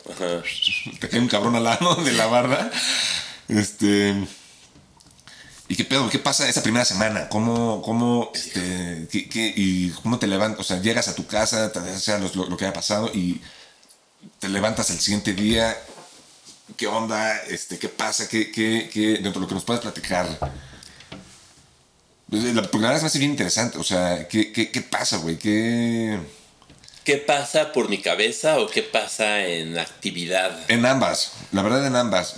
te 1.01 1.09
cae 1.09 1.21
un 1.21 1.29
cabrón 1.29 1.57
al 1.57 1.65
lado 1.65 1.97
de 1.97 2.13
la 2.13 2.27
barra, 2.27 2.71
este... 3.49 4.15
¿Y 5.71 5.77
qué 5.77 5.85
pedo? 5.85 6.09
¿Qué 6.09 6.19
pasa 6.19 6.49
esa 6.49 6.63
primera 6.63 6.87
semana? 6.87 7.29
¿Cómo, 7.29 7.83
cómo, 7.83 8.33
este, 8.35 9.07
qué, 9.11 9.53
y 9.55 9.91
cómo 9.91 10.19
te 10.19 10.27
levantas? 10.27 10.61
O 10.61 10.65
sea, 10.65 10.81
llegas 10.81 11.09
a 11.09 11.15
tu 11.15 11.27
casa, 11.27 11.71
te 11.71 12.01
sea 12.01 12.19
lo, 12.19 12.47
lo, 12.47 12.57
que 12.57 12.65
ha 12.65 12.73
pasado 12.73 13.11
y 13.13 13.43
te 14.39 14.49
levantas 14.49 14.89
el 14.89 14.99
siguiente 14.99 15.35
día. 15.35 15.77
¿Qué 16.79 16.87
onda? 16.87 17.37
Este, 17.49 17.79
¿Qué 17.79 17.91
pasa? 17.91 18.27
¿Qué, 18.31 18.51
qué, 18.51 18.89
qué, 18.91 19.19
dentro 19.19 19.33
de 19.35 19.41
lo 19.41 19.47
que 19.47 19.55
nos 19.55 19.65
puedes 19.65 19.83
platicar? 19.83 20.27
La 22.31 22.63
primera 22.71 22.95
vez 22.95 23.05
a 23.05 23.09
ser 23.11 23.19
bien 23.19 23.33
interesante. 23.33 23.77
O 23.77 23.85
sea, 23.85 24.27
¿qué, 24.27 24.51
qué, 24.53 24.71
qué 24.71 24.81
pasa, 24.81 25.19
güey? 25.19 25.37
¿Qué...? 25.39 26.19
¿Qué 27.09 27.17
pasa 27.17 27.73
por 27.73 27.89
mi 27.89 28.03
cabeza 28.03 28.61
o 28.61 28.69
qué 28.69 28.83
pasa 28.83 29.47
en 29.47 29.79
actividad? 29.79 30.71
En 30.71 30.85
ambas, 30.85 31.33
la 31.53 31.63
verdad 31.63 31.87
en 31.87 31.97
ambas. 31.97 32.35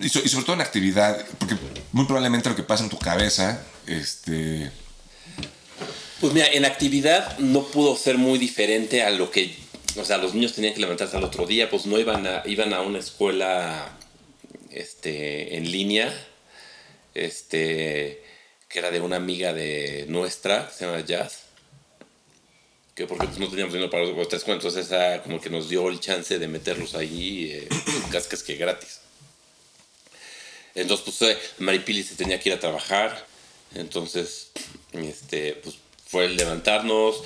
Y, 0.00 0.08
sobre 0.08 0.44
todo 0.44 0.54
en 0.54 0.60
actividad, 0.60 1.26
porque 1.40 1.56
muy 1.90 2.04
probablemente 2.04 2.48
lo 2.48 2.54
que 2.54 2.62
pasa 2.62 2.84
en 2.84 2.88
tu 2.88 3.00
cabeza, 3.00 3.66
este... 3.88 4.70
Pues 6.20 6.32
mira, 6.32 6.46
en 6.46 6.64
actividad 6.64 7.36
no 7.40 7.64
pudo 7.64 7.96
ser 7.96 8.16
muy 8.16 8.38
diferente 8.38 9.02
a 9.02 9.10
lo 9.10 9.28
que... 9.28 9.56
O 9.96 10.04
sea, 10.04 10.18
los 10.18 10.34
niños 10.34 10.52
tenían 10.52 10.74
que 10.74 10.80
levantarse 10.82 11.16
al 11.16 11.24
otro 11.24 11.44
día, 11.44 11.68
pues 11.68 11.86
no 11.86 11.98
iban 11.98 12.24
a, 12.24 12.44
iban 12.44 12.74
a 12.74 12.80
una 12.80 13.00
escuela 13.00 13.90
este, 14.70 15.56
en 15.56 15.68
línea, 15.68 16.14
este, 17.14 18.22
que 18.68 18.78
era 18.78 18.92
de 18.92 19.00
una 19.00 19.16
amiga 19.16 19.52
de 19.52 20.04
nuestra, 20.06 20.70
se 20.70 20.86
llama 20.86 21.00
Jazz 21.00 21.51
que 22.94 23.06
porque 23.06 23.26
pues, 23.26 23.38
no 23.38 23.48
teníamos 23.48 23.72
dinero 23.72 23.90
para 23.90 24.04
los 24.04 24.28
tres 24.28 24.44
cuentos, 24.44 24.76
esa 24.76 25.22
como 25.22 25.40
que 25.40 25.50
nos 25.50 25.68
dio 25.68 25.88
el 25.88 26.00
chance 26.00 26.38
de 26.38 26.48
meterlos 26.48 26.94
ahí, 26.94 27.50
eh, 27.52 27.68
cascas 28.12 28.42
que 28.42 28.56
gratis. 28.56 29.00
Entonces, 30.74 31.04
pues 31.04 31.30
eh, 31.30 31.38
Maripili 31.58 32.02
se 32.02 32.14
tenía 32.14 32.40
que 32.40 32.48
ir 32.48 32.54
a 32.54 32.60
trabajar, 32.60 33.26
entonces, 33.74 34.50
este, 34.92 35.54
pues 35.54 35.76
fue 36.06 36.26
el 36.26 36.36
levantarnos, 36.36 37.22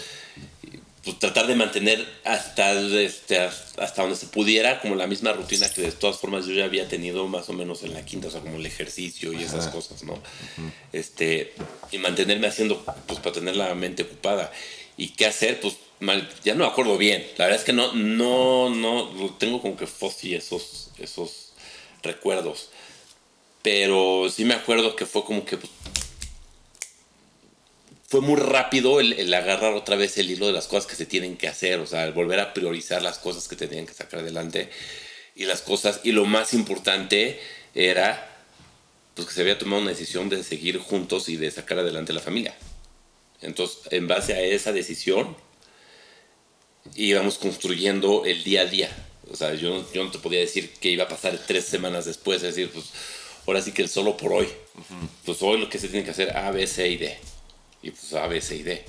pues 1.07 1.21
tratar 1.21 1.47
de 1.47 1.55
mantener 1.55 2.05
hasta, 2.25 2.73
este, 2.73 3.39
hasta 3.39 4.03
donde 4.03 4.17
se 4.17 4.27
pudiera, 4.27 4.81
como 4.81 4.97
la 4.97 5.07
misma 5.07 5.33
rutina 5.33 5.73
que 5.73 5.83
de 5.83 5.93
todas 5.93 6.19
formas 6.19 6.47
yo 6.47 6.53
ya 6.53 6.65
había 6.65 6.89
tenido 6.89 7.29
más 7.29 7.49
o 7.49 7.53
menos 7.53 7.85
en 7.85 7.95
la 7.95 8.05
quinta, 8.05 8.27
o 8.27 8.31
sea, 8.33 8.41
como 8.41 8.57
el 8.57 8.67
ejercicio 8.67 9.33
y 9.33 9.45
esas 9.45 9.69
cosas, 9.69 10.03
¿no? 10.03 10.21
este, 10.93 11.53
y 11.93 11.99
mantenerme 11.99 12.49
haciendo, 12.49 12.85
pues 13.07 13.21
para 13.21 13.35
tener 13.35 13.55
la 13.55 13.73
mente 13.77 14.03
ocupada. 14.03 14.53
¿Y 14.97 15.09
qué 15.11 15.27
hacer? 15.27 15.61
Pues 15.61 15.77
mal, 16.01 16.29
ya 16.45 16.55
no 16.55 16.65
me 16.65 16.71
acuerdo 16.71 16.97
bien. 16.99 17.27
La 17.37 17.47
verdad 17.47 17.61
es 17.61 17.65
que 17.65 17.73
no, 17.73 17.93
no, 17.93 18.71
no, 18.71 19.35
tengo 19.39 19.61
como 19.61 19.77
que 19.77 19.87
fósil 19.87 20.35
esos, 20.35 20.91
esos 20.99 21.53
recuerdos. 22.03 22.71
Pero 23.63 24.29
sí 24.31 24.45
me 24.45 24.55
acuerdo 24.55 24.97
que 24.97 25.07
fue 25.07 25.25
como 25.25 25.45
que 25.45 25.57
pues, 25.57 25.73
fue 28.09 28.21
muy 28.21 28.37
rápido 28.37 29.01
el, 29.01 29.33
agarrar 29.35 29.75
otra 29.75 29.97
vez 29.97 30.17
el 30.19 30.31
hilo 30.31 30.47
de 30.47 30.53
las 30.53 30.69
cosas 30.69 30.87
que 30.87 30.95
se 30.95 31.07
tienen 31.07 31.37
que 31.37 31.49
hacer, 31.49 31.81
o 31.81 31.87
sea, 31.87 32.05
el 32.05 32.13
volver 32.13 32.39
a 32.39 32.55
priorizar 32.55 33.03
las 33.03 33.19
cosas 33.19 33.49
que 33.49 33.57
tenían 33.57 33.87
que 33.87 33.95
sacar 33.95 34.21
adelante 34.21 34.71
y 35.35 35.45
las 35.45 35.61
cosas, 35.61 36.01
y 36.05 36.13
lo 36.13 36.25
más 36.25 36.55
importante 36.55 37.41
era 37.75 38.33
pues 39.15 39.29
que 39.29 39.35
se 39.35 39.41
había 39.41 39.59
tomado 39.59 39.83
una 39.83 39.91
decisión 39.91 40.29
de 40.29 40.43
seguir 40.43 40.79
juntos 40.79 41.29
y 41.29 41.37
de 41.37 41.51
sacar 41.51 41.79
adelante 41.79 42.13
la 42.13 42.21
familia. 42.21 42.55
Entonces, 43.47 43.79
en 43.91 44.09
base 44.09 44.35
a 44.35 44.41
esa 44.43 44.73
decisión, 44.73 45.37
íbamos 46.95 47.39
construyendo 47.39 48.25
el 48.25 48.45
día 48.45 48.63
a 48.63 48.67
día. 48.67 48.91
O 49.31 49.37
sea, 49.37 49.55
yo, 49.55 49.85
yo 49.93 50.05
no 50.05 50.11
te 50.11 50.19
podía 50.19 50.41
decir 50.41 50.71
que 50.81 50.91
iba 50.91 51.05
a 51.05 51.09
pasar 51.09 51.39
tres 51.47 51.65
semanas 51.65 52.05
después, 52.05 52.43
es 52.43 52.55
decir, 52.55 52.71
pues 52.71 52.87
ahora 53.47 53.63
sí 53.63 53.73
que 53.73 53.83
el 53.83 53.89
solo 53.89 54.17
por 54.17 54.33
hoy. 54.33 54.49
Pues 55.25 55.43
hoy 55.43 55.59
lo 55.59 55.69
que 55.69 55.79
se 55.79 55.89
tiene 55.89 56.05
que 56.05 56.11
hacer 56.11 56.37
A, 56.37 56.51
B, 56.51 56.67
C 56.67 56.89
y 56.89 56.97
D. 56.97 57.17
Y 57.83 57.91
pues 57.91 58.13
A, 58.15 58.27
B, 58.27 58.41
C 58.41 58.57
y 58.57 58.63
D. 58.63 58.85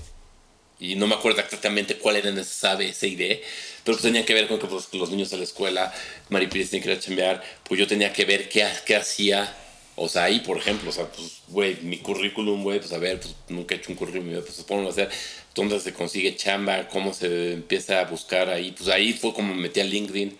y 0.79 0.95
no 0.95 1.07
me 1.07 1.15
acuerdo 1.15 1.39
exactamente 1.41 1.97
cuál 1.97 2.17
era 2.17 2.29
esa 2.29 2.75
B, 2.75 2.93
C 2.93 3.07
y 3.07 3.15
D, 3.15 3.43
pero 3.84 3.97
pues 3.97 4.01
tenía 4.03 4.25
que 4.25 4.34
ver 4.34 4.47
con 4.47 4.59
que 4.59 4.67
pues, 4.67 4.88
los 4.93 5.09
niños 5.09 5.34
a 5.34 5.38
la 5.38 5.43
escuela, 5.43 5.93
Maripili 6.29 6.65
tenía 6.65 6.84
que 6.84 6.91
ir 6.91 6.97
a 6.97 6.99
chambear, 6.99 7.43
pues 7.63 7.79
yo 7.79 7.88
tenía 7.88 8.13
que 8.13 8.25
ver 8.25 8.49
qué, 8.49 8.67
qué 8.85 8.95
hacía, 8.95 9.55
o 9.99 10.07
sea, 10.07 10.26
ahí, 10.26 10.41
por 10.41 10.57
ejemplo, 10.57 10.91
o 10.91 10.94
sea, 10.94 11.07
pues, 11.11 11.41
güey, 11.48 11.78
mi 11.82 11.98
currículum, 11.98 12.64
güey, 12.64 12.80
pues 12.80 12.94
a 12.94 12.99
ver, 12.99 13.19
pues 13.19 13.36
nunca 13.49 13.74
he 13.74 13.80
hecho 13.80 13.91
un 13.91 13.98
currículum, 13.98 14.41
pues 14.44 14.64
pongo 14.68 14.88
a 14.88 14.91
hacer, 14.91 15.10
dónde 15.56 15.80
se 15.80 15.91
consigue 15.91 16.36
chamba, 16.36 16.88
cómo 16.88 17.14
se 17.14 17.53
empieza 17.53 17.99
a 17.99 18.06
buscar 18.06 18.48
ahí, 18.49 18.72
pues 18.72 18.90
ahí 18.90 19.14
fue 19.14 19.34
como 19.34 19.56
me 19.56 19.61
metí 19.64 19.80
a 19.80 19.84
LinkedIn 19.84 20.38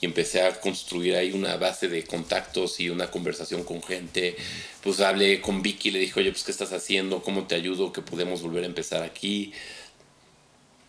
y 0.00 0.06
empecé 0.06 0.42
a 0.42 0.60
construir 0.60 1.16
ahí 1.16 1.32
una 1.32 1.56
base 1.56 1.88
de 1.88 2.04
contactos 2.04 2.78
y 2.78 2.88
una 2.88 3.10
conversación 3.10 3.64
con 3.64 3.82
gente. 3.82 4.36
Pues 4.82 5.00
hablé 5.00 5.40
con 5.40 5.60
Vicky, 5.60 5.90
le 5.90 5.98
dije, 5.98 6.20
oye, 6.20 6.30
pues 6.30 6.44
¿qué 6.44 6.52
estás 6.52 6.72
haciendo? 6.72 7.22
¿Cómo 7.22 7.48
te 7.48 7.56
ayudo? 7.56 7.92
¿Que 7.92 8.02
podemos 8.02 8.42
volver 8.42 8.62
a 8.62 8.66
empezar 8.66 9.02
aquí? 9.02 9.52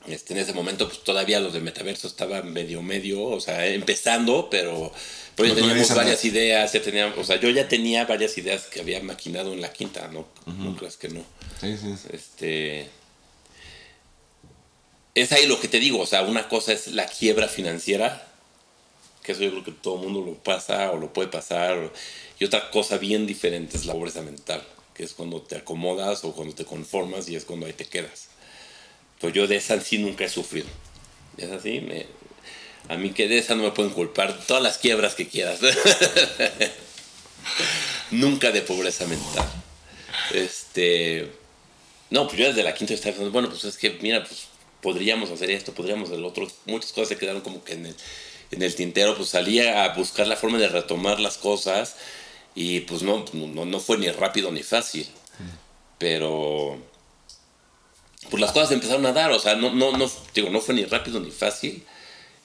Este, 0.07 0.33
en 0.33 0.39
ese 0.39 0.53
momento 0.53 0.87
pues 0.87 1.03
todavía 1.03 1.39
los 1.39 1.53
de 1.53 1.59
metaverso 1.59 2.07
estaban 2.07 2.51
medio 2.51 2.81
medio, 2.81 3.23
o 3.23 3.39
sea, 3.39 3.67
empezando, 3.67 4.49
pero, 4.49 4.91
pero 5.35 5.49
ya 5.49 5.55
teníamos 5.55 5.93
varias 5.93 6.25
ideas, 6.25 6.73
ya 6.73 6.81
teníamos, 6.81 7.17
o 7.19 7.23
sea, 7.23 7.39
yo 7.39 7.49
ya 7.49 7.67
tenía 7.67 8.05
varias 8.05 8.35
ideas 8.37 8.65
que 8.65 8.81
había 8.81 9.01
maquinado 9.03 9.53
en 9.53 9.61
la 9.61 9.71
quinta, 9.71 10.07
¿no? 10.07 10.27
No 10.47 10.75
creas 10.75 10.97
que 10.97 11.09
no. 11.09 11.23
Sí, 11.59 11.77
sí. 11.77 11.93
Este, 12.11 12.89
es 15.13 15.31
ahí 15.31 15.45
lo 15.45 15.59
que 15.59 15.67
te 15.67 15.79
digo, 15.79 15.99
o 15.99 16.05
sea, 16.07 16.23
una 16.23 16.47
cosa 16.47 16.73
es 16.73 16.87
la 16.87 17.05
quiebra 17.05 17.47
financiera, 17.47 18.27
que 19.21 19.33
eso 19.33 19.43
yo 19.43 19.51
creo 19.51 19.63
que 19.63 19.71
todo 19.71 19.97
el 19.97 20.01
mundo 20.01 20.21
lo 20.25 20.33
pasa 20.35 20.91
o 20.91 20.97
lo 20.97 21.13
puede 21.13 21.29
pasar, 21.29 21.91
y 22.39 22.45
otra 22.45 22.71
cosa 22.71 22.97
bien 22.97 23.27
diferente 23.27 23.77
es 23.77 23.85
la 23.85 23.93
pobreza 23.93 24.23
mental, 24.23 24.63
que 24.95 25.03
es 25.03 25.13
cuando 25.13 25.43
te 25.43 25.57
acomodas 25.57 26.23
o 26.23 26.33
cuando 26.33 26.55
te 26.55 26.65
conformas 26.65 27.29
y 27.29 27.35
es 27.35 27.45
cuando 27.45 27.67
ahí 27.67 27.73
te 27.73 27.85
quedas. 27.85 28.30
Pues 29.22 29.34
yo 29.34 29.48
de 29.48 29.56
esa 29.56 29.80
sí 29.80 29.99
nunca 29.99 30.26
he 30.26 30.30
sufrido. 30.30 30.68
Es 31.38 31.49
así, 31.52 31.80
me, 31.80 32.07
a 32.89 32.98
mí 32.98 33.11
que 33.11 33.27
de 33.27 33.38
esa 33.38 33.56
no 33.56 33.64
me 33.64 33.72
pueden 33.72 33.93
culpar 33.93 34.38
todas 34.45 34.61
las 34.61 34.77
quiebras 34.77 35.15
que 35.15 35.27
quieras. 35.27 35.60
nunca 38.11 38.52
de 38.52 38.61
pobreza 38.61 39.06
mental. 39.06 39.48
Este, 40.34 41.31
no, 42.10 42.27
pues 42.27 42.39
yo 42.39 42.48
desde 42.48 42.64
la 42.64 42.73
quinta 42.73 42.93
estaba 42.93 43.14
pensando, 43.14 43.31
bueno, 43.31 43.49
pues 43.49 43.64
es 43.64 43.77
que, 43.77 43.98
mira, 44.02 44.23
pues 44.23 44.48
podríamos 44.81 45.30
hacer 45.30 45.52
esto, 45.52 45.73
podríamos 45.73 46.10
hacer 46.10 46.19
lo 46.19 46.27
otro. 46.27 46.48
Muchas 46.65 46.91
cosas 46.91 47.10
se 47.10 47.18
quedaron 47.18 47.41
como 47.41 47.64
que 47.64 47.73
en 47.73 47.85
el, 47.85 47.95
en 48.52 48.61
el 48.61 48.76
tintero, 48.76 49.15
pues 49.15 49.30
salía 49.30 49.84
a 49.84 49.93
buscar 49.93 50.27
la 50.27 50.35
forma 50.35 50.57
de 50.57 50.68
retomar 50.68 51.19
las 51.19 51.38
cosas 51.38 51.95
y 52.56 52.81
pues 52.81 53.03
no, 53.03 53.26
no, 53.34 53.65
no 53.65 53.80
fue 53.80 53.98
ni 53.98 54.10
rápido 54.10 54.52
ni 54.52 54.64
fácil. 54.64 55.07
Pero 55.98 56.80
pues 58.30 58.39
las 58.39 58.52
cosas 58.52 58.72
empezaron 58.72 59.06
a 59.06 59.14
dar, 59.14 59.31
o 59.31 59.39
sea, 59.39 59.56
no, 59.56 59.73
no, 59.73 59.98
no, 59.98 60.10
digo, 60.34 60.49
no 60.49 60.61
fue 60.61 60.76
ni 60.76 60.85
rápido 60.85 61.19
ni 61.19 61.31
fácil, 61.31 61.84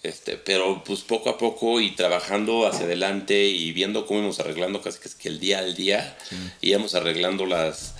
este, 0.02 0.36
pero 0.36 0.82
pues 0.84 1.00
poco 1.00 1.30
a 1.30 1.38
poco 1.38 1.80
y 1.80 1.90
trabajando 1.94 2.66
hacia 2.66 2.86
adelante 2.86 3.44
y 3.44 3.72
viendo 3.72 4.06
cómo 4.06 4.20
íbamos 4.20 4.40
arreglando 4.40 4.80
casi 4.80 4.98
que 5.18 5.28
el 5.28 5.40
día 5.40 5.58
al 5.58 5.74
día, 5.74 6.16
íbamos 6.60 6.94
arreglando 6.94 7.44
las, 7.44 7.94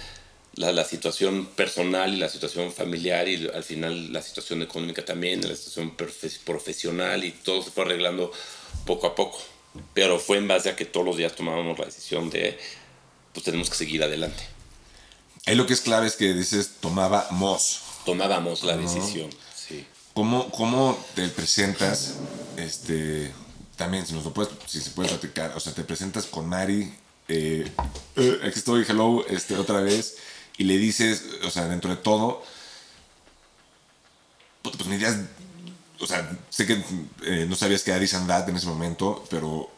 la, 0.55 0.73
la, 0.73 0.85
situación 0.85 1.47
personal 1.47 2.15
y 2.15 2.17
la 2.17 2.29
situación 2.29 2.73
familiar 2.73 3.29
y 3.29 3.49
al 3.53 3.65
final 3.65 4.13
la 4.13 4.23
situación 4.23 4.63
económica 4.63 5.05
también, 5.05 5.47
la 5.47 5.57
situación 5.57 5.97
profesional 6.45 7.25
y 7.25 7.33
todo 7.33 7.63
se 7.63 7.71
fue 7.71 7.85
arreglando 7.85 8.33
poco 8.85 9.07
a 9.09 9.15
poco. 9.15 9.39
Pero 9.93 10.19
fue 10.19 10.39
en 10.39 10.49
base 10.49 10.71
a 10.71 10.77
que 10.77 10.87
todos 10.87 11.05
los 11.05 11.17
días 11.17 11.35
tomábamos 11.35 11.79
la 11.79 11.85
decisión 11.85 12.31
de, 12.31 12.59
pues 13.33 13.45
tenemos 13.45 13.69
que 13.69 13.77
seguir 13.77 14.03
adelante. 14.03 14.56
Ahí 15.47 15.55
lo 15.55 15.67
que 15.67 15.73
es 15.73 15.81
clave 15.81 16.07
es 16.07 16.17
que 16.17 16.35
dices 16.35 16.73
tomábamos. 16.81 17.81
Tomábamos 18.05 18.63
la 18.63 18.77
decisión, 18.77 19.31
sí. 19.55 19.87
¿Cómo, 20.15 20.51
¿Cómo 20.51 20.99
te 21.15 21.29
presentas? 21.29 22.15
Este, 22.57 23.33
también, 23.77 24.07
si 24.07 24.13
nos 24.13 24.25
lo 24.25 24.33
puedes, 24.33 24.53
si 24.67 24.81
se 24.81 24.91
puede 24.91 25.09
platicar, 25.09 25.53
o 25.57 25.61
sea, 25.61 25.73
te 25.73 25.85
presentas 25.85 26.27
con 26.27 26.49
Mari, 26.49 26.93
eh, 27.29 27.71
eh, 28.17 28.41
aquí 28.43 28.59
estoy, 28.59 28.85
hello, 28.89 29.27
este, 29.29 29.57
otra 29.57 29.81
vez, 29.81 30.17
y 30.57 30.65
le 30.65 30.79
dices, 30.79 31.25
o 31.45 31.51
sea, 31.51 31.67
dentro 31.67 31.91
de 31.91 31.97
todo, 31.97 32.43
pues 34.63 34.87
mi 34.87 34.97
idea 34.97 35.17
o 36.01 36.07
sea, 36.07 36.31
sé 36.51 36.67
que 36.67 36.83
eh, 37.25 37.47
no 37.49 37.57
sabías 37.57 37.83
que 37.83 37.91
era 37.91 38.19
Andad 38.19 38.49
en 38.49 38.57
ese 38.57 38.67
momento, 38.67 39.25
pero 39.31 39.71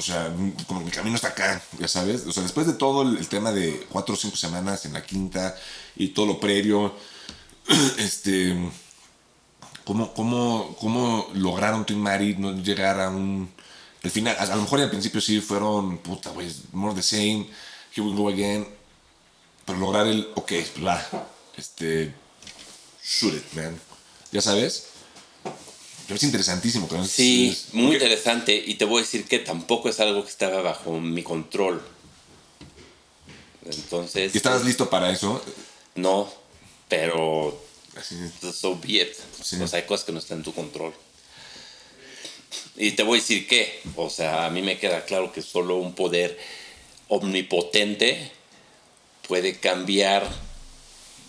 o 0.00 0.02
sea, 0.02 0.34
como 0.66 0.80
mi 0.80 0.90
camino 0.90 1.16
está 1.16 1.28
acá, 1.28 1.62
ya 1.78 1.86
sabes. 1.86 2.26
O 2.26 2.32
sea, 2.32 2.42
después 2.42 2.66
de 2.66 2.72
todo 2.72 3.02
el, 3.02 3.28
tema 3.28 3.52
de 3.52 3.86
cuatro 3.90 4.14
o 4.14 4.16
cinco 4.16 4.34
semanas 4.34 4.86
en 4.86 4.94
la 4.94 5.04
quinta 5.04 5.54
y 5.94 6.08
todo 6.08 6.24
lo 6.24 6.40
previo, 6.40 6.94
este, 7.98 8.56
¿cómo, 9.84 10.14
cómo, 10.14 10.74
cómo 10.80 11.28
lograron 11.34 11.84
y 11.86 11.92
Mari 11.92 12.36
no 12.36 12.56
llegar 12.56 12.98
a 12.98 13.10
un... 13.10 13.50
El 14.02 14.10
final, 14.10 14.34
a, 14.38 14.46
lo 14.46 14.62
mejor 14.62 14.80
al 14.80 14.88
principio 14.88 15.20
sí 15.20 15.42
fueron, 15.42 15.98
puta, 15.98 16.30
güey, 16.30 16.50
more 16.72 16.94
the 16.94 17.02
same, 17.02 17.46
here 17.94 18.08
we 18.08 18.16
go 18.16 18.30
again, 18.30 18.66
pero 19.66 19.78
lograr 19.78 20.06
el, 20.06 20.30
ok, 20.34 20.52
bla, 20.76 21.28
este, 21.58 22.14
shoot 23.04 23.34
it, 23.34 23.52
man, 23.52 23.78
ya 24.32 24.40
sabes 24.40 24.89
es 26.16 26.22
interesantísimo. 26.22 26.88
sí, 27.06 27.56
muy 27.72 27.94
interesante. 27.94 28.54
Y 28.54 28.74
te 28.74 28.84
voy 28.84 28.98
a 28.98 29.02
decir 29.02 29.26
que 29.26 29.38
tampoco 29.38 29.88
es 29.88 30.00
algo 30.00 30.24
que 30.24 30.30
estaba 30.30 30.62
bajo 30.62 30.98
mi 31.00 31.22
control. 31.22 31.82
Entonces. 33.64 34.34
¿Y 34.34 34.38
estabas 34.38 34.64
listo 34.64 34.90
para 34.90 35.10
eso? 35.10 35.42
No, 35.94 36.32
pero. 36.88 37.62
So 38.52 38.78
be 38.78 39.02
it. 39.02 39.16
hay 39.72 39.82
cosas 39.82 40.04
que 40.04 40.12
no 40.12 40.18
están 40.18 40.38
en 40.38 40.44
tu 40.44 40.54
control. 40.54 40.94
Y 42.76 42.92
te 42.92 43.02
voy 43.02 43.18
a 43.18 43.20
decir 43.20 43.46
que, 43.46 43.80
o 43.96 44.08
sea, 44.08 44.46
a 44.46 44.50
mí 44.50 44.62
me 44.62 44.78
queda 44.78 45.04
claro 45.04 45.32
que 45.32 45.42
solo 45.42 45.76
un 45.76 45.94
poder 45.94 46.38
omnipotente 47.08 48.32
puede 49.28 49.58
cambiar 49.58 50.26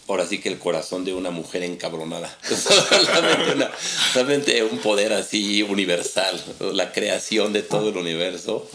ahora 0.07 0.27
sí 0.27 0.39
que 0.39 0.49
el 0.49 0.59
corazón 0.59 1.05
de 1.05 1.13
una 1.13 1.31
mujer 1.31 1.63
encabronada. 1.63 2.37
solamente, 4.13 4.63
un 4.63 4.79
poder 4.79 5.13
así 5.13 5.63
universal, 5.63 6.41
la 6.73 6.91
creación 6.91 7.53
de 7.53 7.61
todo 7.61 7.89
el 7.89 7.97
universo. 7.97 8.69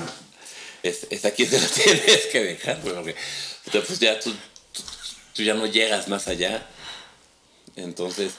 Es, 0.83 1.07
es 1.11 1.25
aquí 1.25 1.47
se 1.47 1.61
lo 1.61 1.67
tienes 1.85 2.27
que 2.27 2.45
dejar, 2.45 2.81
porque 2.81 3.15
pues 3.73 3.99
ya 3.99 4.19
tú, 4.21 4.33
tú, 5.35 5.43
ya 5.43 5.55
no 5.55 5.67
llegas 5.67 6.09
más 6.09 6.29
allá. 6.29 6.67
Entonces, 7.75 8.33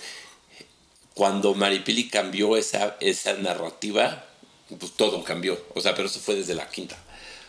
cuando 1.13 1.53
Maripili 1.53 2.09
cambió 2.09 2.57
esa, 2.57 2.97
esa 2.99 3.33
narrativa, 3.33 4.25
pues 4.79 4.93
todo 4.93 5.23
cambió. 5.23 5.59
O 5.75 5.81
sea, 5.81 5.93
pero 5.93 6.07
eso 6.07 6.19
fue 6.19 6.35
desde 6.35 6.55
la 6.55 6.69
quinta. 6.69 6.97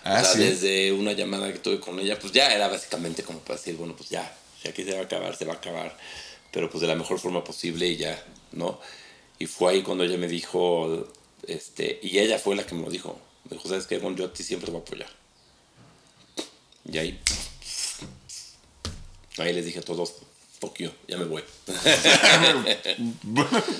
Ah, 0.04 0.20
o 0.22 0.24
sea, 0.24 0.34
desde 0.34 0.92
una 0.92 1.12
llamada 1.12 1.52
que 1.52 1.58
tuve 1.58 1.80
con 1.80 1.98
ella, 1.98 2.18
pues 2.18 2.32
ya 2.32 2.52
era 2.52 2.68
básicamente 2.68 3.22
como 3.22 3.40
para 3.40 3.58
decir, 3.58 3.76
bueno, 3.76 3.94
pues 3.96 4.08
ya, 4.08 4.32
si 4.60 4.68
aquí 4.68 4.84
se 4.84 4.92
va 4.92 5.00
a 5.00 5.04
acabar, 5.04 5.36
se 5.36 5.44
va 5.44 5.54
a 5.54 5.56
acabar, 5.56 5.96
pero 6.52 6.70
pues 6.70 6.80
de 6.80 6.88
la 6.88 6.94
mejor 6.94 7.18
forma 7.18 7.44
posible 7.44 7.86
y 7.86 7.96
ya, 7.96 8.22
¿no? 8.52 8.80
Y 9.38 9.46
fue 9.46 9.72
ahí 9.72 9.82
cuando 9.82 10.04
ella 10.04 10.18
me 10.18 10.28
dijo, 10.28 11.08
este, 11.46 12.00
y 12.02 12.18
ella 12.18 12.38
fue 12.38 12.56
la 12.56 12.66
que 12.66 12.74
me 12.74 12.82
lo 12.82 12.90
dijo, 12.90 13.18
me 13.44 13.56
dijo, 13.56 13.68
¿sabes 13.68 13.86
qué? 13.86 14.00
Yo 14.16 14.24
a 14.24 14.32
ti 14.32 14.42
siempre 14.42 14.66
te 14.66 14.72
voy 14.72 14.80
a 14.80 14.82
apoyar. 14.82 15.08
Y 16.90 16.98
ahí, 16.98 17.20
ahí 19.38 19.52
les 19.52 19.64
dije 19.64 19.78
a 19.78 19.82
todos, 19.82 20.14
you, 20.78 20.90
ya 21.06 21.16
me 21.16 21.24
voy. 21.24 21.44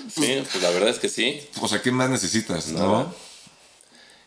sí, 0.09 0.43
pues 0.51 0.63
la 0.63 0.71
verdad 0.71 0.91
es 0.91 0.99
que 0.99 1.09
sí. 1.09 1.41
O 1.61 1.67
sea, 1.67 1.83
¿qué 1.83 1.91
más 1.91 2.11
necesitas, 2.11 2.69
no? 2.69 3.13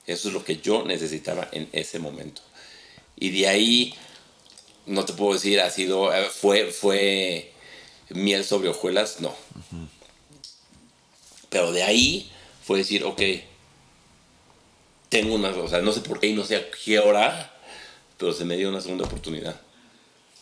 Eso 0.05 0.27
es 0.27 0.33
lo 0.33 0.43
que 0.43 0.57
yo 0.57 0.83
necesitaba 0.83 1.47
en 1.51 1.69
ese 1.71 1.99
momento. 1.99 2.41
Y 3.15 3.29
de 3.29 3.47
ahí 3.47 3.93
no 4.91 5.05
te 5.05 5.13
puedo 5.13 5.33
decir, 5.33 5.59
ha 5.61 5.69
sido, 5.69 6.13
eh, 6.13 6.25
fue, 6.29 6.71
fue 6.71 7.51
miel 8.09 8.43
sobre 8.43 8.69
hojuelas, 8.69 9.21
no. 9.21 9.33
Pero 11.49 11.71
de 11.71 11.83
ahí 11.83 12.29
fue 12.63 12.79
decir, 12.79 13.03
ok, 13.03 13.21
tengo 15.09 15.35
una, 15.35 15.49
o 15.49 15.67
sea, 15.67 15.81
no 15.81 15.91
sé 15.91 16.01
por 16.01 16.19
qué 16.19 16.27
y 16.27 16.33
no 16.33 16.45
sé 16.45 16.57
a 16.57 16.71
qué 16.71 16.99
hora, 16.99 17.53
pero 18.17 18.33
se 18.33 18.45
me 18.45 18.57
dio 18.57 18.69
una 18.69 18.81
segunda 18.81 19.05
oportunidad. 19.05 19.59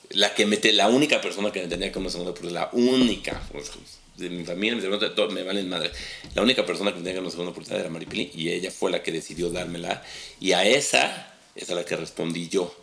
La 0.09 0.33
que 0.33 0.45
mete, 0.47 0.73
la 0.73 0.87
única 0.87 1.21
persona 1.21 1.51
que 1.51 1.61
me 1.61 1.67
tenía 1.67 1.91
que 1.91 1.99
una 1.99 2.09
segunda 2.09 2.31
oportunidad, 2.31 2.61
la 2.61 2.69
única, 2.73 3.41
pues, 3.51 3.71
de 4.17 4.29
mi 4.29 4.43
familia, 4.43 4.75
mis 4.75 4.83
hermanos, 4.83 5.15
todo, 5.15 5.29
me 5.29 5.43
valen 5.43 5.69
madre. 5.69 5.91
La 6.33 6.41
única 6.41 6.65
persona 6.65 6.91
que 6.91 6.97
me 6.97 7.03
tenía 7.03 7.13
que 7.13 7.21
una 7.21 7.29
segunda 7.29 7.51
oportunidad 7.51 7.81
era 7.81 7.89
Maripili 7.89 8.31
y 8.33 8.49
ella 8.49 8.71
fue 8.71 8.91
la 8.91 9.03
que 9.03 9.11
decidió 9.11 9.49
dármela. 9.49 10.03
Y 10.39 10.51
a 10.53 10.65
esa 10.65 11.35
es 11.55 11.69
a 11.69 11.75
la 11.75 11.85
que 11.85 11.95
respondí 11.95 12.49
yo 12.49 12.75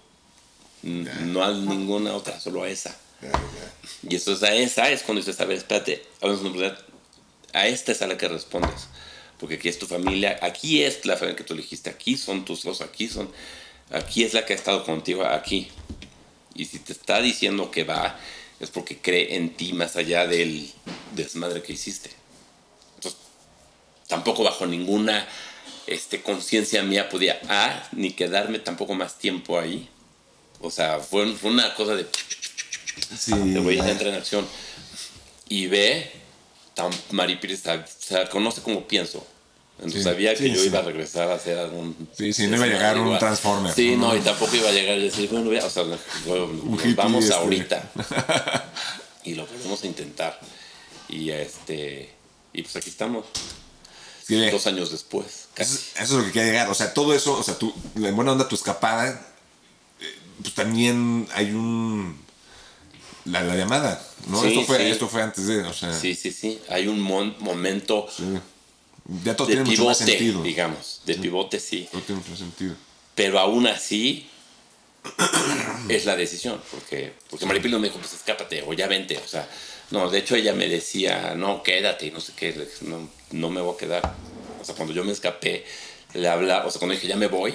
no 0.87 1.43
a 1.43 1.53
ninguna 1.53 2.15
otra, 2.15 2.39
solo 2.39 2.63
a 2.63 2.69
esa. 2.69 2.97
Y 4.09 4.15
eso 4.15 4.33
es 4.33 4.43
a 4.43 4.55
esa, 4.55 4.91
es 4.91 5.03
cuando 5.03 5.21
dices, 5.21 5.41
a 5.41 5.45
ver, 5.45 5.57
espérate, 5.57 6.05
a 7.53 7.67
esta 7.67 7.93
es 7.93 8.03
a 8.03 8.07
la 8.07 8.17
que 8.17 8.29
respondes. 8.29 8.89
Porque 9.39 9.57
aquí 9.57 9.69
es 9.69 9.79
tu 9.79 9.87
familia, 9.87 10.39
aquí 10.43 10.83
es 10.83 11.05
la 11.05 11.17
familia 11.17 11.37
que 11.37 11.45
tú 11.45 11.55
elegiste, 11.55 11.91
aquí 11.91 12.17
son 12.17 12.45
tus 12.45 12.65
hijos, 12.65 12.81
aquí 12.81 13.09
son, 13.09 13.31
aquí 13.91 14.25
es 14.25 14.33
la 14.33 14.47
que 14.47 14.53
ha 14.53 14.57
estado 14.57 14.85
contigo, 14.85 15.25
aquí. 15.27 15.69
Y 16.55 16.67
si 16.67 16.79
te 16.79 16.93
está 16.93 17.21
diciendo 17.21 17.71
que 17.71 17.85
va, 17.85 18.19
es 18.61 18.71
porque 18.71 18.99
cree 18.99 19.37
en 19.37 19.55
ti 19.55 19.73
más 19.73 19.97
allá 19.97 20.27
del 20.27 20.71
desmadre 21.15 21.63
que 21.63 21.75
hiciste. 21.75 22.11
Entonces, 22.95 23.21
tampoco 24.07 24.43
bajo 24.43 24.67
ninguna 24.67 25.29
este, 25.87 26.23
conciencia 26.23 26.83
mía 26.83 27.09
podía, 27.09 27.41
A, 27.49 27.89
ni 27.93 28.13
quedarme 28.13 28.59
tampoco 28.59 28.95
más 28.95 29.19
tiempo 29.19 29.59
ahí. 29.59 29.89
O 30.61 30.71
sea, 30.71 30.99
fue, 31.01 31.33
fue 31.35 31.51
una 31.51 31.75
cosa 31.75 31.95
de... 31.95 32.07
Sí, 33.19 33.33
de 33.37 33.61
güey, 33.61 33.77
ya. 33.77 33.91
entra 33.91 34.09
en 34.09 34.15
acción. 34.17 34.47
Y 35.49 35.67
B, 35.67 36.11
tan 36.75 36.91
Maripiri 37.11 37.57
sea, 37.57 37.85
conoce 38.31 38.63
cómo 38.63 38.87
pienso. 38.87 39.27
Entonces 39.79 40.03
Sí, 40.05 40.09
sabía 40.09 40.31
que 40.35 40.39
sí, 40.45 40.53
yo 40.55 40.61
sí. 40.61 40.67
iba 40.69 40.79
a 40.79 40.83
regresar 40.83 41.31
a 41.31 41.35
hacer 41.35 41.59
algún... 41.59 42.09
Sí, 42.17 42.33
sí, 42.33 42.47
no 42.47 42.57
iba 42.57 42.65
a 42.65 42.69
llegar 42.69 42.99
un. 42.99 43.19
Transformer, 43.19 43.75
Sí, 43.75 43.95
¿no? 43.95 44.09
no, 44.09 44.17
y 44.17 44.21
tampoco 44.21 44.57
iba 44.57 44.71
a 44.71 44.73
llegar 44.73 44.97
y 44.99 45.03
decir, 45.05 45.29
bueno, 45.31 45.53
ya, 45.53 45.67
o 45.67 45.71
sea, 45.71 45.83
bueno, 46.25 46.47
nos 46.47 46.95
vamos 46.97 47.25
este. 47.25 47.37
ahorita. 47.37 47.93
y 49.25 49.35
lo 49.35 49.47
volvemos 49.47 49.83
a 49.83 49.87
intentar. 49.87 50.41
Y 51.09 51.31
este... 51.31 52.11
Y 52.55 52.63
pues 52.63 52.75
aquí 52.77 52.89
estamos, 52.89 53.27
ve. 54.31 54.51
dos 54.51 54.67
años 54.67 54.91
después. 54.91 55.27
Eso, 55.27 55.49
Casi. 55.55 55.75
es- 55.75 55.93
eso 56.01 56.03
es 56.03 56.11
lo 56.13 56.25
que 56.25 56.33
quería 56.33 56.53
llegar. 56.53 56.71
O 56.71 56.75
sea, 56.75 56.95
todo 56.95 57.13
eso, 57.15 57.35
o 57.39 57.43
sea, 57.43 57.59
tú, 57.59 57.75
en 57.97 58.17
buena 58.17 58.33
onda 58.33 58.49
tu 58.49 58.55
escapada, 58.55 59.27
pues 60.43 60.55
también 60.55 61.27
hay 61.35 61.53
un. 61.53 62.19
La, 63.25 63.43
la 63.43 63.57
llamada, 63.57 64.01
¿no? 64.29 64.41
Sí, 64.41 64.49
esto, 64.49 64.63
fue, 64.63 64.77
sí. 64.79 64.85
esto 64.85 65.09
fue 65.09 65.21
antes 65.23 65.47
de, 65.49 65.63
o 65.65 65.73
sea, 65.73 65.93
Sí, 65.93 66.15
sí, 66.15 66.31
sí. 66.31 66.61
Hay 66.69 66.87
un 66.87 67.01
mon- 67.01 67.35
momento 67.41 68.07
sí. 68.15 68.23
ya 69.25 69.35
todo 69.35 69.49
de 69.49 69.55
tiene 69.55 69.69
mucho 69.69 69.85
más 69.85 69.99
pivote, 69.99 70.13
sentido. 70.13 70.43
digamos. 70.45 71.01
De 71.05 71.15
pivote, 71.17 71.59
sí. 71.59 71.89
Todo 71.91 72.03
tiene 72.03 72.21
mucho 72.21 72.37
sentido. 72.37 72.75
Pero 73.17 73.41
aún 73.41 73.67
así 73.67 74.29
es 75.89 76.05
la 76.05 76.17
decisión, 76.17 76.61
porque, 76.71 77.15
porque 77.31 77.47
Maripil 77.47 77.73
me 77.79 77.89
dijo, 77.89 77.99
pues 77.99 78.13
escápate 78.15 78.63
o 78.63 78.73
ya 78.73 78.87
vente. 78.87 79.19
O 79.19 79.27
sea, 79.29 79.49
no, 79.91 80.09
de 80.09 80.19
hecho 80.19 80.37
ella 80.37 80.53
me 80.53 80.69
decía, 80.69 81.35
no, 81.37 81.63
quédate 81.65 82.07
y 82.07 82.11
no 82.13 82.21
sé 82.21 82.33
qué, 82.37 82.69
no, 82.83 83.09
no 83.33 83.51
me 83.51 83.61
voy 83.61 83.75
a 83.75 83.79
quedar. 83.79 84.15
O 84.61 84.65
sea, 84.65 84.75
cuando 84.75 84.95
yo 84.95 85.03
me 85.05 85.13
escapé, 85.13 85.65
le 86.15 86.29
hablaba, 86.29 86.67
o 86.67 86.71
sea, 86.71 86.79
cuando 86.79 86.95
dije, 86.95 87.07
ya 87.09 87.17
me 87.17 87.27
voy, 87.27 87.55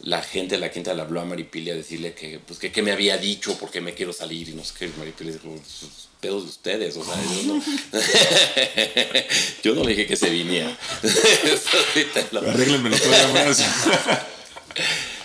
la 0.00 0.22
gente 0.22 0.56
de 0.56 0.60
la 0.60 0.70
quinta 0.70 0.94
le 0.94 1.02
habló 1.02 1.20
a 1.20 1.24
Maripili 1.24 1.70
a 1.70 1.74
decirle 1.74 2.14
que, 2.14 2.38
pues, 2.38 2.58
que, 2.58 2.70
que 2.70 2.82
me 2.82 2.92
había 2.92 3.16
dicho, 3.18 3.56
porque 3.58 3.80
me 3.80 3.94
quiero 3.94 4.12
salir 4.12 4.48
y 4.48 4.52
no 4.52 4.64
sé 4.64 4.74
qué. 4.78 4.90
Maripili 4.98 5.32
dijo, 5.32 5.54
sus 5.66 6.08
pedos 6.20 6.44
de 6.44 6.50
ustedes, 6.50 6.96
o 6.96 7.04
sea, 7.04 7.14
yo 7.14 7.54
no, 7.54 7.62
yo 9.62 9.74
no 9.74 9.82
le 9.84 9.90
dije 9.90 10.06
que 10.06 10.16
se 10.16 10.30
viniera. 10.30 10.70
Lo- 12.32 12.40
Arréglenmelo 12.40 12.96
todavía 12.98 13.44
más. 13.46 13.60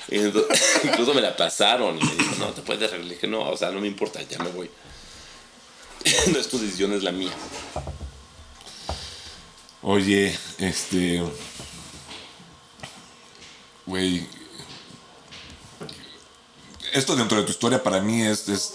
entonces, 0.10 0.62
incluso 0.84 1.14
me 1.14 1.22
la 1.22 1.36
pasaron 1.36 1.98
y 2.00 2.04
me 2.04 2.16
dijo, 2.16 2.36
no, 2.40 2.48
te 2.48 2.62
puedes 2.62 2.84
arreglar. 2.84 3.08
Le 3.08 3.16
dije, 3.16 3.28
no, 3.28 3.50
o 3.50 3.58
sea, 3.58 3.72
no 3.72 3.80
me 3.82 3.88
importa, 3.88 4.22
ya 4.24 4.40
me 4.40 4.50
voy. 4.50 4.70
no 6.32 6.40
es 6.40 6.48
tu 6.48 6.58
decisión, 6.60 6.94
es 6.94 7.04
la 7.04 7.12
mía. 7.12 7.32
Oye, 9.84 10.36
este. 10.60 11.22
Güey. 13.86 14.26
Esto 16.94 17.16
dentro 17.16 17.38
de 17.38 17.44
tu 17.44 17.52
historia 17.52 17.82
para 17.84 18.02
mí 18.02 18.22
es, 18.24 18.48
es, 18.50 18.74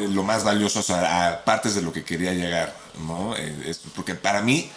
eh, 0.00 0.08
lo 0.08 0.22
más 0.22 0.44
valioso, 0.44 0.80
o 0.80 0.82
sea, 0.82 1.28
a 1.28 1.44
partes 1.44 1.74
de 1.74 1.82
lo 1.82 1.92
que 1.92 2.04
quería 2.04 2.32
llegar, 2.32 2.76
¿no? 3.06 3.36
Eh, 3.36 3.64
es- 3.66 3.80
porque 3.94 4.14
para 4.14 4.42
mí 4.42 4.70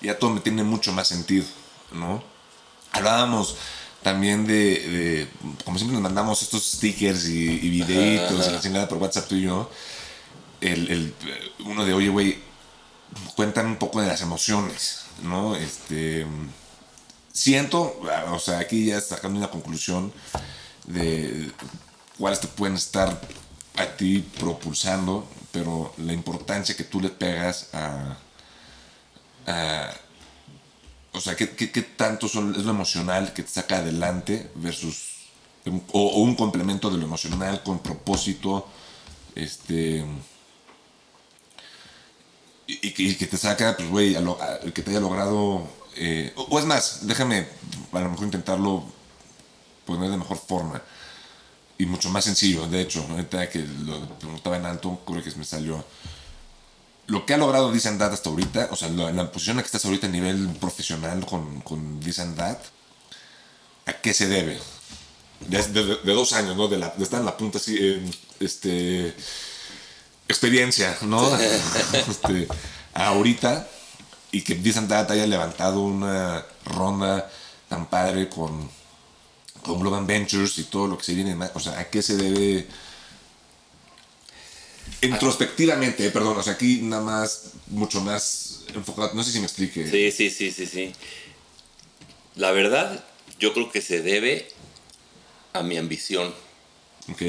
ya 0.00 0.18
todo 0.18 0.30
me 0.30 0.40
tiene 0.40 0.62
mucho 0.62 0.92
más 0.92 1.08
sentido, 1.08 1.44
¿no? 1.92 2.22
Hablábamos 2.92 3.56
también 4.02 4.46
de, 4.46 4.54
de- 4.54 5.28
como 5.64 5.78
siempre 5.78 5.94
nos 5.94 6.02
mandamos 6.02 6.42
estos 6.42 6.64
stickers 6.72 7.26
y, 7.26 7.44
y 7.48 7.68
videitos 7.70 8.46
y 8.48 8.50
la 8.52 8.60
chingada 8.60 8.88
por 8.88 8.98
WhatsApp 8.98 9.26
tú 9.28 9.34
y 9.36 9.42
yo, 9.42 9.70
el, 10.60 10.90
el, 10.90 11.14
uno 11.64 11.84
de, 11.84 11.92
oye, 11.94 12.08
güey, 12.08 12.38
cuentan 13.34 13.66
un 13.66 13.76
poco 13.76 14.00
de 14.00 14.06
las 14.08 14.20
emociones, 14.20 15.00
¿no? 15.22 15.56
Este, 15.56 16.26
siento, 17.32 17.98
o 18.30 18.38
sea, 18.38 18.58
aquí 18.60 18.86
ya 18.86 19.00
sacando 19.00 19.38
una 19.38 19.48
conclusión 19.50 20.12
de 20.86 21.50
cuáles 22.18 22.40
te 22.40 22.48
pueden 22.48 22.76
estar 22.76 23.20
a 23.76 23.86
ti 23.96 24.20
propulsando, 24.38 25.26
pero 25.52 25.92
la 25.98 26.12
importancia 26.12 26.76
que 26.76 26.84
tú 26.84 27.00
le 27.00 27.10
pegas 27.10 27.68
a, 27.74 28.16
a- 29.46 29.94
o 31.12 31.20
sea, 31.20 31.34
¿qué, 31.34 31.50
qué, 31.50 31.70
qué 31.70 31.82
tanto 31.82 32.26
es 32.26 32.34
lo 32.34 32.70
emocional 32.70 33.32
que 33.32 33.42
te 33.42 33.48
saca 33.48 33.78
adelante 33.78 34.50
versus, 34.56 35.14
o, 35.92 36.18
un 36.20 36.34
complemento 36.36 36.90
de 36.90 36.98
lo 36.98 37.04
emocional 37.04 37.62
con 37.62 37.78
propósito, 37.78 38.66
este 39.34 40.04
y, 42.66 42.90
que, 43.14 43.26
te 43.26 43.36
saca, 43.36 43.76
pues, 43.76 43.88
güey, 43.88 44.16
el 44.16 44.72
que 44.72 44.82
te 44.82 44.90
haya 44.90 45.00
logrado. 45.00 45.66
eh, 45.96 46.32
o, 46.36 46.42
o 46.42 46.58
es 46.58 46.64
más, 46.64 47.06
déjame 47.06 47.46
a 47.92 48.00
lo 48.00 48.10
mejor 48.10 48.24
intentarlo 48.26 48.84
poner 49.86 50.10
de 50.10 50.16
mejor 50.16 50.36
forma 50.38 50.82
y 51.78 51.86
mucho 51.86 52.08
más 52.10 52.24
sencillo. 52.24 52.66
De 52.68 52.80
hecho, 52.80 53.06
ahorita 53.10 53.48
que 53.50 53.60
lo 53.60 54.08
preguntaba 54.18 54.56
en 54.56 54.66
alto, 54.66 55.00
creo 55.06 55.22
que 55.22 55.30
me 55.36 55.44
salió. 55.44 55.84
Lo 57.06 57.24
que 57.24 57.34
ha 57.34 57.36
logrado 57.36 57.70
This 57.72 57.86
and 57.86 57.98
That 58.00 58.12
hasta 58.12 58.30
ahorita, 58.30 58.68
o 58.72 58.76
sea, 58.76 58.88
la, 58.88 59.12
la 59.12 59.30
posición 59.30 59.52
en 59.52 59.56
la 59.58 59.62
que 59.62 59.66
estás 59.66 59.84
ahorita 59.84 60.06
a 60.08 60.10
nivel 60.10 60.48
profesional 60.60 61.24
con, 61.24 61.60
con 61.60 62.00
This 62.00 62.18
and 62.18 62.36
That, 62.36 62.58
¿a 63.86 63.92
qué 63.92 64.12
se 64.12 64.26
debe? 64.26 64.58
De, 65.48 65.62
de- 65.62 65.96
de 66.02 66.12
dos 66.14 66.32
años, 66.32 66.56
¿no? 66.56 66.66
De, 66.66 66.78
la, 66.78 66.88
de 66.96 67.04
estar 67.04 67.20
en 67.20 67.26
la 67.26 67.36
punta 67.36 67.58
así, 67.58 67.76
en, 67.76 68.12
este 68.40 69.14
experiencia, 70.28 70.96
¿no? 71.02 71.22
Este, 71.92 72.48
ahorita 72.94 73.68
y 74.32 74.42
que 74.42 74.54
This 74.56 74.76
and 74.78 74.88
That 74.88 75.10
haya 75.12 75.26
levantado 75.26 75.80
una 75.80 76.44
ronda 76.64 77.30
tan 77.68 77.86
padre 77.86 78.28
con, 78.28 78.68
con 79.66 79.80
Global 79.80 80.06
Ventures 80.06 80.58
y 80.58 80.64
todo 80.64 80.86
lo 80.86 80.96
que 80.96 81.04
se 81.04 81.14
viene. 81.14 81.36
O 81.54 81.60
sea, 81.60 81.78
¿a 81.78 81.90
qué 81.90 82.02
se 82.02 82.16
debe? 82.16 82.66
Introspectivamente, 85.02 86.06
eh, 86.06 86.10
perdón, 86.10 86.38
o 86.38 86.42
sea, 86.42 86.54
aquí 86.54 86.80
nada 86.82 87.02
más, 87.02 87.52
mucho 87.66 88.00
más 88.00 88.64
enfocado, 88.74 89.12
no 89.14 89.22
sé 89.22 89.32
si 89.32 89.40
me 89.40 89.46
explique. 89.46 89.88
Sí, 89.90 90.10
sí, 90.10 90.30
sí, 90.30 90.50
sí, 90.50 90.66
sí. 90.66 90.92
La 92.36 92.52
verdad, 92.52 93.04
yo 93.38 93.52
creo 93.52 93.70
que 93.70 93.82
se 93.82 94.00
debe 94.00 94.48
a 95.52 95.62
mi 95.62 95.76
ambición. 95.76 96.34
Ok, 97.10 97.22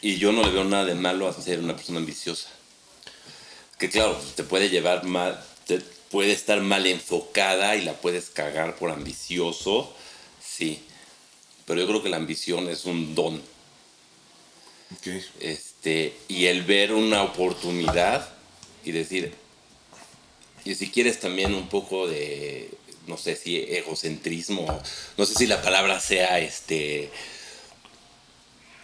Y 0.00 0.16
yo 0.16 0.32
no 0.32 0.42
le 0.42 0.50
veo 0.50 0.64
nada 0.64 0.84
de 0.84 0.94
malo 0.94 1.28
a 1.28 1.32
ser 1.32 1.60
una 1.60 1.76
persona 1.76 1.98
ambiciosa. 1.98 2.48
Que 3.78 3.88
claro, 3.88 4.20
te 4.34 4.42
puede 4.42 4.68
llevar 4.68 5.04
mal, 5.04 5.42
te 5.66 5.80
puede 6.10 6.32
estar 6.32 6.60
mal 6.60 6.86
enfocada 6.86 7.76
y 7.76 7.82
la 7.82 7.94
puedes 7.94 8.30
cagar 8.30 8.76
por 8.76 8.90
ambicioso, 8.90 9.94
sí. 10.56 10.82
Pero 11.66 11.80
yo 11.80 11.86
creo 11.86 12.02
que 12.02 12.08
la 12.08 12.16
ambición 12.16 12.68
es 12.68 12.84
un 12.84 13.14
don. 13.14 13.36
ok, 14.96 15.06
Este, 15.40 16.14
y 16.28 16.46
el 16.46 16.62
ver 16.64 16.92
una 16.92 17.22
oportunidad 17.22 18.28
y 18.84 18.92
decir, 18.92 19.34
y 20.64 20.74
si 20.74 20.90
quieres 20.90 21.20
también 21.20 21.54
un 21.54 21.68
poco 21.68 22.08
de, 22.08 22.70
no 23.06 23.16
sé 23.16 23.36
si 23.36 23.56
egocentrismo, 23.58 24.82
no 25.16 25.24
sé 25.24 25.34
si 25.34 25.46
la 25.46 25.62
palabra 25.62 26.00
sea 26.00 26.38
este, 26.40 27.10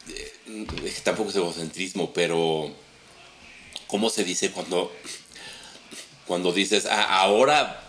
eh, 0.09 0.95
tampoco 1.03 1.31
es 1.31 1.37
egocentrismo, 1.37 2.13
pero 2.13 2.73
¿cómo 3.89 4.09
se 4.09 4.25
dice 4.25 4.51
cuando, 4.53 4.93
cuando 6.27 6.53
dices, 6.53 6.87
"Ah, 6.87 7.21
ahora 7.23 7.83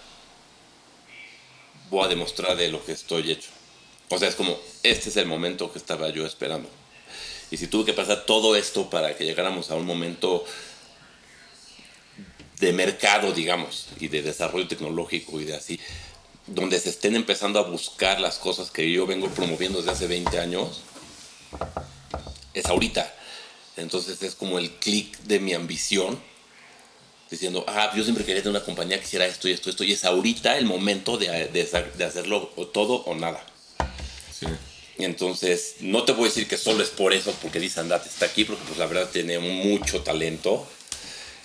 voy 1.90 2.06
a 2.06 2.08
demostrar 2.08 2.58
de 2.58 2.70
lo 2.70 2.84
que 2.84 2.92
estoy 2.92 3.32
hecho? 3.32 3.50
O 4.10 4.18
sea, 4.18 4.28
es 4.28 4.36
como, 4.36 4.58
este 4.84 5.10
es 5.10 5.18
el 5.18 5.28
momento 5.28 5.72
que 5.72 5.78
estaba 5.78 6.10
yo 6.10 6.26
esperando. 6.26 6.68
Y 7.52 7.58
si 7.58 7.68
tuve 7.68 7.86
que 7.86 7.94
pasar 7.94 8.26
todo 8.26 8.56
esto 8.56 8.90
para 8.90 9.16
que 9.16 9.24
llegáramos 9.24 9.72
a 9.72 9.76
un 9.76 9.86
momento 9.86 10.44
de 12.60 12.74
mercado, 12.74 13.32
digamos, 13.32 13.88
y 14.00 14.08
de 14.08 14.22
desarrollo 14.22 14.68
tecnológico 14.68 15.40
y 15.40 15.46
de 15.46 15.56
así, 15.56 15.80
donde 16.48 16.80
se 16.80 16.90
estén 16.90 17.16
empezando 17.16 17.60
a 17.60 17.64
buscar 17.64 18.20
las 18.20 18.38
cosas 18.38 18.72
que 18.72 18.92
yo 18.92 19.06
vengo 19.06 19.30
promoviendo 19.30 19.80
desde 19.80 19.92
hace 19.92 20.08
20 20.08 20.40
años, 20.40 20.82
es 22.54 22.66
ahorita. 22.66 23.14
Entonces 23.78 24.22
es 24.24 24.36
como 24.36 24.58
el 24.58 24.72
clic 24.72 25.18
de 25.20 25.40
mi 25.40 25.54
ambición, 25.54 26.20
diciendo, 27.30 27.64
ah, 27.68 27.92
yo 27.96 28.04
siempre 28.04 28.26
quería 28.26 28.42
tener 28.42 28.58
una 28.58 28.66
compañía 28.66 29.00
que 29.00 29.06
hiciera 29.06 29.28
esto 29.28 29.48
y 29.48 29.52
esto, 29.52 29.70
esto, 29.70 29.84
y 29.84 29.94
es 29.94 30.04
ahorita 30.04 30.58
el 30.58 30.66
momento 30.66 31.18
de, 31.18 31.28
de, 31.48 31.88
de 31.96 32.04
hacerlo 32.04 32.48
todo 32.74 33.04
o 33.06 33.14
nada. 33.14 33.46
Sí. 34.40 34.48
Entonces, 34.98 35.76
no 35.80 36.04
te 36.04 36.12
voy 36.12 36.24
a 36.24 36.26
decir 36.26 36.48
que 36.48 36.58
solo 36.58 36.84
es 36.84 36.90
por 36.90 37.14
eso, 37.14 37.34
porque 37.42 37.60
dice 37.60 37.80
Andate 37.80 38.10
está 38.10 38.26
aquí, 38.26 38.44
porque 38.44 38.64
pues 38.68 38.78
la 38.78 38.86
verdad 38.86 39.10
tiene 39.10 39.40
mucho 39.40 40.02
talento. 40.02 40.68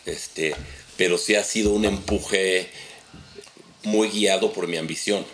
Este, 0.07 0.55
pero 0.97 1.19
sí 1.19 1.37
ha 1.37 1.45
sido 1.45 1.71
un 1.71 1.85
empuje 1.85 2.69
muy 3.85 4.09
guiado 4.09 4.53
por 4.53 4.67
mi 4.67 4.77
ambición. 4.77 5.25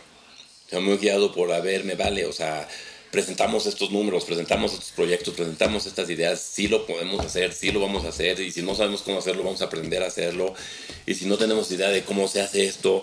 O 0.67 0.71
sea, 0.71 0.81
muy 0.81 0.99
guiado 0.99 1.33
por, 1.33 1.51
a 1.51 1.61
ver, 1.61 1.85
me 1.85 1.95
vale, 1.95 2.27
o 2.27 2.33
sea, 2.33 2.69
presentamos 3.11 3.67
estos 3.67 3.91
números, 3.91 4.25
presentamos 4.25 4.73
estos 4.73 4.93
proyectos, 4.93 5.35
presentamos 5.35 5.87
estas 5.87 6.09
ideas, 6.11 6.41
sí 6.41 6.69
lo 6.69 6.87
podemos 6.87 7.25
hacer, 7.25 7.53
sí 7.53 7.73
lo 7.73 7.81
vamos 7.81 8.05
a 8.05 8.09
hacer, 8.09 8.39
y 8.41 8.53
si 8.53 8.63
no 8.63 8.75
sabemos 8.77 9.03
cómo 9.03 9.19
hacerlo, 9.19 9.43
vamos 9.43 9.63
a 9.63 9.65
aprender 9.65 10.03
a 10.03 10.07
hacerlo, 10.07 10.55
y 11.07 11.15
si 11.15 11.27
no 11.27 11.39
tenemos 11.39 11.71
idea 11.73 11.89
de 11.89 12.05
cómo 12.05 12.29
se 12.29 12.41
hace 12.41 12.67
esto, 12.67 13.03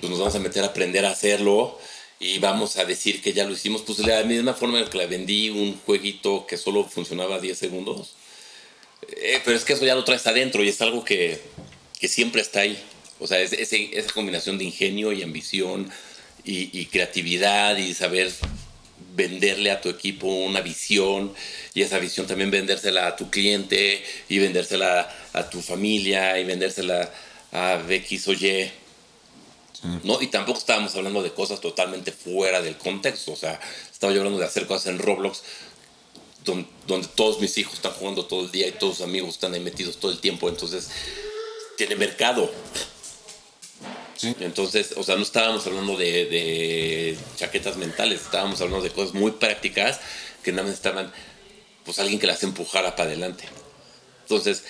pues 0.00 0.10
nos 0.10 0.18
vamos 0.18 0.34
a 0.34 0.40
meter 0.40 0.64
a 0.64 0.68
aprender 0.68 1.06
a 1.06 1.10
hacerlo, 1.10 1.78
y 2.18 2.38
vamos 2.38 2.76
a 2.76 2.84
decir 2.84 3.20
que 3.20 3.32
ya 3.32 3.44
lo 3.44 3.52
hicimos, 3.52 3.82
pues 3.82 3.98
de 3.98 4.06
la 4.06 4.22
misma 4.24 4.54
forma 4.54 4.78
en 4.78 4.88
que 4.88 4.98
le 4.98 5.06
vendí 5.06 5.50
un 5.50 5.78
jueguito 5.80 6.46
que 6.46 6.56
solo 6.56 6.84
funcionaba 6.84 7.40
10 7.40 7.58
segundos. 7.58 8.14
Eh, 9.08 9.40
pero 9.44 9.56
es 9.56 9.64
que 9.64 9.74
eso 9.74 9.84
ya 9.84 9.94
lo 9.94 10.04
traes 10.04 10.26
adentro 10.26 10.64
y 10.64 10.68
es 10.68 10.80
algo 10.80 11.04
que, 11.04 11.40
que 12.00 12.08
siempre 12.08 12.40
está 12.40 12.60
ahí. 12.60 12.78
O 13.18 13.26
sea, 13.26 13.40
es, 13.40 13.52
esa 13.52 14.12
combinación 14.12 14.58
de 14.58 14.64
ingenio 14.64 15.12
y 15.12 15.22
ambición 15.22 15.90
y, 16.44 16.78
y, 16.78 16.86
creatividad 16.86 17.76
y 17.76 17.92
saber 17.94 18.32
venderle 19.14 19.70
a 19.70 19.80
tu 19.80 19.88
equipo 19.88 20.26
una 20.26 20.60
visión 20.60 21.34
y 21.74 21.82
esa 21.82 21.98
visión 21.98 22.26
también 22.26 22.50
vendérsela 22.50 23.06
a 23.06 23.16
tu 23.16 23.30
cliente 23.30 24.02
y 24.28 24.38
vendérsela 24.38 25.14
a 25.32 25.50
tu 25.50 25.62
familia 25.62 26.38
y 26.38 26.44
vendérsela 26.44 27.12
a 27.52 27.82
X 27.88 28.28
o 28.28 28.32
Y. 28.32 28.70
¿no? 30.04 30.20
Y 30.20 30.28
tampoco 30.28 30.58
estábamos 30.58 30.94
hablando 30.96 31.22
de 31.22 31.32
cosas 31.32 31.60
totalmente 31.60 32.12
fuera 32.12 32.62
del 32.62 32.76
contexto. 32.76 33.32
O 33.32 33.36
sea, 33.36 33.60
estaba 33.90 34.12
yo 34.12 34.20
hablando 34.20 34.38
de 34.38 34.46
hacer 34.46 34.66
cosas 34.66 34.86
en 34.86 34.98
Roblox 34.98 35.42
donde, 36.44 36.68
donde, 36.86 37.08
todos 37.08 37.40
mis 37.40 37.58
hijos 37.58 37.74
están 37.74 37.92
jugando 37.92 38.24
todo 38.26 38.44
el 38.44 38.52
día 38.52 38.68
y 38.68 38.72
todos 38.72 38.98
sus 38.98 39.04
amigos 39.04 39.30
están 39.30 39.54
ahí 39.54 39.60
metidos 39.60 39.98
todo 39.98 40.12
el 40.12 40.20
tiempo. 40.20 40.48
Entonces, 40.48 40.90
tiene 41.76 41.96
mercado. 41.96 42.50
Entonces, 44.22 44.94
o 44.96 45.02
sea, 45.02 45.16
no 45.16 45.22
estábamos 45.22 45.66
hablando 45.66 45.96
de, 45.96 46.24
de, 46.26 47.18
chaquetas 47.36 47.76
mentales, 47.76 48.22
estábamos 48.22 48.60
hablando 48.60 48.82
de 48.82 48.90
cosas 48.90 49.14
muy 49.14 49.32
prácticas 49.32 50.00
que 50.42 50.52
nada 50.52 50.64
más 50.64 50.74
estaban, 50.74 51.12
pues, 51.84 51.98
alguien 51.98 52.18
que 52.18 52.26
las 52.26 52.42
empujara 52.42 52.96
para 52.96 53.10
adelante. 53.10 53.44
Entonces, 54.22 54.64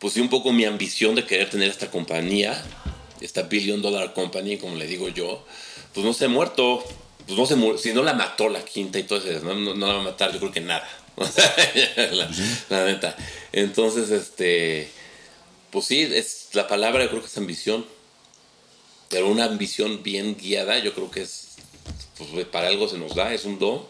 pues, 0.00 0.14
sí, 0.14 0.20
un 0.20 0.28
poco 0.28 0.52
mi 0.52 0.64
ambición 0.64 1.14
de 1.14 1.24
querer 1.24 1.48
tener 1.48 1.70
esta 1.70 1.90
compañía, 1.90 2.62
esta 3.22 3.42
billion 3.42 3.80
dollar 3.80 4.12
company, 4.14 4.58
como 4.58 4.76
le 4.76 4.86
digo 4.86 5.08
yo, 5.08 5.44
pues 5.94 6.04
no 6.04 6.12
se 6.12 6.26
ha 6.26 6.28
muerto. 6.28 6.84
Pues 7.26 7.38
no 7.38 7.46
se 7.46 7.78
si 7.78 7.94
no 7.94 8.02
la 8.02 8.14
mató 8.14 8.48
la 8.48 8.64
quinta 8.64 8.98
y 8.98 9.04
todo 9.04 9.20
eso, 9.20 9.44
no, 9.44 9.54
no, 9.54 9.86
la 9.86 9.94
va 9.94 10.00
a 10.00 10.04
matar, 10.04 10.32
yo 10.32 10.40
creo 10.40 10.50
que 10.50 10.60
nada. 10.60 10.88
la, 12.12 12.30
la 12.68 12.84
neta. 12.84 13.16
Entonces, 13.52 14.10
este, 14.10 14.90
pues 15.70 15.84
sí, 15.84 16.00
es 16.00 16.48
la 16.54 16.66
palabra, 16.66 17.04
yo 17.04 17.10
creo 17.10 17.20
que 17.20 17.28
es 17.28 17.38
ambición 17.38 17.86
pero 19.12 19.28
una 19.28 19.44
ambición 19.44 20.02
bien 20.02 20.38
guiada, 20.38 20.78
yo 20.78 20.94
creo 20.94 21.10
que 21.10 21.20
es, 21.20 21.48
pues 22.16 22.46
para 22.46 22.68
algo 22.68 22.88
se 22.88 22.96
nos 22.96 23.14
da, 23.14 23.34
es 23.34 23.44
un 23.44 23.58
don. 23.58 23.82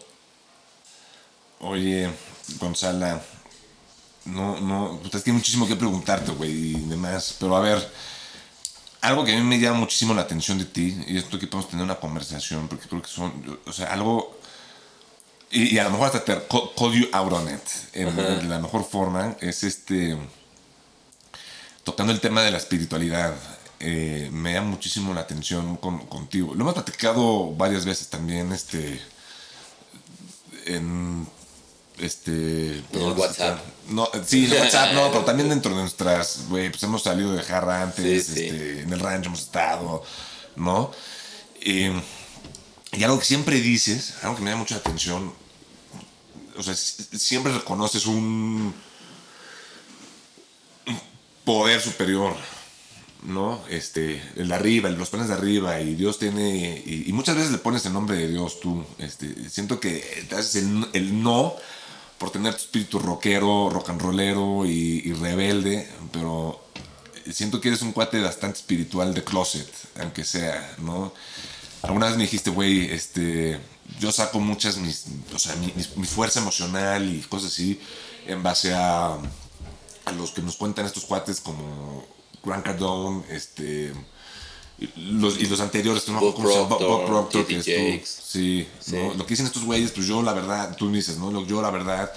Oye, 1.61 2.09
Gonzala, 2.59 3.23
no, 4.25 4.59
no, 4.59 4.99
pues 5.01 5.15
es 5.15 5.23
que 5.23 5.31
hay 5.31 5.37
muchísimo 5.37 5.65
que 5.65 5.77
preguntarte, 5.77 6.33
güey, 6.33 6.51
y 6.51 6.73
demás, 6.73 7.37
pero 7.39 7.55
a 7.55 7.61
ver, 7.61 7.89
algo 9.03 9.25
que 9.25 9.33
a 9.33 9.35
mí 9.35 9.41
me 9.41 9.59
llama 9.59 9.79
muchísimo 9.79 10.13
la 10.13 10.21
atención 10.21 10.57
de 10.57 10.63
ti, 10.63 10.97
y 11.07 11.17
esto 11.17 11.37
que 11.37 11.45
podemos 11.45 11.69
tener 11.69 11.83
una 11.83 11.99
conversación, 11.99 12.69
porque 12.69 12.87
creo 12.87 13.01
que 13.01 13.09
son, 13.09 13.59
o 13.65 13.73
sea, 13.73 13.87
algo, 13.87 14.39
y, 15.51 15.77
a 15.77 15.83
lo 15.83 15.91
mejor 15.91 16.07
hasta 16.07 16.23
te 16.23 16.33
call 16.47 16.93
you 16.93 17.07
out 17.11 17.33
on 17.33 17.53
it, 17.53 17.61
en, 17.91 18.49
la 18.49 18.59
mejor 18.59 18.85
forma, 18.85 19.35
es 19.41 19.63
este, 19.65 20.17
tocando 21.83 22.13
el 22.13 22.21
tema 22.21 22.43
de 22.43 22.51
la 22.51 22.57
espiritualidad, 22.57 23.35
eh, 23.81 24.29
me 24.31 24.53
llama 24.53 24.69
muchísimo 24.69 25.13
la 25.13 25.19
atención 25.19 25.75
contigo. 25.75 26.55
Lo 26.55 26.61
hemos 26.61 26.73
platicado 26.73 27.53
varias 27.55 27.83
veces 27.83 28.07
también, 28.07 28.53
este, 28.53 29.01
en, 30.65 31.27
este, 31.99 32.83
en 32.91 33.17
WhatsApp. 33.17 33.59
No, 33.89 34.09
sí, 34.25 34.45
en 34.45 34.61
WhatsApp 34.61 34.93
no, 34.93 35.11
pero 35.11 35.25
también 35.25 35.49
dentro 35.49 35.75
de 35.75 35.81
nuestras, 35.81 36.45
güey, 36.49 36.69
pues 36.69 36.81
hemos 36.83 37.03
salido 37.03 37.33
de 37.33 37.43
jarra 37.43 37.83
antes, 37.83 38.29
este, 38.29 38.81
en 38.81 38.93
el 38.93 38.99
rancho 38.99 39.29
hemos 39.29 39.41
estado, 39.41 40.03
¿no? 40.55 40.91
Eh, 41.61 41.93
y 42.91 43.03
algo 43.03 43.19
que 43.19 43.25
siempre 43.25 43.59
dices, 43.59 44.15
algo 44.21 44.35
que 44.35 44.41
me 44.41 44.51
da 44.51 44.55
mucha 44.55 44.75
atención, 44.75 45.33
o 46.57 46.63
sea, 46.63 46.75
siempre 46.75 47.53
reconoces 47.53 48.05
un 48.05 48.73
poder 51.43 51.81
superior 51.81 52.35
¿no? 53.25 53.61
Este, 53.69 54.21
el 54.35 54.49
de 54.49 54.55
arriba, 54.55 54.89
los 54.89 55.09
planes 55.09 55.29
de 55.29 55.35
arriba, 55.35 55.79
y 55.81 55.95
Dios 55.95 56.19
tiene, 56.19 56.83
y, 56.85 57.11
muchas 57.13 57.35
veces 57.35 57.51
le 57.51 57.57
pones 57.57 57.85
el 57.85 57.93
nombre 57.93 58.17
de 58.17 58.27
Dios 58.27 58.59
tú, 58.59 58.83
este, 58.97 59.49
siento 59.49 59.79
que 59.79 60.25
te 60.29 60.35
haces 60.35 60.63
el, 60.93 61.23
no 61.23 61.55
por 62.23 62.31
tener 62.31 62.53
tu 62.53 62.61
espíritu 62.61 62.99
rockero, 62.99 63.69
rock 63.69 63.89
and 63.89 64.01
rollero 64.01 64.65
y, 64.65 65.11
rebelde, 65.11 65.85
pero 66.13 66.69
siento 67.29 67.59
que 67.59 67.67
eres 67.67 67.81
un 67.81 67.91
cuate 67.91 68.21
bastante 68.21 68.59
espiritual 68.59 69.13
de 69.13 69.25
closet, 69.25 69.69
aunque 69.99 70.23
sea, 70.23 70.73
¿no? 70.77 71.13
Alguna 71.81 72.05
vez 72.05 72.15
me 72.15 72.23
dijiste, 72.23 72.49
güey, 72.49 72.89
este, 72.89 73.59
yo 73.99 74.13
saco 74.13 74.39
muchas, 74.39 74.77
mis, 74.77 75.03
o 75.35 75.37
sea, 75.37 75.53
mi, 75.57 76.05
fuerza 76.05 76.39
emocional 76.39 77.13
y 77.13 77.19
cosas 77.23 77.51
así 77.51 77.77
en 78.25 78.41
base 78.41 78.73
a, 78.73 79.17
a 80.05 80.11
los 80.13 80.31
que 80.31 80.41
nos 80.41 80.55
cuentan 80.55 80.85
estos 80.85 81.03
cuates 81.03 81.41
como 81.41 82.05
Grant 82.41 82.63
Cardone, 82.63 83.25
este, 83.31 83.91
los, 84.95 85.39
y 85.39 85.45
los 85.45 85.59
anteriores, 85.59 86.07
¿no? 86.07 86.19
Bob 86.19 86.35
Proctor, 86.35 87.29
Bob, 87.29 87.29
que 87.29 87.95
es 87.95 88.09
sí, 88.09 88.67
¿no? 88.87 89.13
Lo 89.13 89.25
que 89.25 89.31
dicen 89.31 89.45
estos 89.45 89.63
güeyes, 89.63 89.91
pues 89.91 90.07
yo 90.07 90.21
la 90.21 90.33
verdad, 90.33 90.75
tú 90.75 90.91
dices, 90.91 91.17
¿no? 91.17 91.45
Yo 91.45 91.61
la 91.61 91.71
verdad, 91.71 92.11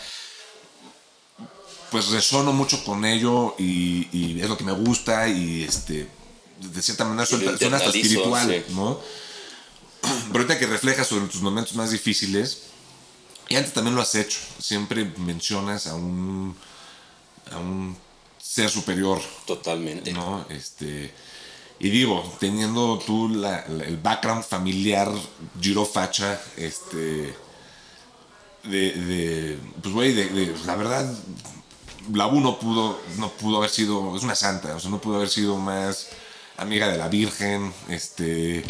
pues 1.90 2.08
resono 2.08 2.52
mucho 2.52 2.82
con 2.84 3.04
ello 3.04 3.54
y, 3.58 4.08
y 4.12 4.40
es 4.40 4.48
lo 4.48 4.56
que 4.56 4.64
me 4.64 4.72
gusta 4.72 5.28
y 5.28 5.62
este, 5.62 6.08
de 6.60 6.82
cierta 6.82 7.04
manera 7.04 7.26
suena, 7.26 7.52
hasta 7.52 7.88
espiritual, 7.88 8.64
¿no? 8.70 9.00
Pero 10.32 10.38
ahorita 10.44 10.58
que 10.58 10.66
reflejas 10.66 11.06
sobre 11.06 11.26
tus 11.26 11.42
momentos 11.42 11.74
más 11.74 11.90
difíciles, 11.90 12.62
y 13.48 13.56
antes 13.56 13.72
también 13.72 13.94
lo 13.94 14.02
has 14.02 14.14
hecho, 14.14 14.38
siempre 14.58 15.04
mencionas 15.18 15.86
a 15.86 15.94
un, 15.94 16.56
a 17.52 17.58
un 17.58 17.96
ser 18.38 18.70
superior. 18.70 19.20
Totalmente. 19.46 20.12
¿No? 20.12 20.46
Este. 20.48 21.12
Y 21.78 21.90
digo, 21.90 22.24
teniendo 22.40 22.98
tú 22.98 23.26
el 23.26 23.96
background 23.98 24.44
familiar, 24.44 25.10
Giro 25.60 25.84
Facha, 25.84 26.40
este. 26.56 27.36
De. 28.64 28.92
de 28.92 29.58
pues, 29.82 29.94
güey, 29.94 30.14
de, 30.14 30.54
la 30.64 30.74
verdad, 30.74 31.14
la 32.12 32.26
U 32.28 32.40
no 32.40 32.58
pudo, 32.58 32.98
no 33.18 33.28
pudo 33.30 33.58
haber 33.58 33.70
sido. 33.70 34.16
Es 34.16 34.22
una 34.22 34.34
santa, 34.34 34.74
o 34.74 34.80
sea, 34.80 34.90
no 34.90 35.00
pudo 35.00 35.16
haber 35.16 35.28
sido 35.28 35.56
más 35.56 36.08
amiga 36.56 36.88
de 36.88 36.96
la 36.96 37.08
Virgen, 37.08 37.72
este. 37.88 38.64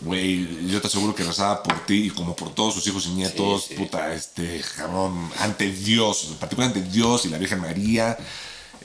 Güey, 0.00 0.68
yo 0.68 0.80
te 0.80 0.86
aseguro 0.86 1.12
que 1.12 1.24
rezaba 1.24 1.60
por 1.60 1.84
ti 1.84 2.06
y 2.06 2.10
como 2.10 2.36
por 2.36 2.54
todos 2.54 2.72
sus 2.74 2.86
hijos 2.86 3.06
y 3.06 3.10
nietos, 3.14 3.70
puta, 3.76 4.14
este, 4.14 4.62
cabrón, 4.76 5.28
ante 5.40 5.72
Dios, 5.72 6.36
particularmente 6.38 6.88
Dios 6.88 7.26
y 7.26 7.30
la 7.30 7.38
Virgen 7.38 7.60
María. 7.60 8.16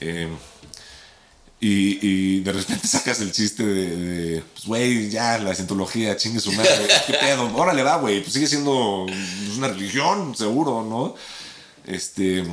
Eh, 0.00 0.28
y, 1.60 2.40
de 2.40 2.52
repente 2.52 2.86
sacas 2.88 3.20
el 3.20 3.32
chiste 3.32 3.64
de, 3.64 4.42
pues, 4.52 4.66
güey, 4.66 5.10
ya, 5.10 5.38
la 5.38 5.54
cientología, 5.54 6.16
chingue 6.16 6.40
su 6.40 6.52
madre, 6.52 6.88
¿qué 7.06 7.14
pedo? 7.14 7.54
Órale, 7.56 7.82
va, 7.82 7.96
güey, 7.96 8.20
pues 8.20 8.34
sigue 8.34 8.46
siendo 8.46 9.06
una 9.56 9.68
religión, 9.68 10.36
seguro, 10.36 10.82
¿no? 10.82 11.14
Este. 11.86 12.44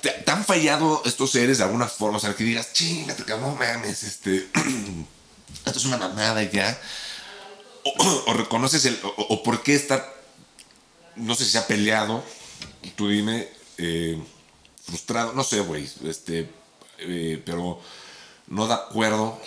¿Te, 0.00 0.30
han 0.30 0.44
fallado 0.44 1.02
estos 1.04 1.32
seres 1.32 1.58
de 1.58 1.64
alguna 1.64 1.88
forma? 1.88 2.18
O 2.18 2.20
sea, 2.20 2.34
que 2.34 2.44
digas, 2.44 2.72
chingate, 2.72 3.24
no 3.36 3.56
mames, 3.56 4.02
este. 4.04 4.48
esto 5.66 5.78
es 5.78 5.84
una 5.84 5.96
mamada 5.96 6.42
ya. 6.44 6.78
O, 8.26 8.34
reconoces 8.34 8.84
el. 8.84 8.98
O, 9.02 9.42
por 9.42 9.62
qué 9.62 9.74
está. 9.74 10.12
No 11.16 11.34
sé 11.34 11.46
si 11.46 11.52
se 11.52 11.58
ha 11.58 11.66
peleado. 11.66 12.22
Tú 12.96 13.08
dime. 13.08 13.48
Eh, 13.78 14.20
frustrado, 14.88 15.32
no 15.34 15.44
sé, 15.44 15.60
güey, 15.60 15.88
este, 16.04 16.48
eh, 16.98 17.42
pero 17.44 17.78
no 18.48 18.66
de 18.66 18.74
acuerdo 18.74 19.38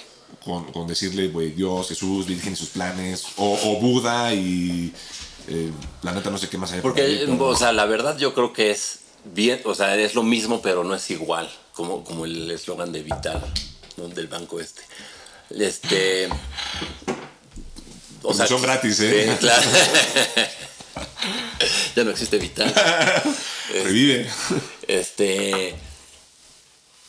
con, 0.43 0.72
con 0.72 0.88
decirle, 0.88 1.30
güey, 1.30 1.51
Dios, 1.51 1.89
Jesús, 1.89 2.27
Virgen 2.27 2.53
y 2.53 2.55
sus 2.55 2.69
planes, 2.69 3.26
o, 3.38 3.57
o 3.63 3.80
Buda 3.80 4.34
y 4.34 4.93
eh, 5.47 5.72
la 6.03 6.13
neta 6.13 6.30
no 6.30 6.38
sé 6.38 6.47
qué 6.47 6.57
más 6.57 6.72
hay. 6.72 6.81
Porque, 6.81 7.27
o 7.27 7.55
sea, 7.55 7.73
la 7.73 7.85
verdad 7.85 8.18
yo 8.18 8.34
creo 8.34 8.53
que 8.53 8.69
es 8.72 8.99
bien, 9.26 9.61
o 9.65 9.73
sea, 9.73 9.95
es 9.95 10.13
lo 10.13 10.23
mismo, 10.23 10.61
pero 10.61 10.84
no 10.84 10.93
es 10.93 11.09
igual, 11.09 11.51
como, 11.73 12.03
como 12.03 12.26
el 12.26 12.49
eslogan 12.51 12.91
de 12.91 13.01
Vital, 13.01 13.41
¿no? 13.97 14.07
del 14.07 14.27
banco 14.27 14.59
este. 14.59 14.81
Este... 15.49 16.30
O 18.23 18.35
sea, 18.35 18.45
son 18.45 18.61
gratis, 18.61 18.99
¿eh? 18.99 19.35
claro. 19.39 19.68
ya 21.95 22.03
no 22.03 22.11
existe 22.11 22.38
Vital. 22.38 22.73
Revive. 23.73 24.30
Este. 24.88 25.76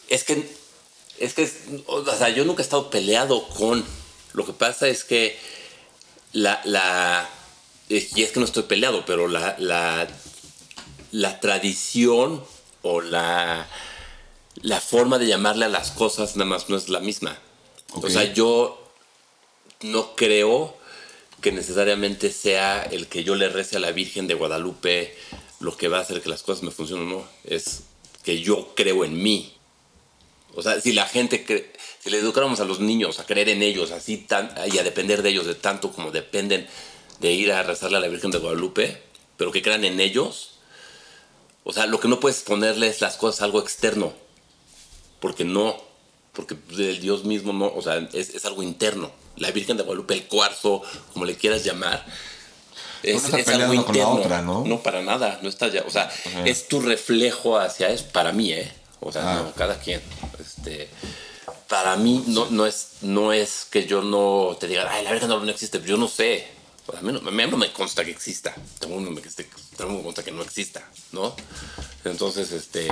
Es 0.08 0.24
que. 0.24 0.48
Es 1.18 1.34
que. 1.34 1.50
O 1.86 2.04
sea, 2.16 2.28
yo 2.30 2.44
nunca 2.44 2.62
he 2.62 2.64
estado 2.64 2.90
peleado 2.90 3.48
con. 3.48 3.84
Lo 4.32 4.46
que 4.46 4.52
pasa 4.52 4.88
es 4.88 5.04
que. 5.04 5.38
La. 6.32 6.60
la 6.64 7.28
y 7.88 8.22
es 8.22 8.30
que 8.32 8.40
no 8.40 8.46
estoy 8.46 8.62
peleado, 8.62 9.04
pero 9.04 9.28
la, 9.28 9.54
la, 9.58 10.08
la 11.10 11.40
tradición 11.40 12.42
o 12.80 13.00
la, 13.02 13.68
la 14.62 14.80
forma 14.80 15.18
de 15.18 15.26
llamarle 15.26 15.66
a 15.66 15.68
las 15.68 15.90
cosas 15.90 16.36
nada 16.36 16.48
más 16.48 16.70
no 16.70 16.76
es 16.76 16.88
la 16.88 17.00
misma. 17.00 17.38
O 17.92 18.08
sea, 18.08 18.32
yo 18.32 18.82
no 19.82 20.14
creo 20.16 20.74
que 21.42 21.52
necesariamente 21.52 22.32
sea 22.32 22.82
el 22.82 23.08
que 23.08 23.24
yo 23.24 23.34
le 23.34 23.50
rece 23.50 23.76
a 23.76 23.80
la 23.80 23.92
Virgen 23.92 24.26
de 24.26 24.34
Guadalupe 24.34 25.14
lo 25.60 25.76
que 25.76 25.88
va 25.88 25.98
a 25.98 26.00
hacer 26.00 26.22
que 26.22 26.28
las 26.28 26.42
cosas 26.42 26.62
me 26.62 26.70
funcionen 26.70 27.08
o 27.08 27.18
no. 27.18 27.28
Es 27.44 27.82
que 28.22 28.40
yo 28.40 28.74
creo 28.74 29.04
en 29.04 29.22
mí. 29.22 29.54
O 30.54 30.62
sea, 30.62 30.80
si 30.80 30.92
la 30.92 31.06
gente, 31.06 31.72
si 31.98 32.10
le 32.10 32.18
educáramos 32.18 32.60
a 32.60 32.64
los 32.64 32.80
niños 32.80 33.18
a 33.18 33.26
creer 33.26 33.48
en 33.48 33.62
ellos, 33.62 33.90
así 33.90 34.18
tan, 34.18 34.54
y 34.72 34.78
a 34.78 34.84
depender 34.84 35.22
de 35.22 35.30
ellos 35.30 35.46
de 35.46 35.54
tanto 35.54 35.92
como 35.92 36.10
dependen 36.10 36.66
de 37.20 37.32
ir 37.32 37.52
a 37.52 37.62
rezarle 37.62 37.98
a 37.98 38.00
la 38.00 38.08
Virgen 38.08 38.30
de 38.30 38.38
Guadalupe, 38.38 39.02
pero 39.36 39.50
que 39.50 39.62
crean 39.62 39.84
en 39.84 40.00
ellos, 40.00 40.58
o 41.64 41.72
sea, 41.72 41.86
lo 41.86 42.00
que 42.00 42.08
no 42.08 42.20
puedes 42.20 42.42
ponerles 42.42 43.00
las 43.00 43.16
cosas 43.16 43.42
algo 43.42 43.60
externo, 43.60 44.12
porque 45.20 45.44
no, 45.44 45.82
porque 46.32 46.56
el 46.78 47.00
Dios 47.00 47.24
mismo 47.24 47.52
no, 47.52 47.66
o 47.66 47.82
sea, 47.82 47.96
es, 48.12 48.30
es 48.30 48.44
algo 48.44 48.62
interno. 48.62 49.10
La 49.36 49.50
Virgen 49.50 49.76
de 49.76 49.82
Guadalupe, 49.82 50.14
el 50.14 50.24
cuarzo, 50.26 50.82
como 51.12 51.24
le 51.24 51.36
quieras 51.36 51.64
llamar, 51.64 52.04
es, 53.02 53.24
está 53.24 53.38
es 53.38 53.48
algo 53.48 53.60
peleando 53.68 53.84
con 53.84 53.94
la 53.96 54.00
interno. 54.02 54.20
otra, 54.20 54.42
¿no? 54.42 54.82
para 54.82 55.02
nada, 55.02 55.38
no 55.42 55.48
está 55.48 55.68
ya, 55.68 55.84
o 55.86 55.90
sea, 55.90 56.04
Ajá. 56.04 56.46
es 56.46 56.68
tu 56.68 56.80
reflejo 56.80 57.58
hacia 57.58 57.88
eso, 57.90 58.06
para 58.12 58.32
mí, 58.32 58.52
¿eh? 58.52 58.70
O 59.00 59.10
sea, 59.10 59.38
Ah. 59.38 59.42
no, 59.42 59.52
cada 59.54 59.78
quien. 59.80 60.00
Este, 60.38 60.88
para 61.68 61.96
mí 61.96 62.22
no, 62.28 62.46
no, 62.50 62.66
es, 62.66 62.88
no 63.02 63.32
es 63.32 63.66
que 63.70 63.86
yo 63.86 64.02
no 64.02 64.56
te 64.60 64.68
diga, 64.68 64.86
ay, 64.90 65.02
la 65.04 65.12
Virgen 65.12 65.28
no 65.30 65.42
existe, 65.50 65.82
yo 65.84 65.96
no 65.96 66.06
sé. 66.08 66.46
A, 66.96 67.00
mí 67.00 67.12
no, 67.12 67.18
a 67.26 67.32
mí 67.32 67.42
no 67.50 67.56
me 67.56 67.72
consta 67.72 68.04
que 68.04 68.10
exista, 68.10 68.54
tampoco 68.78 69.00
me 69.00 70.02
consta 70.02 70.22
que 70.24 70.32
no 70.32 70.42
exista, 70.42 70.86
¿no? 71.12 71.34
Entonces, 72.04 72.52
este, 72.52 72.88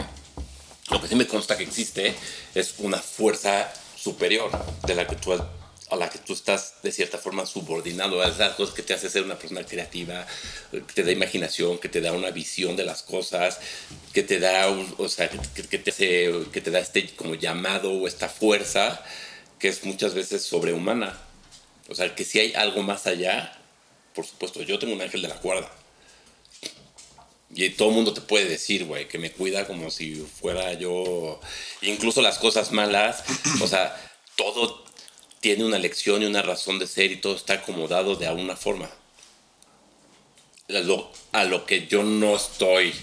lo 0.91 1.01
que 1.01 1.09
sí 1.09 1.15
me 1.15 1.27
consta 1.27 1.57
que 1.57 1.63
existe 1.65 2.15
es 2.55 2.75
una 2.79 2.99
fuerza 2.99 3.73
superior 3.97 4.51
de 4.87 4.95
la 4.95 5.07
que 5.07 5.17
tú 5.17 5.33
has- 5.33 5.43
a 5.91 5.97
la 5.97 6.09
que 6.09 6.19
tú 6.19 6.35
estás 6.35 6.75
de 6.85 6.93
cierta 6.93 7.19
forma 7.19 7.45
subordinado 7.47 8.23
a 8.23 8.29
esas 8.29 8.55
cosas 8.55 8.75
que 8.75 8.83
te 8.83 8.95
hace 8.95 9.11
ser 9.11 9.25
una 9.25 9.37
persona 9.37 9.65
creativa, 9.67 10.25
que 10.71 10.81
te 10.95 11.03
da 11.03 11.11
imaginación, 11.11 11.79
que 11.79 11.89
te 11.89 12.01
da 12.01 12.13
una 12.13 12.31
visión 12.31 12.77
de 12.77 12.85
las 12.85 13.03
cosas, 13.03 13.59
que 14.13 14.23
te 14.23 14.39
da, 14.39 14.69
un- 14.71 14.95
o 14.99 15.09
sea, 15.09 15.29
que, 15.29 15.39
que 15.67 15.79
te 15.79 15.91
hace, 15.91 16.31
que 16.53 16.61
te 16.61 16.71
da 16.71 16.79
este 16.79 17.09
como 17.17 17.35
llamado 17.35 17.93
o 17.93 18.07
esta 18.07 18.29
fuerza 18.29 19.03
que 19.59 19.69
es 19.69 19.85
muchas 19.85 20.15
veces 20.15 20.43
sobrehumana. 20.45 21.19
O 21.89 21.95
sea, 21.95 22.15
que 22.15 22.25
si 22.25 22.39
hay 22.39 22.55
algo 22.55 22.83
más 22.85 23.07
allá, 23.09 23.53
por 24.15 24.25
supuesto, 24.25 24.63
yo 24.63 24.79
tengo 24.79 24.95
un 24.95 25.03
ángel 25.03 25.23
de 25.23 25.29
la 25.29 25.37
guarda. 25.37 25.71
Y 27.55 27.69
todo 27.71 27.89
el 27.89 27.95
mundo 27.97 28.15
te 28.15 28.21
puede 28.21 28.45
decir, 28.45 28.85
güey, 28.85 29.09
que 29.09 29.19
me 29.19 29.33
cuida 29.33 29.67
como 29.67 29.91
si 29.91 30.15
fuera 30.41 30.73
yo. 30.75 31.41
Incluso 31.83 32.23
las 32.23 32.39
cosas 32.39 32.71
malas, 32.71 33.25
o 33.61 33.67
sea, 33.67 33.97
todo 34.37 34.85
tiene 35.41 35.65
una 35.65 35.79
lección 35.79 36.23
y 36.23 36.27
una 36.27 36.43
razón 36.43 36.79
de 36.79 36.87
ser 36.87 37.11
y 37.11 37.17
todo 37.17 37.35
está 37.35 37.55
acomodado 37.55 38.15
de 38.15 38.27
alguna 38.27 38.57
forma. 38.57 38.89
A 40.69 40.73
lo, 40.79 41.11
a 41.33 41.45
lo 41.45 41.67
que 41.67 41.89
yo 41.89 42.05
no 42.05 42.37
estoy, 42.37 42.95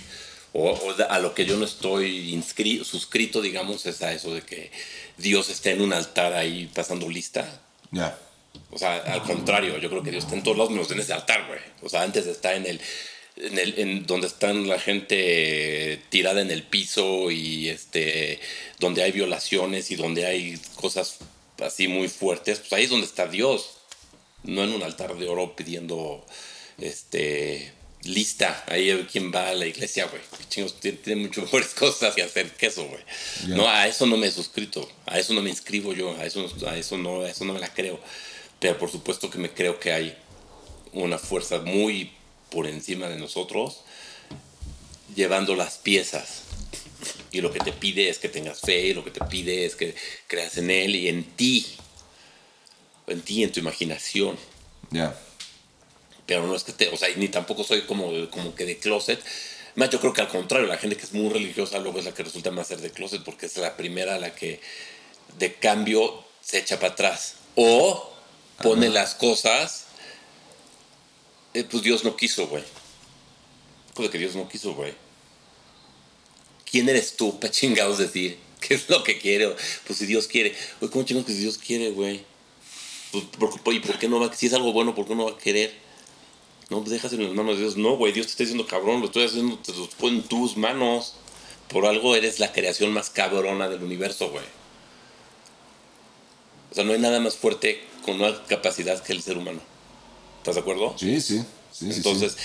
o, 0.54 0.70
o 0.70 0.96
a 1.10 1.20
lo 1.20 1.34
que 1.34 1.46
yo 1.46 1.58
no 1.58 1.66
estoy 1.66 2.34
inscri- 2.34 2.86
suscrito, 2.86 3.42
digamos, 3.42 3.86
es 3.86 4.02
a 4.02 4.14
eso 4.14 4.34
de 4.34 4.42
que 4.44 4.72
Dios 5.18 5.50
esté 5.50 5.72
en 5.72 5.82
un 5.82 5.92
altar 5.92 6.34
ahí 6.34 6.72
pasando 6.74 7.10
lista. 7.10 7.62
Ya. 7.92 8.18
O 8.72 8.78
sea, 8.78 8.98
al 8.98 9.24
contrario, 9.24 9.78
yo 9.80 9.90
creo 9.90 10.04
que 10.04 10.12
Dios 10.12 10.24
está 10.24 10.36
en 10.36 10.44
todos 10.44 10.56
lados 10.58 10.72
menos 10.72 10.90
en 10.92 11.02
ese 11.02 11.12
altar, 11.12 11.48
güey. 11.48 11.60
O 11.82 11.90
sea, 11.90 12.04
antes 12.04 12.26
está 12.26 12.56
en 12.56 12.66
el, 12.66 12.80
en 13.40 13.60
el, 13.60 13.80
en 13.80 14.06
donde 14.06 14.28
están 14.28 14.68
la 14.68 14.80
gente 14.80 16.02
tirada 16.10 16.42
en 16.42 16.52
el 16.52 16.64
piso 16.64 17.32
y 17.32 17.70
este, 17.70 18.40
donde 18.80 19.04
hay 19.04 19.12
violaciones 19.12 19.92
y 19.92 19.96
donde 19.96 20.26
hay 20.26 20.60
cosas 20.76 21.18
así 21.62 21.88
muy 21.88 22.08
fuertes, 22.08 22.60
pues 22.60 22.74
ahí 22.74 22.84
es 22.86 22.90
donde 22.90 23.08
está 23.08 23.28
Dios. 23.28 23.74
No 24.44 24.64
en 24.64 24.74
un 24.74 24.84
altar 24.84 25.16
de 25.18 25.28
oro 25.28 25.56
pidiendo, 25.56 26.26
este, 26.80 27.74
lista. 28.04 28.64
Ahí 28.68 28.90
hay 28.90 29.04
quien 29.04 29.32
va 29.32 29.50
a 29.50 29.54
la 29.54 29.66
iglesia, 29.66 30.06
güey. 30.06 30.22
Chingos, 30.50 30.80
tiene, 30.80 30.98
tiene 30.98 31.22
mucho 31.22 31.42
mejores 31.44 31.74
cosas 31.74 32.16
que 32.16 32.24
hacer 32.24 32.52
que 32.52 32.68
eso, 32.68 32.86
güey. 32.86 33.02
No, 33.48 33.68
a 33.68 33.88
eso 33.88 34.06
no 34.06 34.18
me 34.18 34.28
he 34.28 34.32
suscrito. 34.32 34.90
A 35.06 35.20
eso 35.20 35.34
no 35.34 35.42
me 35.42 35.50
inscribo 35.50 35.94
yo. 35.94 36.16
A 36.18 36.26
eso, 36.26 36.48
a 36.68 36.78
eso 36.78 36.98
no, 36.98 37.22
a 37.22 37.30
eso 37.30 37.46
no 37.46 37.54
me 37.54 37.60
la 37.60 37.74
creo. 37.74 38.00
Pero 38.60 38.78
por 38.78 38.90
supuesto 38.90 39.30
que 39.30 39.38
me 39.38 39.52
creo 39.52 39.80
que 39.80 39.92
hay 39.92 40.18
una 40.94 41.18
fuerza 41.18 41.60
muy 41.60 42.12
por 42.50 42.68
encima 42.68 43.08
de 43.08 43.18
nosotros 43.18 43.82
llevando 45.16 45.56
las 45.56 45.78
piezas. 45.78 46.44
Y 47.32 47.42
lo 47.42 47.52
que 47.52 47.60
te 47.60 47.72
pide 47.72 48.10
es 48.10 48.20
que 48.20 48.30
tengas 48.30 48.62
fe, 48.62 48.88
y 48.88 48.94
lo 48.94 49.04
que 49.04 49.12
te 49.12 49.24
pide 49.26 49.66
es 49.66 49.76
que 49.76 49.96
creas 50.28 50.58
en 50.58 50.72
Él 50.72 50.96
y 50.96 51.08
en 51.08 51.24
ti. 51.24 51.66
En 53.08 53.22
ti, 53.22 53.44
en 53.44 53.52
tu 53.52 53.60
imaginación. 53.60 54.38
Ya. 54.92 55.18
Pero 56.26 56.46
no 56.46 56.56
es 56.56 56.64
que 56.64 56.74
te, 56.74 56.90
o 56.90 56.98
sea, 56.98 57.10
ni 57.16 57.28
tampoco 57.28 57.64
soy 57.64 57.82
como, 57.82 58.12
como 58.30 58.56
que 58.56 58.66
de 58.66 58.78
closet. 58.78 59.20
Más 59.76 59.90
yo 59.90 60.00
creo 60.00 60.14
que 60.14 60.22
al 60.22 60.28
contrario, 60.28 60.68
la 60.68 60.78
gente 60.78 60.98
que 60.98 61.04
es 61.04 61.14
muy 61.14 61.30
religiosa 61.30 61.80
luego 61.80 62.00
es 62.00 62.06
la 62.06 62.14
que 62.14 62.24
resulta 62.24 62.52
más 62.52 62.68
ser 62.68 62.80
de 62.80 62.92
closet 62.92 63.24
porque 63.24 63.46
es 63.46 63.56
la 63.58 63.78
primera 63.78 64.16
a 64.16 64.20
la 64.20 64.34
que 64.34 64.60
de 65.38 65.54
cambio 65.54 66.24
se 66.42 66.60
echa 66.60 66.80
para 66.80 66.94
atrás. 66.94 67.36
O 67.56 68.14
pone 68.62 68.90
las 68.90 69.16
cosas, 69.16 69.87
eh, 71.58 71.64
pues 71.70 71.82
Dios 71.82 72.04
no 72.04 72.16
quiso, 72.16 72.48
güey. 72.48 72.64
Cosa 73.94 74.12
que 74.12 74.20
Dios 74.20 74.36
no 74.36 74.48
quiso, 74.48 74.76
güey. 74.76 74.94
¿Quién 76.70 76.88
eres 76.88 77.16
tú 77.16 77.40
para 77.40 77.52
chingados 77.52 77.98
decir 77.98 78.38
qué 78.60 78.76
es 78.76 78.88
lo 78.90 79.04
que 79.04 79.18
quiere? 79.18 79.56
Pues 79.86 79.98
si 79.98 80.06
Dios 80.06 80.28
quiere. 80.28 80.56
Güey, 80.80 80.92
¿cómo 80.92 81.04
chingados 81.04 81.26
que 81.26 81.34
si 81.34 81.40
Dios 81.40 81.58
quiere, 81.58 81.90
güey? 81.90 82.24
Pues, 83.12 83.24
¿por, 83.64 83.74
¿Y 83.74 83.80
por 83.80 83.98
qué 83.98 84.08
no 84.08 84.20
va? 84.20 84.32
Si 84.34 84.46
es 84.46 84.54
algo 84.54 84.72
bueno, 84.72 84.94
¿por 84.94 85.08
qué 85.08 85.16
no 85.16 85.26
va 85.26 85.32
a 85.32 85.38
querer? 85.38 85.74
No, 86.70 86.80
pues 86.80 86.92
déjase 86.92 87.16
en 87.16 87.24
las 87.24 87.34
manos 87.34 87.56
de 87.56 87.64
Dios. 87.64 87.78
No, 87.78 87.98
güey, 87.98 88.14
Dios 88.14 88.28
te 88.28 88.32
está 88.34 88.44
diciendo 88.44 88.68
cabrón, 88.68 89.00
lo 89.00 89.08
estoy 89.08 89.24
haciendo, 89.24 89.58
te 89.58 89.74
lo 89.74 89.90
pongo 89.90 90.14
en 90.14 90.24
tus 90.24 90.58
manos. 90.58 91.16
Por 91.70 91.86
algo 91.86 92.16
eres 92.16 92.40
la 92.40 92.54
creación 92.54 92.92
más 92.92 93.10
cabrona 93.10 93.68
del 93.68 93.84
universo, 93.84 94.30
güey. 94.30 94.46
O 96.72 96.76
sea, 96.76 96.84
no 96.84 96.94
hay 96.94 97.00
nada 97.00 97.20
más 97.20 97.36
fuerte 97.36 97.82
con 98.06 98.22
una 98.22 98.44
capacidad 98.46 99.02
que 99.04 99.14
el 99.14 99.24
ser 99.24 99.38
humano. 99.38 99.60
¿Estás 100.48 100.56
de 100.56 100.62
acuerdo? 100.62 100.96
Sí, 100.98 101.20
sí. 101.20 101.44
sí, 101.74 101.92
sí, 101.92 101.98
Entonces, 101.98 102.38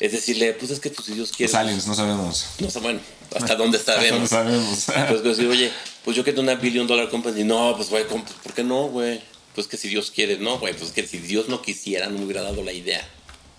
es 0.00 0.10
decirle, 0.10 0.52
pues 0.54 0.72
es 0.72 0.80
que 0.80 0.90
pues, 0.90 1.06
si 1.06 1.14
Dios 1.14 1.30
quiere. 1.30 1.52
Los 1.52 1.60
aliens, 1.60 1.86
no 1.86 1.94
sabemos. 1.94 2.44
No 2.58 2.68
sé, 2.68 2.80
bueno, 2.80 2.98
hasta 3.36 3.54
dónde 3.54 3.78
Hasta 3.78 3.94
sabemos. 3.94 4.20
no 4.22 4.26
sabemos. 4.26 4.84
Pues 5.08 5.22
decir, 5.22 5.46
oye, 5.46 5.70
pues 6.04 6.16
yo 6.16 6.24
quiero 6.24 6.40
una 6.40 6.56
billion 6.56 6.88
dollar 6.88 7.08
company. 7.08 7.44
No, 7.44 7.76
pues 7.76 7.88
güey. 7.88 8.04
¿por 8.08 8.52
qué 8.52 8.64
no, 8.64 8.88
güey? 8.88 9.20
Pues 9.54 9.68
que 9.68 9.76
si 9.76 9.86
Dios 9.86 10.10
quiere, 10.10 10.38
no, 10.38 10.58
güey, 10.58 10.74
pues 10.74 10.90
que 10.90 11.06
si 11.06 11.18
Dios 11.18 11.48
no 11.48 11.62
quisiera, 11.62 12.08
no 12.08 12.18
me 12.18 12.24
hubiera 12.24 12.42
dado 12.42 12.64
la 12.64 12.72
idea. 12.72 13.08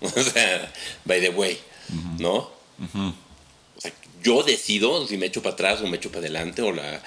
O 0.02 0.10
sea, 0.10 0.70
by 1.06 1.22
the 1.22 1.30
way, 1.30 1.58
¿no? 2.18 2.36
O 2.36 3.80
sea, 3.80 3.90
yo 4.22 4.42
decido 4.42 5.08
si 5.08 5.16
me 5.16 5.24
echo 5.24 5.42
para 5.42 5.54
atrás 5.54 5.80
o 5.80 5.86
me 5.86 5.96
echo 5.96 6.10
para 6.10 6.20
adelante 6.20 6.60
o 6.60 6.72
la... 6.72 7.02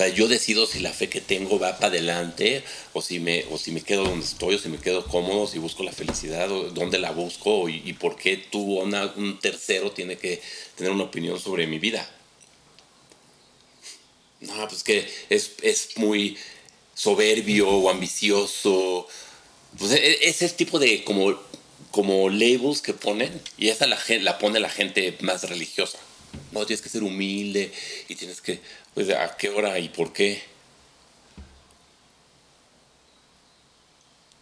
O 0.00 0.02
sea, 0.02 0.14
yo 0.14 0.28
decido 0.28 0.66
si 0.66 0.78
la 0.78 0.94
fe 0.94 1.10
que 1.10 1.20
tengo 1.20 1.58
va 1.58 1.76
para 1.76 1.88
adelante 1.88 2.64
o 2.94 3.02
si, 3.02 3.20
me, 3.20 3.44
o 3.50 3.58
si 3.58 3.70
me 3.70 3.82
quedo 3.82 4.04
donde 4.04 4.24
estoy 4.24 4.54
o 4.54 4.58
si 4.58 4.70
me 4.70 4.78
quedo 4.78 5.04
cómodo, 5.04 5.46
si 5.46 5.58
busco 5.58 5.82
la 5.82 5.92
felicidad 5.92 6.50
o 6.50 6.70
dónde 6.70 6.98
la 6.98 7.10
busco 7.10 7.68
y, 7.68 7.92
por 7.92 8.16
qué 8.16 8.38
tú 8.38 8.78
o 8.78 8.84
un 8.84 9.38
tercero 9.40 9.92
tiene 9.92 10.16
que 10.16 10.40
tener 10.74 10.90
una 10.90 11.04
opinión 11.04 11.38
sobre 11.38 11.66
mi 11.66 11.78
vida. 11.78 12.08
No, 14.40 14.66
pues 14.68 14.82
que 14.84 15.06
es, 15.28 15.50
es 15.60 15.90
muy 15.96 16.38
soberbio 16.94 17.68
o 17.68 17.90
ambicioso. 17.90 19.06
Pues 19.78 19.92
e- 19.92 20.30
ese 20.30 20.48
tipo 20.48 20.78
de 20.78 21.04
como, 21.04 21.38
como 21.90 22.30
labels 22.30 22.80
que 22.80 22.94
ponen, 22.94 23.38
y 23.58 23.68
esa 23.68 23.86
la, 23.86 23.98
la 24.22 24.38
pone 24.38 24.60
la 24.60 24.70
gente 24.70 25.18
más 25.20 25.46
religiosa. 25.46 25.98
No, 26.52 26.66
tienes 26.66 26.82
que 26.82 26.88
ser 26.88 27.02
humilde 27.02 27.72
y 28.08 28.14
tienes 28.14 28.40
que, 28.40 28.60
pues, 28.94 29.08
¿a 29.10 29.36
qué 29.36 29.48
hora 29.50 29.78
y 29.78 29.88
por 29.88 30.12
qué? 30.12 30.42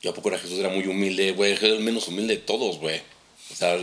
Yo 0.01 0.10
a 0.10 0.15
poco 0.15 0.28
era 0.28 0.39
Jesús 0.39 0.59
era 0.59 0.69
muy 0.69 0.86
humilde, 0.86 1.32
güey, 1.32 1.52
era 1.52 1.66
el 1.69 1.81
menos 1.81 2.09
humilde 2.09 2.36
de 2.36 2.43
todos, 2.43 2.78
güey. 2.78 3.02
O 3.51 3.55
sea, 3.55 3.78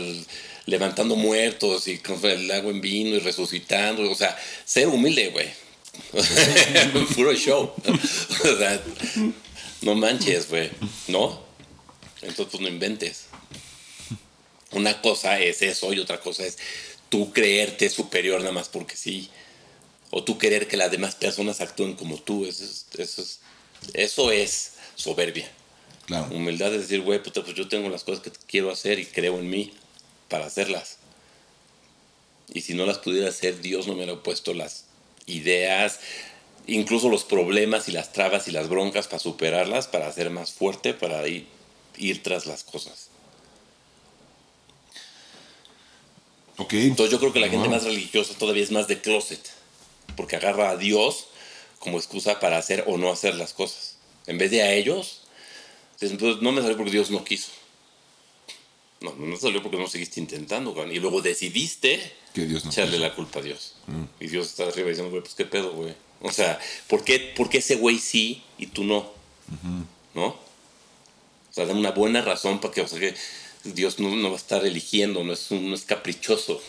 levantando 0.64 1.16
muertos 1.16 1.88
y 1.88 1.98
con 1.98 2.24
el 2.24 2.50
agua 2.50 2.70
en 2.70 2.80
vino 2.80 3.16
y 3.16 3.18
resucitando, 3.18 4.10
o 4.10 4.14
sea, 4.14 4.36
ser 4.64 4.88
humilde, 4.88 5.28
güey. 5.28 5.48
Puro 7.14 7.34
show. 7.34 7.72
o 7.84 8.56
sea, 8.56 8.82
no 9.82 9.94
manches, 9.94 10.48
güey, 10.48 10.70
¿no? 11.08 11.42
Entonces, 12.22 12.46
pues 12.50 12.60
no 12.60 12.68
inventes. 12.68 13.26
Una 14.72 15.00
cosa 15.00 15.38
es 15.40 15.62
eso 15.62 15.92
y 15.92 16.00
otra 16.00 16.20
cosa 16.20 16.44
es 16.44 16.58
tú 17.16 17.32
creerte 17.32 17.88
superior 17.88 18.40
nada 18.40 18.52
más 18.52 18.68
porque 18.68 18.94
sí. 18.94 19.30
O 20.10 20.22
tú 20.22 20.36
querer 20.36 20.68
que 20.68 20.76
las 20.76 20.90
demás 20.90 21.14
personas 21.14 21.62
actúen 21.62 21.94
como 21.94 22.18
tú. 22.18 22.44
Eso 22.44 22.62
es, 22.62 22.86
eso 22.98 23.22
es, 23.22 23.40
eso 23.94 24.30
es 24.30 24.72
soberbia. 24.96 25.50
Claro. 26.04 26.28
Humildad 26.30 26.74
es 26.74 26.82
decir, 26.82 27.00
güey, 27.00 27.22
puta, 27.22 27.42
pues 27.42 27.56
yo 27.56 27.68
tengo 27.68 27.88
las 27.88 28.04
cosas 28.04 28.22
que 28.22 28.30
quiero 28.46 28.70
hacer 28.70 28.98
y 28.98 29.06
creo 29.06 29.38
en 29.38 29.48
mí 29.48 29.72
para 30.28 30.44
hacerlas. 30.44 30.98
Y 32.52 32.60
si 32.60 32.74
no 32.74 32.84
las 32.84 32.98
pudiera 32.98 33.30
hacer, 33.30 33.62
Dios 33.62 33.86
no 33.86 33.94
me 33.94 34.04
hubiera 34.04 34.22
puesto 34.22 34.52
las 34.52 34.84
ideas, 35.24 36.00
incluso 36.66 37.08
los 37.08 37.24
problemas 37.24 37.88
y 37.88 37.92
las 37.92 38.12
trabas 38.12 38.46
y 38.46 38.50
las 38.50 38.68
broncas 38.68 39.08
para 39.08 39.20
superarlas, 39.20 39.88
para 39.88 40.12
ser 40.12 40.28
más 40.28 40.52
fuerte, 40.52 40.92
para 40.92 41.26
ir, 41.26 41.46
ir 41.96 42.22
tras 42.22 42.44
las 42.44 42.62
cosas. 42.62 43.08
Ok. 46.58 46.72
Entonces 46.74 47.12
yo 47.12 47.18
creo 47.18 47.32
que 47.32 47.40
la 47.40 47.48
gente 47.48 47.68
más 47.68 47.84
religiosa 47.84 48.34
todavía 48.38 48.62
es 48.62 48.70
más 48.70 48.88
de 48.88 49.00
closet, 49.00 49.40
porque 50.16 50.36
agarra 50.36 50.70
a 50.70 50.76
Dios 50.76 51.26
como 51.78 51.98
excusa 51.98 52.40
para 52.40 52.58
hacer 52.58 52.84
o 52.86 52.96
no 52.96 53.10
hacer 53.12 53.34
las 53.34 53.52
cosas. 53.52 53.96
En 54.26 54.38
vez 54.38 54.50
de 54.50 54.62
a 54.62 54.72
ellos, 54.72 55.20
pues 55.98 56.12
no 56.40 56.52
me 56.52 56.62
salió 56.62 56.76
porque 56.76 56.92
Dios 56.92 57.10
no 57.10 57.24
quiso. 57.24 57.48
No, 59.00 59.14
no 59.14 59.26
me 59.26 59.36
salió 59.36 59.62
porque 59.62 59.76
no 59.76 59.86
seguiste 59.88 60.20
intentando, 60.20 60.72
güey. 60.72 60.96
Y 60.96 61.00
luego 61.00 61.20
decidiste 61.20 62.12
Que 62.32 62.46
Dios 62.46 62.64
no 62.64 62.70
echarle 62.70 62.92
quiso. 62.92 63.02
la 63.02 63.14
culpa 63.14 63.40
a 63.40 63.42
Dios. 63.42 63.74
Y 64.18 64.26
Dios 64.28 64.46
está 64.48 64.64
arriba 64.64 64.88
diciendo, 64.88 65.10
güey, 65.10 65.22
pues 65.22 65.34
qué 65.34 65.44
pedo, 65.44 65.72
güey. 65.72 65.94
O 66.22 66.32
sea, 66.32 66.58
¿por 66.88 67.04
qué, 67.04 67.20
por 67.36 67.50
qué 67.50 67.58
ese 67.58 67.76
güey 67.76 67.98
sí 67.98 68.42
y 68.58 68.66
tú 68.66 68.84
no? 68.84 69.10
¿No? 70.14 70.26
O 70.26 71.52
sea, 71.52 71.66
dame 71.66 71.78
una 71.80 71.90
buena 71.92 72.22
razón 72.22 72.58
para 72.60 72.72
que, 72.72 72.80
o 72.80 72.88
sea, 72.88 72.98
que 72.98 73.14
Dios 73.74 73.98
no, 73.98 74.28
va 74.28 74.34
a 74.34 74.38
estar 74.38 74.64
eligiendo, 74.64 75.24
no 75.24 75.32
es, 75.32 75.50
un- 75.50 75.68
no 75.68 75.74
es 75.74 75.82
caprichoso. 75.82 76.60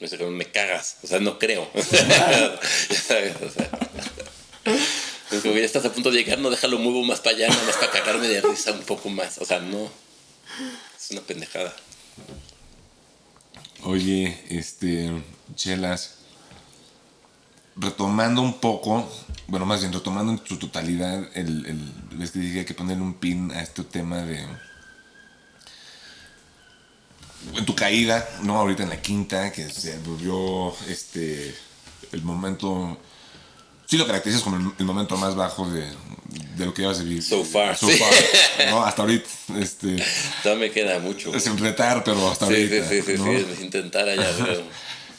No 0.00 0.08
que 0.08 0.24
me 0.26 0.44
cagas, 0.44 0.98
o 1.02 1.06
sea, 1.06 1.20
no 1.20 1.38
creo. 1.38 1.70
O 1.74 3.04
sea. 3.04 3.70
Es 5.30 5.42
como 5.42 5.54
ya 5.54 5.64
estás 5.64 5.84
a 5.84 5.92
punto 5.92 6.10
de 6.10 6.18
llegar, 6.18 6.38
no 6.38 6.50
déjalo 6.50 6.78
muevo 6.78 7.02
más 7.04 7.20
para 7.20 7.36
allá, 7.36 7.48
más 7.48 7.76
para 7.76 7.90
cagarme 7.90 8.28
de 8.28 8.40
risa 8.40 8.72
un 8.72 8.82
poco 8.82 9.08
más. 9.08 9.38
O 9.38 9.44
sea, 9.44 9.60
no. 9.60 9.90
Es 10.96 11.10
una 11.10 11.22
pendejada. 11.22 11.74
Oye, 13.82 14.38
este, 14.48 15.10
Chelas, 15.54 16.16
retomando 17.76 18.40
un 18.42 18.60
poco, 18.60 19.08
bueno, 19.46 19.66
más 19.66 19.80
bien 19.80 19.92
retomando 19.92 20.32
en 20.32 20.40
su 20.46 20.58
totalidad, 20.58 21.28
el, 21.36 21.66
el, 21.66 21.92
ves 22.18 22.30
que 22.30 22.38
dije 22.38 22.64
que 22.64 22.74
ponerle 22.74 23.02
un 23.02 23.14
pin 23.14 23.50
a 23.52 23.62
este 23.62 23.82
tema 23.82 24.22
de... 24.22 24.46
En 27.56 27.64
tu 27.66 27.74
caída, 27.74 28.28
¿no? 28.42 28.58
Ahorita 28.58 28.82
en 28.84 28.88
la 28.90 29.00
quinta, 29.02 29.52
que 29.52 29.68
se 29.70 29.98
volvió 29.98 30.74
este, 30.88 31.54
el 32.12 32.22
momento... 32.22 32.98
Sí 33.86 33.98
lo 33.98 34.06
caracterizas 34.06 34.42
como 34.42 34.56
el, 34.56 34.72
el 34.78 34.84
momento 34.86 35.16
más 35.18 35.34
bajo 35.36 35.70
de, 35.70 35.82
de 36.56 36.64
lo 36.66 36.72
que 36.72 36.82
llevas 36.82 36.98
de 36.98 37.04
vivir. 37.04 37.22
So 37.22 37.44
far, 37.44 37.76
So 37.76 37.86
sí. 37.88 37.98
far, 37.98 38.70
¿no? 38.70 38.82
Hasta 38.84 39.02
ahorita, 39.02 39.28
este... 39.60 40.02
Todavía 40.42 40.68
me 40.68 40.72
queda 40.72 40.98
mucho. 41.00 41.38
Sin 41.38 41.58
retar, 41.58 42.02
pero 42.02 42.28
hasta 42.30 42.46
Sí, 42.48 42.54
sí, 42.68 42.78
ahorita. 42.78 42.88
sí, 42.88 43.02
sí, 43.02 43.12
¿no? 43.18 43.24
sí, 43.56 43.62
intentar 43.64 44.08
allá, 44.08 44.30
pero 44.38 44.62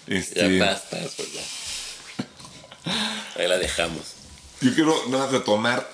Este, 0.07 0.57
ya 0.59 0.65
basta, 0.65 0.97
pues 1.15 1.29
ya. 1.33 1.41
Ahí 3.41 3.47
la 3.47 3.57
dejamos. 3.57 4.01
Yo 4.61 4.73
quiero 4.73 4.95
nada 5.09 5.27
retomar. 5.27 5.87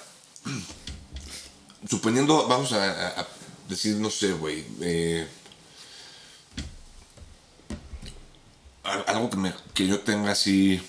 Suponiendo, 1.89 2.47
vamos 2.47 2.71
a, 2.73 2.83
a- 2.89 3.21
a 3.21 3.27
decir, 3.67 3.95
no 3.97 4.09
sé, 4.09 4.31
güey. 4.33 4.63
eh, 4.81 5.27
al- 7.69 7.75
algo 8.83 9.29
que, 9.29 9.37
me- 9.37 9.53
que 9.73 9.87
yo 9.87 9.99
tenga 10.01 10.31
así. 10.31 10.81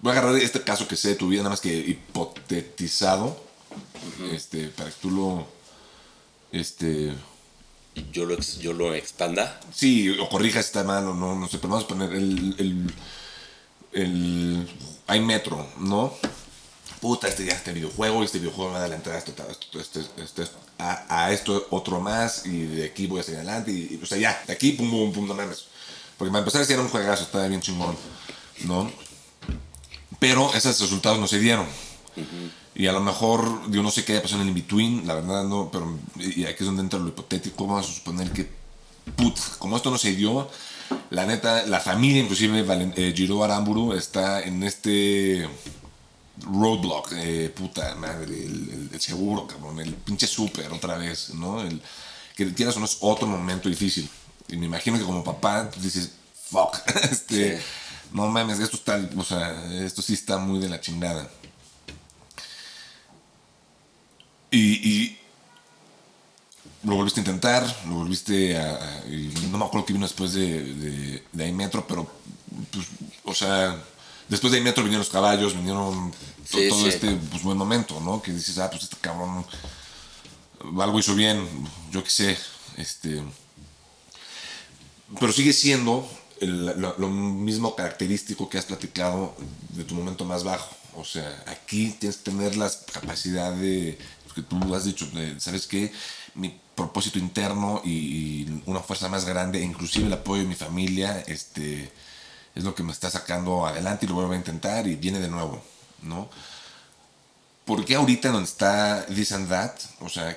Voy 0.00 0.10
a 0.14 0.18
agarrar 0.18 0.36
este 0.36 0.62
caso 0.62 0.86
que 0.86 0.96
sé 0.96 1.08
de 1.10 1.14
tu 1.16 1.28
vida, 1.28 1.40
nada 1.42 1.50
más 1.50 1.60
que 1.60 1.72
hipotetizado. 1.74 3.42
Este, 4.32 4.68
para 4.68 4.90
que 4.90 4.96
tú 5.00 5.10
lo. 5.10 5.46
Este. 6.52 7.12
Yo 8.12 8.24
lo, 8.24 8.36
yo 8.60 8.72
lo 8.72 8.94
expanda. 8.94 9.60
Sí, 9.72 10.10
o 10.18 10.28
corrijas 10.28 10.64
si 10.64 10.68
está 10.70 10.84
mal 10.84 11.06
o 11.06 11.14
no, 11.14 11.34
no 11.36 11.48
sé, 11.48 11.58
pero 11.58 11.70
vamos 11.70 11.84
a 11.84 11.88
poner 11.88 12.12
el. 12.12 12.54
el, 12.58 12.94
el 13.92 14.68
hay 15.06 15.20
metro, 15.20 15.66
¿no? 15.78 16.12
Puta, 17.00 17.28
este 17.28 17.44
ya 17.44 17.52
este 17.52 17.72
videojuego, 17.72 18.24
este 18.24 18.38
videojuego 18.38 18.72
me 18.72 18.78
da 18.78 18.88
la 18.88 18.96
entrada 18.96 19.18
esto, 19.18 19.32
esto, 19.78 20.42
a, 20.78 21.24
a 21.24 21.32
esto 21.32 21.66
otro 21.70 22.00
más, 22.00 22.46
y 22.46 22.62
de 22.64 22.86
aquí 22.86 23.06
voy 23.06 23.20
a 23.20 23.22
seguir 23.22 23.40
adelante, 23.40 23.70
y, 23.70 23.94
y, 23.94 24.00
o 24.02 24.06
sea, 24.06 24.16
ya, 24.16 24.42
de 24.46 24.54
aquí, 24.54 24.72
pum, 24.72 24.90
pum, 24.90 25.12
pum, 25.12 25.28
no 25.28 25.34
mames. 25.34 25.66
Porque 26.18 26.30
para 26.30 26.40
empezar, 26.40 26.64
era 26.70 26.80
un 26.82 26.88
juegazo, 26.88 27.24
estaba 27.24 27.46
bien 27.48 27.60
chingón, 27.60 27.96
¿no? 28.64 28.90
Pero 30.18 30.52
esos 30.54 30.80
resultados 30.80 31.18
no 31.18 31.26
se 31.26 31.38
dieron. 31.38 31.66
Y 32.76 32.86
a 32.86 32.92
lo 32.92 33.00
mejor, 33.00 33.70
yo 33.70 33.82
no 33.82 33.90
sé 33.90 34.04
qué 34.04 34.12
haya 34.12 34.22
pasado 34.22 34.42
en 34.42 34.48
el 34.48 34.56
in-between, 34.56 35.06
la 35.06 35.14
verdad 35.14 35.44
no, 35.44 35.70
pero 35.70 35.96
y 36.18 36.44
aquí 36.44 36.56
es 36.60 36.66
donde 36.66 36.82
entra 36.82 36.98
lo 36.98 37.08
hipotético, 37.08 37.66
vamos 37.66 37.88
a 37.88 37.92
suponer 37.92 38.30
que, 38.32 38.48
put, 39.16 39.38
como 39.58 39.76
esto 39.76 39.90
no 39.90 39.98
se 39.98 40.14
dio, 40.14 40.48
la 41.10 41.24
neta, 41.26 41.66
la 41.66 41.80
familia, 41.80 42.22
inclusive 42.22 42.64
Valen- 42.66 42.94
eh, 42.96 43.12
Giro 43.14 43.42
Aramburu, 43.44 43.92
está 43.92 44.42
en 44.42 44.62
este 44.62 45.48
roadblock, 46.40 47.12
eh, 47.12 47.52
puta 47.54 47.94
madre, 47.94 48.34
el 48.44 49.00
seguro, 49.00 49.46
cabrón, 49.46 49.80
el 49.80 49.94
pinche 49.94 50.26
súper 50.26 50.72
otra 50.72 50.96
vez, 50.96 51.32
¿no? 51.34 51.62
El, 51.62 51.80
que 52.36 52.52
quieras 52.52 52.76
o 52.76 52.80
no 52.80 52.86
es 52.86 52.96
otro 53.00 53.28
momento 53.28 53.68
difícil. 53.68 54.08
Y 54.48 54.56
me 54.56 54.66
imagino 54.66 54.98
que 54.98 55.04
como 55.04 55.24
papá 55.24 55.70
pues, 55.70 55.82
dices, 55.82 56.12
fuck, 56.50 56.76
este, 57.10 57.58
Sí. 57.58 57.64
no 58.12 58.26
mames, 58.28 58.60
esto 58.60 58.76
está, 58.76 59.00
o 59.16 59.24
sea, 59.24 59.54
esto 59.84 60.02
sí 60.02 60.14
está 60.14 60.38
muy 60.38 60.58
de 60.60 60.68
la 60.68 60.80
chingada. 60.80 61.28
Y, 64.50 64.58
y 64.88 65.18
lo 66.84 66.96
volviste 66.96 67.20
a 67.20 67.22
intentar, 67.22 67.64
lo 67.88 67.94
volviste 67.96 68.56
a... 68.56 68.74
a- 68.76 69.06
y 69.06 69.32
no 69.50 69.58
me 69.58 69.64
acuerdo 69.64 69.86
qué 69.86 69.92
vino 69.94 70.06
después 70.06 70.32
de, 70.34 70.62
de, 70.74 71.24
de 71.32 71.44
ahí 71.44 71.52
Metro, 71.52 71.86
pero, 71.86 72.10
pues, 72.70 72.86
o 73.24 73.34
sea, 73.34 73.76
después 74.28 74.52
de 74.52 74.58
ahí 74.58 74.64
Metro 74.64 74.84
vinieron 74.84 75.00
los 75.00 75.10
caballos, 75.12 75.54
vinieron 75.54 76.12
Sí, 76.44 76.68
todo 76.68 76.82
sí. 76.82 76.88
este 76.88 77.10
pues, 77.30 77.42
buen 77.42 77.56
momento, 77.56 77.98
¿no? 78.00 78.20
Que 78.20 78.30
dices, 78.32 78.58
ah, 78.58 78.68
pues 78.70 78.82
este 78.84 78.96
cabrón 79.00 79.44
algo 80.80 80.98
hizo 80.98 81.14
bien, 81.14 81.46
yo 81.90 82.04
qué 82.04 82.10
sé, 82.10 82.38
este... 82.76 83.22
Pero 85.20 85.32
sigue 85.32 85.52
siendo 85.52 86.08
lo, 86.40 87.08
mismo 87.08 87.76
característico 87.76 88.48
que 88.48 88.58
has 88.58 88.64
platicado 88.64 89.34
de 89.70 89.84
tu 89.84 89.94
momento 89.94 90.24
más 90.24 90.44
bajo. 90.44 90.74
O 90.96 91.04
sea, 91.04 91.44
aquí 91.46 91.94
tienes 91.98 92.18
que 92.18 92.30
tener 92.30 92.56
la 92.56 92.70
capacidad 92.92 93.52
de, 93.52 93.98
que 94.34 94.42
tú 94.42 94.74
has 94.74 94.84
dicho, 94.84 95.06
de, 95.06 95.38
¿sabes 95.40 95.66
qué? 95.66 95.92
Mi 96.34 96.60
propósito 96.74 97.18
interno 97.18 97.80
y, 97.84 98.46
una 98.66 98.80
fuerza 98.80 99.08
más 99.08 99.24
grande, 99.24 99.60
inclusive 99.60 100.06
el 100.06 100.12
apoyo 100.12 100.42
de 100.42 100.48
mi 100.48 100.54
familia, 100.54 101.22
este, 101.26 101.90
es 102.54 102.64
lo 102.64 102.74
que 102.74 102.82
me 102.82 102.92
está 102.92 103.10
sacando 103.10 103.66
adelante 103.66 104.06
y 104.06 104.08
lo 104.08 104.14
vuelvo 104.16 104.32
a 104.32 104.36
intentar 104.36 104.86
y 104.86 104.96
viene 104.96 105.20
de 105.20 105.28
nuevo, 105.28 105.62
¿no? 106.02 106.28
¿Por 107.64 107.84
qué 107.84 107.94
ahorita 107.94 108.30
donde 108.30 108.48
está 108.48 109.06
This 109.06 109.32
and 109.32 109.48
That? 109.48 109.72
O 110.00 110.08
sea, 110.08 110.36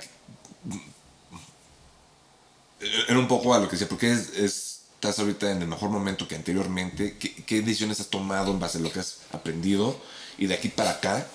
era 2.80 3.20
un 3.20 3.28
poco 3.28 3.54
a 3.54 3.60
lo 3.60 3.66
que 3.66 3.72
decía, 3.72 3.90
porque 3.90 4.12
es- 4.12 4.66
estás 4.98 5.19
ahorita 5.19 5.52
en 5.52 5.61
el 5.61 5.68
mejor 5.68 5.90
momento 5.90 6.28
que 6.28 6.36
anteriormente? 6.36 7.18
¿Qué, 7.19 7.34
qué 7.45 7.61
decisiones 7.61 7.99
has 7.99 8.07
tomado 8.07 8.52
en 8.52 8.60
base 8.60 8.80
a 8.80 8.82
lo 8.82 8.91
que 8.91 8.99
has 8.99 9.19
aprendido? 9.32 9.99
Y 10.38 10.48
de 10.48 10.56
aquí 10.56 10.69
para 10.69 10.91
acá, 10.91 11.28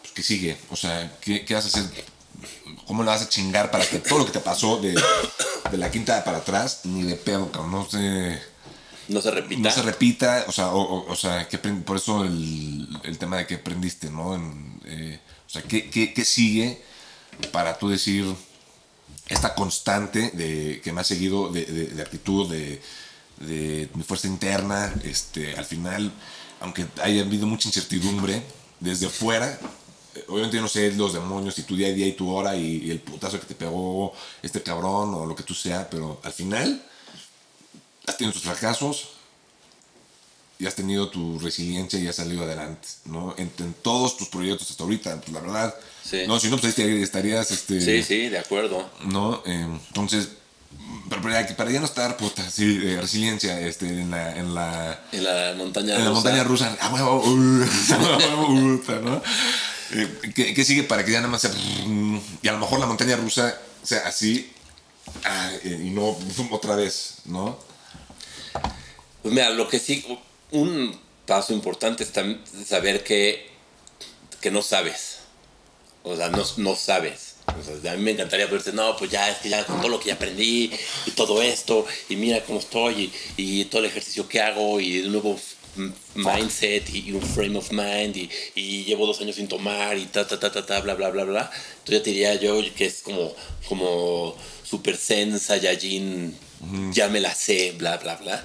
pues, 0.00 0.12
¿qué 0.12 0.22
sigue? 0.22 0.56
O 0.70 0.76
sea, 0.76 1.16
¿qué, 1.20 1.44
qué 1.44 1.54
vas 1.54 1.64
a 1.64 1.68
hacer? 1.68 1.84
¿Cómo 2.86 3.02
le 3.04 3.08
vas 3.10 3.22
a 3.22 3.28
chingar 3.28 3.70
para 3.70 3.86
que 3.86 3.98
todo 3.98 4.18
lo 4.20 4.26
que 4.26 4.32
te 4.32 4.40
pasó 4.40 4.78
de, 4.80 4.94
de 5.70 5.78
la 5.78 5.90
quinta 5.90 6.22
para 6.24 6.38
atrás, 6.38 6.80
ni 6.84 7.02
de 7.04 7.14
pedo, 7.14 7.50
cabrón, 7.52 7.70
no 7.72 7.88
se, 7.88 8.40
No 9.08 9.20
se 9.22 9.30
repita. 9.30 9.60
no 9.62 9.70
se 9.70 9.82
repita? 9.82 10.44
O 10.48 10.52
sea, 10.52 10.68
o, 10.72 10.80
o- 10.80 11.10
o 11.12 11.16
sea 11.16 11.48
¿qué 11.48 11.60
aprend- 11.62 11.84
por 11.84 11.96
eso 11.98 12.24
el, 12.24 12.88
el 13.04 13.18
tema 13.18 13.36
de 13.36 13.46
que 13.46 13.56
aprendiste, 13.56 14.10
¿no? 14.10 14.34
En, 14.34 14.80
eh, 14.86 15.20
o 15.46 15.50
sea, 15.50 15.62
¿qué, 15.62 15.88
qué, 15.90 16.12
qué 16.12 16.24
sigue 16.24 16.82
para 17.52 17.78
tú 17.78 17.88
decir 17.88 18.24
esta 19.32 19.54
constante 19.54 20.30
de, 20.34 20.80
que 20.82 20.92
me 20.92 21.00
ha 21.00 21.04
seguido 21.04 21.48
de, 21.48 21.64
de- 21.64 22.02
actitud, 22.02 22.50
de, 22.50 22.80
mi 23.94 24.02
fuerza 24.04 24.28
interna, 24.28 24.92
este, 25.04 25.56
al 25.56 25.64
final, 25.64 26.12
aunque 26.60 26.86
haya 27.02 27.22
habido 27.22 27.46
mucha 27.46 27.68
incertidumbre 27.68 28.42
desde 28.78 29.08
fuera, 29.08 29.58
eh, 30.14 30.24
obviamente 30.28 30.56
yo 30.56 30.62
no 30.62 30.68
sé 30.68 30.92
los 30.92 31.12
demonios 31.12 31.58
y 31.58 31.62
tu 31.62 31.74
día 31.74 31.88
a 31.88 31.92
día 31.92 32.06
y 32.06 32.12
tu 32.12 32.30
hora 32.30 32.54
y, 32.54 32.90
el 32.90 33.00
putazo 33.00 33.40
que 33.40 33.46
te 33.46 33.54
pegó 33.54 34.12
este 34.42 34.62
cabrón 34.62 35.14
o 35.14 35.26
lo 35.26 35.34
que 35.34 35.42
tú 35.42 35.54
sea, 35.54 35.88
pero 35.90 36.20
al 36.22 36.32
final 36.32 36.84
has 38.06 38.16
tenido 38.16 38.32
tus 38.32 38.42
fracasos 38.42 39.08
y 40.58 40.66
has 40.66 40.76
tenido 40.76 41.08
tu 41.08 41.38
resiliencia 41.40 41.98
y 41.98 42.06
has 42.06 42.16
salido 42.16 42.44
adelante, 42.44 42.86
¿no? 43.06 43.34
En, 43.38 43.50
en 43.58 43.74
todos 43.82 44.16
tus 44.16 44.28
proyectos 44.28 44.70
hasta 44.70 44.84
ahorita, 44.84 45.20
la 45.32 45.40
verdad, 45.40 45.74
Sí. 46.04 46.24
no, 46.26 46.40
si 46.40 46.48
no, 46.48 46.58
pues 46.58 46.78
ahí 46.78 47.02
estarías, 47.02 47.50
este, 47.50 47.80
Sí, 47.80 48.02
sí, 48.02 48.28
de 48.28 48.38
acuerdo. 48.38 48.88
¿no? 49.04 49.42
Eh, 49.46 49.66
entonces, 49.88 50.28
pero 51.08 51.22
para, 51.22 51.46
para 51.56 51.70
ya 51.70 51.80
no 51.80 51.86
estar, 51.86 52.16
puta, 52.16 52.48
sí, 52.50 52.80
eh, 52.82 52.98
resiliencia, 53.00 53.60
este, 53.60 53.86
en 53.86 54.10
la, 54.10 54.36
en 54.36 54.54
la, 54.54 55.00
En 55.12 55.24
la 55.24 55.54
montaña 55.56 55.94
en 55.94 56.04
la 56.04 56.08
rusa. 56.08 56.14
montaña 56.14 56.44
rusa, 56.44 56.76
ah, 56.80 56.90
huevo, 56.92 57.22
uh, 57.24 57.64
ah, 57.90 58.46
puta, 58.46 59.00
¿no? 59.00 59.22
Eh, 59.92 60.32
¿Qué, 60.34 60.64
sigue 60.64 60.84
para 60.84 61.04
que 61.04 61.12
ya 61.12 61.18
nada 61.18 61.30
más 61.30 61.42
sea... 61.42 61.50
Y 62.42 62.48
a 62.48 62.52
lo 62.52 62.58
mejor 62.58 62.80
la 62.80 62.86
montaña 62.86 63.16
rusa 63.16 63.58
sea 63.82 64.06
así 64.06 64.50
ah, 65.24 65.50
y 65.64 65.90
no 65.90 66.16
otra 66.50 66.76
vez, 66.76 67.16
¿no? 67.26 67.58
Pues 69.22 69.34
mira, 69.34 69.50
lo 69.50 69.68
que 69.68 69.78
sí, 69.78 70.04
un 70.50 70.98
paso 71.26 71.52
importante 71.52 72.04
es 72.04 72.10
saber 72.68 73.04
que, 73.04 73.50
que 74.40 74.50
no 74.50 74.62
sabes. 74.62 75.11
O 76.04 76.16
sea, 76.16 76.28
no, 76.28 76.44
no 76.56 76.76
sabes. 76.76 77.34
O 77.46 77.80
sea, 77.82 77.92
a 77.92 77.96
mí 77.96 78.02
me 78.02 78.12
encantaría 78.12 78.46
verte, 78.46 78.72
no, 78.72 78.96
pues 78.96 79.10
ya, 79.10 79.28
es 79.30 79.38
que 79.38 79.48
ya 79.48 79.64
con 79.64 79.78
todo 79.78 79.88
lo 79.88 80.00
que 80.00 80.08
ya 80.08 80.14
aprendí 80.14 80.70
y 81.06 81.10
todo 81.12 81.42
esto, 81.42 81.84
y 82.08 82.16
mira 82.16 82.44
cómo 82.44 82.58
estoy, 82.58 83.12
y, 83.36 83.60
y 83.60 83.64
todo 83.66 83.80
el 83.80 83.88
ejercicio 83.88 84.28
que 84.28 84.40
hago, 84.40 84.80
y 84.80 85.02
de 85.02 85.08
nuevo 85.08 85.38
mindset 86.14 86.90
y, 86.94 87.12
un 87.12 87.22
frame 87.22 87.56
of 87.56 87.70
mind 87.72 88.16
y, 88.54 88.84
llevo 88.84 89.06
dos 89.06 89.20
años 89.20 89.36
sin 89.36 89.48
tomar 89.48 89.96
y 89.96 90.06
ta, 90.06 90.26
ta, 90.26 90.38
ta, 90.38 90.52
ta, 90.52 90.66
ta, 90.66 90.80
bla, 90.80 90.94
bla, 90.94 91.10
bla, 91.10 91.24
bla. 91.24 91.50
Entonces 91.78 91.98
ya 91.98 92.02
te 92.02 92.10
diría 92.10 92.34
yo 92.34 92.60
que 92.76 92.86
es 92.86 93.02
como, 93.02 93.34
como 93.68 94.36
super 94.62 94.96
zen, 94.96 95.38
Saiyajin, 95.38 96.36
ya 96.92 97.08
me 97.08 97.20
la 97.20 97.34
sé, 97.34 97.72
bla, 97.72 97.96
bla, 97.98 98.16
bla. 98.16 98.44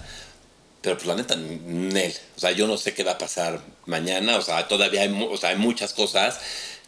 Pero 0.82 0.96
pues 0.96 1.08
la 1.08 1.16
neta, 1.16 1.36
Nel. 1.36 2.14
O 2.38 2.40
sea, 2.40 2.52
yo 2.52 2.68
no 2.68 2.78
sé 2.78 2.94
qué 2.94 3.04
va 3.04 3.14
a 3.14 3.18
pasar 3.18 3.60
mañana. 3.88 4.38
O 4.38 4.42
sea, 4.42 4.68
todavía 4.68 5.02
hay, 5.02 5.28
o 5.30 5.36
sea, 5.36 5.50
hay 5.50 5.58
muchas 5.58 5.94
cosas 5.94 6.40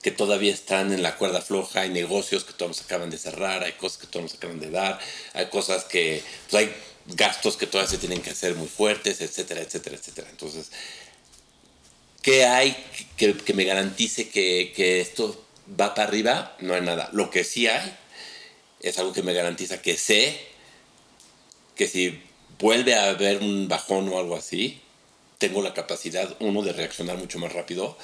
que 0.02 0.12
todavía 0.12 0.54
están 0.54 0.94
en 0.94 1.04
la 1.04 1.18
cuerda 1.18 1.42
floja, 1.42 1.82
hay 1.82 1.90
negocios 1.90 2.44
que 2.44 2.54
todos 2.54 2.82
acaban 2.82 3.10
de 3.10 3.18
cerrar, 3.18 3.64
hay 3.64 3.74
cosas 3.74 3.98
que 4.00 4.08
todos 4.08 4.34
acaban 4.34 4.60
de 4.60 4.70
dar, 4.70 5.00
hay 5.34 5.48
cosas 5.48 5.84
que, 5.84 6.24
pues 6.50 6.64
hay 6.64 6.76
gastos 7.06 7.58
que 7.58 7.68
todavía 7.68 7.92
se 7.92 7.98
tienen 7.98 8.22
que 8.22 8.30
hacer 8.30 8.56
muy 8.56 8.68
fuertes, 8.68 9.20
etcétera, 9.22 9.62
etcétera, 9.62 9.98
etcétera. 9.98 10.28
Entonces, 10.30 10.72
¿qué 12.22 12.46
hay 12.46 12.76
que, 13.18 13.36
que 13.36 13.54
me 13.54 13.66
garantice 13.66 14.30
que, 14.30 14.72
que, 14.76 15.02
esto 15.02 15.46
va 15.80 15.94
para 15.94 16.08
arriba? 16.08 16.56
No 16.60 16.76
hay 16.76 16.82
nada. 16.82 17.10
Lo 17.12 17.30
que 17.30 17.44
sí 17.44 17.68
hay 17.68 17.98
es 18.80 18.98
algo 19.00 19.12
que 19.12 19.24
me 19.24 19.34
garantiza 19.34 19.82
que 19.82 19.98
sé 19.98 20.40
que 21.76 21.88
si 21.88 22.22
vuelve 22.60 22.96
a 22.96 23.10
haber 23.10 23.42
un 23.42 23.68
bajón 23.68 24.10
o 24.10 24.20
algo 24.20 24.36
así, 24.36 24.82
tengo 25.38 25.62
la 25.62 25.74
capacidad, 25.74 26.36
uno, 26.40 26.62
de 26.62 26.74
reaccionar 26.74 27.18
mucho 27.18 27.40
más 27.40 27.54
rápido 27.54 27.98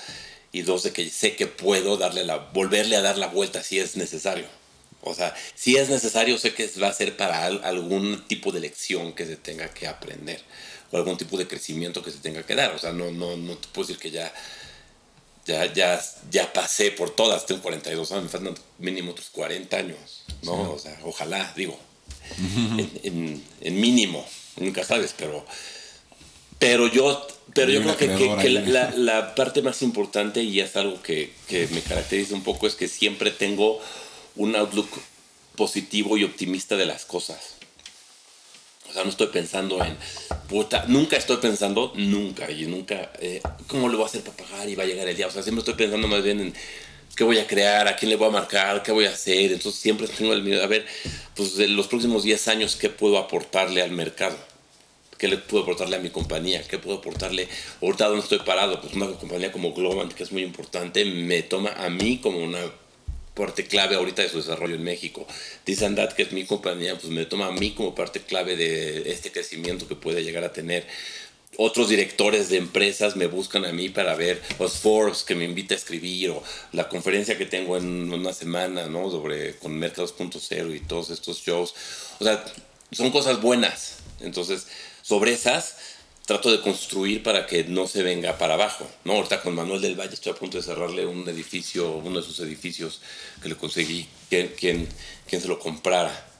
y 0.56 0.61
dos, 0.61 0.84
de 0.84 0.94
que 0.94 1.10
sé 1.10 1.36
que 1.36 1.48
puedo 1.48 1.98
darle 1.98 2.23
la, 2.23 2.38
volverle 2.38 2.95
a 2.95 3.02
dar 3.02 3.18
la 3.18 3.27
vuelta 3.27 3.61
si 3.61 3.77
es 3.77 3.98
necesario. 3.98 4.45
O 5.02 5.14
sea, 5.14 5.36
si 5.53 5.76
es 5.76 5.90
necesario, 5.90 6.38
sé 6.38 6.53
que 6.53 6.69
va 6.82 6.88
a 6.88 6.94
ser 6.94 7.18
para 7.18 7.45
algún 7.45 8.26
tipo 8.30 8.53
de 8.53 8.61
lección 8.61 9.11
que 9.11 9.26
se 9.26 9.36
tenga 9.36 9.68
que 9.73 9.86
aprender 9.86 10.41
o 10.91 10.95
algún 10.95 11.18
tipo 11.18 11.38
de 11.38 11.45
crecimiento 11.45 12.02
que 12.02 12.10
se 12.10 12.19
tenga 12.19 12.44
que 12.44 12.56
dar. 12.56 12.72
O 12.72 12.80
sea, 12.80 12.94
no, 12.94 13.11
no, 13.11 13.36
no 13.36 13.57
te 13.57 13.68
puedo 13.68 13.86
decir 13.86 14.02
que 14.02 14.11
ya, 14.11 14.34
ya, 15.45 15.73
ya, 15.73 16.02
ya 16.32 16.53
pasé 16.53 16.91
por 16.91 17.10
todas. 17.10 17.45
Tengo 17.45 17.61
42 17.61 18.14
años, 18.14 18.23
me 18.23 18.30
faltan 18.30 18.56
mínimo 18.77 19.11
otros 19.11 19.30
40 19.32 19.76
años, 19.76 20.23
¿no? 20.41 20.72
O 20.72 20.80
sea, 20.80 20.98
ojalá, 21.03 21.52
digo, 21.57 21.77
en, 23.03 23.44
en, 23.60 23.82
mínimo, 23.82 24.26
nunca 24.56 24.86
sabes, 24.86 25.14
pero, 25.18 25.45
pero 26.60 26.88
yo, 26.88 27.26
pero 27.53 27.72
yo 27.72 27.82
creo 27.82 27.98
que, 27.98 28.36
que, 28.41 28.49
la, 28.49 28.91
la, 28.95 29.36
parte 29.36 29.61
más 29.61 29.82
importante, 29.82 30.44
y 30.44 30.60
es 30.60 30.76
algo 30.76 31.02
que, 31.02 31.32
que 31.48 31.68
me 31.68 31.82
caracteriza 31.82 32.36
un 32.36 32.44
poco, 32.44 32.68
es 32.68 32.76
que 32.76 32.88
siempre 32.88 33.32
tengo 33.32 33.80
un 34.36 34.56
outlook 34.56 34.90
positivo 35.56 36.18
y 36.18 36.23
optimista 36.23 36.76
de 36.76 36.86
las 36.86 37.06
cosas. 37.06 37.56
O 38.90 38.94
sea, 38.94 39.03
no 39.03 39.10
estoy 39.10 39.27
pensando 39.27 39.84
en, 39.84 39.98
puta, 40.48 40.86
nunca 40.88 41.18
estoy 41.18 41.38
pensando, 41.38 41.91
nunca, 41.95 42.49
y 42.52 42.65
nunca, 42.65 43.11
eh, 43.19 43.41
¿cómo 43.68 43.90
le 43.90 43.95
voy 43.95 44.03
a 44.03 44.07
hacer 44.07 44.22
para 44.22 44.38
pagar 44.38 44.69
y 44.69 44.76
va 44.76 44.84
a 44.84 44.86
llegar 44.86 45.07
el 45.07 45.18
día? 45.18 45.27
O 45.27 45.32
sea, 45.32 45.44
siempre 45.44 45.60
estoy 45.60 45.73
pensando 45.73 46.07
más 46.07 46.23
bien 46.23 46.40
en 46.40 46.53
qué 47.15 47.23
voy 47.23 47.40
a 47.40 47.48
crear, 47.48 47.88
a 47.88 47.95
quién 47.95 48.10
le 48.10 48.15
voy 48.15 48.27
a 48.27 48.32
marcar, 48.32 48.84
qué 48.84 48.91
voy 48.91 49.06
a 49.06 49.10
hacer. 49.10 49.52
Entonces 49.52 49.82
siempre 49.82 50.07
tengo 50.07 50.34
el 50.34 50.44
miedo, 50.44 50.64
a 50.64 50.68
ver, 50.68 50.86
pues 51.36 51.56
de 51.56 51.68
los 51.68 51.88
próximos 51.88 52.23
10 52.23 52.48
años, 52.48 52.76
¿qué 52.76 52.90
puedo 52.90 53.18
aportarle 53.18 53.82
al 53.82 53.91
mercado? 53.91 54.38
¿Qué 55.18 55.28
le 55.28 55.38
puedo 55.38 55.64
aportarle 55.64 55.96
a 55.96 56.00
mi 56.00 56.10
compañía? 56.10 56.62
¿Qué 56.68 56.78
puedo 56.78 56.98
aportarle? 56.98 57.48
Ahorita 57.82 58.08
donde 58.08 58.24
estoy 58.24 58.40
parado, 58.40 58.82
pues 58.82 58.94
una 58.94 59.08
compañía 59.08 59.52
como 59.52 59.74
Globant, 59.74 60.14
que 60.14 60.24
es 60.24 60.32
muy 60.32 60.44
importante, 60.44 61.06
me 61.06 61.42
toma 61.44 61.72
a 61.78 61.90
mí 61.90 62.18
como 62.18 62.40
una 62.40 62.60
parte 63.34 63.66
clave 63.66 63.96
ahorita 63.96 64.24
de 64.24 64.30
su 64.30 64.38
desarrollo 64.38 64.76
en 64.76 64.84
México. 64.84 65.28
Dizandat, 65.66 66.14
que 66.14 66.24
es 66.24 66.32
mi 66.32 66.46
compañía, 66.46 66.98
pues 66.98 67.12
me 67.12 67.26
toma 67.26 67.48
a 67.48 67.52
mí 67.52 67.72
como 67.72 67.94
parte 67.94 68.22
clave 68.22 68.56
de 68.56 69.12
este 69.12 69.32
crecimiento 69.32 69.88
que 69.88 69.96
puede 69.96 70.24
llegar 70.24 70.44
a 70.44 70.54
tener. 70.54 70.88
Otros 71.58 71.88
directores 71.88 72.50
de 72.50 72.58
empresas 72.58 73.16
me 73.16 73.28
buscan 73.28 73.64
a 73.64 73.72
mí 73.72 73.88
para 73.88 74.16
ver 74.16 74.42
los 74.60 74.74
foros 74.78 75.24
que 75.24 75.36
me 75.36 75.46
invita 75.46 75.74
a 75.74 75.78
escribir 75.78 76.32
o 76.32 76.44
la 76.74 76.90
conferencia 76.90 77.38
que 77.38 77.46
tengo 77.46 77.78
en 77.78 78.12
una 78.12 78.34
semana, 78.34 78.88
¿no? 78.88 79.10
Sobre 79.10 79.56
con 79.58 79.78
Mercados 79.78 80.14
2.0 80.18 80.76
y 80.76 80.80
todos 80.82 81.12
estos 81.12 81.42
shows. 81.42 81.74
O 82.20 82.26
sea, 82.26 82.44
son 82.92 83.12
cosas 83.12 83.42
buenas. 83.42 83.98
Entonces, 84.20 84.68
sobre 85.06 85.34
esas 85.34 85.76
trato 86.26 86.52
de 86.52 86.61
construir 86.61 87.22
para 87.22 87.45
que 87.45 87.65
no 87.65 87.86
se 87.86 88.02
venga 88.02 88.40
para 88.40 88.56
abajo. 88.56 88.88
¿no? 89.03 89.14
Ahorita 89.14 89.44
con 89.44 89.53
Manuel 89.53 89.82
del 89.82 89.99
Valle 89.99 90.15
estoy 90.15 90.32
a 90.32 90.36
punto 90.36 90.57
de 90.57 90.64
cerrarle 90.64 91.06
un 91.06 91.30
edificio, 91.30 91.98
uno 91.98 92.19
de 92.19 92.26
sus 92.26 92.40
edificios 92.40 93.02
que 93.44 93.49
le 93.49 93.56
conseguí, 93.56 94.07
quien, 94.30 94.48
quien, 94.57 94.88
quien 95.27 95.41
se 95.41 95.48
lo 95.48 95.60
comprara. 95.60 96.32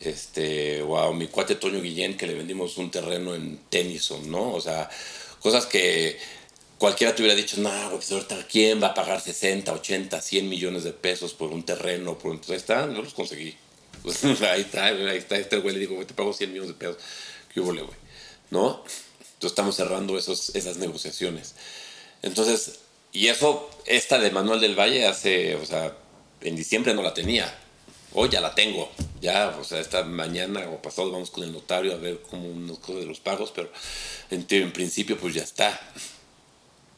Este, 0.00 0.82
wow, 0.82 1.14
mi 1.14 1.28
cuate 1.28 1.54
Toño 1.54 1.80
Guillén 1.80 2.18
que 2.18 2.26
le 2.26 2.34
vendimos 2.34 2.76
un 2.76 2.90
terreno 2.90 3.34
en 3.34 3.58
Tennyson, 3.70 4.30
¿no? 4.30 4.52
O 4.52 4.60
sea, 4.60 4.90
cosas 5.40 5.64
que 5.64 6.18
cualquiera 6.76 7.14
te 7.14 7.22
hubiera 7.22 7.34
dicho, 7.34 7.56
no, 7.58 7.70
pues 7.92 8.12
ahorita, 8.12 8.46
¿quién 8.46 8.82
va 8.82 8.88
a 8.88 8.94
pagar 8.94 9.22
60, 9.22 9.72
80, 9.72 10.20
100 10.20 10.48
millones 10.50 10.84
de 10.84 10.92
pesos 10.92 11.32
por 11.32 11.50
un 11.50 11.64
terreno? 11.64 12.18
Por 12.18 12.32
Entonces, 12.32 12.50
ahí 12.50 12.58
está, 12.58 12.86
no 12.86 13.00
los 13.00 13.14
conseguí. 13.14 13.56
ahí 14.50 14.60
está, 14.60 14.84
ahí 14.84 15.16
está, 15.16 15.38
este 15.38 15.56
güey 15.56 15.72
le 15.74 15.80
digo, 15.80 16.04
te 16.04 16.12
pago 16.12 16.34
100 16.34 16.50
millones 16.50 16.68
de 16.68 16.74
pesos. 16.74 16.98
¿Qué 17.54 17.60
hubo, 17.60 17.72
güey? 17.72 17.86
¿No? 18.50 18.82
estamos 19.46 19.76
cerrando 19.76 20.16
esos, 20.16 20.54
esas 20.54 20.78
negociaciones. 20.78 21.54
Entonces, 22.22 22.80
y 23.12 23.28
eso, 23.28 23.70
esta 23.86 24.18
de 24.18 24.30
Manuel 24.30 24.60
del 24.60 24.78
Valle 24.78 25.06
hace, 25.06 25.54
o 25.56 25.66
sea, 25.66 25.96
en 26.40 26.56
diciembre 26.56 26.94
no 26.94 27.02
la 27.02 27.14
tenía. 27.14 27.54
Hoy 28.14 28.30
ya 28.30 28.40
la 28.40 28.54
tengo. 28.54 28.90
Ya, 29.20 29.56
o 29.60 29.64
sea, 29.64 29.80
esta 29.80 30.02
mañana 30.04 30.68
o 30.68 30.80
pasado 30.80 31.10
vamos 31.10 31.30
con 31.30 31.44
el 31.44 31.52
notario 31.52 31.92
a 31.92 31.96
ver 31.96 32.22
cómo 32.22 32.48
nos 32.48 32.78
cosas 32.78 33.00
de 33.00 33.06
los 33.06 33.20
pagos, 33.20 33.52
pero 33.54 33.70
en, 34.30 34.46
en 34.48 34.72
principio 34.72 35.18
pues 35.18 35.34
ya 35.34 35.42
está. 35.42 35.78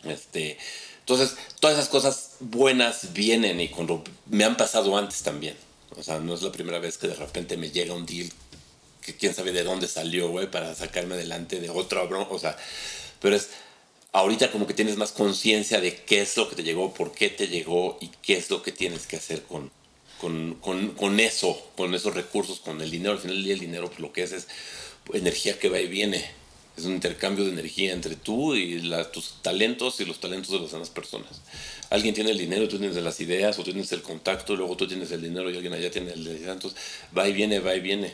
Este, 0.04 0.58
entonces, 1.00 1.36
todas 1.60 1.76
esas 1.76 1.88
cosas 1.88 2.36
buenas 2.40 3.12
vienen 3.12 3.60
y 3.60 3.68
cuando 3.68 4.02
me 4.26 4.44
han 4.44 4.56
pasado 4.56 4.96
antes 4.96 5.22
también. 5.22 5.56
O 5.96 6.02
sea, 6.02 6.18
no 6.18 6.34
es 6.34 6.42
la 6.42 6.52
primera 6.52 6.78
vez 6.78 6.98
que 6.98 7.08
de 7.08 7.14
repente 7.14 7.56
me 7.56 7.70
llega 7.70 7.94
un 7.94 8.06
deal 8.06 8.30
que 9.06 9.16
quién 9.16 9.34
sabe 9.34 9.52
de 9.52 9.62
dónde 9.62 9.88
salió, 9.88 10.28
güey, 10.28 10.50
para 10.50 10.74
sacarme 10.74 11.14
adelante 11.14 11.60
de 11.60 11.70
otra 11.70 12.02
broma, 12.02 12.26
o 12.30 12.38
sea, 12.38 12.56
pero 13.20 13.36
es, 13.36 13.50
ahorita 14.12 14.50
como 14.50 14.66
que 14.66 14.74
tienes 14.74 14.96
más 14.96 15.12
conciencia 15.12 15.80
de 15.80 15.94
qué 15.94 16.22
es 16.22 16.36
lo 16.36 16.48
que 16.48 16.56
te 16.56 16.62
llegó, 16.62 16.92
por 16.92 17.12
qué 17.12 17.28
te 17.28 17.48
llegó 17.48 17.98
y 18.00 18.08
qué 18.22 18.36
es 18.36 18.50
lo 18.50 18.62
que 18.62 18.72
tienes 18.72 19.06
que 19.06 19.16
hacer 19.16 19.42
con, 19.42 19.70
con, 20.20 20.54
con, 20.54 20.90
con 20.92 21.20
eso, 21.20 21.70
con 21.76 21.94
esos 21.94 22.14
recursos, 22.14 22.60
con 22.60 22.80
el 22.80 22.90
dinero. 22.90 23.12
Al 23.12 23.18
final 23.18 23.36
del 23.36 23.44
día 23.44 23.54
el 23.54 23.60
dinero 23.60 23.88
pues, 23.88 24.00
lo 24.00 24.12
que 24.12 24.22
es 24.22 24.32
es 24.32 24.46
energía 25.12 25.58
que 25.58 25.68
va 25.68 25.80
y 25.80 25.86
viene. 25.86 26.24
Es 26.76 26.84
un 26.84 26.92
intercambio 26.92 27.44
de 27.44 27.52
energía 27.52 27.92
entre 27.92 28.16
tú 28.16 28.54
y 28.54 28.82
tus 29.12 29.42
talentos 29.42 29.98
y 30.00 30.04
los 30.04 30.20
talentos 30.20 30.50
de 30.50 30.60
las 30.60 30.72
demás 30.72 30.90
personas. 30.90 31.40
Alguien 31.88 32.14
tiene 32.14 32.30
el 32.30 32.38
dinero, 32.38 32.68
tú 32.68 32.78
tienes 32.78 32.96
las 32.96 33.20
ideas, 33.20 33.58
o 33.58 33.64
tienes 33.64 33.92
el 33.92 34.02
contacto, 34.02 34.56
luego 34.56 34.76
tú 34.76 34.86
tienes 34.86 35.10
el 35.10 35.22
dinero 35.22 35.50
y 35.50 35.56
alguien 35.56 35.72
allá 35.72 35.90
tiene 35.90 36.12
el 36.12 36.24
de 36.24 36.50
Entonces, 36.50 36.78
va 37.16 37.26
y 37.28 37.32
viene, 37.32 37.60
va 37.60 37.74
y 37.74 37.80
viene. 37.80 38.12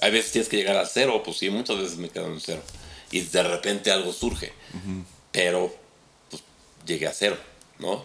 Hay 0.00 0.10
veces 0.10 0.32
tienes 0.32 0.48
que 0.48 0.56
llegar 0.56 0.76
a 0.76 0.86
cero, 0.86 1.22
pues 1.24 1.38
sí, 1.38 1.50
muchas 1.50 1.78
veces 1.78 1.96
me 1.98 2.08
quedo 2.08 2.26
en 2.26 2.40
cero. 2.40 2.62
Y 3.10 3.20
de 3.20 3.42
repente 3.42 3.90
algo 3.90 4.12
surge. 4.12 4.52
Pero, 5.32 5.74
pues, 6.30 6.42
llegué 6.86 7.06
a 7.06 7.12
cero, 7.12 7.36
¿no? 7.78 8.04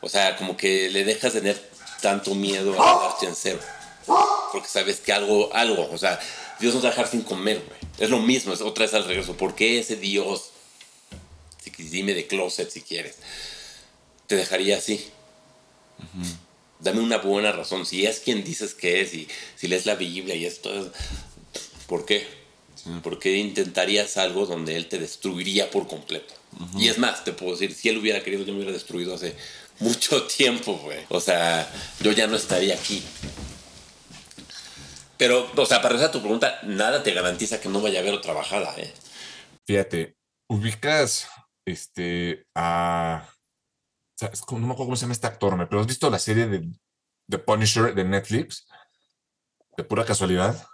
O 0.00 0.08
sea, 0.08 0.36
como 0.36 0.56
que 0.56 0.90
le 0.90 1.04
dejas 1.04 1.32
de 1.32 1.40
tener 1.40 1.70
tanto 2.02 2.34
miedo 2.34 2.72
a 2.72 2.98
quedarte 2.98 3.26
en 3.26 3.34
cero. 3.34 3.60
Porque 4.52 4.68
sabes 4.68 5.00
que 5.00 5.12
algo, 5.12 5.54
algo, 5.54 5.88
o 5.90 5.98
sea, 5.98 6.20
Dios 6.60 6.74
no 6.74 6.80
te 6.80 6.86
va 6.86 6.92
a 6.92 6.96
dejar 6.96 7.10
sin 7.10 7.22
comer, 7.22 7.62
güey. 7.66 7.78
Es 7.98 8.10
lo 8.10 8.18
mismo, 8.18 8.52
es 8.52 8.60
otra 8.60 8.84
vez 8.84 8.94
al 8.94 9.04
regreso. 9.04 9.36
¿Por 9.36 9.54
qué 9.54 9.78
ese 9.78 9.96
Dios, 9.96 10.50
si, 11.62 11.70
dime 11.84 12.14
de 12.14 12.26
closet 12.26 12.70
si 12.70 12.82
quieres, 12.82 13.16
te 14.26 14.36
dejaría 14.36 14.76
así? 14.76 15.10
Dame 16.84 17.00
una 17.00 17.18
buena 17.18 17.50
razón. 17.50 17.86
Si 17.86 18.06
es 18.06 18.20
quien 18.20 18.44
dices 18.44 18.74
que 18.74 19.00
es 19.00 19.14
y 19.14 19.26
si 19.56 19.66
lees 19.66 19.86
la 19.86 19.96
Biblia 19.96 20.36
y 20.36 20.44
esto, 20.44 20.92
¿por 21.88 22.04
qué? 22.04 22.26
¿Por 23.02 23.18
qué 23.18 23.38
intentarías 23.38 24.18
algo 24.18 24.44
donde 24.44 24.76
Él 24.76 24.86
te 24.88 24.98
destruiría 24.98 25.70
por 25.70 25.88
completo? 25.88 26.34
Y 26.78 26.88
es 26.88 26.98
más, 26.98 27.24
te 27.24 27.32
puedo 27.32 27.52
decir, 27.52 27.74
si 27.74 27.88
Él 27.88 27.98
hubiera 27.98 28.22
querido, 28.22 28.44
yo 28.44 28.52
me 28.52 28.58
hubiera 28.58 28.72
destruido 28.72 29.14
hace 29.14 29.34
mucho 29.80 30.26
tiempo, 30.26 30.74
güey. 30.76 30.98
O 31.08 31.20
sea, 31.20 31.68
yo 32.00 32.12
ya 32.12 32.26
no 32.26 32.36
estaría 32.36 32.74
aquí. 32.74 33.02
Pero, 35.16 35.50
o 35.56 35.66
sea, 35.66 35.78
para 35.78 35.90
regresar 35.90 36.10
a 36.10 36.12
tu 36.12 36.20
pregunta, 36.20 36.60
nada 36.64 37.02
te 37.02 37.14
garantiza 37.14 37.60
que 37.60 37.68
no 37.68 37.80
vaya 37.80 38.00
a 38.00 38.02
haber 38.02 38.14
otra 38.14 38.34
bajada, 38.34 38.74
¿eh? 38.76 38.92
Fíjate, 39.66 40.16
ubicas 40.48 41.28
este, 41.64 42.46
a 42.54 43.33
no 44.20 44.58
me 44.58 44.72
acuerdo 44.72 44.76
cómo 44.76 44.96
se 44.96 45.02
llama 45.02 45.12
este 45.12 45.26
actor, 45.26 45.56
pero 45.68 45.80
¿has 45.80 45.86
visto 45.86 46.10
la 46.10 46.18
serie 46.18 46.46
de 46.46 46.68
The 47.28 47.38
Punisher 47.38 47.94
de 47.94 48.04
Netflix? 48.04 48.66
De 49.76 49.84
pura 49.84 50.04
casualidad. 50.04 50.66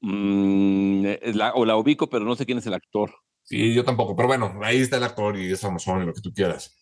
Mm, 0.00 1.06
eh, 1.06 1.32
o 1.54 1.64
la 1.64 1.76
ubico, 1.76 2.08
pero 2.08 2.24
no 2.24 2.36
sé 2.36 2.44
quién 2.44 2.58
es 2.58 2.66
el 2.66 2.74
actor. 2.74 3.14
Sí, 3.42 3.72
yo 3.72 3.84
tampoco, 3.84 4.16
pero 4.16 4.26
bueno, 4.26 4.58
ahí 4.62 4.80
está 4.80 4.96
el 4.96 5.04
actor 5.04 5.38
y 5.38 5.52
es 5.52 5.60
famoso 5.60 6.00
y 6.02 6.06
lo 6.06 6.12
que 6.12 6.20
tú 6.20 6.32
quieras. 6.34 6.76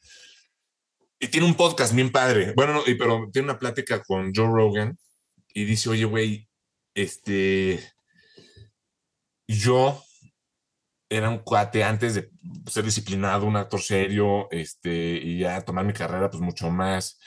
Y 1.21 1.29
tiene 1.29 1.47
un 1.47 1.55
podcast 1.55 1.95
bien 1.95 2.11
padre. 2.11 2.53
Bueno, 2.57 2.83
pero 2.99 3.29
tiene 3.33 3.51
una 3.51 3.59
plática 3.59 4.03
con 4.03 4.33
Joe 4.35 4.47
Rogan 4.47 4.99
y 5.53 5.65
dice, 5.65 5.91
oye, 5.91 6.05
güey, 6.07 6.49
este, 6.95 7.81
yo 9.47 10.03
era 11.09 11.29
un 11.31 11.39
cuate 11.39 11.85
antes 11.85 12.15
de 12.15 12.31
ser 12.67 12.85
disciplinado, 12.85 13.47
un 13.47 13.57
actor 13.57 13.81
serio, 13.81 14.49
este, 14.51 14.91
y 14.91 15.39
ya 15.41 15.61
tomar 15.63 15.85
mi 15.85 15.93
carrera 15.93 16.31
pues 16.31 16.43
mucho 16.43 16.71
más 16.71 17.19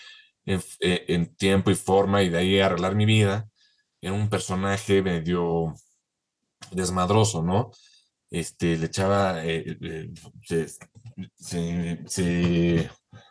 en, 0.46 0.62
eh, 0.80 1.28
tiempo 1.38 1.72
y 1.72 1.76
forma 1.76 2.24
y 2.24 2.30
de 2.30 2.38
ahí 2.38 2.60
arreglar 2.60 2.96
mi 2.96 3.06
vida. 3.06 3.48
Era 4.02 4.14
un 4.14 4.30
personaje 4.30 5.02
medio 5.02 5.76
desmadroso, 6.72 7.44
¿no? 7.44 7.72
Este, 8.30 8.78
le 8.78 8.88
echaba, 8.88 9.46
eh, 9.46 9.78
eh, 9.82 10.10
se, 11.36 12.06
se, 12.08 12.90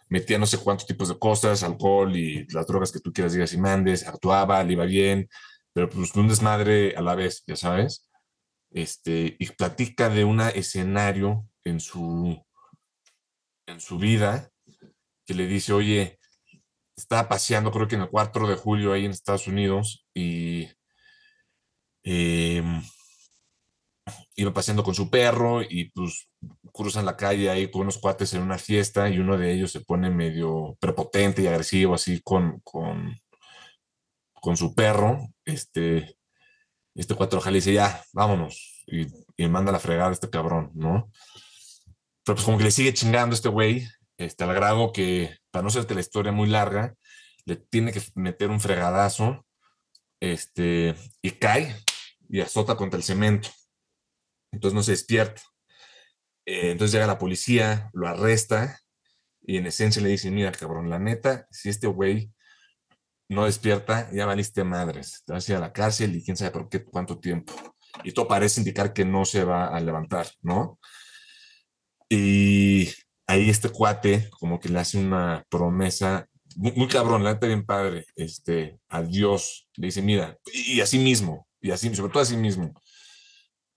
metía 0.09 0.39
no 0.39 0.47
sé 0.47 0.59
cuántos 0.59 0.87
tipos 0.87 1.09
de 1.09 1.19
cosas, 1.19 1.63
alcohol 1.63 2.17
y 2.17 2.47
las 2.49 2.67
drogas 2.67 2.93
que 2.93 3.01
tú 3.01 3.13
quieras 3.13 3.33
digas 3.35 3.53
y 3.53 3.59
mandes, 3.59 4.07
actuaba, 4.07 4.63
le 4.65 4.73
iba 4.73 4.85
bien, 4.85 5.29
pero 5.73 5.91
pues 5.91 6.15
un 6.17 6.29
desmadre 6.29 6.95
a 6.97 7.03
la 7.03 7.15
vez, 7.15 7.45
ya 7.47 7.57
sabes 7.57 8.07
este, 8.77 9.37
y 9.39 9.47
platica 9.53 10.11
de 10.11 10.25
un 10.25 10.39
escenario 10.43 11.49
en 11.65 11.81
su, 11.81 12.45
en 13.67 13.81
su 13.81 13.99
vida 13.99 14.51
que 15.25 15.33
le 15.33 15.47
dice, 15.47 15.73
oye, 15.73 16.19
estaba 16.95 17.27
paseando, 17.27 17.73
creo 17.73 17.89
que 17.89 17.95
en 17.95 18.03
el 18.03 18.11
4 18.11 18.47
de 18.47 18.57
julio 18.57 18.93
ahí 18.93 19.07
en 19.07 19.13
Estados 19.13 19.49
Unidos 19.49 20.07
y 20.15 20.69
em, 22.05 22.83
iba 24.35 24.53
paseando 24.53 24.85
con 24.85 24.95
su 24.95 25.09
perro 25.09 25.63
y 25.63 25.91
pues 25.93 26.29
cruzan 26.71 27.07
la 27.07 27.17
calle 27.17 27.49
ahí 27.49 27.71
con 27.71 27.83
unos 27.83 27.97
cuates 27.97 28.35
en 28.35 28.43
una 28.43 28.59
fiesta 28.59 29.09
y 29.09 29.19
uno 29.19 29.39
de 29.39 29.55
ellos 29.55 29.73
se 29.73 29.81
pone 29.81 30.11
medio 30.11 30.77
prepotente 30.81 31.41
y 31.41 31.47
agresivo 31.47 31.95
así 31.95 32.21
con, 32.23 32.61
con, 32.61 33.17
con 34.35 34.55
su 34.59 34.75
perro, 34.75 35.29
este, 35.47 36.19
este 37.01 37.15
cuatro 37.15 37.41
le 37.45 37.53
dice, 37.53 37.73
ya, 37.73 38.03
vámonos. 38.13 38.85
Y, 38.87 39.07
y 39.37 39.49
manda 39.49 39.73
la 39.73 39.79
fregada 39.79 40.11
a 40.11 40.13
este 40.13 40.31
cabrón, 40.31 40.71
¿no? 40.75 41.11
Pero 42.25 42.37
pues 42.37 42.45
como 42.45 42.59
que 42.59 42.65
le 42.65 42.71
sigue 42.71 42.95
chingando 42.95 43.35
este 43.35 43.49
güey, 43.49 43.87
este, 44.19 44.45
al 44.45 44.55
grado 44.55 44.93
que, 44.93 45.37
para 45.51 45.63
no 45.63 45.69
hacerte 45.69 45.95
la 45.95 46.01
historia 46.01 46.33
muy 46.33 46.49
larga, 46.49 46.95
le 47.45 47.57
tiene 47.57 47.93
que 47.93 48.03
meter 48.15 48.51
un 48.51 48.61
fregadazo, 48.61 49.47
este, 50.21 50.95
y 51.23 51.33
cae 51.33 51.77
y 52.29 52.41
azota 52.41 52.77
contra 52.77 52.97
el 52.97 53.05
cemento. 53.05 53.49
Entonces 54.53 54.75
no 54.75 54.83
se 54.83 54.93
despierta. 54.93 55.43
Eh, 56.47 56.71
entonces 56.71 56.93
llega 56.93 57.07
la 57.07 57.19
policía, 57.19 57.91
lo 57.93 58.09
arresta 58.09 58.81
y 59.43 59.59
en 59.59 59.67
esencia 59.67 60.03
le 60.03 60.09
dice, 60.09 60.31
mira, 60.31 60.53
cabrón, 60.53 60.91
la 60.91 60.99
neta, 60.99 61.47
si 61.51 61.69
este 61.69 61.87
güey 61.87 62.33
no 63.29 63.45
despierta, 63.45 64.11
ya 64.13 64.27
valiste 64.27 64.65
madres, 64.65 65.23
te 65.27 65.33
vas 65.33 65.49
a 65.49 65.53
ir 65.53 65.57
a 65.59 65.61
la 65.61 65.73
cárcel 65.73 66.17
y 66.17 66.25
quién 66.25 66.37
sabe 66.37 66.53
por 66.53 66.69
qué, 66.69 66.85
cuánto 66.85 67.19
tiempo. 67.19 67.53
Y 68.05 68.13
todo 68.13 68.29
parece 68.29 68.61
indicar 68.61 68.93
que 68.93 69.05
no 69.05 69.25
se 69.25 69.45
va 69.45 69.69
a 69.69 69.81
levantar, 69.81 70.29
¿no? 70.43 70.79
Y 72.09 72.89
ahí 73.27 73.51
este 73.51 73.71
cuate 73.71 74.31
como 74.39 74.61
que 74.61 74.69
le 74.69 74.79
hace 74.79 74.99
una 74.99 75.45
promesa 75.49 76.29
muy, 76.57 76.89
cabrón, 76.89 77.23
la 77.23 77.35
bien 77.35 77.67
padre, 77.67 78.07
este, 78.17 78.79
a 78.89 79.03
Dios, 79.03 79.69
le 79.77 79.89
dice, 79.89 80.01
mira, 80.01 80.39
y, 80.53 80.81
a 80.81 80.87
sí 80.87 80.99
mismo, 80.99 81.47
y 81.61 81.71
así, 81.71 81.95
sobre 81.95 82.11
todo 82.13 82.23
a 82.23 82.27
sí 82.27 82.37
mismo. 82.37 82.73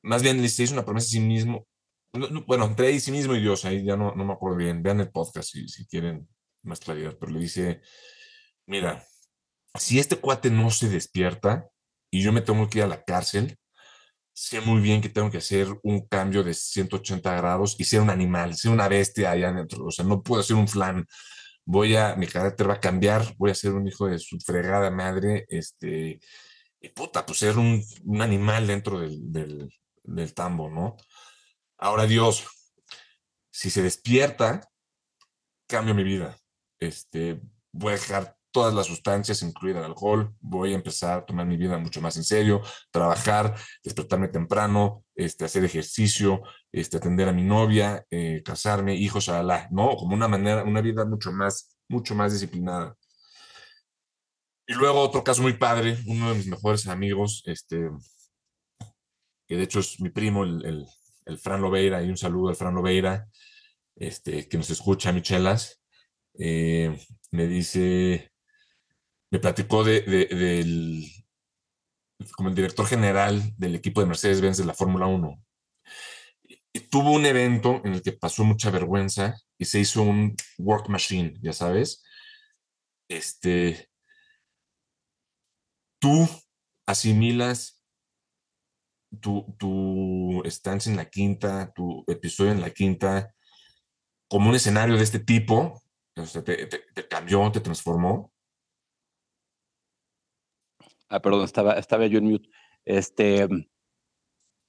Más 0.01 0.23
bien 0.23 0.37
le 0.37 0.45
hizo 0.45 0.73
una 0.73 0.85
promesa 0.85 1.07
a 1.07 1.09
sí 1.09 1.19
mismo, 1.19 1.67
bueno, 2.47 2.65
entre 2.65 2.87
ahí 2.87 2.99
sí 2.99 3.11
mismo 3.11 3.35
y 3.35 3.41
Dios, 3.41 3.65
ahí 3.65 3.83
ya 3.83 3.97
no, 3.97 4.15
no 4.15 4.23
me 4.23 4.33
acuerdo 4.33 4.57
bien, 4.57 4.81
vean 4.81 5.01
el 5.01 5.11
podcast 5.11 5.49
si, 5.51 5.67
si 5.67 5.85
quieren 5.87 6.27
más 6.63 6.79
claridad, 6.79 7.17
pero 7.19 7.33
le 7.33 7.39
dice, 7.39 7.81
mira, 8.65 9.05
si 9.77 9.99
este 9.99 10.17
cuate 10.17 10.49
no 10.49 10.71
se 10.71 10.89
despierta 10.89 11.67
y 12.11 12.23
yo 12.23 12.31
me 12.31 12.41
tengo 12.41 12.69
que 12.69 12.79
ir 12.79 12.83
a 12.85 12.87
la 12.87 13.03
cárcel, 13.03 13.57
sé 14.33 14.61
muy 14.61 14.81
bien 14.81 15.01
que 15.01 15.09
tengo 15.09 15.29
que 15.29 15.39
hacer 15.39 15.67
un 15.83 16.07
cambio 16.07 16.43
de 16.43 16.53
180 16.53 17.35
grados 17.35 17.75
y 17.77 17.83
ser 17.83 18.01
un 18.01 18.09
animal, 18.09 18.55
ser 18.55 18.71
una 18.71 18.87
bestia 18.87 19.31
allá 19.31 19.49
adentro. 19.49 19.85
O 19.85 19.91
sea, 19.91 20.05
no 20.05 20.23
puedo 20.23 20.41
ser 20.43 20.55
un 20.55 20.67
flan. 20.67 21.05
Voy 21.65 21.95
a, 21.95 22.15
mi 22.15 22.25
carácter 22.25 22.69
va 22.69 22.75
a 22.75 22.79
cambiar, 22.79 23.35
voy 23.37 23.51
a 23.51 23.55
ser 23.55 23.73
un 23.73 23.87
hijo 23.87 24.07
de 24.07 24.17
su 24.17 24.39
fregada 24.39 24.89
madre, 24.89 25.45
este, 25.49 26.19
y 26.79 26.89
puta, 26.89 27.25
pues 27.25 27.39
ser 27.39 27.57
un, 27.57 27.83
un 28.05 28.21
animal 28.21 28.65
dentro 28.65 28.99
del, 28.99 29.31
del, 29.31 29.69
del 30.03 30.33
tambo, 30.33 30.69
¿no? 30.69 30.95
Ahora 31.77 32.07
Dios, 32.07 32.47
si 33.51 33.69
se 33.69 33.83
despierta, 33.83 34.69
cambio 35.67 35.93
mi 35.93 36.03
vida. 36.03 36.37
Este, 36.79 37.41
voy 37.73 37.93
a 37.93 37.97
dejar 37.97 38.38
todas 38.51 38.73
las 38.73 38.87
sustancias, 38.87 39.41
incluida 39.41 39.79
el 39.79 39.85
alcohol, 39.85 40.33
voy 40.39 40.73
a 40.73 40.75
empezar 40.75 41.19
a 41.19 41.25
tomar 41.25 41.45
mi 41.45 41.57
vida 41.57 41.77
mucho 41.77 42.01
más 42.01 42.17
en 42.17 42.23
serio, 42.23 42.61
trabajar, 42.91 43.55
despertarme 43.83 44.27
temprano, 44.27 45.05
este, 45.15 45.45
hacer 45.45 45.63
ejercicio, 45.63 46.41
este, 46.71 46.97
atender 46.97 47.27
a 47.29 47.33
mi 47.33 47.43
novia, 47.43 48.05
eh, 48.09 48.41
casarme, 48.43 48.95
hijos, 48.95 49.27
la 49.27 49.67
¿no? 49.71 49.95
Como 49.95 50.15
una 50.15 50.27
manera, 50.27 50.63
una 50.63 50.81
vida 50.81 51.05
mucho 51.05 51.31
más, 51.31 51.77
mucho 51.87 52.15
más 52.15 52.33
disciplinada. 52.33 52.95
Y 54.67 54.73
luego 54.73 54.99
otro 55.01 55.23
caso 55.23 55.41
muy 55.41 55.53
padre, 55.53 55.97
uno 56.05 56.29
de 56.29 56.35
mis 56.35 56.47
mejores 56.47 56.87
amigos, 56.87 57.43
este, 57.45 57.89
que 59.47 59.57
de 59.57 59.63
hecho 59.63 59.79
es 59.79 59.99
mi 59.99 60.09
primo, 60.09 60.43
el, 60.43 60.85
el, 61.25 61.37
Fran 61.39 61.61
Lobeira, 61.61 62.03
y 62.03 62.09
un 62.09 62.17
saludo 62.17 62.49
al 62.49 62.55
Fran 62.55 62.75
Lobeira, 62.75 63.27
este, 63.95 64.47
que 64.47 64.57
nos 64.57 64.69
escucha, 64.69 65.11
Michelas, 65.11 65.81
eh, 66.37 66.95
me 67.31 67.47
dice, 67.47 68.31
me 69.31 69.39
platicó 69.39 69.83
de, 69.83 70.01
del, 70.01 71.05
como 72.35 72.49
el 72.49 72.55
director 72.55 72.85
general 72.85 73.41
del 73.57 73.75
equipo 73.75 74.01
de 74.01 74.07
Mercedes-Benz 74.07 74.57
de 74.57 74.65
la 74.65 74.73
Fórmula 74.73 75.07
1. 75.07 75.41
Y 76.73 76.79
tuvo 76.81 77.11
un 77.11 77.25
evento 77.25 77.81
en 77.83 77.93
el 77.93 78.01
que 78.01 78.11
pasó 78.11 78.43
mucha 78.43 78.69
vergüenza 78.71 79.35
y 79.57 79.65
se 79.65 79.79
hizo 79.79 80.03
un 80.03 80.35
work 80.57 80.89
machine, 80.89 81.37
ya 81.41 81.53
sabes. 81.53 82.03
Este, 83.09 83.89
tú 85.99 86.27
asimilas 86.87 87.83
tu, 89.21 89.55
tu 89.57 90.43
estancia 90.45 90.89
en 90.91 90.97
la 90.97 91.09
quinta, 91.09 91.71
tu 91.73 92.03
episodio 92.07 92.51
en 92.51 92.61
la 92.61 92.69
quinta, 92.71 93.33
como 94.27 94.49
un 94.49 94.55
escenario 94.55 94.95
de 94.95 95.03
este 95.03 95.19
tipo, 95.19 95.81
te 96.13 97.07
cambió, 97.07 97.51
te 97.51 97.61
transformó. 97.61 98.31
Ah, 101.09 101.21
perdón, 101.21 101.43
estaba, 101.43 101.73
estaba 101.73 102.05
yo 102.07 102.19
en 102.19 102.25
mute. 102.25 102.49
Este, 102.85 103.47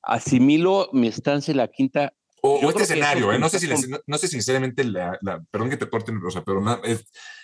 asimilo 0.03 0.89
mi 0.93 1.09
estancia 1.09 1.53
en 1.53 1.59
la 1.59 1.69
quinta. 1.69 2.15
O, 2.43 2.69
este 2.71 2.85
escenario, 2.85 3.33
¿eh? 3.33 3.39
no, 3.39 3.51
sé 3.51 3.59
si 3.59 3.69
no, 3.69 4.17
sé 4.17 4.29
si 4.29 4.37
necesariamente 4.37 4.83
la, 4.83 5.19
perdón 5.51 5.69
que 5.69 5.77
te 5.77 5.91
corten, 5.91 6.17
o 6.17 6.45
pero 6.45 6.63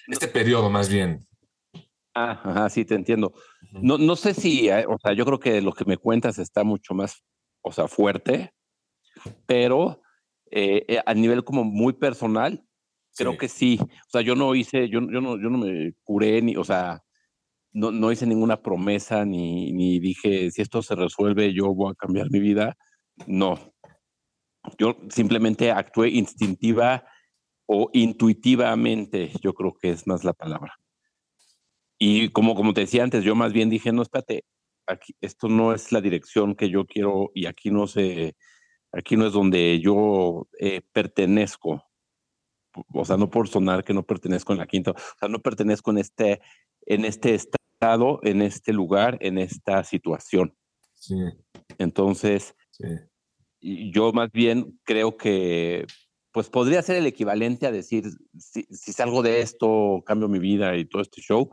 este 0.08 0.28
periodo 0.28 0.70
más 0.70 0.88
bien. 0.88 1.26
Ah, 2.14 2.40
ajá, 2.42 2.70
sí, 2.70 2.86
te 2.86 2.94
entiendo. 2.94 3.34
No, 3.72 3.98
no 3.98 4.16
sé 4.16 4.32
si, 4.32 4.70
eh, 4.70 4.86
o 4.88 4.96
sea, 4.98 5.12
yo 5.12 5.26
creo 5.26 5.38
que 5.38 5.60
lo 5.60 5.72
que 5.74 5.84
me 5.84 5.98
cuentas 5.98 6.38
está 6.38 6.64
mucho 6.64 6.94
más, 6.94 7.22
o 7.60 7.72
sea, 7.72 7.88
fuerte, 7.88 8.54
pero 9.44 10.00
eh, 10.50 10.86
eh, 10.88 11.02
a 11.04 11.12
nivel 11.12 11.44
como 11.44 11.62
muy 11.62 11.92
personal, 11.92 12.64
creo 13.14 13.36
que 13.36 13.48
sí. 13.48 13.78
O 13.82 14.10
sea, 14.10 14.22
yo 14.22 14.34
no 14.34 14.54
hice, 14.54 14.88
yo, 14.88 15.00
yo, 15.00 15.20
no, 15.20 15.36
yo 15.38 15.50
no 15.50 15.58
me 15.58 15.92
curé 16.04 16.40
ni, 16.40 16.56
o 16.56 16.64
sea, 16.64 17.02
no, 17.76 17.92
no 17.92 18.10
hice 18.10 18.26
ninguna 18.26 18.62
promesa 18.62 19.26
ni, 19.26 19.70
ni 19.72 20.00
dije, 20.00 20.50
si 20.50 20.62
esto 20.62 20.80
se 20.80 20.94
resuelve, 20.94 21.52
yo 21.52 21.74
voy 21.74 21.92
a 21.92 21.94
cambiar 21.94 22.30
mi 22.30 22.40
vida. 22.40 22.74
No. 23.26 23.74
Yo 24.78 24.96
simplemente 25.10 25.70
actué 25.70 26.08
instintiva 26.08 27.04
o 27.66 27.90
intuitivamente, 27.92 29.30
yo 29.42 29.52
creo 29.52 29.74
que 29.74 29.90
es 29.90 30.06
más 30.06 30.24
la 30.24 30.32
palabra. 30.32 30.74
Y 31.98 32.30
como, 32.30 32.54
como 32.54 32.72
te 32.72 32.82
decía 32.82 33.02
antes, 33.02 33.24
yo 33.24 33.34
más 33.34 33.52
bien 33.52 33.68
dije, 33.68 33.92
no, 33.92 34.00
espérate, 34.00 34.44
aquí, 34.86 35.14
esto 35.20 35.48
no 35.48 35.74
es 35.74 35.92
la 35.92 36.00
dirección 36.00 36.54
que 36.54 36.70
yo 36.70 36.86
quiero 36.86 37.30
y 37.34 37.44
aquí 37.44 37.70
no 37.70 37.86
se, 37.86 38.36
aquí 38.90 39.16
no 39.18 39.26
es 39.26 39.34
donde 39.34 39.80
yo 39.80 40.48
eh, 40.58 40.80
pertenezco. 40.92 41.84
O 42.94 43.04
sea, 43.04 43.18
no 43.18 43.28
por 43.28 43.48
sonar 43.48 43.84
que 43.84 43.92
no 43.92 44.02
pertenezco 44.02 44.52
en 44.54 44.60
la 44.60 44.66
quinta, 44.66 44.92
o 44.92 45.18
sea, 45.18 45.28
no 45.28 45.40
pertenezco 45.40 45.90
en 45.90 45.98
este, 45.98 46.40
en 46.86 47.04
este 47.04 47.34
estado 47.34 47.65
en 48.22 48.42
este 48.42 48.72
lugar, 48.72 49.18
en 49.20 49.38
esta 49.38 49.84
situación. 49.84 50.56
Entonces, 51.78 52.54
yo 53.60 54.12
más 54.12 54.30
bien 54.32 54.78
creo 54.84 55.16
que 55.16 55.86
pues 56.32 56.50
podría 56.50 56.82
ser 56.82 56.96
el 56.96 57.06
equivalente 57.06 57.66
a 57.66 57.72
decir, 57.72 58.04
si, 58.38 58.64
si 58.64 58.92
salgo 58.92 59.22
de 59.22 59.40
esto, 59.40 60.02
cambio 60.04 60.28
mi 60.28 60.38
vida 60.38 60.76
y 60.76 60.84
todo 60.84 61.00
este 61.00 61.22
show, 61.22 61.48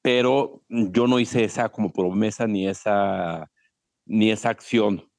pero 0.00 0.62
yo 0.68 1.08
no 1.08 1.18
hice 1.18 1.42
esa 1.42 1.70
como 1.70 1.92
promesa 1.92 2.46
ni 2.46 2.68
esa, 2.68 3.50
ni 4.06 4.30
esa 4.30 4.50
acción. 4.50 5.10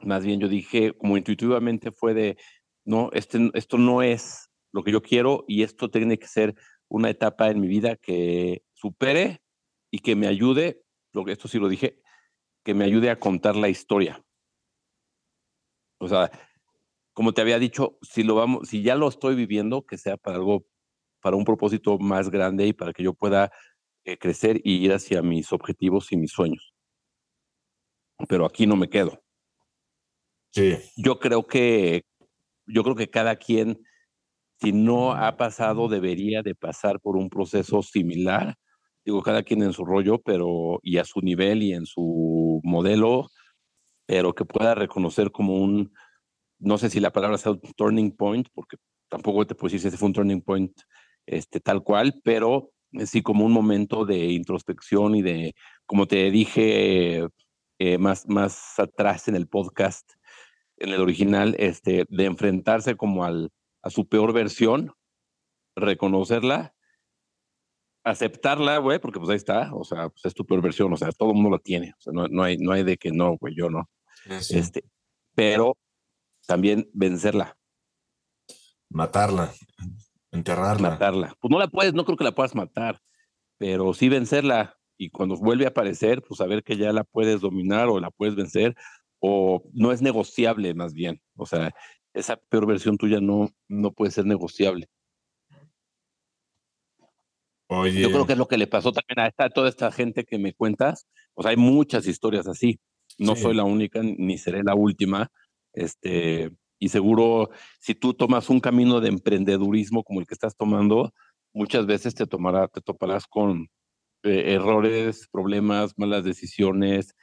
Más 0.00 0.24
bien 0.24 0.40
yo 0.40 0.48
dije, 0.48 0.94
como 0.94 1.16
intuitivamente 1.16 1.92
fue 1.92 2.12
de, 2.12 2.36
no, 2.84 3.10
este, 3.12 3.50
esto 3.54 3.78
no 3.78 4.02
es 4.02 4.50
lo 4.72 4.82
que 4.82 4.90
yo 4.90 5.00
quiero 5.00 5.44
y 5.46 5.62
esto 5.62 5.90
tiene 5.90 6.18
que 6.18 6.26
ser 6.26 6.56
una 6.88 7.10
etapa 7.10 7.50
en 7.50 7.60
mi 7.60 7.68
vida 7.68 7.94
que 7.94 8.64
supere 8.78 9.42
y 9.90 9.98
que 9.98 10.14
me 10.14 10.26
ayude, 10.26 10.84
lo 11.12 11.24
que 11.24 11.32
esto 11.32 11.48
sí 11.48 11.58
lo 11.58 11.68
dije, 11.68 12.00
que 12.64 12.74
me 12.74 12.84
ayude 12.84 13.10
a 13.10 13.18
contar 13.18 13.56
la 13.56 13.68
historia. 13.68 14.24
O 15.98 16.08
sea, 16.08 16.30
como 17.12 17.32
te 17.32 17.40
había 17.40 17.58
dicho, 17.58 17.98
si 18.02 18.22
lo 18.22 18.36
vamos, 18.36 18.68
si 18.68 18.82
ya 18.82 18.94
lo 18.94 19.08
estoy 19.08 19.34
viviendo, 19.34 19.84
que 19.84 19.98
sea 19.98 20.16
para 20.16 20.36
algo, 20.36 20.66
para 21.20 21.36
un 21.36 21.44
propósito 21.44 21.98
más 21.98 22.30
grande 22.30 22.66
y 22.66 22.72
para 22.72 22.92
que 22.92 23.02
yo 23.02 23.14
pueda 23.14 23.50
eh, 24.04 24.16
crecer 24.18 24.60
y 24.62 24.84
ir 24.84 24.92
hacia 24.92 25.22
mis 25.22 25.52
objetivos 25.52 26.12
y 26.12 26.16
mis 26.16 26.30
sueños. 26.30 26.72
Pero 28.28 28.46
aquí 28.46 28.66
no 28.66 28.76
me 28.76 28.88
quedo. 28.88 29.20
Sí. 30.50 30.76
Yo 30.96 31.18
creo 31.18 31.46
que, 31.46 32.04
yo 32.66 32.84
creo 32.84 32.94
que 32.94 33.10
cada 33.10 33.36
quien, 33.36 33.82
si 34.60 34.72
no 34.72 35.12
ha 35.12 35.36
pasado, 35.36 35.88
debería 35.88 36.42
de 36.42 36.54
pasar 36.54 37.00
por 37.00 37.16
un 37.16 37.30
proceso 37.30 37.82
similar. 37.82 38.56
Digo, 39.08 39.22
cada 39.22 39.42
quien 39.42 39.62
en 39.62 39.72
su 39.72 39.86
rollo, 39.86 40.20
pero 40.20 40.80
y 40.82 40.98
a 40.98 41.04
su 41.06 41.22
nivel 41.22 41.62
y 41.62 41.72
en 41.72 41.86
su 41.86 42.60
modelo, 42.62 43.30
pero 44.04 44.34
que 44.34 44.44
pueda 44.44 44.74
reconocer 44.74 45.32
como 45.32 45.54
un, 45.54 45.94
no 46.58 46.76
sé 46.76 46.90
si 46.90 47.00
la 47.00 47.10
palabra 47.10 47.38
sea 47.38 47.52
un 47.52 47.60
turning 47.74 48.14
point, 48.14 48.48
porque 48.52 48.76
tampoco 49.08 49.46
te 49.46 49.54
puedo 49.54 49.68
decir 49.68 49.80
si 49.80 49.88
ese 49.88 49.96
fue 49.96 50.08
un 50.08 50.12
turning 50.12 50.42
point 50.42 50.78
este, 51.24 51.58
tal 51.58 51.82
cual, 51.82 52.20
pero 52.22 52.70
sí 53.06 53.22
como 53.22 53.46
un 53.46 53.52
momento 53.52 54.04
de 54.04 54.26
introspección 54.26 55.14
y 55.14 55.22
de, 55.22 55.54
como 55.86 56.06
te 56.06 56.30
dije 56.30 57.26
eh, 57.78 57.96
más, 57.96 58.28
más 58.28 58.78
atrás 58.78 59.26
en 59.26 59.36
el 59.36 59.48
podcast, 59.48 60.06
en 60.76 60.90
el 60.90 61.00
original, 61.00 61.56
este, 61.58 62.04
de 62.10 62.24
enfrentarse 62.26 62.94
como 62.94 63.24
al, 63.24 63.52
a 63.80 63.88
su 63.88 64.06
peor 64.06 64.34
versión, 64.34 64.92
reconocerla, 65.76 66.74
aceptarla, 68.10 68.78
güey, 68.78 68.98
porque 68.98 69.18
pues 69.18 69.30
ahí 69.30 69.36
está, 69.36 69.74
o 69.74 69.84
sea, 69.84 70.08
pues 70.08 70.24
es 70.24 70.34
tu 70.34 70.44
peor 70.44 70.62
versión, 70.62 70.92
o 70.92 70.96
sea, 70.96 71.10
todo 71.12 71.30
el 71.30 71.34
mundo 71.36 71.50
la 71.50 71.58
tiene, 71.58 71.94
o 71.98 72.00
sea, 72.00 72.12
no, 72.12 72.26
no, 72.28 72.42
hay, 72.42 72.56
no 72.58 72.72
hay 72.72 72.82
de 72.82 72.96
que 72.96 73.10
no, 73.10 73.36
güey, 73.36 73.54
yo 73.56 73.70
no. 73.70 73.88
Este, 74.28 74.84
pero 75.34 75.76
también 76.46 76.88
vencerla. 76.92 77.56
Matarla, 78.90 79.52
enterrarla. 80.30 80.90
Matarla. 80.90 81.34
Pues 81.40 81.50
no 81.50 81.58
la 81.58 81.68
puedes, 81.68 81.94
no 81.94 82.04
creo 82.04 82.16
que 82.16 82.24
la 82.24 82.34
puedas 82.34 82.54
matar, 82.54 83.00
pero 83.58 83.92
sí 83.94 84.08
vencerla. 84.08 84.74
Y 84.96 85.10
cuando 85.10 85.36
vuelve 85.36 85.64
a 85.64 85.68
aparecer, 85.68 86.22
pues 86.22 86.38
saber 86.38 86.64
que 86.64 86.76
ya 86.76 86.92
la 86.92 87.04
puedes 87.04 87.40
dominar 87.40 87.88
o 87.88 88.00
la 88.00 88.10
puedes 88.10 88.34
vencer, 88.34 88.74
o 89.20 89.62
no 89.72 89.92
es 89.92 90.02
negociable 90.02 90.74
más 90.74 90.92
bien. 90.92 91.20
O 91.36 91.46
sea, 91.46 91.72
esa 92.14 92.36
peor 92.48 92.66
versión 92.66 92.96
tuya 92.96 93.20
no, 93.20 93.50
no 93.68 93.92
puede 93.92 94.10
ser 94.10 94.26
negociable. 94.26 94.88
Oye. 97.68 98.00
Yo 98.00 98.10
creo 98.10 98.26
que 98.26 98.32
es 98.32 98.38
lo 98.38 98.48
que 98.48 98.58
le 98.58 98.66
pasó 98.66 98.92
también 98.92 99.20
a, 99.20 99.28
esta, 99.28 99.50
toda 99.50 99.68
esta 99.68 99.92
gente 99.92 100.24
que 100.24 100.38
me 100.38 100.54
cuentas. 100.54 101.06
O 101.34 101.42
sea, 101.42 101.50
hay 101.50 101.56
muchas 101.56 102.06
historias 102.06 102.46
así. 102.46 102.80
No 103.18 103.36
soy 103.36 103.54
la 103.54 103.64
única 103.64 104.00
ni 104.02 104.38
seré 104.38 104.62
la 104.62 104.74
última, 104.74 105.30
este, 105.72 106.50
y 106.78 106.88
seguro, 106.88 107.50
si 107.80 107.94
tú 107.94 108.14
tomas 108.14 108.50
un 108.50 108.60
camino 108.60 109.00
de 109.00 109.08
emprendedurismo 109.08 110.04
como 110.04 110.20
el 110.20 110.26
que 110.26 110.34
estás 110.34 110.56
tomando, 110.56 111.12
muchas 111.52 111.86
veces 111.86 112.14
te, 112.14 112.26
tomará, 112.26 112.68
te 112.68 112.80
toparás 112.80 113.26
con 113.26 113.68
eh, 114.22 114.54
errores, 114.54 115.28
problemas, 115.30 115.94
malas 115.96 116.24
decisiones, 116.24 117.14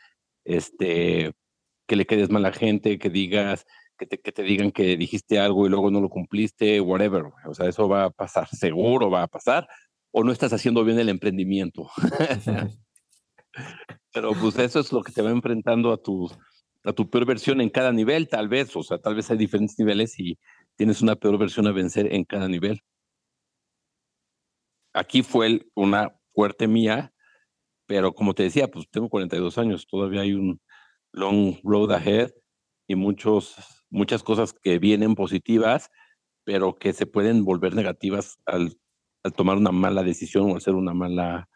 este, 0.45 1.33
que 1.87 1.95
le 1.95 2.05
quedes 2.05 2.29
mal 2.29 2.45
a 2.45 2.51
gente, 2.51 2.99
que 2.99 3.09
digas, 3.09 3.65
que 3.97 4.05
te, 4.05 4.19
que 4.19 4.31
te 4.31 4.43
digan 4.43 4.71
que 4.71 4.97
dijiste 4.97 5.39
algo 5.39 5.65
y 5.65 5.69
luego 5.69 5.91
no 5.91 6.01
lo 6.01 6.09
cumpliste, 6.09 6.81
whatever. 6.81 7.25
O 7.45 7.53
sea, 7.53 7.67
eso 7.69 7.87
va 7.87 8.05
a 8.05 8.09
pasar, 8.09 8.47
seguro 8.51 9.09
va 9.09 9.23
a 9.23 9.27
pasar, 9.27 9.67
o 10.17 10.23
no 10.23 10.31
estás 10.31 10.53
haciendo 10.53 10.85
bien 10.85 10.97
el 10.97 11.09
emprendimiento. 11.09 11.89
Pero 14.13 14.31
pues 14.31 14.57
eso 14.59 14.79
es 14.79 14.93
lo 14.93 15.03
que 15.03 15.11
te 15.11 15.21
va 15.21 15.29
enfrentando 15.29 15.91
a 15.91 15.97
tus 15.97 16.31
a 16.85 16.93
tu 16.93 17.09
peor 17.09 17.25
versión 17.25 17.59
en 17.59 17.69
cada 17.69 17.91
nivel, 17.91 18.29
tal 18.29 18.47
vez, 18.47 18.73
o 18.75 18.83
sea, 18.83 18.97
tal 18.99 19.15
vez 19.15 19.29
hay 19.29 19.37
diferentes 19.37 19.77
niveles 19.77 20.17
y 20.19 20.37
tienes 20.77 21.01
una 21.01 21.15
peor 21.15 21.37
versión 21.37 21.67
a 21.67 21.73
vencer 21.73 22.13
en 22.13 22.23
cada 22.23 22.47
nivel. 22.47 22.79
Aquí 24.93 25.21
fue 25.21 25.65
una 25.73 26.15
fuerte 26.33 26.67
mía, 26.67 27.11
pero 27.85 28.13
como 28.13 28.33
te 28.35 28.43
decía, 28.43 28.69
pues 28.69 28.87
tengo 28.89 29.09
42 29.09 29.57
años, 29.57 29.85
todavía 29.85 30.21
hay 30.21 30.33
un 30.33 30.61
long 31.11 31.57
road 31.63 31.91
ahead 31.91 32.31
y 32.87 32.95
muchos, 32.95 33.55
muchas 33.89 34.23
cosas 34.23 34.53
que 34.53 34.79
vienen 34.79 35.15
positivas, 35.15 35.89
pero 36.45 36.75
que 36.75 36.93
se 36.93 37.07
pueden 37.07 37.43
volver 37.43 37.73
negativas 37.75 38.37
al, 38.45 38.77
al 39.25 39.33
tomar 39.33 39.57
una 39.57 39.71
mala 39.71 40.03
decisión 40.03 40.51
o 40.51 40.57
hacer 40.57 40.75
una 40.75 40.93
mala, 40.93 41.49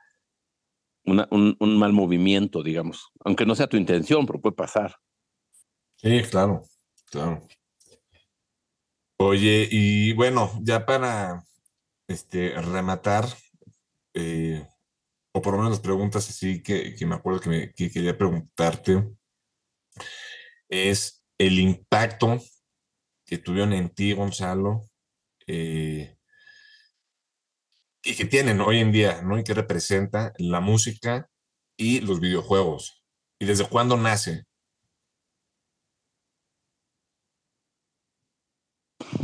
una, 1.05 1.27
un, 1.29 1.55
un 1.59 1.77
mal 1.77 1.93
movimiento, 1.93 2.63
digamos. 2.63 3.11
Aunque 3.23 3.45
no 3.45 3.53
sea 3.53 3.67
tu 3.67 3.77
intención, 3.77 4.25
pero 4.25 4.41
puede 4.41 4.55
pasar. 4.55 4.95
Sí, 5.97 6.21
claro, 6.23 6.63
claro. 7.05 7.47
Oye, 9.19 9.67
y 9.69 10.13
bueno, 10.13 10.51
ya 10.63 10.83
para 10.85 11.43
este, 12.07 12.59
rematar, 12.59 13.25
eh, 14.15 14.65
o 15.31 15.41
por 15.41 15.53
lo 15.53 15.59
menos 15.59 15.73
las 15.73 15.81
preguntas 15.81 16.27
así 16.27 16.63
que, 16.63 16.95
que 16.95 17.05
me 17.05 17.15
acuerdo 17.15 17.41
que, 17.41 17.71
que 17.75 17.91
quería 17.91 18.17
preguntarte, 18.17 19.07
es 20.69 21.23
el 21.37 21.59
impacto 21.59 22.39
que 23.25 23.37
tuvieron 23.37 23.73
en 23.73 23.89
ti, 23.89 24.13
Gonzalo, 24.13 24.81
eh, 25.45 26.18
y 28.03 28.15
que 28.15 28.25
tienen 28.25 28.61
hoy 28.61 28.79
en 28.79 28.91
día, 28.91 29.21
¿no? 29.21 29.37
Y 29.37 29.43
que 29.43 29.53
representa 29.53 30.33
la 30.37 30.59
música 30.61 31.29
y 31.77 32.01
los 32.01 32.19
videojuegos. 32.19 33.03
¿Y 33.39 33.45
desde 33.45 33.67
cuándo 33.67 33.97
nace? 33.97 34.43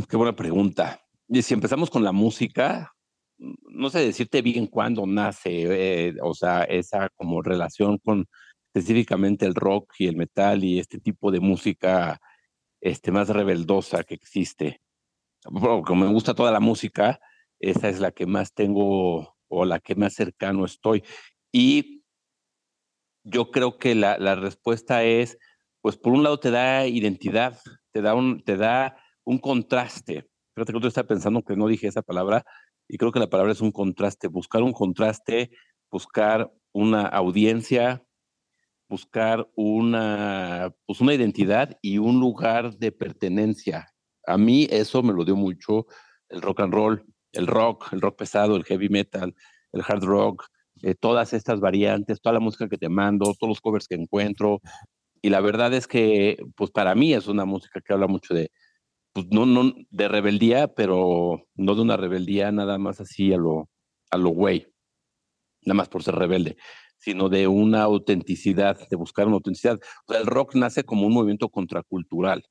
Qué 0.08 0.16
buena 0.16 0.34
pregunta. 0.34 1.00
Y 1.28 1.42
si 1.42 1.54
empezamos 1.54 1.90
con 1.90 2.04
la 2.04 2.12
música, 2.12 2.92
no 3.38 3.90
sé 3.90 4.00
decirte 4.00 4.42
bien 4.42 4.66
cuándo 4.66 5.06
nace, 5.06 6.08
eh, 6.08 6.14
o 6.22 6.34
sea, 6.34 6.62
esa 6.64 7.08
como 7.16 7.42
relación 7.42 7.98
con 7.98 8.26
específicamente 8.72 9.46
el 9.46 9.54
rock 9.54 9.94
y 9.98 10.06
el 10.06 10.16
metal 10.16 10.62
y 10.64 10.78
este 10.78 10.98
tipo 10.98 11.30
de 11.30 11.40
música 11.40 12.20
este, 12.80 13.10
más 13.10 13.28
rebeldosa 13.28 14.04
que 14.04 14.14
existe. 14.14 14.80
Como 15.42 15.94
me 15.94 16.12
gusta 16.12 16.34
toda 16.34 16.52
la 16.52 16.60
música, 16.60 17.20
esa 17.60 17.88
es 17.88 18.00
la 18.00 18.12
que 18.12 18.26
más 18.26 18.52
tengo 18.54 19.36
o 19.48 19.64
la 19.64 19.80
que 19.80 19.94
más 19.94 20.14
cercano 20.14 20.64
estoy. 20.64 21.04
Y 21.52 22.04
yo 23.24 23.50
creo 23.50 23.78
que 23.78 23.94
la, 23.94 24.18
la 24.18 24.34
respuesta 24.34 25.04
es, 25.04 25.38
pues 25.80 25.96
por 25.96 26.12
un 26.12 26.22
lado 26.22 26.38
te 26.38 26.50
da 26.50 26.86
identidad, 26.86 27.58
te 27.92 28.02
da, 28.02 28.14
un, 28.14 28.42
te 28.42 28.56
da 28.56 28.96
un 29.24 29.38
contraste. 29.38 30.28
Fíjate 30.54 30.72
que 30.72 30.80
yo 30.80 30.88
estaba 30.88 31.08
pensando 31.08 31.42
que 31.42 31.56
no 31.56 31.66
dije 31.66 31.88
esa 31.88 32.02
palabra 32.02 32.44
y 32.88 32.98
creo 32.98 33.12
que 33.12 33.18
la 33.18 33.28
palabra 33.28 33.52
es 33.52 33.60
un 33.60 33.72
contraste, 33.72 34.28
buscar 34.28 34.62
un 34.62 34.72
contraste, 34.72 35.50
buscar 35.90 36.52
una 36.72 37.06
audiencia, 37.06 38.04
buscar 38.88 39.48
una, 39.56 40.72
pues 40.86 41.00
una 41.00 41.14
identidad 41.14 41.76
y 41.82 41.98
un 41.98 42.20
lugar 42.20 42.76
de 42.76 42.92
pertenencia. 42.92 43.88
A 44.26 44.38
mí 44.38 44.68
eso 44.70 45.02
me 45.02 45.12
lo 45.12 45.24
dio 45.24 45.36
mucho 45.36 45.86
el 46.28 46.42
rock 46.42 46.60
and 46.60 46.74
roll, 46.74 47.04
el 47.36 47.46
rock, 47.46 47.92
el 47.92 48.00
rock 48.00 48.18
pesado, 48.18 48.56
el 48.56 48.64
heavy 48.64 48.88
metal, 48.88 49.34
el 49.72 49.82
hard 49.86 50.04
rock, 50.04 50.46
eh, 50.82 50.94
todas 50.94 51.32
estas 51.32 51.60
variantes, 51.60 52.20
toda 52.20 52.34
la 52.34 52.40
música 52.40 52.68
que 52.68 52.78
te 52.78 52.88
mando, 52.88 53.34
todos 53.38 53.48
los 53.48 53.60
covers 53.60 53.88
que 53.88 53.94
encuentro. 53.94 54.60
Y 55.22 55.30
la 55.30 55.40
verdad 55.40 55.72
es 55.74 55.86
que, 55.86 56.38
pues 56.56 56.70
para 56.70 56.94
mí 56.94 57.14
es 57.14 57.26
una 57.26 57.44
música 57.44 57.80
que 57.80 57.92
habla 57.92 58.06
mucho 58.06 58.34
de, 58.34 58.50
pues 59.12 59.26
no, 59.30 59.46
no, 59.46 59.72
de 59.90 60.08
rebeldía, 60.08 60.68
pero 60.68 61.46
no 61.54 61.74
de 61.74 61.82
una 61.82 61.96
rebeldía 61.96 62.52
nada 62.52 62.78
más 62.78 63.00
así 63.00 63.32
a 63.32 63.38
lo, 63.38 63.68
a 64.10 64.18
lo 64.18 64.30
güey, 64.30 64.66
nada 65.62 65.74
más 65.74 65.88
por 65.88 66.02
ser 66.02 66.14
rebelde, 66.16 66.56
sino 66.98 67.28
de 67.28 67.48
una 67.48 67.82
autenticidad, 67.82 68.78
de 68.88 68.96
buscar 68.96 69.26
una 69.26 69.36
autenticidad. 69.36 69.80
El 70.08 70.26
rock 70.26 70.54
nace 70.54 70.84
como 70.84 71.06
un 71.06 71.14
movimiento 71.14 71.48
contracultural. 71.48 72.44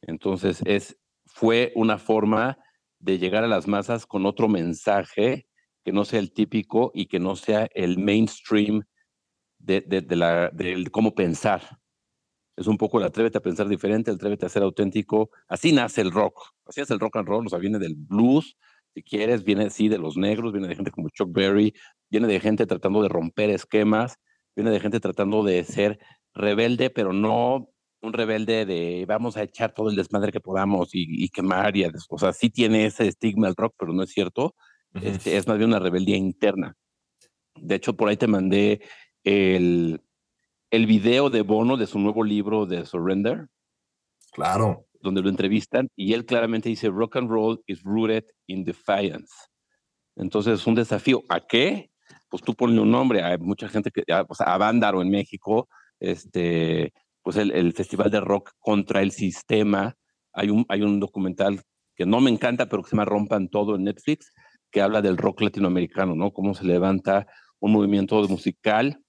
Entonces, 0.00 0.62
es, 0.64 0.96
fue 1.26 1.72
una 1.76 1.98
forma 1.98 2.58
de 3.02 3.18
llegar 3.18 3.44
a 3.44 3.48
las 3.48 3.68
masas 3.68 4.06
con 4.06 4.24
otro 4.26 4.48
mensaje 4.48 5.46
que 5.84 5.92
no 5.92 6.04
sea 6.04 6.20
el 6.20 6.32
típico 6.32 6.92
y 6.94 7.06
que 7.06 7.18
no 7.18 7.36
sea 7.36 7.68
el 7.74 7.98
mainstream 7.98 8.84
de, 9.58 9.80
de, 9.80 10.16
la, 10.16 10.50
de 10.50 10.86
cómo 10.90 11.14
pensar. 11.14 11.62
es 12.56 12.66
un 12.66 12.78
poco 12.78 12.98
el 12.98 13.04
atrévete 13.04 13.38
a 13.38 13.42
pensar 13.42 13.68
diferente, 13.68 14.10
el 14.10 14.16
atrévete 14.16 14.46
a 14.46 14.48
ser 14.48 14.62
auténtico. 14.62 15.30
Así 15.48 15.72
nace 15.72 16.00
el 16.00 16.12
rock, 16.12 16.40
así 16.66 16.80
es 16.80 16.90
el 16.90 17.00
rock 17.00 17.16
and 17.16 17.28
roll, 17.28 17.46
o 17.46 17.50
sea, 17.50 17.58
viene 17.58 17.78
del 17.78 17.94
blues, 17.96 18.56
si 18.94 19.02
quieres, 19.02 19.42
viene 19.44 19.64
así 19.64 19.88
de 19.88 19.98
los 19.98 20.16
negros, 20.16 20.52
viene 20.52 20.68
de 20.68 20.76
gente 20.76 20.90
como 20.90 21.08
Chuck 21.10 21.32
Berry, 21.32 21.74
viene 22.10 22.28
de 22.28 22.40
gente 22.40 22.66
tratando 22.66 23.02
de 23.02 23.08
romper 23.08 23.50
esquemas, 23.50 24.18
viene 24.54 24.70
de 24.70 24.80
gente 24.80 25.00
tratando 25.00 25.42
de 25.42 25.64
ser 25.64 25.98
rebelde, 26.34 26.90
pero 26.90 27.12
no 27.12 27.68
un 28.02 28.12
rebelde 28.12 28.66
de 28.66 29.04
vamos 29.06 29.36
a 29.36 29.42
echar 29.42 29.72
todo 29.72 29.88
el 29.88 29.96
desmadre 29.96 30.32
que 30.32 30.40
podamos 30.40 30.90
y, 30.92 31.28
quemar, 31.28 31.76
y, 31.76 31.84
o 31.84 32.18
sea, 32.18 32.32
sí 32.32 32.50
tiene 32.50 32.86
ese 32.86 33.06
estigma 33.06 33.48
el 33.48 33.56
rock, 33.56 33.74
pero 33.78 33.92
no 33.92 34.02
es 34.02 34.10
cierto, 34.10 34.54
este, 35.00 35.36
es 35.36 35.46
más 35.46 35.56
bien 35.56 35.70
una 35.70 35.78
rebeldía 35.78 36.16
interna. 36.16 36.76
De 37.54 37.76
hecho, 37.76 37.94
por 37.94 38.08
ahí 38.08 38.16
te 38.16 38.26
mandé 38.26 38.80
el, 39.24 40.00
el 40.70 40.86
video 40.86 41.30
de 41.30 41.42
Bono 41.42 41.76
de 41.76 41.86
su 41.86 41.98
nuevo 41.98 42.24
libro 42.24 42.66
de 42.66 42.84
Surrender. 42.84 43.46
Claro. 44.32 44.86
Donde 45.00 45.20
lo 45.20 45.28
entrevistan 45.28 45.88
y 45.96 46.14
él 46.14 46.24
claramente 46.24 46.68
dice, 46.68 46.88
rock 46.88 47.16
and 47.16 47.30
roll 47.30 47.62
is 47.66 47.82
rooted 47.82 48.24
in 48.46 48.64
defiance. 48.64 49.32
Entonces 50.16 50.60
es 50.60 50.66
un 50.66 50.74
desafío. 50.74 51.22
¿A 51.28 51.40
qué? 51.40 51.90
Pues 52.28 52.42
tú 52.42 52.54
ponle 52.54 52.80
un 52.80 52.90
nombre. 52.90 53.22
Hay 53.22 53.38
mucha 53.38 53.68
gente 53.68 53.90
que, 53.90 54.02
o 54.28 54.34
sea, 54.34 54.46
a 54.46 54.58
Bándaro 54.58 55.02
en 55.02 55.10
México, 55.10 55.68
este, 56.00 56.92
pues 57.22 57.36
el, 57.36 57.52
el, 57.52 57.72
festival 57.72 58.10
de 58.10 58.20
rock 58.20 58.52
contra 58.58 59.02
el 59.02 59.12
sistema. 59.12 59.96
Hay 60.32 60.50
un, 60.50 60.64
hay 60.68 60.82
un 60.82 61.00
documental 61.00 61.62
que 61.94 62.06
no 62.06 62.20
me 62.20 62.30
encanta, 62.30 62.68
pero 62.68 62.82
que 62.82 62.90
se 62.90 62.96
llama 62.96 63.04
Rompan 63.04 63.48
Todo 63.48 63.76
en 63.76 63.84
Netflix, 63.84 64.32
que 64.70 64.80
habla 64.80 65.02
del 65.02 65.16
rock 65.16 65.42
latinoamericano, 65.42 66.14
¿no? 66.14 66.32
Cómo 66.32 66.54
se 66.54 66.64
levanta 66.64 67.26
un 67.60 67.72
movimiento 67.72 68.16
musical 68.28 69.00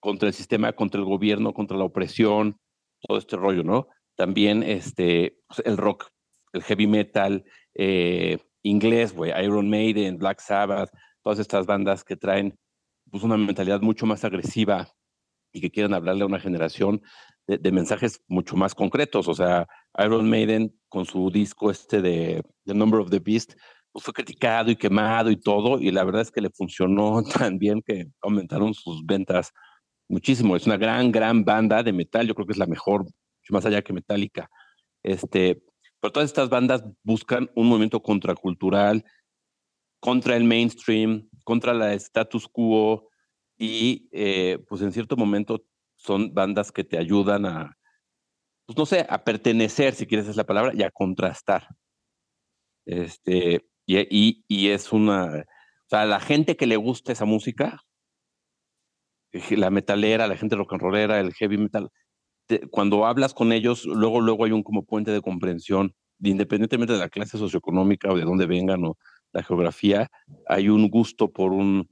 contra 0.00 0.28
el 0.28 0.34
sistema, 0.34 0.72
contra 0.72 1.00
el 1.00 1.06
gobierno, 1.06 1.52
contra 1.52 1.76
la 1.76 1.84
opresión, 1.84 2.58
todo 3.00 3.18
este 3.18 3.36
rollo, 3.36 3.64
¿no? 3.64 3.88
También 4.16 4.62
este, 4.62 5.38
pues, 5.48 5.62
el 5.64 5.76
rock, 5.76 6.08
el 6.52 6.62
heavy 6.62 6.86
metal 6.86 7.44
eh, 7.74 8.38
inglés, 8.62 9.14
güey, 9.14 9.32
Iron 9.44 9.68
Maiden, 9.68 10.18
Black 10.18 10.40
Sabbath, 10.40 10.90
todas 11.22 11.38
estas 11.38 11.66
bandas 11.66 12.04
que 12.04 12.16
traen 12.16 12.58
pues, 13.10 13.22
una 13.22 13.36
mentalidad 13.36 13.80
mucho 13.80 14.06
más 14.06 14.24
agresiva 14.24 14.88
y 15.52 15.60
que 15.60 15.70
quieren 15.70 15.94
hablarle 15.94 16.22
a 16.22 16.26
una 16.26 16.40
generación 16.40 17.02
de, 17.48 17.72
mensajes 17.72 18.22
mucho 18.28 18.56
más 18.56 18.74
concretos. 18.74 19.26
O 19.26 19.34
sea, 19.34 19.66
Iron 19.98 20.28
Maiden 20.28 20.78
con 20.88 21.04
su 21.06 21.30
disco 21.30 21.70
este 21.70 22.02
de 22.02 22.42
The 22.64 22.74
Number 22.74 23.00
of 23.00 23.10
the 23.10 23.18
Beast, 23.18 23.54
pues 23.90 24.04
fue 24.04 24.14
criticado 24.14 24.70
y 24.70 24.76
quemado 24.76 25.30
y 25.30 25.36
todo, 25.36 25.80
y 25.80 25.90
la 25.90 26.04
verdad 26.04 26.22
es 26.22 26.30
que 26.30 26.42
le 26.42 26.50
funcionó 26.50 27.22
tan 27.48 27.58
bien 27.58 27.82
que 27.82 28.06
aumentaron 28.22 28.74
sus 28.74 29.04
ventas 29.04 29.52
muchísimo. 30.08 30.54
Es 30.54 30.66
una 30.66 30.76
gran, 30.76 31.10
gran 31.10 31.44
banda 31.44 31.82
de 31.82 31.92
metal. 31.92 32.26
Yo 32.26 32.34
creo 32.34 32.46
que 32.46 32.52
es 32.52 32.58
la 32.58 32.66
mejor, 32.66 33.06
más 33.48 33.64
allá 33.64 33.82
que 33.82 33.94
Metallica. 33.94 34.50
Este, 35.02 35.62
pero 36.00 36.12
todas 36.12 36.28
estas 36.28 36.50
bandas 36.50 36.84
buscan 37.02 37.50
un 37.54 37.66
movimiento 37.68 38.02
contracultural, 38.02 39.04
contra 40.00 40.36
el 40.36 40.44
mainstream, 40.44 41.28
contra 41.44 41.74
la 41.74 41.92
status 41.94 42.46
quo 42.46 43.08
y 43.58 44.08
eh, 44.12 44.58
pues 44.68 44.82
en 44.82 44.92
cierto 44.92 45.16
momento 45.16 45.64
son 46.08 46.32
bandas 46.32 46.72
que 46.72 46.84
te 46.84 46.96
ayudan 46.98 47.44
a, 47.44 47.76
pues 48.66 48.78
no 48.78 48.86
sé, 48.86 49.06
a 49.08 49.24
pertenecer, 49.24 49.94
si 49.94 50.06
quieres 50.06 50.26
es 50.26 50.36
la 50.36 50.46
palabra, 50.46 50.72
y 50.74 50.82
a 50.82 50.90
contrastar. 50.90 51.68
Este, 52.86 53.66
y, 53.86 53.98
y, 53.98 54.44
y 54.48 54.68
es 54.70 54.90
una, 54.92 55.26
o 55.26 55.88
sea, 55.88 56.06
la 56.06 56.20
gente 56.20 56.56
que 56.56 56.66
le 56.66 56.76
gusta 56.76 57.12
esa 57.12 57.26
música, 57.26 57.82
la 59.50 59.68
metalera, 59.70 60.26
la 60.26 60.36
gente 60.38 60.56
rock 60.56 60.72
and 60.72 60.82
rollera, 60.82 61.20
el 61.20 61.34
heavy 61.34 61.58
metal, 61.58 61.90
cuando 62.70 63.04
hablas 63.04 63.34
con 63.34 63.52
ellos, 63.52 63.84
luego, 63.84 64.22
luego 64.22 64.46
hay 64.46 64.52
un 64.52 64.62
como 64.62 64.84
puente 64.84 65.10
de 65.10 65.20
comprensión, 65.20 65.94
independientemente 66.20 66.94
de 66.94 66.98
la 67.00 67.10
clase 67.10 67.36
socioeconómica 67.36 68.10
o 68.10 68.16
de 68.16 68.24
dónde 68.24 68.46
vengan 68.46 68.84
o 68.86 68.96
la 69.32 69.42
geografía, 69.42 70.08
hay 70.46 70.70
un 70.70 70.88
gusto 70.88 71.30
por 71.30 71.52
un, 71.52 71.90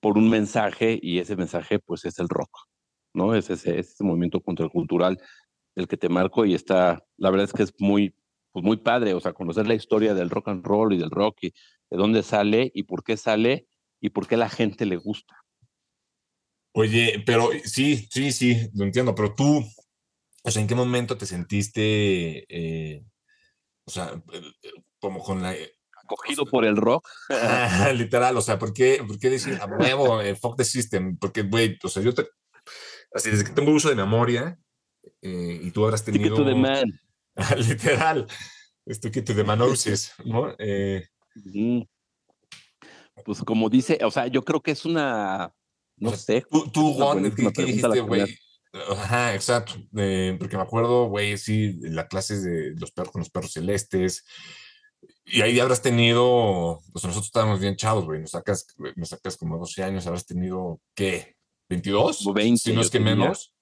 por 0.00 0.18
un 0.18 0.28
mensaje 0.28 0.98
y 1.00 1.20
ese 1.20 1.36
mensaje 1.36 1.78
pues 1.78 2.04
es 2.04 2.18
el 2.18 2.28
rock, 2.28 2.50
¿no? 3.14 3.34
Es 3.34 3.50
ese, 3.50 3.78
ese 3.78 4.04
movimiento 4.04 4.40
contracultural 4.40 5.18
el 5.78 5.88
que 5.88 5.96
te 5.96 6.08
marco 6.08 6.44
y 6.44 6.54
está, 6.54 7.04
la 7.16 7.30
verdad 7.30 7.46
es 7.46 7.52
que 7.52 7.62
es 7.62 7.72
muy, 7.78 8.14
pues 8.52 8.64
muy 8.64 8.76
padre, 8.78 9.14
o 9.14 9.20
sea, 9.20 9.32
conocer 9.32 9.66
la 9.66 9.74
historia 9.74 10.14
del 10.14 10.30
rock 10.30 10.48
and 10.48 10.64
roll 10.64 10.92
y 10.92 10.98
del 10.98 11.10
rock 11.10 11.38
y 11.42 11.48
de 11.90 11.96
dónde 11.96 12.22
sale 12.22 12.70
y 12.74 12.82
por 12.82 13.04
qué 13.04 13.16
sale 13.16 13.66
y 14.00 14.10
por 14.10 14.26
qué 14.26 14.36
la 14.36 14.48
gente 14.48 14.86
le 14.86 14.96
gusta. 14.96 15.36
Oye, 16.72 17.22
pero 17.24 17.50
sí, 17.64 18.08
sí, 18.10 18.32
sí, 18.32 18.68
lo 18.74 18.84
entiendo, 18.84 19.14
pero 19.14 19.34
tú, 19.34 19.64
o 20.42 20.50
sea, 20.50 20.60
¿en 20.60 20.68
qué 20.68 20.74
momento 20.74 21.16
te 21.16 21.26
sentiste, 21.26 22.44
eh, 22.48 23.04
o 23.84 23.90
sea, 23.90 24.22
como 24.98 25.20
con 25.22 25.42
la... 25.42 25.54
Acogido 26.04 26.46
por 26.46 26.64
el 26.64 26.76
rock. 26.76 27.06
literal, 27.94 28.36
o 28.36 28.40
sea, 28.40 28.58
¿por 28.58 28.72
qué, 28.72 29.02
por 29.06 29.18
qué 29.18 29.30
decir 29.30 29.58
a 29.60 29.66
nuevo, 29.66 30.20
eh, 30.22 30.34
fuck 30.34 30.56
the 30.56 30.64
system? 30.64 31.18
Porque, 31.18 31.42
güey, 31.42 31.78
o 31.82 31.88
sea, 31.88 32.02
yo 32.02 32.14
te, 32.14 32.26
así 33.12 33.30
desde 33.30 33.44
que 33.44 33.52
tengo 33.52 33.72
uso 33.72 33.88
de 33.88 33.94
memoria 33.94 34.58
eh, 35.22 35.60
y 35.62 35.70
tú 35.70 35.84
habrás 35.84 36.04
tenido... 36.04 36.36
to 36.36 36.44
the 36.44 36.54
man. 36.54 37.00
literal, 37.56 38.26
esto 38.86 39.10
que 39.10 39.22
to 39.22 39.34
the 39.34 39.44
¿no? 40.24 40.56
Pues 43.24 43.40
como 43.40 43.68
dice, 43.68 43.98
o 44.04 44.10
sea, 44.10 44.26
yo 44.28 44.44
creo 44.44 44.62
que 44.62 44.70
es 44.70 44.84
una 44.84 45.52
no 46.00 46.16
sé. 46.16 46.44
Tú, 46.50 46.70
tú 46.70 46.94
Juan, 46.94 47.30
¿qué, 47.34 47.64
dijiste, 47.64 48.00
güey? 48.00 48.24
Ajá, 48.90 49.34
exacto. 49.34 49.74
Eh, 49.96 50.36
porque 50.38 50.56
me 50.56 50.62
acuerdo, 50.62 51.06
güey, 51.08 51.36
sí, 51.38 51.78
la 51.80 52.06
clase 52.06 52.40
de 52.40 52.74
los 52.78 52.92
perros 52.92 53.12
con 53.12 53.20
los 53.20 53.30
perros 53.30 53.52
celestes. 53.52 54.24
Y 55.24 55.42
ahí 55.42 55.58
habrás 55.60 55.82
tenido, 55.82 56.80
pues 56.92 57.04
nosotros 57.04 57.26
estábamos 57.26 57.60
bien 57.60 57.76
chavos, 57.76 58.04
güey. 58.04 58.20
Nos 58.20 58.30
sacas, 58.30 58.66
nos 58.96 59.08
sacas 59.08 59.36
como 59.36 59.58
12 59.58 59.82
años, 59.82 60.06
habrás 60.06 60.26
tenido, 60.26 60.80
¿qué? 60.94 61.36
¿22? 61.68 62.32
20. 62.34 62.56
Si 62.58 62.72
no 62.72 62.80
es 62.80 62.90
que 62.90 63.00
menos. 63.00 63.52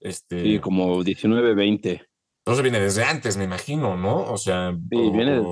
Este... 0.00 0.42
Sí, 0.42 0.58
como 0.58 1.02
19, 1.02 1.54
20. 1.54 2.02
Entonces 2.44 2.62
viene 2.62 2.80
desde 2.80 3.04
antes, 3.04 3.36
me 3.36 3.44
imagino, 3.44 3.96
¿no? 3.96 4.22
O 4.32 4.38
sea. 4.38 4.72
Sí, 4.72 5.10
viene. 5.10 5.42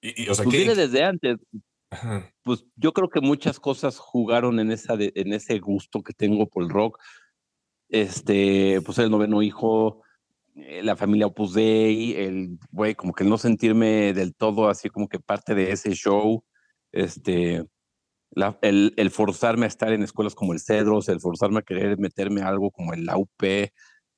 y, 0.00 0.28
o 0.28 0.34
sea, 0.34 0.44
pues 0.44 0.56
viene 0.56 0.74
desde 0.74 1.04
antes 1.04 1.38
pues 2.42 2.64
yo 2.76 2.92
creo 2.92 3.08
que 3.08 3.20
muchas 3.20 3.60
cosas 3.60 3.98
jugaron 3.98 4.58
en, 4.60 4.70
esa 4.70 4.94
en 4.98 5.32
ese 5.32 5.58
gusto 5.58 6.02
que 6.02 6.12
tengo 6.12 6.48
por 6.48 6.62
el 6.64 6.70
rock. 6.70 6.98
Este, 7.88 8.80
pues 8.84 8.98
el 8.98 9.10
noveno 9.10 9.42
hijo, 9.42 10.02
eh, 10.56 10.82
la 10.82 10.96
familia 10.96 11.26
Opus 11.26 11.54
Dei, 11.54 12.14
el 12.14 12.58
güey, 12.70 12.94
como 12.94 13.12
que 13.12 13.24
no 13.24 13.38
sentirme 13.38 14.12
del 14.12 14.34
todo 14.34 14.68
así 14.68 14.90
como 14.90 15.08
que 15.08 15.20
parte 15.20 15.54
de 15.54 15.70
ese 15.72 15.92
show, 15.92 16.44
este, 16.92 17.64
el, 18.60 18.94
el, 18.96 19.10
forzarme 19.10 19.64
a 19.64 19.68
estar 19.68 19.92
en 19.92 20.02
escuelas 20.02 20.34
como 20.34 20.52
el 20.52 20.60
Cedros, 20.60 21.08
el 21.08 21.20
forzarme 21.20 21.60
a 21.60 21.62
querer 21.62 21.98
meterme 21.98 22.42
a 22.42 22.48
algo 22.48 22.70
como 22.70 22.92
el 22.92 23.08
AUP, 23.08 23.70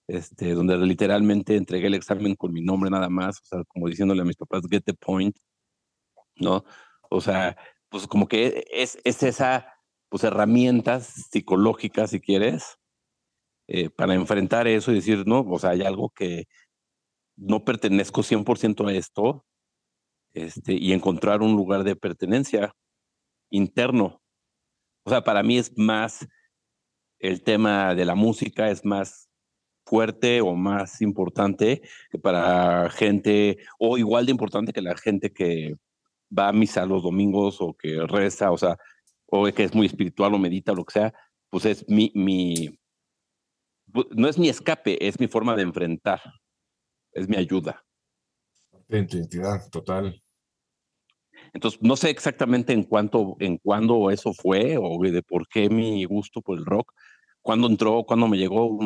este, 0.08 0.54
donde 0.54 0.76
literalmente 0.78 1.56
entregué 1.56 1.88
el 1.88 1.94
examen 1.94 2.34
con 2.34 2.52
mi 2.52 2.62
nombre 2.62 2.90
nada 2.90 3.08
más, 3.10 3.40
o 3.42 3.44
sea, 3.44 3.64
como 3.68 3.88
diciéndole 3.88 4.22
a 4.22 4.24
mis 4.24 4.36
papás, 4.36 4.62
get 4.70 4.82
the 4.84 4.94
point, 4.94 5.36
¿no? 6.36 6.64
O 7.10 7.20
sea, 7.20 7.56
pues 7.90 8.06
como 8.06 8.28
que 8.28 8.64
es, 8.72 8.98
es 9.04 9.22
esa, 9.22 9.74
pues 10.08 10.24
herramientas 10.24 11.28
psicológicas, 11.30 12.10
si 12.10 12.20
quieres, 12.20 12.78
eh, 13.68 13.90
para 13.90 14.14
enfrentar 14.14 14.66
eso 14.66 14.92
y 14.92 14.96
decir, 14.96 15.26
no, 15.26 15.40
o 15.40 15.58
sea, 15.58 15.70
hay 15.70 15.82
algo 15.82 16.10
que 16.10 16.46
no 17.36 17.64
pertenezco 17.64 18.22
100% 18.22 18.88
a 18.88 18.92
esto, 18.94 19.44
este, 20.34 20.74
y 20.74 20.92
encontrar 20.92 21.42
un 21.42 21.52
lugar 21.52 21.84
de 21.84 21.96
pertenencia 21.96 22.74
interno. 23.50 24.22
O 25.04 25.10
sea, 25.10 25.22
para 25.22 25.42
mí 25.42 25.58
es 25.58 25.76
más 25.76 26.26
el 27.18 27.42
tema 27.42 27.94
de 27.94 28.04
la 28.04 28.14
música, 28.14 28.70
es 28.70 28.84
más 28.84 29.28
fuerte 29.86 30.40
o 30.40 30.54
más 30.54 31.00
importante 31.00 31.82
que 32.10 32.18
para 32.18 32.90
gente, 32.90 33.58
o 33.78 33.96
igual 33.98 34.26
de 34.26 34.32
importante 34.32 34.72
que 34.72 34.82
la 34.82 34.96
gente 34.96 35.32
que, 35.32 35.76
va 36.36 36.48
a 36.48 36.52
misa 36.52 36.86
los 36.86 37.02
domingos 37.02 37.60
o 37.60 37.74
que 37.74 38.06
reza, 38.06 38.50
o 38.50 38.58
sea, 38.58 38.76
o 39.26 39.44
que 39.52 39.64
es 39.64 39.74
muy 39.74 39.86
espiritual 39.86 40.34
o 40.34 40.38
medita 40.38 40.72
o 40.72 40.74
lo 40.74 40.84
que 40.84 40.92
sea, 40.92 41.14
pues 41.50 41.64
es 41.64 41.88
mi, 41.88 42.10
mi, 42.14 42.78
no 44.10 44.28
es 44.28 44.38
mi 44.38 44.48
escape, 44.48 45.06
es 45.06 45.18
mi 45.18 45.28
forma 45.28 45.56
de 45.56 45.62
enfrentar, 45.62 46.20
es 47.12 47.28
mi 47.28 47.36
ayuda. 47.36 47.84
Identidad 48.88 49.68
total. 49.70 50.22
Entonces, 51.52 51.80
no 51.82 51.96
sé 51.96 52.10
exactamente 52.10 52.72
en 52.72 52.84
cuánto, 52.84 53.36
en 53.40 53.58
cuándo 53.58 54.10
eso 54.10 54.32
fue 54.32 54.76
o 54.80 54.98
de 55.00 55.22
por 55.22 55.48
qué 55.48 55.70
mi 55.70 56.04
gusto 56.04 56.42
por 56.42 56.58
el 56.58 56.64
rock, 56.64 56.92
cuándo 57.42 57.68
entró, 57.68 58.04
cuándo 58.04 58.28
me 58.28 58.38
llegó. 58.38 58.78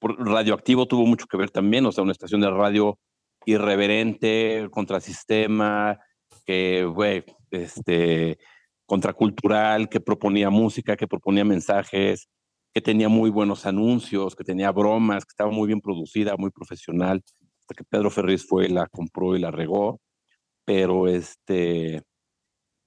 radioactivo 0.00 0.86
tuvo 0.86 1.06
mucho 1.06 1.26
que 1.26 1.36
ver 1.36 1.50
también, 1.50 1.86
o 1.86 1.92
sea, 1.92 2.04
una 2.04 2.12
estación 2.12 2.40
de 2.40 2.50
radio 2.50 2.98
irreverente, 3.46 4.68
contrasistema, 4.70 5.98
que, 6.44 6.84
güey, 6.84 7.24
este, 7.50 8.38
contracultural, 8.86 9.88
que 9.88 10.00
proponía 10.00 10.50
música, 10.50 10.96
que 10.96 11.08
proponía 11.08 11.44
mensajes, 11.44 12.28
que 12.72 12.80
tenía 12.80 13.08
muy 13.08 13.30
buenos 13.30 13.66
anuncios, 13.66 14.36
que 14.36 14.44
tenía 14.44 14.70
bromas, 14.70 15.24
que 15.24 15.30
estaba 15.30 15.50
muy 15.50 15.66
bien 15.66 15.80
producida, 15.80 16.36
muy 16.36 16.50
profesional, 16.50 17.22
hasta 17.60 17.74
que 17.74 17.84
Pedro 17.84 18.10
Ferriz 18.10 18.46
fue, 18.46 18.68
la 18.68 18.86
compró 18.86 19.36
y 19.36 19.40
la 19.40 19.50
regó, 19.50 20.00
pero 20.66 21.08
este, 21.08 22.02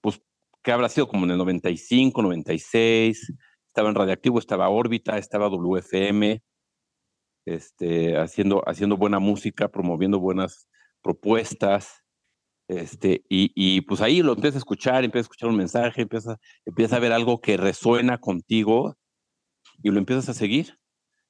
pues, 0.01 0.21
que 0.63 0.71
habrá 0.71 0.89
sido 0.89 1.07
como 1.07 1.25
en 1.25 1.31
el 1.31 1.37
95, 1.39 2.21
96, 2.21 3.33
estaba 3.67 3.89
en 3.89 3.95
Radiactivo, 3.95 4.39
estaba 4.39 4.69
Órbita, 4.69 5.17
estaba 5.17 5.49
WFM, 5.49 6.41
este, 7.45 8.17
haciendo, 8.17 8.61
haciendo 8.67 8.97
buena 8.97 9.19
música, 9.19 9.69
promoviendo 9.69 10.19
buenas 10.19 10.67
propuestas, 11.01 12.03
este, 12.69 13.23
y, 13.29 13.51
y, 13.55 13.81
pues 13.81 14.01
ahí 14.01 14.21
lo 14.21 14.33
empiezas 14.33 14.57
a 14.57 14.59
escuchar, 14.59 15.03
empiezas 15.03 15.25
a 15.25 15.29
escuchar 15.29 15.49
un 15.49 15.57
mensaje, 15.57 16.03
empiezas, 16.03 16.37
empiezas 16.65 16.97
a 16.97 16.99
ver 16.99 17.13
algo 17.13 17.41
que 17.41 17.57
resuena 17.57 18.19
contigo 18.19 18.95
y 19.81 19.89
lo 19.89 19.99
empiezas 19.99 20.29
a 20.29 20.33
seguir. 20.35 20.77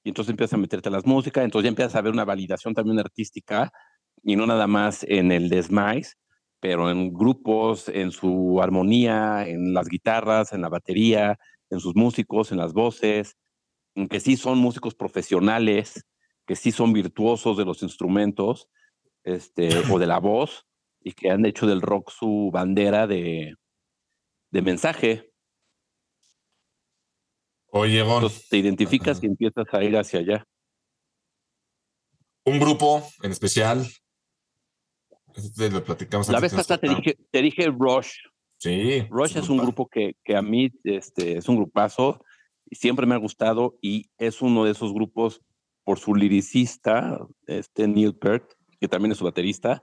Y 0.04 0.10
entonces 0.10 0.32
empiezas 0.32 0.56
a 0.56 0.58
meterte 0.58 0.90
a 0.90 0.92
las 0.92 1.06
músicas, 1.06 1.46
entonces 1.46 1.66
ya 1.66 1.70
empiezas 1.70 1.96
a 1.96 2.02
ver 2.02 2.12
una 2.14 2.26
validación 2.26 2.74
también 2.74 3.00
artística 3.00 3.72
y 4.24 4.36
no 4.36 4.48
nada 4.48 4.68
más 4.68 5.06
en 5.08 5.32
el 5.32 5.50
desmais, 5.50 6.18
pero 6.60 6.90
en 6.90 7.14
grupos, 7.14 7.90
en 7.90 8.12
su 8.12 8.60
armonía, 8.62 9.48
en 9.48 9.74
las 9.74 9.88
guitarras, 9.88 10.54
en 10.54 10.62
la 10.62 10.70
batería, 10.70 11.38
en 11.70 11.80
sus 11.80 11.96
músicos, 11.96 12.52
en 12.52 12.58
las 12.58 12.74
voces, 12.74 13.38
que 14.10 14.20
sí 14.20 14.38
son 14.38 14.58
músicos 14.58 14.96
profesionales, 14.96 16.06
que 16.46 16.56
sí 16.56 16.72
son 16.72 16.94
virtuosos 16.94 17.58
de 17.58 17.66
los 17.66 17.84
instrumentos 17.84 18.70
este, 19.24 19.70
o 19.92 20.00
de 20.00 20.08
la 20.08 20.20
voz 20.20 20.66
y 21.02 21.14
que 21.14 21.30
han 21.30 21.46
hecho 21.46 21.68
del 21.68 21.82
rock 21.82 22.12
su 22.12 22.50
bandera 22.52 23.08
de, 23.08 23.56
de 24.52 24.62
mensaje. 24.62 25.32
Oye, 27.72 28.02
Gon. 28.02 28.30
te 28.50 28.58
identificas 28.58 29.22
y 29.22 29.28
empiezas 29.28 29.66
a 29.72 29.84
ir 29.84 29.96
hacia 29.96 30.20
allá. 30.20 30.46
Un 32.46 32.60
grupo 32.60 33.04
en 33.22 33.32
especial. 33.32 33.88
Este 35.36 35.70
lo 35.70 35.84
platicamos 35.84 36.30
La 36.30 36.40
vez 36.40 36.54
pasada 36.54 36.80
te 36.80 36.90
dije, 36.90 37.18
te 37.32 37.42
dije 37.42 37.68
Rush. 37.68 38.12
Sí. 38.58 39.08
Rush 39.10 39.38
es 39.38 39.50
un 39.50 39.58
grupo 39.58 39.88
que, 39.88 40.16
que, 40.24 40.36
a 40.36 40.42
mí 40.42 40.70
este, 40.84 41.38
es 41.38 41.48
un 41.48 41.58
grupazo 41.58 42.20
siempre 42.72 43.06
me 43.06 43.16
ha 43.16 43.20
gustado 43.20 43.78
y 43.82 44.10
es 44.18 44.42
uno 44.42 44.66
de 44.66 44.72
esos 44.72 44.94
grupos 44.94 45.42
por 45.84 46.00
su 46.00 46.16
liricista, 46.16 47.20
este 47.48 47.88
Neil 47.88 48.16
Peart, 48.16 48.54
que 48.80 48.88
también 48.88 49.12
es 49.12 49.18
su 49.18 49.26
baterista. 49.26 49.82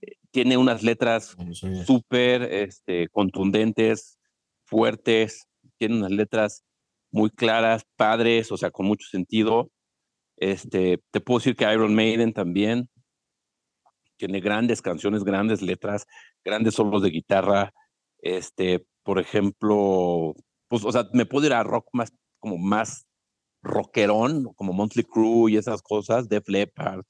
Eh, 0.00 0.12
tiene 0.30 0.56
unas 0.56 0.82
letras 0.82 1.36
súper 1.84 2.42
este, 2.42 3.08
contundentes, 3.08 4.18
fuertes, 4.64 5.46
tiene 5.78 5.98
unas 5.98 6.10
letras 6.10 6.64
muy 7.10 7.30
claras, 7.30 7.84
padres, 7.96 8.50
o 8.50 8.56
sea, 8.56 8.70
con 8.70 8.86
mucho 8.86 9.06
sentido. 9.08 9.70
Este, 10.38 11.00
te 11.10 11.20
puedo 11.20 11.38
decir 11.38 11.56
que 11.56 11.70
Iron 11.72 11.94
Maiden 11.94 12.32
también 12.32 12.88
tiene 14.16 14.40
grandes 14.40 14.82
canciones, 14.82 15.24
grandes 15.24 15.62
letras, 15.62 16.06
grandes 16.44 16.74
solos 16.74 17.02
de 17.02 17.10
guitarra. 17.10 17.72
Este, 18.20 18.86
por 19.02 19.18
ejemplo, 19.20 20.34
pues, 20.68 20.84
o 20.84 20.92
sea, 20.92 21.08
me 21.12 21.26
puedo 21.26 21.46
ir 21.46 21.52
a 21.52 21.62
rock 21.62 21.88
más, 21.92 22.12
como 22.40 22.58
más 22.58 23.06
rockerón, 23.62 24.52
como 24.54 24.72
Monthly 24.72 25.04
Crew 25.04 25.48
y 25.48 25.56
esas 25.56 25.82
cosas, 25.82 26.28
Def 26.28 26.48
Leppard, 26.48 27.02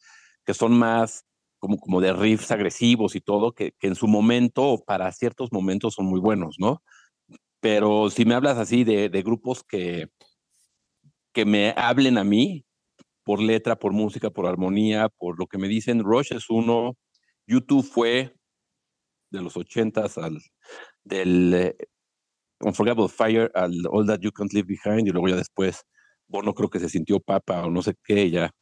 que 0.44 0.54
son 0.54 0.78
más 0.78 1.24
como, 1.58 1.78
como 1.78 2.00
de 2.00 2.12
riffs 2.12 2.50
agresivos 2.50 3.16
y 3.16 3.20
todo, 3.20 3.52
que, 3.52 3.72
que 3.78 3.88
en 3.88 3.94
su 3.94 4.06
momento 4.08 4.82
para 4.86 5.10
ciertos 5.12 5.52
momentos 5.52 5.94
son 5.94 6.06
muy 6.06 6.20
buenos, 6.20 6.56
¿no? 6.58 6.82
Pero 7.60 8.10
si 8.10 8.24
me 8.24 8.34
hablas 8.34 8.58
así 8.58 8.84
de, 8.84 9.08
de 9.08 9.22
grupos 9.22 9.64
que, 9.64 10.08
que 11.32 11.44
me 11.44 11.74
hablen 11.76 12.18
a 12.18 12.24
mí, 12.24 12.65
por 13.26 13.42
letra, 13.42 13.76
por 13.76 13.92
música, 13.92 14.30
por 14.30 14.46
armonía, 14.46 15.08
por 15.08 15.36
lo 15.36 15.48
que 15.48 15.58
me 15.58 15.66
dicen, 15.66 16.04
Rush 16.04 16.32
es 16.32 16.48
uno, 16.48 16.96
YouTube 17.44 17.84
fue 17.84 18.32
de 19.32 19.42
los 19.42 19.56
ochentas 19.56 20.16
al 20.16 20.40
del 21.02 21.52
eh, 21.52 21.76
Unforgettable 22.60 23.08
Fire 23.08 23.50
al 23.52 23.72
All 23.90 24.06
That 24.06 24.20
You 24.20 24.30
Can't 24.30 24.52
Leave 24.52 24.68
Behind 24.68 25.08
y 25.08 25.10
luego 25.10 25.28
ya 25.28 25.34
después 25.34 25.82
Bono 26.28 26.54
creo 26.54 26.70
que 26.70 26.78
se 26.78 26.88
sintió 26.88 27.18
papa 27.18 27.66
o 27.66 27.70
no 27.70 27.82
sé 27.82 27.96
qué, 28.04 28.30
ya, 28.30 28.52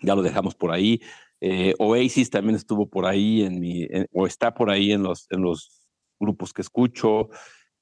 ya 0.00 0.14
lo 0.14 0.22
dejamos 0.22 0.54
por 0.54 0.72
ahí. 0.72 1.02
Eh, 1.42 1.74
Oasis 1.78 2.30
también 2.30 2.56
estuvo 2.56 2.88
por 2.88 3.04
ahí 3.04 3.42
en 3.42 3.60
mi, 3.60 3.86
o 4.12 4.26
está 4.26 4.54
por 4.54 4.70
ahí 4.70 4.92
en 4.92 5.02
los, 5.02 5.26
en 5.28 5.42
los 5.42 5.86
grupos 6.18 6.54
que 6.54 6.62
escucho. 6.62 7.28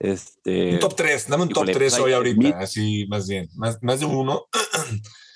Este, 0.00 0.74
un 0.74 0.80
top 0.80 0.96
3, 0.96 1.28
dame 1.28 1.44
un 1.44 1.48
top 1.50 1.66
3 1.66 1.76
pues, 1.76 1.98
hoy 2.00 2.12
ahorita, 2.12 2.58
así 2.58 3.06
más 3.08 3.28
bien, 3.28 3.48
más, 3.54 3.80
más 3.82 4.00
de 4.00 4.06
uno. 4.06 4.46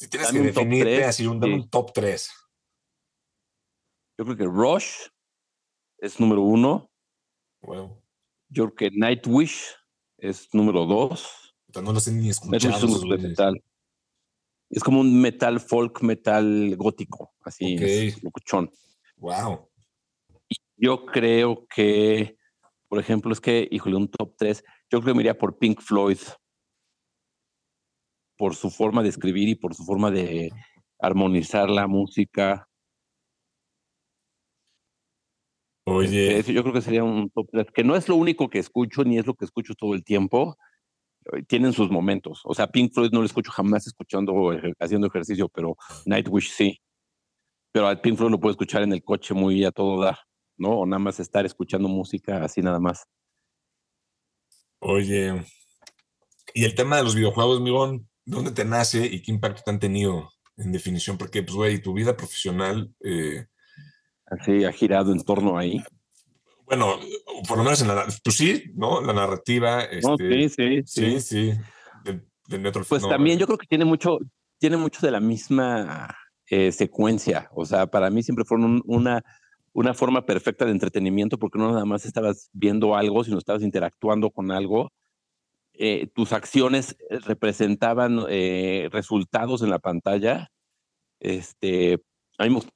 si 0.00 0.08
tienes 0.08 0.32
que 0.32 0.40
definirte 0.40 1.04
así, 1.04 1.26
un, 1.26 1.68
top 1.68 1.92
3. 1.92 2.30
Yo 4.18 4.24
creo 4.24 4.36
que 4.36 4.44
Rush 4.44 5.08
es 5.98 6.18
número 6.18 6.42
uno. 6.42 6.90
Wow. 7.62 8.02
Yo 8.48 8.72
creo 8.72 8.90
que 8.90 8.98
Nightwish 8.98 9.66
es 10.18 10.48
número 10.54 10.86
dos. 10.86 11.54
No 11.74 11.92
lo 11.92 12.00
sé 12.00 12.12
ni 12.12 12.30
escuchado. 12.30 13.14
Es, 13.14 13.20
metal. 13.20 13.62
es 14.70 14.82
como 14.82 15.00
un 15.00 15.20
metal 15.20 15.60
folk, 15.60 16.02
metal 16.02 16.74
gótico, 16.76 17.34
así, 17.44 17.76
okay. 17.76 18.14
locuchón. 18.22 18.70
Wow. 19.16 19.68
Yo 20.76 21.04
creo 21.04 21.66
que 21.66 22.40
por 22.90 22.98
ejemplo, 22.98 23.32
es 23.32 23.40
que, 23.40 23.68
híjole, 23.70 23.94
un 23.94 24.10
top 24.10 24.34
3, 24.36 24.64
yo 24.90 25.00
creo 25.00 25.12
que 25.12 25.14
me 25.14 25.22
iría 25.22 25.38
por 25.38 25.56
Pink 25.56 25.80
Floyd, 25.80 26.18
por 28.40 28.56
su 28.56 28.70
forma 28.70 29.02
de 29.02 29.10
escribir 29.10 29.50
y 29.50 29.54
por 29.54 29.74
su 29.74 29.84
forma 29.84 30.10
de 30.10 30.50
armonizar 30.98 31.68
la 31.68 31.86
música. 31.86 32.66
Oye. 35.84 36.38
Este, 36.38 36.54
yo 36.54 36.62
creo 36.62 36.72
que 36.72 36.80
sería 36.80 37.04
un 37.04 37.28
top 37.28 37.48
3, 37.52 37.66
que 37.74 37.84
no 37.84 37.96
es 37.96 38.08
lo 38.08 38.16
único 38.16 38.48
que 38.48 38.58
escucho, 38.58 39.04
ni 39.04 39.18
es 39.18 39.26
lo 39.26 39.34
que 39.34 39.44
escucho 39.44 39.74
todo 39.74 39.92
el 39.92 40.02
tiempo. 40.04 40.56
Eh, 41.34 41.42
tienen 41.46 41.74
sus 41.74 41.90
momentos. 41.90 42.40
O 42.44 42.54
sea, 42.54 42.66
Pink 42.68 42.94
Floyd 42.94 43.10
no 43.12 43.18
lo 43.20 43.26
escucho 43.26 43.52
jamás 43.52 43.86
escuchando, 43.86 44.32
haciendo 44.78 45.08
ejercicio, 45.08 45.50
pero 45.50 45.76
Nightwish 46.06 46.50
sí. 46.50 46.80
Pero 47.72 47.88
al 47.88 48.00
Pink 48.00 48.16
Floyd 48.16 48.30
lo 48.30 48.40
puedo 48.40 48.52
escuchar 48.52 48.80
en 48.80 48.94
el 48.94 49.04
coche 49.04 49.34
muy 49.34 49.66
a 49.66 49.70
todo 49.70 50.02
dar. 50.02 50.18
¿no? 50.56 50.80
O 50.80 50.86
nada 50.86 50.98
más 50.98 51.20
estar 51.20 51.44
escuchando 51.44 51.88
música 51.88 52.42
así 52.42 52.62
nada 52.62 52.80
más. 52.80 53.06
Oye, 54.78 55.44
y 56.54 56.64
el 56.64 56.74
tema 56.74 56.96
de 56.96 57.04
los 57.04 57.14
videojuegos, 57.14 57.60
Migón, 57.60 58.09
¿dónde 58.30 58.52
te 58.52 58.64
nace 58.64 59.06
y 59.06 59.22
qué 59.22 59.32
impacto 59.32 59.62
te 59.64 59.70
han 59.70 59.78
tenido 59.78 60.30
en 60.56 60.72
definición? 60.72 61.18
Porque, 61.18 61.42
pues, 61.42 61.54
güey, 61.54 61.82
tu 61.82 61.92
vida 61.92 62.16
profesional... 62.16 62.92
Eh, 63.00 63.46
así 64.26 64.64
ha 64.64 64.72
girado 64.72 65.12
en 65.12 65.22
torno 65.22 65.58
ahí. 65.58 65.82
Bueno, 66.66 66.98
por 67.48 67.58
lo 67.58 67.64
menos 67.64 67.82
en 67.82 67.88
la... 67.88 68.06
Pues 68.24 68.36
sí, 68.36 68.64
¿no? 68.74 69.00
La 69.00 69.12
narrativa... 69.12 69.82
Este, 69.82 70.48
sí, 70.48 70.82
sí, 70.86 71.20
sí. 71.20 71.52
pues 72.88 73.02
también 73.08 73.38
yo 73.38 73.46
creo 73.46 73.58
que 73.58 73.66
tiene 73.66 73.84
mucho, 73.84 74.18
tiene 74.58 74.76
mucho 74.76 75.04
de 75.04 75.10
la 75.10 75.20
misma 75.20 76.16
eh, 76.48 76.72
secuencia. 76.72 77.48
O 77.54 77.64
sea, 77.64 77.86
para 77.86 78.10
mí 78.10 78.22
siempre 78.22 78.44
fueron 78.44 78.82
una 78.86 79.22
una 79.72 79.94
forma 79.94 80.26
perfecta 80.26 80.64
de 80.64 80.72
entretenimiento 80.72 81.38
porque 81.38 81.58
no 81.58 81.70
nada 81.70 81.84
más 81.84 82.04
estabas 82.04 82.50
viendo 82.52 82.96
algo, 82.96 83.22
sino 83.24 83.38
estabas 83.38 83.62
interactuando 83.62 84.30
con 84.30 84.50
algo. 84.50 84.92
Eh, 85.82 86.08
tus 86.14 86.34
acciones 86.34 86.94
eh, 87.08 87.20
representaban 87.20 88.26
eh, 88.28 88.90
resultados 88.92 89.62
en 89.62 89.70
la 89.70 89.78
pantalla. 89.78 90.50
Este, 91.20 91.94
a 92.36 92.44
mí 92.44 92.50
me 92.50 92.56
gusta 92.56 92.70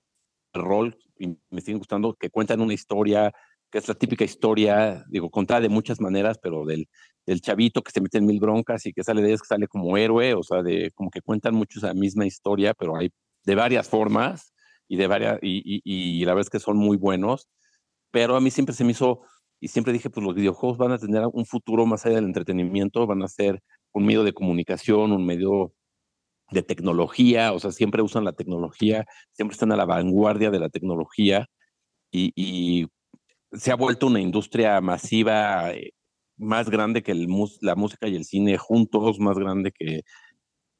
el 0.55 0.63
rol 0.63 0.99
y 1.19 1.37
me 1.51 1.61
sigue 1.61 1.77
gustando 1.77 2.15
que 2.15 2.31
cuentan 2.31 2.63
una 2.63 2.73
historia, 2.73 3.31
que 3.71 3.77
es 3.77 3.89
la 3.89 3.95
típica 3.95 4.25
historia, 4.25 5.05
digo, 5.11 5.31
contada 5.31 5.61
de 5.61 5.69
muchas 5.69 6.01
maneras, 6.01 6.39
pero 6.43 6.65
del, 6.65 6.89
del 7.27 7.43
chavito 7.43 7.83
que 7.83 7.93
se 7.93 8.01
mete 8.01 8.17
en 8.17 8.25
mil 8.25 8.41
broncas 8.41 8.87
y 8.87 8.95
que 8.95 9.05
sale 9.05 9.21
de 9.21 9.29
ellas, 9.29 9.43
que 9.43 9.49
sale 9.49 9.69
como 9.69 9.99
héroe, 9.99 10.33
o 10.33 10.43
sea, 10.43 10.63
de 10.63 10.91
como 10.95 11.11
que 11.11 11.21
cuentan 11.21 11.55
mucho 11.55 11.81
esa 11.81 11.93
misma 11.93 12.25
historia, 12.25 12.73
pero 12.73 12.97
hay 12.97 13.11
de 13.45 13.55
varias 13.55 13.87
formas 13.87 14.55
y 14.89 14.97
de 14.97 15.07
varias, 15.09 15.39
y, 15.43 15.83
y, 15.85 16.25
la 16.25 16.33
verdad 16.33 16.47
es 16.47 16.51
que 16.51 16.59
son 16.59 16.79
muy 16.79 16.97
buenos, 16.97 17.49
pero 18.11 18.35
a 18.35 18.41
mí 18.41 18.51
siempre 18.51 18.75
se 18.75 18.85
me 18.85 18.93
hizo, 18.93 19.21
y 19.65 19.69
siempre 19.69 19.95
dije, 19.95 20.11
pues 20.11 20.23
los 20.23 20.35
videojuegos 20.35 20.77
van 20.77 20.93
a 20.93 20.99
tener 20.99 21.23
un 21.33 21.47
futuro 21.47 21.87
más 21.87 22.05
allá 22.05 22.17
del 22.17 22.27
entretenimiento, 22.27 23.07
van 23.07 23.23
a 23.23 23.29
ser 23.29 23.63
un 23.93 24.05
medio 24.05 24.23
de 24.23 24.35
comunicación, 24.35 25.11
un 25.11 25.25
medio 25.25 25.73
de 26.51 26.63
tecnología, 26.63 27.51
o 27.55 27.59
sea, 27.59 27.73
siempre 27.73 28.03
usan 28.03 28.27
la 28.27 28.35
tecnología, 28.35 29.07
siempre 29.33 29.55
están 29.55 29.73
a 29.73 29.77
la 29.77 29.87
vanguardia 29.87 30.51
de 30.51 30.59
la 30.59 30.69
tecnología 30.69 31.47
y, 32.13 32.89
se 33.53 33.71
ha 33.71 33.77
vuelto 33.77 34.09
una 34.09 34.21
industria 34.21 34.81
masiva 34.83 35.73
eh, 35.73 35.93
más 36.37 36.69
grande 36.69 37.03
que 37.03 37.13
el, 37.13 37.27
la 37.63 37.75
música 37.75 38.07
y 38.09 38.17
el 38.17 38.25
cine 38.27 38.59
juntos, 38.59 39.19
más 39.19 39.39
grande 39.39 39.73
que 39.73 40.03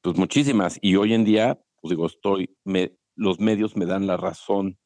pues 0.03 0.19
muchísimas. 0.19 0.79
Y 0.83 0.97
hoy 0.97 1.15
en 1.15 1.25
día, 1.25 1.59
pues 1.81 1.91
digo, 1.91 2.05
estoy, 2.07 2.55
me, 2.65 2.99
los 3.15 3.41
medios 3.41 3.77
me 3.77 3.87
dan 3.87 4.07
la 4.07 4.19
razón 4.19 4.77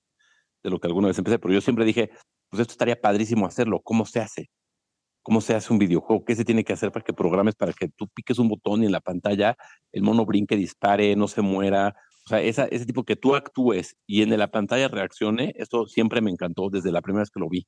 de 0.62 0.70
lo 0.70 0.79
que 0.79 0.87
alguna 0.87 1.09
vez 1.09 1.19
empecé, 1.19 1.39
pero 1.39 1.55
yo 1.55 1.61
siempre 1.61 1.85
dije, 1.85 2.11
pues 2.51 2.61
esto 2.61 2.73
estaría 2.73 3.01
padrísimo 3.01 3.47
hacerlo, 3.47 3.81
¿cómo 3.83 4.07
se 4.07 4.20
hace? 4.20 4.51
cómo 5.29 5.43
se 5.43 5.55
hace 5.55 5.70
un 5.70 5.79
videojuego, 5.79 6.25
qué 6.25 6.35
se 6.35 6.43
tiene 6.43 6.65
que 6.65 6.73
hacer 6.73 6.91
para 6.91 7.05
que 7.05 7.12
programes, 7.12 7.55
para 7.55 7.75
que 7.75 7.89
tú 7.89 8.09
piques 8.09 8.39
un 8.39 8.49
botón 8.49 8.83
y 8.83 8.87
en 8.87 8.93
la 8.93 9.01
pantalla 9.01 9.59
el 9.93 10.03
mono 10.03 10.25
brinque, 10.25 10.57
dispare, 10.57 11.15
no 11.16 11.29
se 11.29 11.43
muera. 11.43 11.95
O 12.25 12.29
sea, 12.31 12.41
esa, 12.41 12.65
ese 12.65 12.87
tipo 12.87 13.05
que 13.05 13.15
tú 13.15 13.35
actúes 13.35 13.95
y 14.07 14.23
en 14.23 14.35
la 14.39 14.51
pantalla 14.51 14.89
reaccione, 14.89 15.53
esto 15.59 15.87
siempre 15.87 16.23
me 16.23 16.31
encantó 16.31 16.70
desde 16.70 16.93
la 16.93 17.03
primera 17.03 17.25
vez 17.25 17.31
que 17.31 17.41
lo 17.41 17.51
vi. 17.51 17.66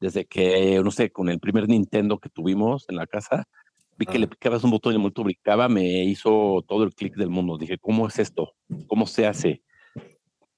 Desde 0.00 0.24
que, 0.24 0.80
no 0.82 0.90
sé, 0.90 1.10
con 1.10 1.28
el 1.28 1.40
primer 1.40 1.68
Nintendo 1.68 2.18
que 2.18 2.30
tuvimos 2.30 2.86
en 2.88 2.96
la 2.96 3.06
casa, 3.06 3.44
vi 3.98 4.06
que 4.06 4.18
le 4.18 4.26
picabas 4.26 4.64
un 4.64 4.70
botón 4.70 4.94
y 4.94 4.96
el 4.96 5.02
mono 5.02 5.12
brincaba, 5.14 5.68
me 5.68 6.04
hizo 6.04 6.64
todo 6.66 6.84
el 6.84 6.94
clic 6.94 7.16
del 7.16 7.28
mundo. 7.28 7.58
Dije, 7.58 7.76
¿cómo 7.76 8.08
es 8.08 8.18
esto? 8.18 8.54
¿Cómo 8.86 9.06
se 9.06 9.26
hace? 9.26 9.62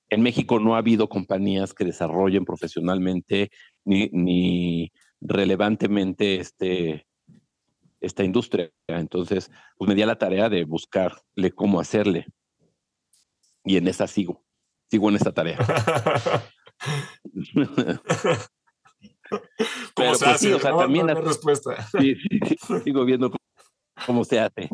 En 0.08 0.22
México 0.22 0.60
no 0.60 0.74
ha 0.74 0.78
habido 0.78 1.08
compañías 1.08 1.74
que 1.74 1.84
desarrollen 1.84 2.44
profesionalmente 2.44 3.50
ni, 3.84 4.08
ni 4.12 4.92
relevantemente 5.20 6.36
este, 6.36 7.06
esta 8.00 8.24
industria. 8.24 8.70
Entonces, 8.86 9.50
pues 9.76 9.88
me 9.88 9.94
di 9.94 10.02
a 10.02 10.06
la 10.06 10.18
tarea 10.18 10.48
de 10.48 10.64
buscarle 10.64 11.52
cómo 11.54 11.80
hacerle. 11.80 12.26
Y 13.64 13.76
en 13.76 13.88
esa 13.88 14.06
sigo. 14.06 14.44
Sigo 14.88 15.08
en 15.08 15.16
esta 15.16 15.32
tarea. 15.32 15.58
¿Cómo 19.94 20.14
se 20.14 20.24
pues, 20.24 20.34
hace? 20.34 20.54
o 20.54 20.60
sea, 20.60 20.76
también 20.76 21.08
respuesta. 21.08 21.84
Sí, 21.98 22.14
sigo 22.84 23.04
viendo 23.04 23.32
cómo, 24.06 24.24
se 24.24 24.38
hace. 24.38 24.68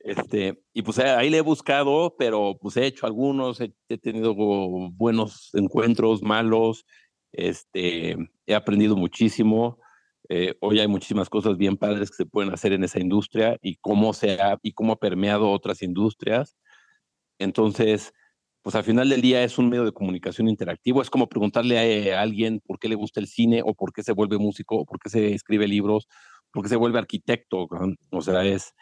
Este, 0.00 0.62
y 0.72 0.82
pues 0.82 0.98
ahí 0.98 1.30
le 1.30 1.38
he 1.38 1.42
buscado, 1.42 2.14
pero 2.18 2.56
pues 2.60 2.76
he 2.76 2.86
hecho 2.86 3.06
algunos, 3.06 3.60
he, 3.60 3.72
tenido 3.98 4.34
buenos 4.34 5.50
encuentros, 5.54 6.22
malos, 6.22 6.86
este, 7.32 8.16
he 8.46 8.54
aprendido 8.54 8.96
muchísimo. 8.96 9.78
Eh, 10.28 10.54
hoy 10.60 10.78
hay 10.78 10.86
muchísimas 10.86 11.28
cosas 11.28 11.56
bien 11.56 11.76
padres 11.76 12.10
que 12.10 12.16
se 12.16 12.26
pueden 12.26 12.52
hacer 12.52 12.72
en 12.72 12.84
esa 12.84 13.00
industria 13.00 13.58
y 13.62 13.76
cómo 13.76 14.12
se 14.12 14.40
ha, 14.40 14.58
y 14.62 14.72
cómo 14.72 14.92
ha 14.92 14.98
permeado 14.98 15.50
otras 15.50 15.82
industrias. 15.82 16.56
Entonces, 17.38 18.12
pues 18.62 18.74
al 18.74 18.84
final 18.84 19.08
del 19.08 19.22
día 19.22 19.42
es 19.42 19.58
un 19.58 19.68
medio 19.68 19.84
de 19.84 19.92
comunicación 19.92 20.48
interactivo. 20.48 21.00
Es 21.00 21.10
como 21.10 21.28
preguntarle 21.28 22.12
a, 22.12 22.20
alguien 22.20 22.60
por 22.60 22.78
qué 22.78 22.88
le 22.88 22.94
gusta 22.94 23.20
el 23.20 23.26
cine 23.26 23.62
o 23.64 23.74
por 23.74 23.92
qué 23.92 24.02
se 24.02 24.12
vuelve 24.12 24.38
músico 24.38 24.76
o 24.76 24.84
por 24.84 24.98
qué 24.98 25.08
se 25.08 25.34
escribe 25.34 25.66
libros, 25.66 26.06
por 26.52 26.62
qué 26.62 26.68
se 26.68 26.76
vuelve 26.76 26.98
arquitecto. 26.98 27.68
O 28.10 28.22
sea, 28.22 28.44
es, 28.44 28.74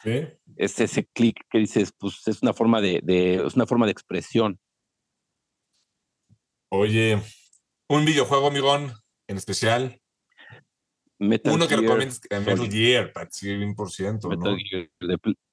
es 0.56 0.80
ese 0.80 1.06
clic 1.06 1.36
que 1.50 1.58
dices, 1.58 1.92
pues 1.96 2.26
es 2.26 2.42
una 2.42 2.52
forma 2.52 2.80
de, 2.80 3.00
de, 3.02 3.46
es 3.46 3.54
una 3.54 3.66
forma 3.66 3.86
de 3.86 3.92
expresión. 3.92 4.58
Oye, 6.70 7.20
un 7.88 8.04
videojuego, 8.04 8.48
amigón, 8.48 8.92
en 9.26 9.36
especial. 9.36 10.00
Uno 11.20 11.66
que 11.66 11.76
recomiendas, 11.76 12.20
Metal 12.30 12.70
Gear, 12.70 13.12
para 13.12 13.28
100%. 13.28 14.28
Metal 14.28 14.56
Gear 14.56 14.88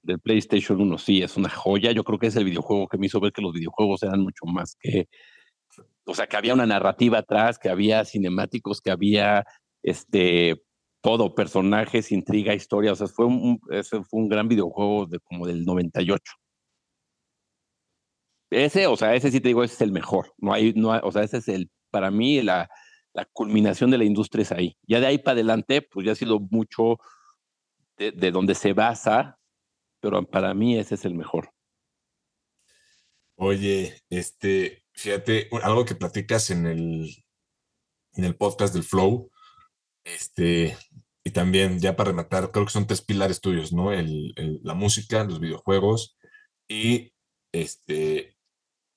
de, 0.03 0.17
PlayStation 0.19 0.79
1, 0.79 0.97
sí, 0.99 1.23
es 1.23 1.37
una 1.37 1.49
joya. 1.49 1.91
Yo 1.91 2.03
creo 2.03 2.19
que 2.19 2.27
es 2.27 2.35
el 2.35 2.45
videojuego 2.45 2.87
que 2.87 2.99
me 2.99 3.07
hizo 3.07 3.19
ver 3.19 3.31
que 3.31 3.41
los 3.41 3.53
videojuegos 3.53 4.03
eran 4.03 4.21
mucho 4.21 4.45
más 4.45 4.75
que. 4.79 5.07
O 6.05 6.13
sea, 6.13 6.27
que 6.27 6.37
había 6.37 6.53
una 6.53 6.67
narrativa 6.67 7.17
atrás, 7.17 7.57
que 7.57 7.69
había 7.69 8.05
cinemáticos, 8.05 8.79
que 8.79 8.91
había 8.91 9.43
este 9.81 10.61
todo, 11.05 11.35
personajes, 11.35 12.11
intriga, 12.11 12.55
historia. 12.55 12.91
O 12.91 12.95
sea, 12.95 13.05
fue 13.05 13.27
un, 13.27 13.61
ese 13.69 14.03
fue 14.03 14.21
un 14.21 14.27
gran 14.27 14.47
videojuego 14.47 15.05
de 15.05 15.19
como 15.19 15.45
del 15.45 15.63
98. 15.63 16.33
Ese, 18.49 18.87
o 18.87 18.97
sea, 18.97 19.13
ese 19.13 19.29
sí 19.29 19.39
te 19.39 19.49
digo, 19.49 19.63
ese 19.63 19.75
es 19.75 19.81
el 19.81 19.91
mejor. 19.91 20.33
No 20.39 20.51
hay, 20.51 20.73
no 20.73 20.89
o 21.03 21.11
sea, 21.11 21.21
ese 21.21 21.37
es 21.37 21.47
el 21.47 21.69
para 21.91 22.09
mí 22.09 22.41
la, 22.41 22.67
culminación 23.33 23.91
de 23.91 23.99
la 23.99 24.03
industria 24.03 24.41
es 24.41 24.51
ahí. 24.51 24.77
Ya 24.87 24.99
de 24.99 25.05
ahí 25.05 25.19
para 25.19 25.33
adelante, 25.33 25.83
pues 25.83 26.07
ya 26.07 26.13
ha 26.13 26.15
sido 26.15 26.39
mucho 26.39 26.97
de, 27.97 28.31
donde 28.31 28.55
se 28.55 28.73
basa, 28.73 29.37
pero 29.99 30.25
para 30.25 30.55
mí 30.55 30.79
ese 30.79 30.95
es 30.95 31.05
el 31.05 31.13
mejor. 31.13 31.51
Oye, 33.35 34.01
este, 34.09 34.83
fíjate, 34.93 35.49
algo 35.61 35.85
que 35.85 35.93
platicas 35.93 36.49
en 36.49 36.65
el, 36.65 37.15
en 38.13 38.23
el 38.23 38.35
podcast 38.35 38.73
del 38.73 38.83
Flow, 38.83 39.29
este, 40.05 40.77
y 41.27 41.31
también 41.31 41.79
ya 41.79 41.95
para 41.95 42.11
rematar, 42.11 42.51
creo 42.51 42.65
que 42.65 42.71
son 42.71 42.85
tres 42.85 43.01
pilares 43.01 43.41
tuyos, 43.41 43.73
¿no? 43.73 43.89
la 43.91 44.75
música, 44.75 45.23
los 45.23 45.39
videojuegos 45.39 46.17
y 46.69 47.13
este, 47.51 48.37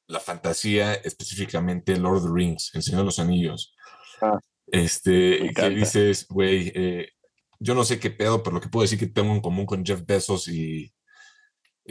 la 0.06 0.20
fantasía, 0.20 0.92
específicamente 0.92 1.96
Lord 1.98 2.18
of 2.18 2.24
the 2.24 2.30
Rings, 2.32 2.70
El 2.74 2.82
Señor 2.82 3.00
de 3.00 3.04
los 3.06 3.18
Anillos. 3.18 3.74
Ah, 4.20 4.38
este, 4.66 5.50
que 5.56 5.70
dices, 5.70 6.26
güey, 6.28 6.70
eh, 6.74 7.08
yo 7.60 7.74
no 7.74 7.82
sé 7.84 7.98
qué 7.98 8.10
pedo, 8.10 8.42
pero 8.42 8.56
lo 8.56 8.60
que 8.60 8.68
puedo 8.68 8.82
decir 8.82 8.98
que 8.98 9.06
tengo 9.06 9.32
en 9.32 9.40
común 9.40 9.64
con 9.64 9.82
Jeff 9.82 10.04
Bezos 10.04 10.48
y, 10.48 10.92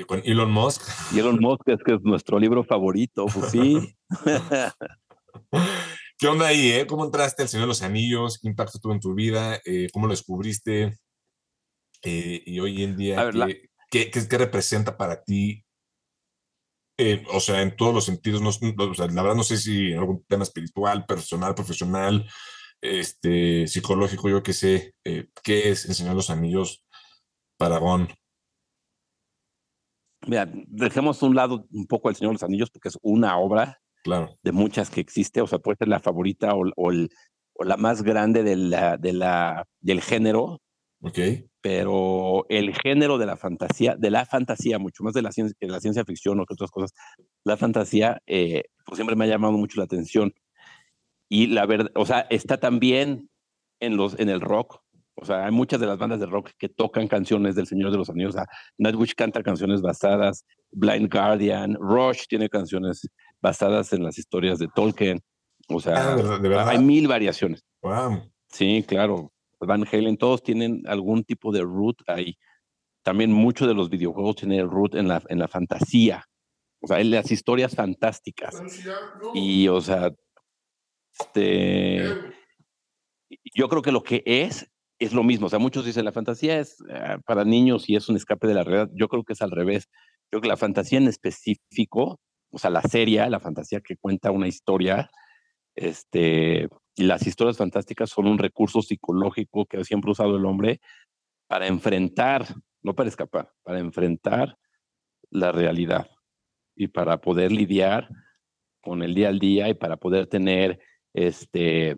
con 0.06 0.22
Elon 0.24 0.52
Musk. 0.52 0.84
Y 1.16 1.20
Elon 1.20 1.40
Musk 1.40 1.68
es 1.70 1.80
que 1.84 1.96
es 1.96 2.02
nuestro 2.04 2.38
libro 2.38 2.64
favorito, 2.64 3.26
pues 3.26 3.50
sí. 3.50 3.96
¿Qué 6.20 6.28
onda 6.28 6.48
ahí, 6.48 6.72
eh? 6.72 6.88
¿Cómo 6.88 7.06
entraste 7.06 7.44
al 7.44 7.50
Señor 7.50 7.66
de 7.66 7.68
los 7.68 7.84
Anillos? 7.84 8.40
¿Qué 8.40 8.48
impacto 8.48 8.80
tuvo 8.80 8.92
en 8.94 9.00
tu 9.00 9.14
vida? 9.14 9.62
Eh, 9.64 9.88
¿Cómo 9.94 10.08
lo 10.08 10.14
descubriste? 10.14 10.98
Eh, 12.02 12.42
y 12.44 12.60
hoy 12.60 12.84
en 12.84 12.98
día, 12.98 13.30
¿qué, 13.92 14.10
qué, 14.10 14.38
representa 14.38 14.98
para 14.98 15.24
ti 15.24 15.64
eh, 17.00 17.24
o 17.32 17.40
sea, 17.40 17.62
en 17.62 17.76
todos 17.76 17.94
los 17.94 18.06
sentidos, 18.06 18.42
no, 18.42 18.50
la 18.98 19.22
verdad 19.22 19.36
no 19.36 19.44
sé 19.44 19.58
si 19.58 19.92
en 19.92 20.00
algún 20.00 20.24
tema 20.24 20.42
espiritual, 20.42 21.06
personal, 21.06 21.54
profesional, 21.54 22.28
este, 22.82 23.68
psicológico, 23.68 24.28
yo 24.30 24.42
qué 24.42 24.54
sé, 24.54 24.96
¿qué 25.04 25.70
es 25.70 25.86
enseñar 25.86 26.16
los 26.16 26.32
anillos 26.32 26.84
para 27.58 27.78
Gon? 27.78 28.08
Mira, 30.26 30.50
dejemos 30.52 31.22
un 31.22 31.36
lado 31.36 31.68
un 31.70 31.86
poco 31.86 32.10
el 32.10 32.16
Señor 32.16 32.32
de 32.32 32.36
los 32.36 32.44
Anillos 32.44 32.72
porque 32.72 32.90
es 32.90 32.98
una 33.04 33.38
obra 33.38 33.80
claro. 34.04 34.38
de 34.44 34.52
muchas 34.52 34.90
que 34.90 35.02
existe, 35.02 35.42
o 35.42 35.48
sea, 35.48 35.60
puede 35.60 35.78
ser 35.78 35.88
la 35.88 36.00
favorita 36.00 36.54
o, 36.54 36.66
o, 36.76 36.92
o 37.54 37.64
la 37.64 37.78
más 37.78 38.04
grande 38.04 38.44
de 38.44 38.56
la, 38.56 38.98
de 38.98 39.14
la, 39.14 39.66
del 39.82 40.02
género. 40.02 40.62
Ok 41.02 41.20
pero 41.68 42.46
el 42.48 42.74
género 42.74 43.18
de 43.18 43.26
la 43.26 43.36
fantasía, 43.36 43.98
de 43.98 44.10
la 44.10 44.26
fantasía, 44.26 44.80
mucho 44.80 45.04
más 45.04 45.14
de 45.14 45.22
la 45.22 45.34
ciencia, 45.34 45.54
que 45.60 45.68
la 45.68 45.82
ciencia 45.82 46.06
ficción 46.06 46.40
o 46.40 46.46
que 46.46 46.54
otras 46.54 46.72
cosas, 46.72 46.94
la 47.44 47.58
fantasía, 47.58 48.22
eh, 48.26 48.64
pues 48.86 48.96
siempre 48.96 49.18
me 49.18 49.26
ha 49.26 49.28
llamado 49.28 49.52
mucho 49.52 49.78
la 49.82 49.84
atención. 49.84 50.34
Y 51.28 51.48
la 51.48 51.66
verdad, 51.66 51.92
o 51.94 52.06
sea, 52.06 52.22
está 52.30 52.58
también 52.58 53.30
en, 53.82 53.98
los, 53.98 54.18
en 54.18 54.30
el 54.30 54.40
rock. 54.40 54.82
O 55.20 55.26
sea, 55.26 55.46
hay 55.46 55.52
muchas 55.52 55.80
de 55.80 55.88
las 55.88 55.98
bandas 55.98 56.20
de 56.20 56.28
rock 56.28 56.52
que 56.60 56.70
tocan 56.70 57.08
canciones 57.08 57.56
del 57.56 57.66
Señor 57.66 57.92
de 57.92 57.98
los 57.98 58.10
Anillos. 58.10 58.36
O 58.36 58.38
sea, 58.38 58.46
Nightwish 58.78 59.16
canta 59.16 59.42
canciones 59.42 59.82
basadas, 59.82 60.46
Blind 60.72 61.12
Guardian, 61.12 61.76
Rush 61.80 62.26
tiene 62.30 62.50
canciones 62.50 63.08
basadas 63.42 63.94
en 63.94 64.04
las 64.04 64.20
historias 64.20 64.60
de 64.60 64.68
Tolkien. 64.76 65.20
O 65.70 65.80
sea, 65.80 66.16
ah, 66.16 66.70
hay 66.70 66.80
mil 66.80 67.08
variaciones. 67.08 67.64
Wow. 67.82 68.32
Sí, 68.50 68.86
claro. 68.88 69.32
Van 69.60 69.86
Halen, 69.92 70.18
todos 70.18 70.44
tienen 70.44 70.84
algún 70.86 71.24
tipo 71.24 71.52
de 71.52 71.62
root 71.62 71.98
ahí. 72.08 72.38
También 73.04 73.32
muchos 73.32 73.68
de 73.68 73.74
los 73.74 73.90
videojuegos 73.90 74.36
tienen 74.36 74.70
root 74.70 74.96
en 74.96 75.08
la, 75.08 75.24
en 75.30 75.40
la 75.40 75.48
fantasía, 75.48 76.26
o 76.82 76.88
sea, 76.88 77.00
en 77.00 77.10
las 77.10 77.32
historias 77.32 77.74
fantásticas. 77.74 78.62
Y, 79.34 79.68
o 79.68 79.82
sea, 79.82 80.12
este, 81.20 82.04
yo 83.56 83.70
creo 83.70 83.82
que 83.82 83.92
lo 83.92 84.04
que 84.04 84.24
es, 84.26 84.70
es 85.00 85.14
lo 85.14 85.24
mismo. 85.24 85.48
O 85.48 85.50
sea, 85.50 85.60
muchos 85.60 85.86
dicen 85.86 86.06
la 86.06 86.12
fantasía 86.12 86.60
es 86.60 86.78
eh, 86.90 87.18
para 87.26 87.46
niños 87.46 87.90
y 87.90 87.96
es 87.96 88.10
un 88.10 88.16
escape 88.16 88.48
de 88.48 88.54
la 88.54 88.64
realidad. 88.64 88.90
Yo 88.94 89.08
creo 89.08 89.24
que 89.24 89.34
es 89.34 89.42
al 89.42 89.52
revés. 89.52 89.88
Yo 90.32 90.40
creo 90.40 90.42
que 90.42 90.48
la 90.48 90.58
fantasía 90.58 90.98
en 90.98 91.08
específico, 91.08 92.20
o 92.52 92.58
sea, 92.58 92.70
la 92.70 92.82
serie, 92.82 93.30
la 93.30 93.40
fantasía 93.40 93.82
que 93.82 93.98
cuenta 93.98 94.32
una 94.32 94.48
historia, 94.48 95.10
este, 95.76 96.68
y 96.96 97.04
las 97.04 97.26
historias 97.28 97.58
fantásticas 97.58 98.10
son 98.10 98.28
un 98.28 98.40
recurso 98.40 98.82
psicológico 98.82 99.66
que 99.66 99.84
siempre 99.86 100.12
usado 100.12 100.36
el 100.36 100.46
hombre 100.46 100.82
para 101.48 101.68
enfrentar, 101.68 102.46
no 102.82 102.96
para 102.96 103.10
escapar, 103.10 103.52
para 103.64 103.80
enfrentar 103.80 104.58
la 105.30 105.52
realidad 105.52 106.10
y 106.76 106.88
para 106.88 107.22
poder 107.22 107.52
lidiar 107.52 108.10
con 108.82 109.04
el 109.04 109.14
día 109.14 109.30
al 109.30 109.40
día 109.40 109.70
y 109.70 109.76
para 109.76 109.98
poder 109.98 110.28
tener 110.28 110.80
este, 111.14 111.98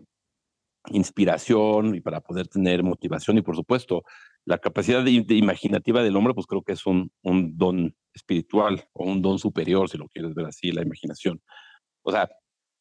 inspiración 0.87 1.95
y 1.95 2.01
para 2.01 2.21
poder 2.21 2.47
tener 2.47 2.83
motivación 2.83 3.37
y 3.37 3.41
por 3.41 3.55
supuesto 3.55 4.03
la 4.45 4.57
capacidad 4.57 5.03
de, 5.03 5.11
imaginativa 5.11 6.01
del 6.01 6.15
hombre 6.15 6.33
pues 6.33 6.47
creo 6.47 6.61
que 6.63 6.73
es 6.73 6.85
un, 6.85 7.11
don 7.21 7.95
espiritual 8.13 8.87
o 8.93 9.05
un 9.05 9.21
don 9.21 9.39
superior 9.39 9.89
si 9.89 9.97
lo 9.97 10.07
quieres 10.07 10.33
ver 10.33 10.45
así 10.45 10.71
la 10.71 10.81
imaginación 10.81 11.41
o 12.01 12.11
sea 12.11 12.29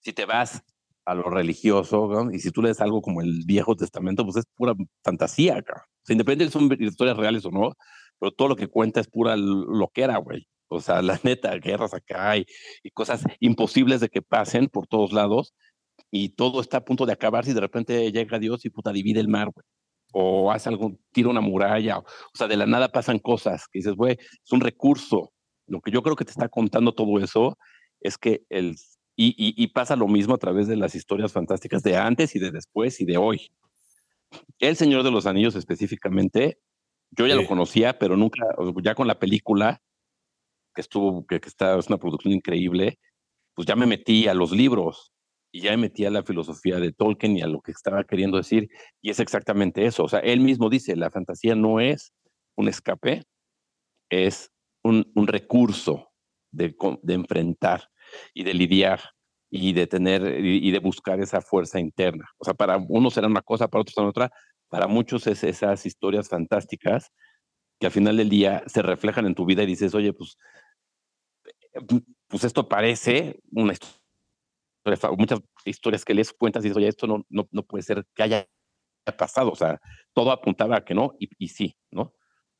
si 0.00 0.12
te 0.12 0.24
vas 0.24 0.62
a 1.08 1.14
lo 1.14 1.22
religioso, 1.22 2.28
y 2.30 2.38
si 2.38 2.50
tú 2.50 2.60
lees 2.60 2.82
algo 2.82 3.00
como 3.00 3.22
el 3.22 3.42
Viejo 3.46 3.74
Testamento, 3.74 4.24
pues 4.24 4.36
es 4.36 4.44
pura 4.54 4.74
fantasía, 5.02 5.56
acá. 5.56 5.86
O 5.86 6.04
sea, 6.04 6.12
independiente 6.12 6.52
son 6.52 6.70
historias 6.78 7.16
reales 7.16 7.46
o 7.46 7.50
no, 7.50 7.72
pero 8.18 8.30
todo 8.30 8.48
lo 8.48 8.56
que 8.56 8.66
cuenta 8.68 9.00
es 9.00 9.08
pura 9.08 9.34
loquera, 9.34 10.18
güey. 10.18 10.46
O 10.68 10.82
sea, 10.82 11.00
la 11.00 11.18
neta, 11.22 11.56
guerras 11.56 11.94
acá 11.94 12.36
y, 12.36 12.44
y, 12.82 12.90
cosas 12.90 13.24
imposibles 13.40 14.00
de 14.00 14.10
que 14.10 14.20
pasen 14.20 14.68
por 14.68 14.86
todos 14.86 15.12
lados 15.12 15.54
y 16.10 16.30
todo 16.30 16.60
está 16.60 16.78
a 16.78 16.84
punto 16.84 17.06
de 17.06 17.12
acabar 17.12 17.44
si 17.44 17.52
de 17.52 17.60
repente 17.60 18.10
llega 18.12 18.38
Dios 18.38 18.64
y 18.64 18.70
puta 18.70 18.92
divide 18.92 19.20
el 19.20 19.28
mar, 19.28 19.50
güey. 19.54 19.64
o 20.12 20.50
hace 20.50 20.68
algún, 20.68 20.98
tira 21.12 21.28
una 21.28 21.40
muralla, 21.40 21.98
o, 21.98 22.04
sea, 22.34 22.48
de 22.48 22.56
la 22.56 22.66
nada 22.66 22.88
pasan 22.88 23.18
cosas 23.18 23.66
que 23.68 23.80
dices, 23.80 23.94
güey, 23.94 24.12
es 24.20 24.52
un 24.52 24.60
recurso. 24.60 25.32
Lo 25.66 25.80
que 25.80 25.90
yo 25.90 26.02
creo 26.02 26.16
que 26.16 26.24
te 26.24 26.30
está 26.30 26.48
contando 26.48 26.92
todo 26.92 27.18
eso 27.18 27.58
es 28.00 28.16
que 28.16 28.42
el, 28.48 28.76
y, 29.16 29.34
y, 29.36 29.66
pasa 29.68 29.96
lo 29.96 30.08
mismo 30.08 30.34
a 30.34 30.38
través 30.38 30.68
de 30.68 30.76
las 30.76 30.94
historias 30.94 31.32
fantásticas 31.32 31.82
de 31.82 31.96
antes 31.96 32.36
y 32.36 32.38
de 32.38 32.52
después 32.52 33.00
y 33.00 33.04
de 33.04 33.16
hoy. 33.16 33.50
El 34.60 34.76
Señor 34.76 35.02
de 35.02 35.10
los 35.10 35.26
Anillos 35.26 35.56
específicamente, 35.56 36.58
yo 37.10 37.26
ya 37.26 37.34
lo 37.34 37.46
conocía, 37.46 37.98
pero 37.98 38.16
nunca, 38.16 38.46
ya 38.82 38.94
con 38.94 39.08
la 39.08 39.18
película, 39.18 39.82
que 40.74 40.80
estuvo, 40.82 41.26
que, 41.26 41.40
que 41.40 41.48
está, 41.48 41.76
es 41.78 41.88
una 41.88 41.98
producción 41.98 42.32
increíble, 42.32 42.98
pues 43.54 43.66
ya 43.66 43.74
me 43.74 43.86
metí 43.86 44.28
a 44.28 44.34
los 44.34 44.52
libros 44.52 45.12
y 45.50 45.62
ya 45.62 45.70
me 45.72 45.78
metí 45.78 46.04
a 46.04 46.10
la 46.10 46.22
filosofía 46.22 46.78
de 46.78 46.92
Tolkien 46.92 47.36
y 47.36 47.42
a 47.42 47.46
lo 47.46 47.60
que 47.60 47.72
estaba 47.72 48.04
queriendo 48.04 48.36
decir, 48.36 48.68
y 49.00 49.10
es 49.10 49.20
exactamente 49.20 49.86
eso. 49.86 50.04
O 50.04 50.08
sea, 50.08 50.20
él 50.20 50.40
mismo 50.40 50.68
dice, 50.68 50.96
la 50.96 51.10
fantasía 51.10 51.54
no 51.54 51.80
es 51.80 52.12
un 52.56 52.68
escape, 52.68 53.24
es 54.10 54.50
un, 54.82 55.04
recurso 55.14 56.10
de, 56.50 56.74
de, 57.02 57.14
enfrentar 57.14 57.88
y 58.34 58.44
de 58.44 58.54
lidiar 58.54 59.00
y 59.50 59.72
de 59.72 59.86
tener 59.86 60.44
y, 60.44 60.70
de 60.70 60.78
buscar 60.78 61.20
esa 61.20 61.40
fuerza 61.40 61.80
interna. 61.80 62.26
O 62.38 62.44
sea, 62.44 62.54
para 62.54 62.76
unos 62.76 63.14
será 63.14 63.26
una 63.26 63.42
cosa, 63.42 63.68
para 63.68 63.82
otros 63.82 63.94
será 63.94 64.08
otra, 64.08 64.30
para 64.68 64.86
muchos 64.86 65.26
es 65.26 65.44
esas 65.44 65.86
historias 65.86 66.28
fantásticas 66.28 67.10
que 67.80 67.86
al 67.86 67.92
final 67.92 68.16
del 68.16 68.28
día 68.28 68.62
se 68.66 68.82
reflejan 68.82 69.26
en 69.26 69.34
tu 69.34 69.46
vida 69.46 69.62
y 69.62 69.66
dices, 69.66 69.94
oye, 69.94 70.12
pues, 70.12 70.36
pues 72.26 72.44
esto 72.44 72.68
parece 72.68 73.40
una 73.52 73.72
historia 73.72 73.97
muchas 75.16 75.40
historias 75.64 76.04
que 76.04 76.14
lees 76.14 76.32
cuentas 76.32 76.64
y 76.64 76.68
dices, 76.68 76.76
oye, 76.76 76.88
esto 76.88 77.06
no, 77.06 77.24
no, 77.28 77.48
no 77.50 77.62
puede 77.62 77.82
ser 77.82 78.04
que 78.14 78.22
haya 78.22 78.46
pasado, 79.16 79.50
o 79.50 79.56
sea, 79.56 79.80
todo 80.12 80.30
apuntaba 80.30 80.76
a 80.76 80.84
que 80.84 80.94
no, 80.94 81.12
y, 81.18 81.28
y 81.38 81.48
sí, 81.48 81.76
¿no? 81.90 82.12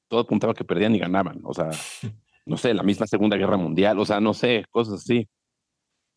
Todo 0.09 0.21
apuntaba 0.21 0.53
a 0.53 0.55
que 0.55 0.65
perdían 0.65 0.95
y 0.95 0.99
ganaban, 0.99 1.41
o 1.45 1.53
sea, 1.53 1.71
no 2.47 2.57
sé, 2.57 2.75
la 2.75 2.83
misma 2.83 3.07
Segunda 3.07 3.37
Guerra 3.37 3.57
Mundial, 3.57 3.99
o 3.99 4.05
sea, 4.05 4.21
no 4.21 4.35
sé, 4.35 4.65
cosas 4.71 4.95
así. 4.95 5.29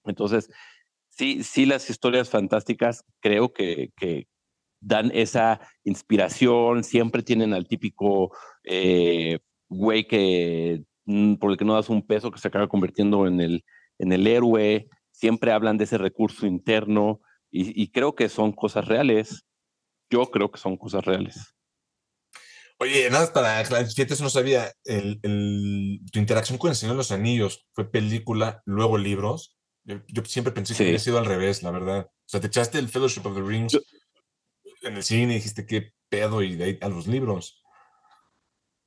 Entonces, 0.05 0.49
sí, 1.09 1.43
sí, 1.43 1.65
las 1.65 1.89
historias 1.89 2.29
fantásticas 2.29 3.03
creo 3.19 3.53
que, 3.53 3.91
que 3.97 4.27
dan 4.79 5.11
esa 5.13 5.61
inspiración, 5.83 6.83
siempre 6.83 7.21
tienen 7.21 7.53
al 7.53 7.67
típico 7.67 8.31
eh, 8.63 9.39
güey 9.69 10.07
que 10.07 10.83
mm, 11.05 11.35
por 11.35 11.51
el 11.51 11.57
que 11.57 11.65
no 11.65 11.75
das 11.75 11.89
un 11.89 12.05
peso, 12.05 12.31
que 12.31 12.39
se 12.39 12.47
acaba 12.47 12.67
convirtiendo 12.67 13.27
en 13.27 13.39
el, 13.39 13.63
en 13.99 14.11
el 14.11 14.25
héroe, 14.27 14.87
siempre 15.21 15.51
hablan 15.51 15.77
de 15.77 15.83
ese 15.83 15.99
recurso 15.99 16.47
interno 16.47 17.21
y, 17.53 17.91
creo 17.91 18.15
que 18.15 18.29
son 18.29 18.53
cosas 18.53 18.87
reales. 18.87 19.45
Yo 20.09 20.25
creo 20.31 20.49
que 20.49 20.57
son 20.57 20.77
cosas 20.77 21.05
reales. 21.05 21.53
Oye, 22.79 23.09
nada, 23.09 23.31
para 23.31 23.63
fíjate, 23.63 24.13
eso 24.13 24.23
no 24.23 24.29
sabía. 24.29 24.71
El, 24.85 25.19
tu 26.11 26.17
interacción 26.17 26.57
con 26.57 26.71
el 26.71 26.75
Señor 26.75 26.93
de 26.93 26.99
los 26.99 27.11
Anillos 27.11 27.67
fue 27.73 27.91
película, 27.91 28.63
luego 28.65 28.97
libros. 28.97 29.59
Yo, 29.83 30.23
siempre 30.25 30.53
pensé 30.53 30.75
que 30.75 30.83
había 30.83 30.97
sido 30.97 31.19
al 31.19 31.25
revés, 31.25 31.61
la 31.61 31.71
verdad. 31.71 32.07
O 32.09 32.29
sea, 32.29 32.39
te 32.39 32.47
echaste 32.47 32.79
el 32.79 32.87
Fellowship 32.87 33.25
of 33.25 33.35
the 33.35 33.43
Rings 33.43 33.77
en 34.81 34.95
el 34.95 35.03
cine 35.03 35.33
y 35.33 35.35
dijiste 35.35 35.65
qué 35.67 35.91
pedo 36.09 36.41
y 36.41 36.55
de 36.55 36.63
ahí 36.63 36.77
a 36.81 36.87
los 36.87 37.05
libros. 37.05 37.61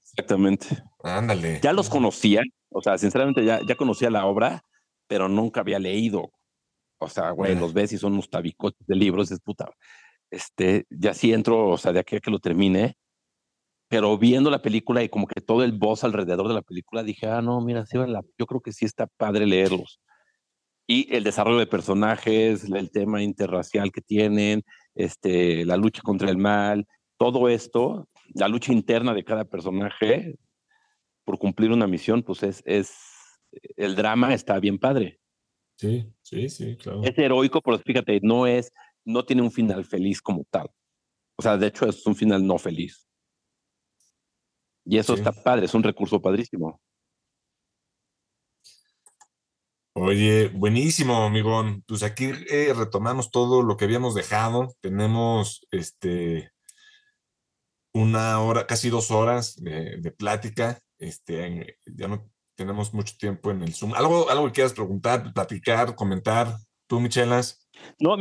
Exactamente. 0.02 0.82
Ándale. 1.02 1.60
Ya 1.62 1.72
los 1.72 1.90
conocía, 1.90 2.42
o 2.70 2.80
sea, 2.80 2.98
sinceramente 2.98 3.44
ya, 3.44 3.60
ya 3.64 3.76
conocía 3.76 4.10
la 4.10 4.24
obra, 4.24 4.64
pero 5.06 5.28
nunca 5.28 5.60
había 5.60 5.78
leído. 5.78 6.32
O 6.98 7.08
sea, 7.08 7.30
güey, 7.30 7.54
los 7.54 7.72
ves 7.72 7.92
y 7.92 7.98
son 7.98 8.14
unos 8.14 8.30
tabicotes 8.30 8.86
de 8.86 8.96
libros, 8.96 9.30
es 9.30 9.40
puta. 9.40 9.70
Este, 10.30 10.86
ya 10.90 11.14
sí 11.14 11.32
entro, 11.32 11.68
o 11.70 11.78
sea, 11.78 11.92
de 11.92 12.00
aquí 12.00 12.16
a 12.16 12.20
que 12.20 12.30
lo 12.30 12.38
termine, 12.38 12.96
pero 13.88 14.16
viendo 14.18 14.50
la 14.50 14.62
película 14.62 15.02
y 15.02 15.08
como 15.08 15.26
que 15.26 15.40
todo 15.40 15.62
el 15.62 15.72
voz 15.72 16.04
alrededor 16.04 16.48
de 16.48 16.54
la 16.54 16.62
película, 16.62 17.02
dije, 17.02 17.26
ah, 17.28 17.42
no, 17.42 17.60
mira, 17.60 17.86
sí, 17.86 17.98
yo 18.38 18.46
creo 18.46 18.60
que 18.60 18.72
sí 18.72 18.84
está 18.84 19.06
padre 19.06 19.46
leerlos. 19.46 20.00
Y 20.86 21.14
el 21.14 21.24
desarrollo 21.24 21.58
de 21.58 21.66
personajes, 21.66 22.64
el 22.64 22.90
tema 22.90 23.22
interracial 23.22 23.90
que 23.92 24.00
tienen, 24.00 24.62
este, 24.94 25.64
la 25.64 25.76
lucha 25.76 26.02
contra 26.02 26.28
el 26.30 26.36
mal, 26.36 26.86
todo 27.16 27.48
esto, 27.48 28.08
la 28.34 28.48
lucha 28.48 28.72
interna 28.72 29.14
de 29.14 29.24
cada 29.24 29.44
personaje 29.44 30.36
por 31.24 31.38
cumplir 31.38 31.72
una 31.72 31.86
misión, 31.86 32.22
pues 32.22 32.42
es, 32.42 32.62
es 32.66 33.13
el 33.76 33.94
drama 33.96 34.34
está 34.34 34.58
bien 34.58 34.78
padre. 34.78 35.20
Sí, 35.76 36.12
sí, 36.22 36.48
sí, 36.48 36.76
claro. 36.76 37.02
Es 37.02 37.18
heroico, 37.18 37.60
pero 37.60 37.78
fíjate, 37.78 38.20
no 38.22 38.46
es, 38.46 38.72
no 39.04 39.24
tiene 39.24 39.42
un 39.42 39.50
final 39.50 39.84
feliz 39.84 40.22
como 40.22 40.44
tal. 40.50 40.70
O 41.36 41.42
sea, 41.42 41.56
de 41.56 41.66
hecho 41.66 41.86
es 41.86 42.06
un 42.06 42.14
final 42.14 42.46
no 42.46 42.58
feliz. 42.58 43.08
Y 44.84 44.98
eso 44.98 45.14
está 45.14 45.32
padre, 45.32 45.66
es 45.66 45.74
un 45.74 45.82
recurso 45.82 46.20
padrísimo. 46.20 46.80
Oye, 49.96 50.48
buenísimo, 50.48 51.24
amigón. 51.24 51.84
Pues 51.86 52.02
aquí 52.02 52.30
eh, 52.50 52.72
retomamos 52.74 53.30
todo 53.30 53.62
lo 53.62 53.76
que 53.76 53.84
habíamos 53.84 54.14
dejado. 54.14 54.74
Tenemos 54.80 55.66
este 55.70 56.52
una 57.92 58.40
hora, 58.40 58.66
casi 58.66 58.90
dos 58.90 59.12
horas 59.12 59.54
de, 59.56 59.96
de 59.98 60.10
plática. 60.10 60.80
Este, 60.98 61.78
ya 61.86 62.08
no 62.08 62.28
tenemos 62.54 62.94
mucho 62.94 63.14
tiempo 63.18 63.50
en 63.50 63.62
el 63.62 63.74
Zoom. 63.74 63.94
¿Algo, 63.94 64.30
algo 64.30 64.46
que 64.46 64.52
quieras 64.52 64.72
preguntar, 64.72 65.32
platicar, 65.32 65.94
comentar? 65.94 66.56
¿Tú, 66.86 67.00
Michelas? 67.00 67.68
No, 67.98 68.16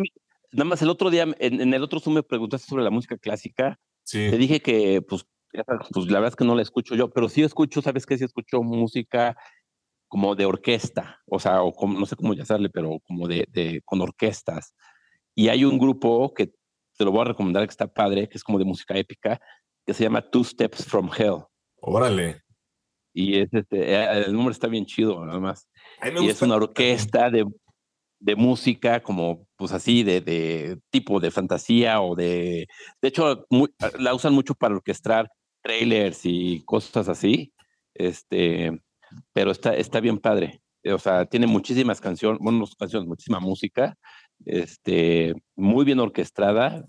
nada 0.52 0.66
más 0.66 0.82
el 0.82 0.90
otro 0.90 1.10
día, 1.10 1.26
en, 1.40 1.74
el 1.74 1.84
otro 1.84 2.00
Zoom 2.00 2.16
me 2.16 2.24
preguntaste 2.24 2.68
sobre 2.68 2.84
la 2.84 2.90
música 2.90 3.18
clásica. 3.18 3.80
Sí. 4.04 4.30
Te 4.30 4.38
dije 4.38 4.62
que, 4.62 5.02
pues, 5.02 5.26
pues, 5.52 6.08
la 6.08 6.20
verdad 6.20 6.30
es 6.30 6.36
que 6.36 6.46
no 6.46 6.56
la 6.56 6.62
escucho 6.62 6.96
yo, 6.96 7.12
pero 7.12 7.30
sí 7.30 7.44
escucho, 7.44 7.82
¿sabes 7.82 8.06
qué? 8.06 8.18
Sí 8.18 8.24
escucho 8.24 8.62
música 8.64 9.38
como 10.08 10.36
de 10.36 10.46
orquesta, 10.46 11.22
o 11.26 11.40
sea, 11.40 11.64
o 11.64 11.74
como, 11.74 12.00
no 12.00 12.06
sé 12.06 12.16
cómo 12.16 12.34
llamarle, 12.34 12.70
pero 12.70 13.00
como 13.08 13.28
de, 13.28 13.48
de, 13.50 13.82
con 13.84 14.02
orquestas. 14.02 14.76
Y 15.36 15.50
hay 15.50 15.66
un 15.66 15.80
grupo 15.80 16.34
que 16.34 16.54
te 16.98 17.06
lo 17.06 17.12
voy 17.12 17.22
a 17.22 17.26
recomendar 17.26 17.66
que 17.66 17.72
está 17.72 17.92
padre, 17.92 18.30
que 18.30 18.38
es 18.38 18.44
como 18.44 18.60
de 18.60 18.66
música 18.66 18.96
épica, 18.96 19.40
que 19.86 19.94
se 19.94 20.04
llama 20.04 20.22
Two 20.22 20.44
Steps 20.44 20.86
from 20.86 21.10
Hell. 21.18 21.46
Órale. 21.78 22.43
Y 23.14 23.40
es 23.40 23.54
este, 23.54 23.94
eh, 23.94 24.24
el 24.26 24.34
nombre 24.34 24.52
está 24.52 24.68
bien 24.68 24.86
chido, 24.86 25.24
además. 25.24 25.70
Y 26.22 26.28
es 26.28 26.42
una 26.42 26.56
orquesta 26.56 27.30
de, 27.30 27.46
de, 28.20 28.36
música 28.36 29.02
como, 29.02 29.48
pues 29.56 29.72
así, 29.72 30.04
de, 30.04 30.22
de, 30.22 30.80
tipo 30.90 31.20
de 31.20 31.32
fantasía 31.32 32.02
o 32.02 32.16
de... 32.16 32.68
De 33.02 33.08
hecho, 33.08 33.46
la 34.00 34.14
usan 34.14 34.34
mucho 34.34 34.56
para 34.56 34.76
orquestar 34.76 35.30
trailers 35.62 36.22
y 36.24 36.64
cosas 36.66 37.08
así. 37.08 37.54
Este, 37.94 38.72
pero 39.34 39.52
está, 39.52 39.76
está 39.76 40.00
bien 40.00 40.18
padre. 40.18 40.62
O 40.86 41.00
sea, 41.00 41.26
tiene 41.26 41.48
muchísimas 41.48 42.02
canciones, 42.02 42.40
bueno, 42.42 42.66
canciones, 42.78 43.08
muchísima 43.08 43.40
música, 43.40 43.96
este, 44.46 45.34
muy 45.56 45.86
bien 45.86 46.00
orquestada, 46.00 46.86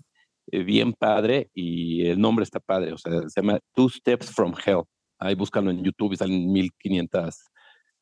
eh, 0.51 0.63
bien 0.63 0.93
padre, 0.93 1.49
y 1.53 2.05
el 2.07 2.19
nombre 2.19 2.43
está 2.43 2.59
padre. 2.59 2.91
O 2.93 2.97
sea, 2.97 3.13
se 3.29 3.41
llama 3.41 3.59
Two 3.73 3.89
Steps 3.89 4.31
from 4.31 4.53
Hell. 4.65 4.83
Ahí 5.19 5.35
búscalo 5.35 5.71
en 5.71 5.83
YouTube 5.83 6.13
y 6.13 6.17
salen 6.17 6.51
1500 6.51 7.35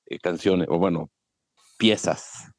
eh, 0.06 0.20
canciones, 0.20 0.68
o 0.70 0.80
bueno, 0.80 1.12
piezas. 1.78 2.50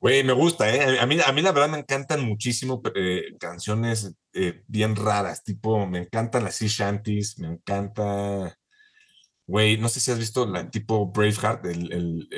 Güey, 0.00 0.24
me 0.24 0.32
gusta, 0.32 0.74
¿eh? 0.74 0.98
A 0.98 1.06
mí, 1.06 1.18
a 1.24 1.32
mí 1.32 1.42
la 1.42 1.52
verdad 1.52 1.68
me 1.68 1.78
encantan 1.78 2.24
muchísimo 2.24 2.80
eh, 2.94 3.36
canciones 3.38 4.14
eh, 4.32 4.62
bien 4.66 4.96
raras, 4.96 5.44
tipo, 5.44 5.86
me 5.86 5.98
encantan 5.98 6.44
las 6.44 6.56
sea 6.56 6.68
shanties, 6.68 7.38
me 7.38 7.48
encanta, 7.48 8.56
güey, 9.46 9.76
no 9.76 9.90
sé 9.90 10.00
si 10.00 10.10
has 10.10 10.18
visto 10.18 10.46
la 10.46 10.70
tipo 10.70 11.10
Braveheart, 11.12 11.66
el, 11.66 11.92
el, 11.92 12.28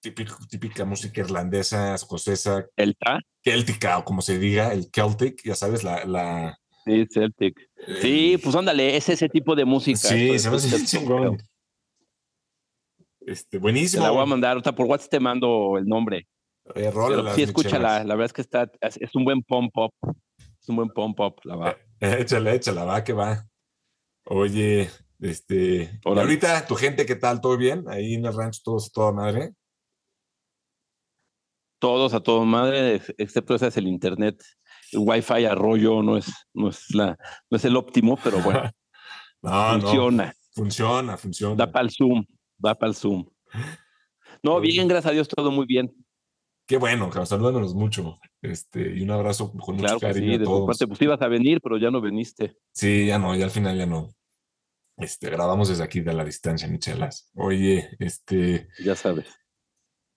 típico, 0.00 0.36
típica 0.46 0.84
música 0.84 1.22
irlandesa, 1.22 1.94
escocesa. 1.94 2.66
¿Celta? 2.76 3.20
Céltica, 3.42 3.96
o 3.98 4.04
como 4.04 4.20
se 4.20 4.38
diga, 4.38 4.72
el 4.72 4.90
Celtic, 4.92 5.40
ya 5.42 5.54
sabes, 5.54 5.82
la, 5.84 6.04
la, 6.04 6.58
Sí, 6.90 7.06
Celtic. 7.08 7.70
Sí, 8.00 8.38
pues 8.42 8.54
ándale, 8.56 8.96
es 8.96 9.08
ese 9.08 9.28
tipo 9.28 9.54
de 9.54 9.64
música. 9.64 9.98
Sí, 9.98 10.38
se 10.38 10.50
me 10.50 10.56
hace 10.56 10.84
chingón. 10.84 11.38
Este, 13.20 13.58
buenísimo. 13.58 14.02
Te 14.02 14.08
la 14.08 14.12
voy 14.12 14.22
a 14.22 14.26
mandar, 14.26 14.56
o 14.56 14.62
sea, 14.62 14.72
por 14.72 14.86
WhatsApp 14.86 15.10
te 15.10 15.20
mando 15.20 15.78
el 15.78 15.86
nombre. 15.86 16.26
Oye, 16.74 16.90
sí, 17.34 17.42
escúchala, 17.42 18.02
la 18.04 18.14
verdad 18.14 18.26
es 18.26 18.32
que 18.32 18.42
está, 18.42 18.70
es 18.80 19.14
un 19.14 19.24
buen 19.24 19.42
pom 19.42 19.70
pop. 19.70 19.92
Es 20.60 20.68
un 20.68 20.76
buen 20.76 20.88
pom 20.88 21.14
pop, 21.14 21.38
la 21.44 21.56
va. 21.56 21.76
Eh, 22.00 22.18
échale, 22.20 22.54
échala, 22.54 22.84
va, 22.84 23.04
que 23.04 23.12
va. 23.12 23.46
Oye, 24.24 24.90
este, 25.20 26.00
ahorita, 26.04 26.66
tu 26.66 26.74
gente, 26.74 27.06
¿qué 27.06 27.14
tal? 27.14 27.40
¿Todo 27.40 27.56
bien? 27.56 27.84
Ahí 27.88 28.14
en 28.14 28.26
el 28.26 28.34
rancho, 28.34 28.60
todos, 28.64 28.90
toda 28.90 29.12
madre. 29.12 29.52
Todos 31.78 32.14
a 32.14 32.20
toda 32.20 32.44
madre, 32.44 33.00
excepto 33.16 33.54
ese 33.54 33.68
es 33.68 33.76
el 33.76 33.86
internet 33.86 34.42
Wi-Fi 34.94 35.44
arroyo 35.44 36.02
no 36.02 36.16
es, 36.16 36.26
no 36.54 36.68
es, 36.68 36.94
la, 36.94 37.16
no 37.50 37.56
es 37.56 37.64
el 37.64 37.76
óptimo, 37.76 38.18
pero 38.22 38.38
bueno. 38.42 38.70
funciona. 39.42 40.34
Funciona, 40.52 41.16
funciona. 41.16 41.54
Da 41.54 41.70
para 41.70 41.84
el 41.84 41.90
Zoom, 41.90 42.24
da 42.58 42.74
para 42.74 42.90
el 42.90 42.96
Zoom. 42.96 43.24
No, 44.42 44.60
bien, 44.60 44.88
gracias 44.88 45.10
a 45.10 45.14
Dios, 45.14 45.28
todo 45.28 45.50
muy 45.50 45.66
bien. 45.66 45.94
Qué 46.66 46.76
bueno, 46.76 47.10
saludándonos 47.26 47.74
mucho. 47.74 48.18
Este, 48.42 48.96
y 48.96 49.02
un 49.02 49.10
abrazo 49.10 49.52
con 49.52 49.76
Claro 49.76 49.94
mucho 49.94 50.06
cariño 50.06 50.26
sí, 50.26 50.38
de 50.38 50.44
tu 50.44 50.44
todos. 50.44 50.66
parte, 50.66 50.86
pues 50.86 51.02
ibas 51.02 51.20
a 51.20 51.28
venir, 51.28 51.60
pero 51.60 51.78
ya 51.78 51.90
no 51.90 52.00
viniste. 52.00 52.56
Sí, 52.72 53.06
ya 53.06 53.18
no, 53.18 53.34
ya 53.34 53.44
al 53.44 53.50
final 53.50 53.76
ya 53.76 53.86
no. 53.86 54.14
Este, 54.96 55.30
grabamos 55.30 55.68
desde 55.68 55.82
aquí 55.82 56.00
de 56.00 56.12
la 56.12 56.24
distancia, 56.24 56.68
Michelas. 56.68 57.30
Oye, 57.34 57.90
este, 57.98 58.68
Ya 58.84 58.94
sabes. 58.94 59.26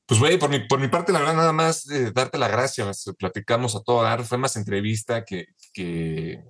Pues 0.06 0.20
güey, 0.20 0.38
por 0.38 0.50
mi, 0.50 0.60
por 0.68 0.80
mi 0.80 0.88
parte, 0.90 1.12
la 1.12 1.20
verdad, 1.20 1.36
nada 1.36 1.54
más 1.54 1.90
eh, 1.90 2.12
darte 2.14 2.38
las 2.38 2.52
gracias. 2.52 3.06
Platicamos 3.18 3.76
a 3.76 3.82
todo 3.82 4.04
dar. 4.04 4.24
Fue 4.24 4.38
más 4.38 4.56
entrevista 4.58 5.24
que, 5.24 5.48
que, 5.74 6.44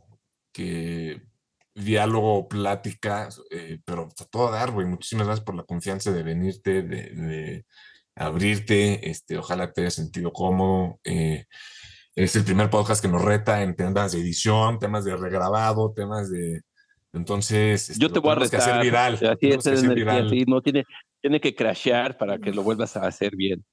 que 0.51 1.21
diálogo, 1.75 2.47
plática, 2.47 3.29
eh, 3.51 3.79
pero 3.85 4.09
a 4.19 4.25
todo 4.25 4.51
dar, 4.51 4.71
güey. 4.71 4.87
Muchísimas 4.87 5.27
gracias 5.27 5.45
por 5.45 5.55
la 5.55 5.63
confianza 5.63 6.11
de 6.11 6.23
venirte, 6.23 6.81
de, 6.81 7.09
de 7.11 7.65
abrirte. 8.15 9.09
Este, 9.09 9.37
ojalá 9.37 9.71
te 9.71 9.81
haya 9.81 9.91
sentido 9.91 10.31
cómodo. 10.31 10.99
Eh, 11.03 11.45
es 12.15 12.35
el 12.35 12.43
primer 12.43 12.69
podcast 12.69 13.01
que 13.01 13.07
nos 13.07 13.23
reta 13.23 13.61
en 13.63 13.75
temas 13.75 14.11
de 14.11 14.19
edición, 14.19 14.79
temas 14.79 15.05
de 15.05 15.15
regrabado, 15.15 15.93
temas 15.95 16.29
de. 16.31 16.61
Entonces, 17.11 17.89
este, 17.91 18.01
Yo 18.01 18.09
te 18.09 18.15
lo 18.15 18.21
voy 18.21 18.31
a 18.31 18.33
tenemos 18.35 18.51
que 18.51 18.57
retar. 18.57 18.71
hacer 18.71 18.83
viral. 18.83 19.13
Así 19.13 19.49
es, 19.49 19.65
energía, 19.65 20.29
sí, 20.29 20.45
no 20.47 20.61
tiene, 20.61 20.83
tiene 21.23 21.39
que 21.39 21.55
crashear 21.55 22.17
para 22.17 22.37
que 22.37 22.51
lo 22.51 22.63
vuelvas 22.63 22.97
a 22.97 23.07
hacer 23.07 23.33
bien. 23.33 23.63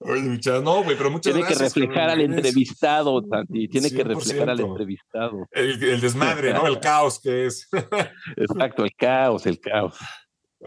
Oye, 0.00 0.40
no, 0.60 0.82
güey, 0.82 0.98
pero 0.98 1.08
muchas 1.08 1.32
Tiene 1.32 1.46
que 1.46 1.54
gracias. 1.54 1.74
reflejar 1.76 2.10
al 2.10 2.20
entrevistado, 2.20 3.22
Santi. 3.30 3.68
Tiene 3.68 3.92
que 3.92 4.02
reflejar 4.02 4.50
al 4.50 4.58
100%. 4.58 4.70
entrevistado. 4.70 5.46
El, 5.52 5.82
el 5.84 6.00
desmadre, 6.00 6.52
¿no? 6.52 6.66
El 6.66 6.80
caos 6.80 7.20
que 7.20 7.46
es. 7.46 7.68
Exacto, 8.36 8.84
el 8.84 8.92
caos, 8.96 9.46
el 9.46 9.60
caos. 9.60 9.96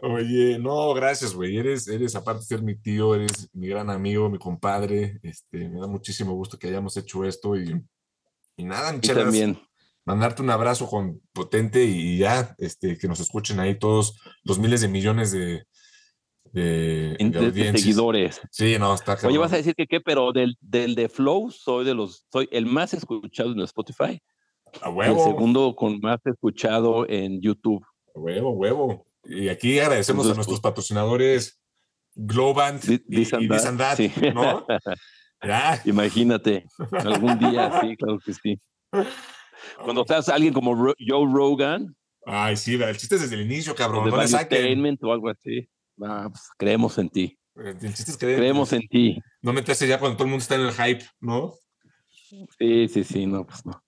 Oye, 0.01 0.57
no, 0.57 0.93
gracias, 0.93 1.35
güey. 1.35 1.57
Eres, 1.57 1.85
eres, 1.89 2.15
aparte 2.15 2.39
de 2.39 2.45
ser 2.45 2.61
mi 2.61 2.79
tío, 2.79 3.15
eres 3.15 3.49
mi 3.53 3.67
gran 3.67 3.89
amigo, 3.89 4.29
mi 4.29 4.37
compadre. 4.39 5.19
Este, 5.21 5.67
me 5.67 5.81
da 5.81 5.87
muchísimo 5.87 6.33
gusto 6.33 6.57
que 6.57 6.67
hayamos 6.69 6.95
hecho 6.95 7.25
esto 7.25 7.57
y, 7.57 7.75
y 8.55 8.63
nada, 8.63 8.93
Michelas, 8.93 9.25
también. 9.25 9.59
Mandarte 10.07 10.41
un 10.41 10.49
abrazo 10.49 10.87
con 10.87 11.21
potente 11.33 11.83
y 11.83 12.17
ya, 12.17 12.55
este, 12.59 12.97
que 12.97 13.09
nos 13.09 13.19
escuchen 13.19 13.59
ahí 13.59 13.77
todos 13.77 14.17
los 14.45 14.57
miles 14.57 14.79
de 14.79 14.87
millones 14.87 15.33
de, 15.33 15.65
seguidores. 17.75 18.39
Sí, 18.49 18.77
no, 18.79 18.93
está 18.93 19.13
Oye, 19.13 19.21
cabrón. 19.21 19.41
vas 19.41 19.53
a 19.53 19.57
decir 19.57 19.75
que 19.75 19.85
qué, 19.85 19.99
pero 19.99 20.31
del, 20.31 20.55
del 20.61 20.95
de 20.95 21.09
Flow 21.09 21.51
soy 21.51 21.83
de 21.83 21.93
los, 21.93 22.25
soy 22.31 22.47
el 22.53 22.65
más 22.65 22.93
escuchado 22.93 23.51
en 23.51 23.59
Spotify. 23.59 24.21
A 24.81 24.87
Y 24.87 24.91
el 24.91 24.95
huevo, 24.95 25.25
segundo 25.25 25.75
con 25.75 25.99
más 25.99 26.25
escuchado 26.25 27.05
en 27.09 27.41
YouTube. 27.41 27.83
a 28.15 28.19
huevo, 28.19 28.51
huevo. 28.51 29.05
Y 29.25 29.49
aquí 29.49 29.77
agradecemos 29.77 30.25
a 30.25 30.35
nuestros 30.35 30.61
pues- 30.61 30.61
patrocinadores 30.61 31.59
Globant 32.15 32.81
y, 32.89 33.03
y 33.09 33.25
That, 33.25 33.97
sí. 33.97 34.11
¿no? 34.33 34.65
Ya. 35.43 35.79
Imagínate, 35.85 36.65
algún 36.91 37.37
día, 37.37 37.79
sí, 37.79 37.95
claro 37.95 38.17
que 38.25 38.33
sí. 38.33 38.59
Cuando 39.83 40.03
seas 40.05 40.29
alguien 40.29 40.53
como 40.53 40.73
Ro- 40.75 40.95
Joe 40.99 41.27
Rogan, 41.31 41.95
Ay, 42.29 42.57
sí, 42.57 42.75
el 42.75 42.97
chiste 42.97 43.15
es 43.15 43.21
desde 43.21 43.35
el 43.35 43.41
inicio, 43.43 43.73
cabrón. 43.73 44.03
de 44.05 44.11
No 44.11 44.17
le 44.17 44.27
saquen. 44.27 44.97
O 45.01 45.11
algo 45.13 45.29
así, 45.29 45.69
ah, 46.03 46.27
pues, 46.29 46.41
creemos 46.57 46.97
en 46.97 47.09
ti, 47.09 47.39
El 47.55 47.79
chiste 47.79 48.11
es 48.11 48.17
que 48.17 48.35
creemos 48.35 48.73
en 48.73 48.81
ti. 48.89 49.17
no 49.41 49.53
meterse 49.53 49.87
ya 49.87 49.97
cuando 49.99 50.17
todo 50.17 50.25
el 50.25 50.31
mundo 50.31 50.41
está 50.41 50.55
en 50.55 50.61
el 50.61 50.73
hype, 50.73 51.05
¿no? 51.21 51.53
Sí, 52.59 52.87
sí, 52.89 53.03
sí, 53.05 53.25
no, 53.25 53.45
pues 53.47 53.65
no. 53.65 53.81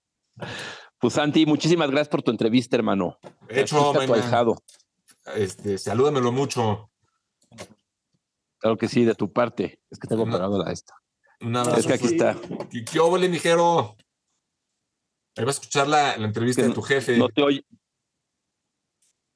Pues 1.00 1.14
Santi, 1.16 1.46
muchísimas 1.46 1.90
gracias 1.92 2.08
por 2.10 2.22
tu 2.24 2.32
entrevista, 2.32 2.78
hermano. 2.78 3.18
Hecho, 3.50 3.92
tu 3.94 4.14
ahijado. 4.14 4.56
Este, 5.36 5.78
salúdamelo 5.78 6.32
mucho. 6.32 6.90
Claro 8.60 8.78
que 8.78 8.88
sí, 8.88 9.04
de 9.06 9.16
tu 9.16 9.32
parte. 9.32 9.82
Es 9.90 10.00
que 10.00 10.08
tengo 10.08 10.26
No. 10.26 10.32
pegado 10.34 10.64
la 10.64 10.72
esta. 10.72 10.94
Un 11.42 11.56
abrazo. 11.56 11.80
Es 11.80 11.88
que 11.88 11.94
aquí 11.94 12.08
está. 12.08 12.36
¿Qué, 12.70 12.84
qué 12.86 13.00
óvole, 13.00 13.28
mijero? 13.30 13.96
Ahí 15.38 15.46
vas 15.46 15.58
a 15.58 15.62
escuchar 15.62 15.88
la, 15.88 16.18
la 16.18 16.26
entrevista 16.26 16.62
de 16.62 16.72
tu 16.72 16.82
jefe. 16.82 17.18
No 17.18 17.30
te 17.30 17.42
oye. 17.42 17.64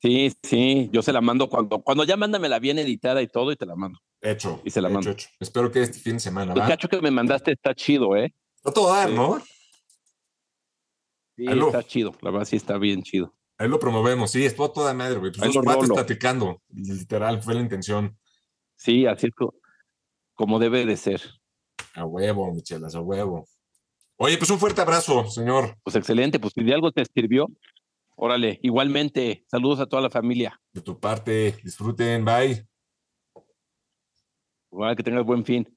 Sí, 0.01 0.33
sí, 0.43 0.89
yo 0.91 1.01
se 1.01 1.13
la 1.13 1.21
mando 1.21 1.47
cuando, 1.49 1.81
cuando 1.81 2.03
ya 2.03 2.17
mándamela 2.17 2.59
bien 2.59 2.77
editada 2.77 3.21
y 3.21 3.27
todo 3.27 3.51
y 3.51 3.55
te 3.55 3.65
la 3.65 3.75
mando. 3.75 3.99
Hecho. 4.21 4.61
y 4.65 4.69
se 4.69 4.81
la 4.81 4.89
hecho, 4.89 4.93
mando. 4.95 5.11
hecho. 5.11 5.29
Espero 5.39 5.71
que 5.71 5.81
este 5.81 5.99
fin 5.99 6.13
de 6.13 6.19
semana, 6.19 6.53
El 6.53 6.59
¿va? 6.59 6.67
cacho 6.67 6.89
que 6.89 7.01
me 7.01 7.11
mandaste 7.11 7.51
está 7.53 7.73
chido, 7.73 8.15
¿eh? 8.17 8.33
A 8.65 8.71
todo 8.71 8.89
dar, 8.93 9.09
Sí. 9.09 9.15
¿no? 9.15 9.41
Sí, 11.37 11.47
Aló. 11.47 11.67
está 11.67 11.83
chido. 11.83 12.13
La 12.21 12.31
verdad 12.31 12.45
sí 12.45 12.57
está 12.57 12.77
bien 12.77 13.01
chido. 13.03 13.33
Ahí 13.57 13.67
lo 13.69 13.79
promovemos. 13.79 14.31
Sí, 14.31 14.45
estuvo 14.45 14.71
toda 14.71 14.93
madre, 14.93 15.19
güey. 15.19 15.31
Pues 15.31 15.41
Ahí 15.41 15.47
dos 15.49 15.55
lo 15.55 15.63
cuates 15.63 15.83
rolo. 15.83 15.95
platicando. 15.95 16.61
Literal, 16.69 17.41
fue 17.41 17.53
la 17.55 17.61
intención. 17.61 18.17
Sí, 18.75 19.05
así 19.05 19.27
es 19.27 19.33
co- 19.35 19.55
como 20.33 20.59
debe 20.59 20.85
de 20.85 20.97
ser. 20.97 21.21
A 21.95 22.05
huevo, 22.05 22.51
Michelas, 22.53 22.95
a 22.95 23.01
huevo. 23.01 23.47
Oye, 24.17 24.37
pues 24.37 24.49
un 24.51 24.59
fuerte 24.59 24.81
abrazo, 24.81 25.27
señor. 25.29 25.75
Pues 25.83 25.95
excelente, 25.95 26.39
pues 26.39 26.53
si 26.55 26.63
de 26.63 26.73
algo 26.73 26.91
te 26.91 27.03
sirvió, 27.05 27.47
órale, 28.15 28.59
igualmente, 28.61 29.43
saludos 29.47 29.79
a 29.79 29.85
toda 29.85 30.01
la 30.01 30.09
familia. 30.09 30.59
De 30.71 30.81
tu 30.81 30.99
parte, 30.99 31.55
disfruten, 31.63 32.23
bye. 32.23 32.65
Igual 34.71 34.95
que 34.95 35.03
tengas 35.03 35.25
buen 35.25 35.43
fin. 35.43 35.67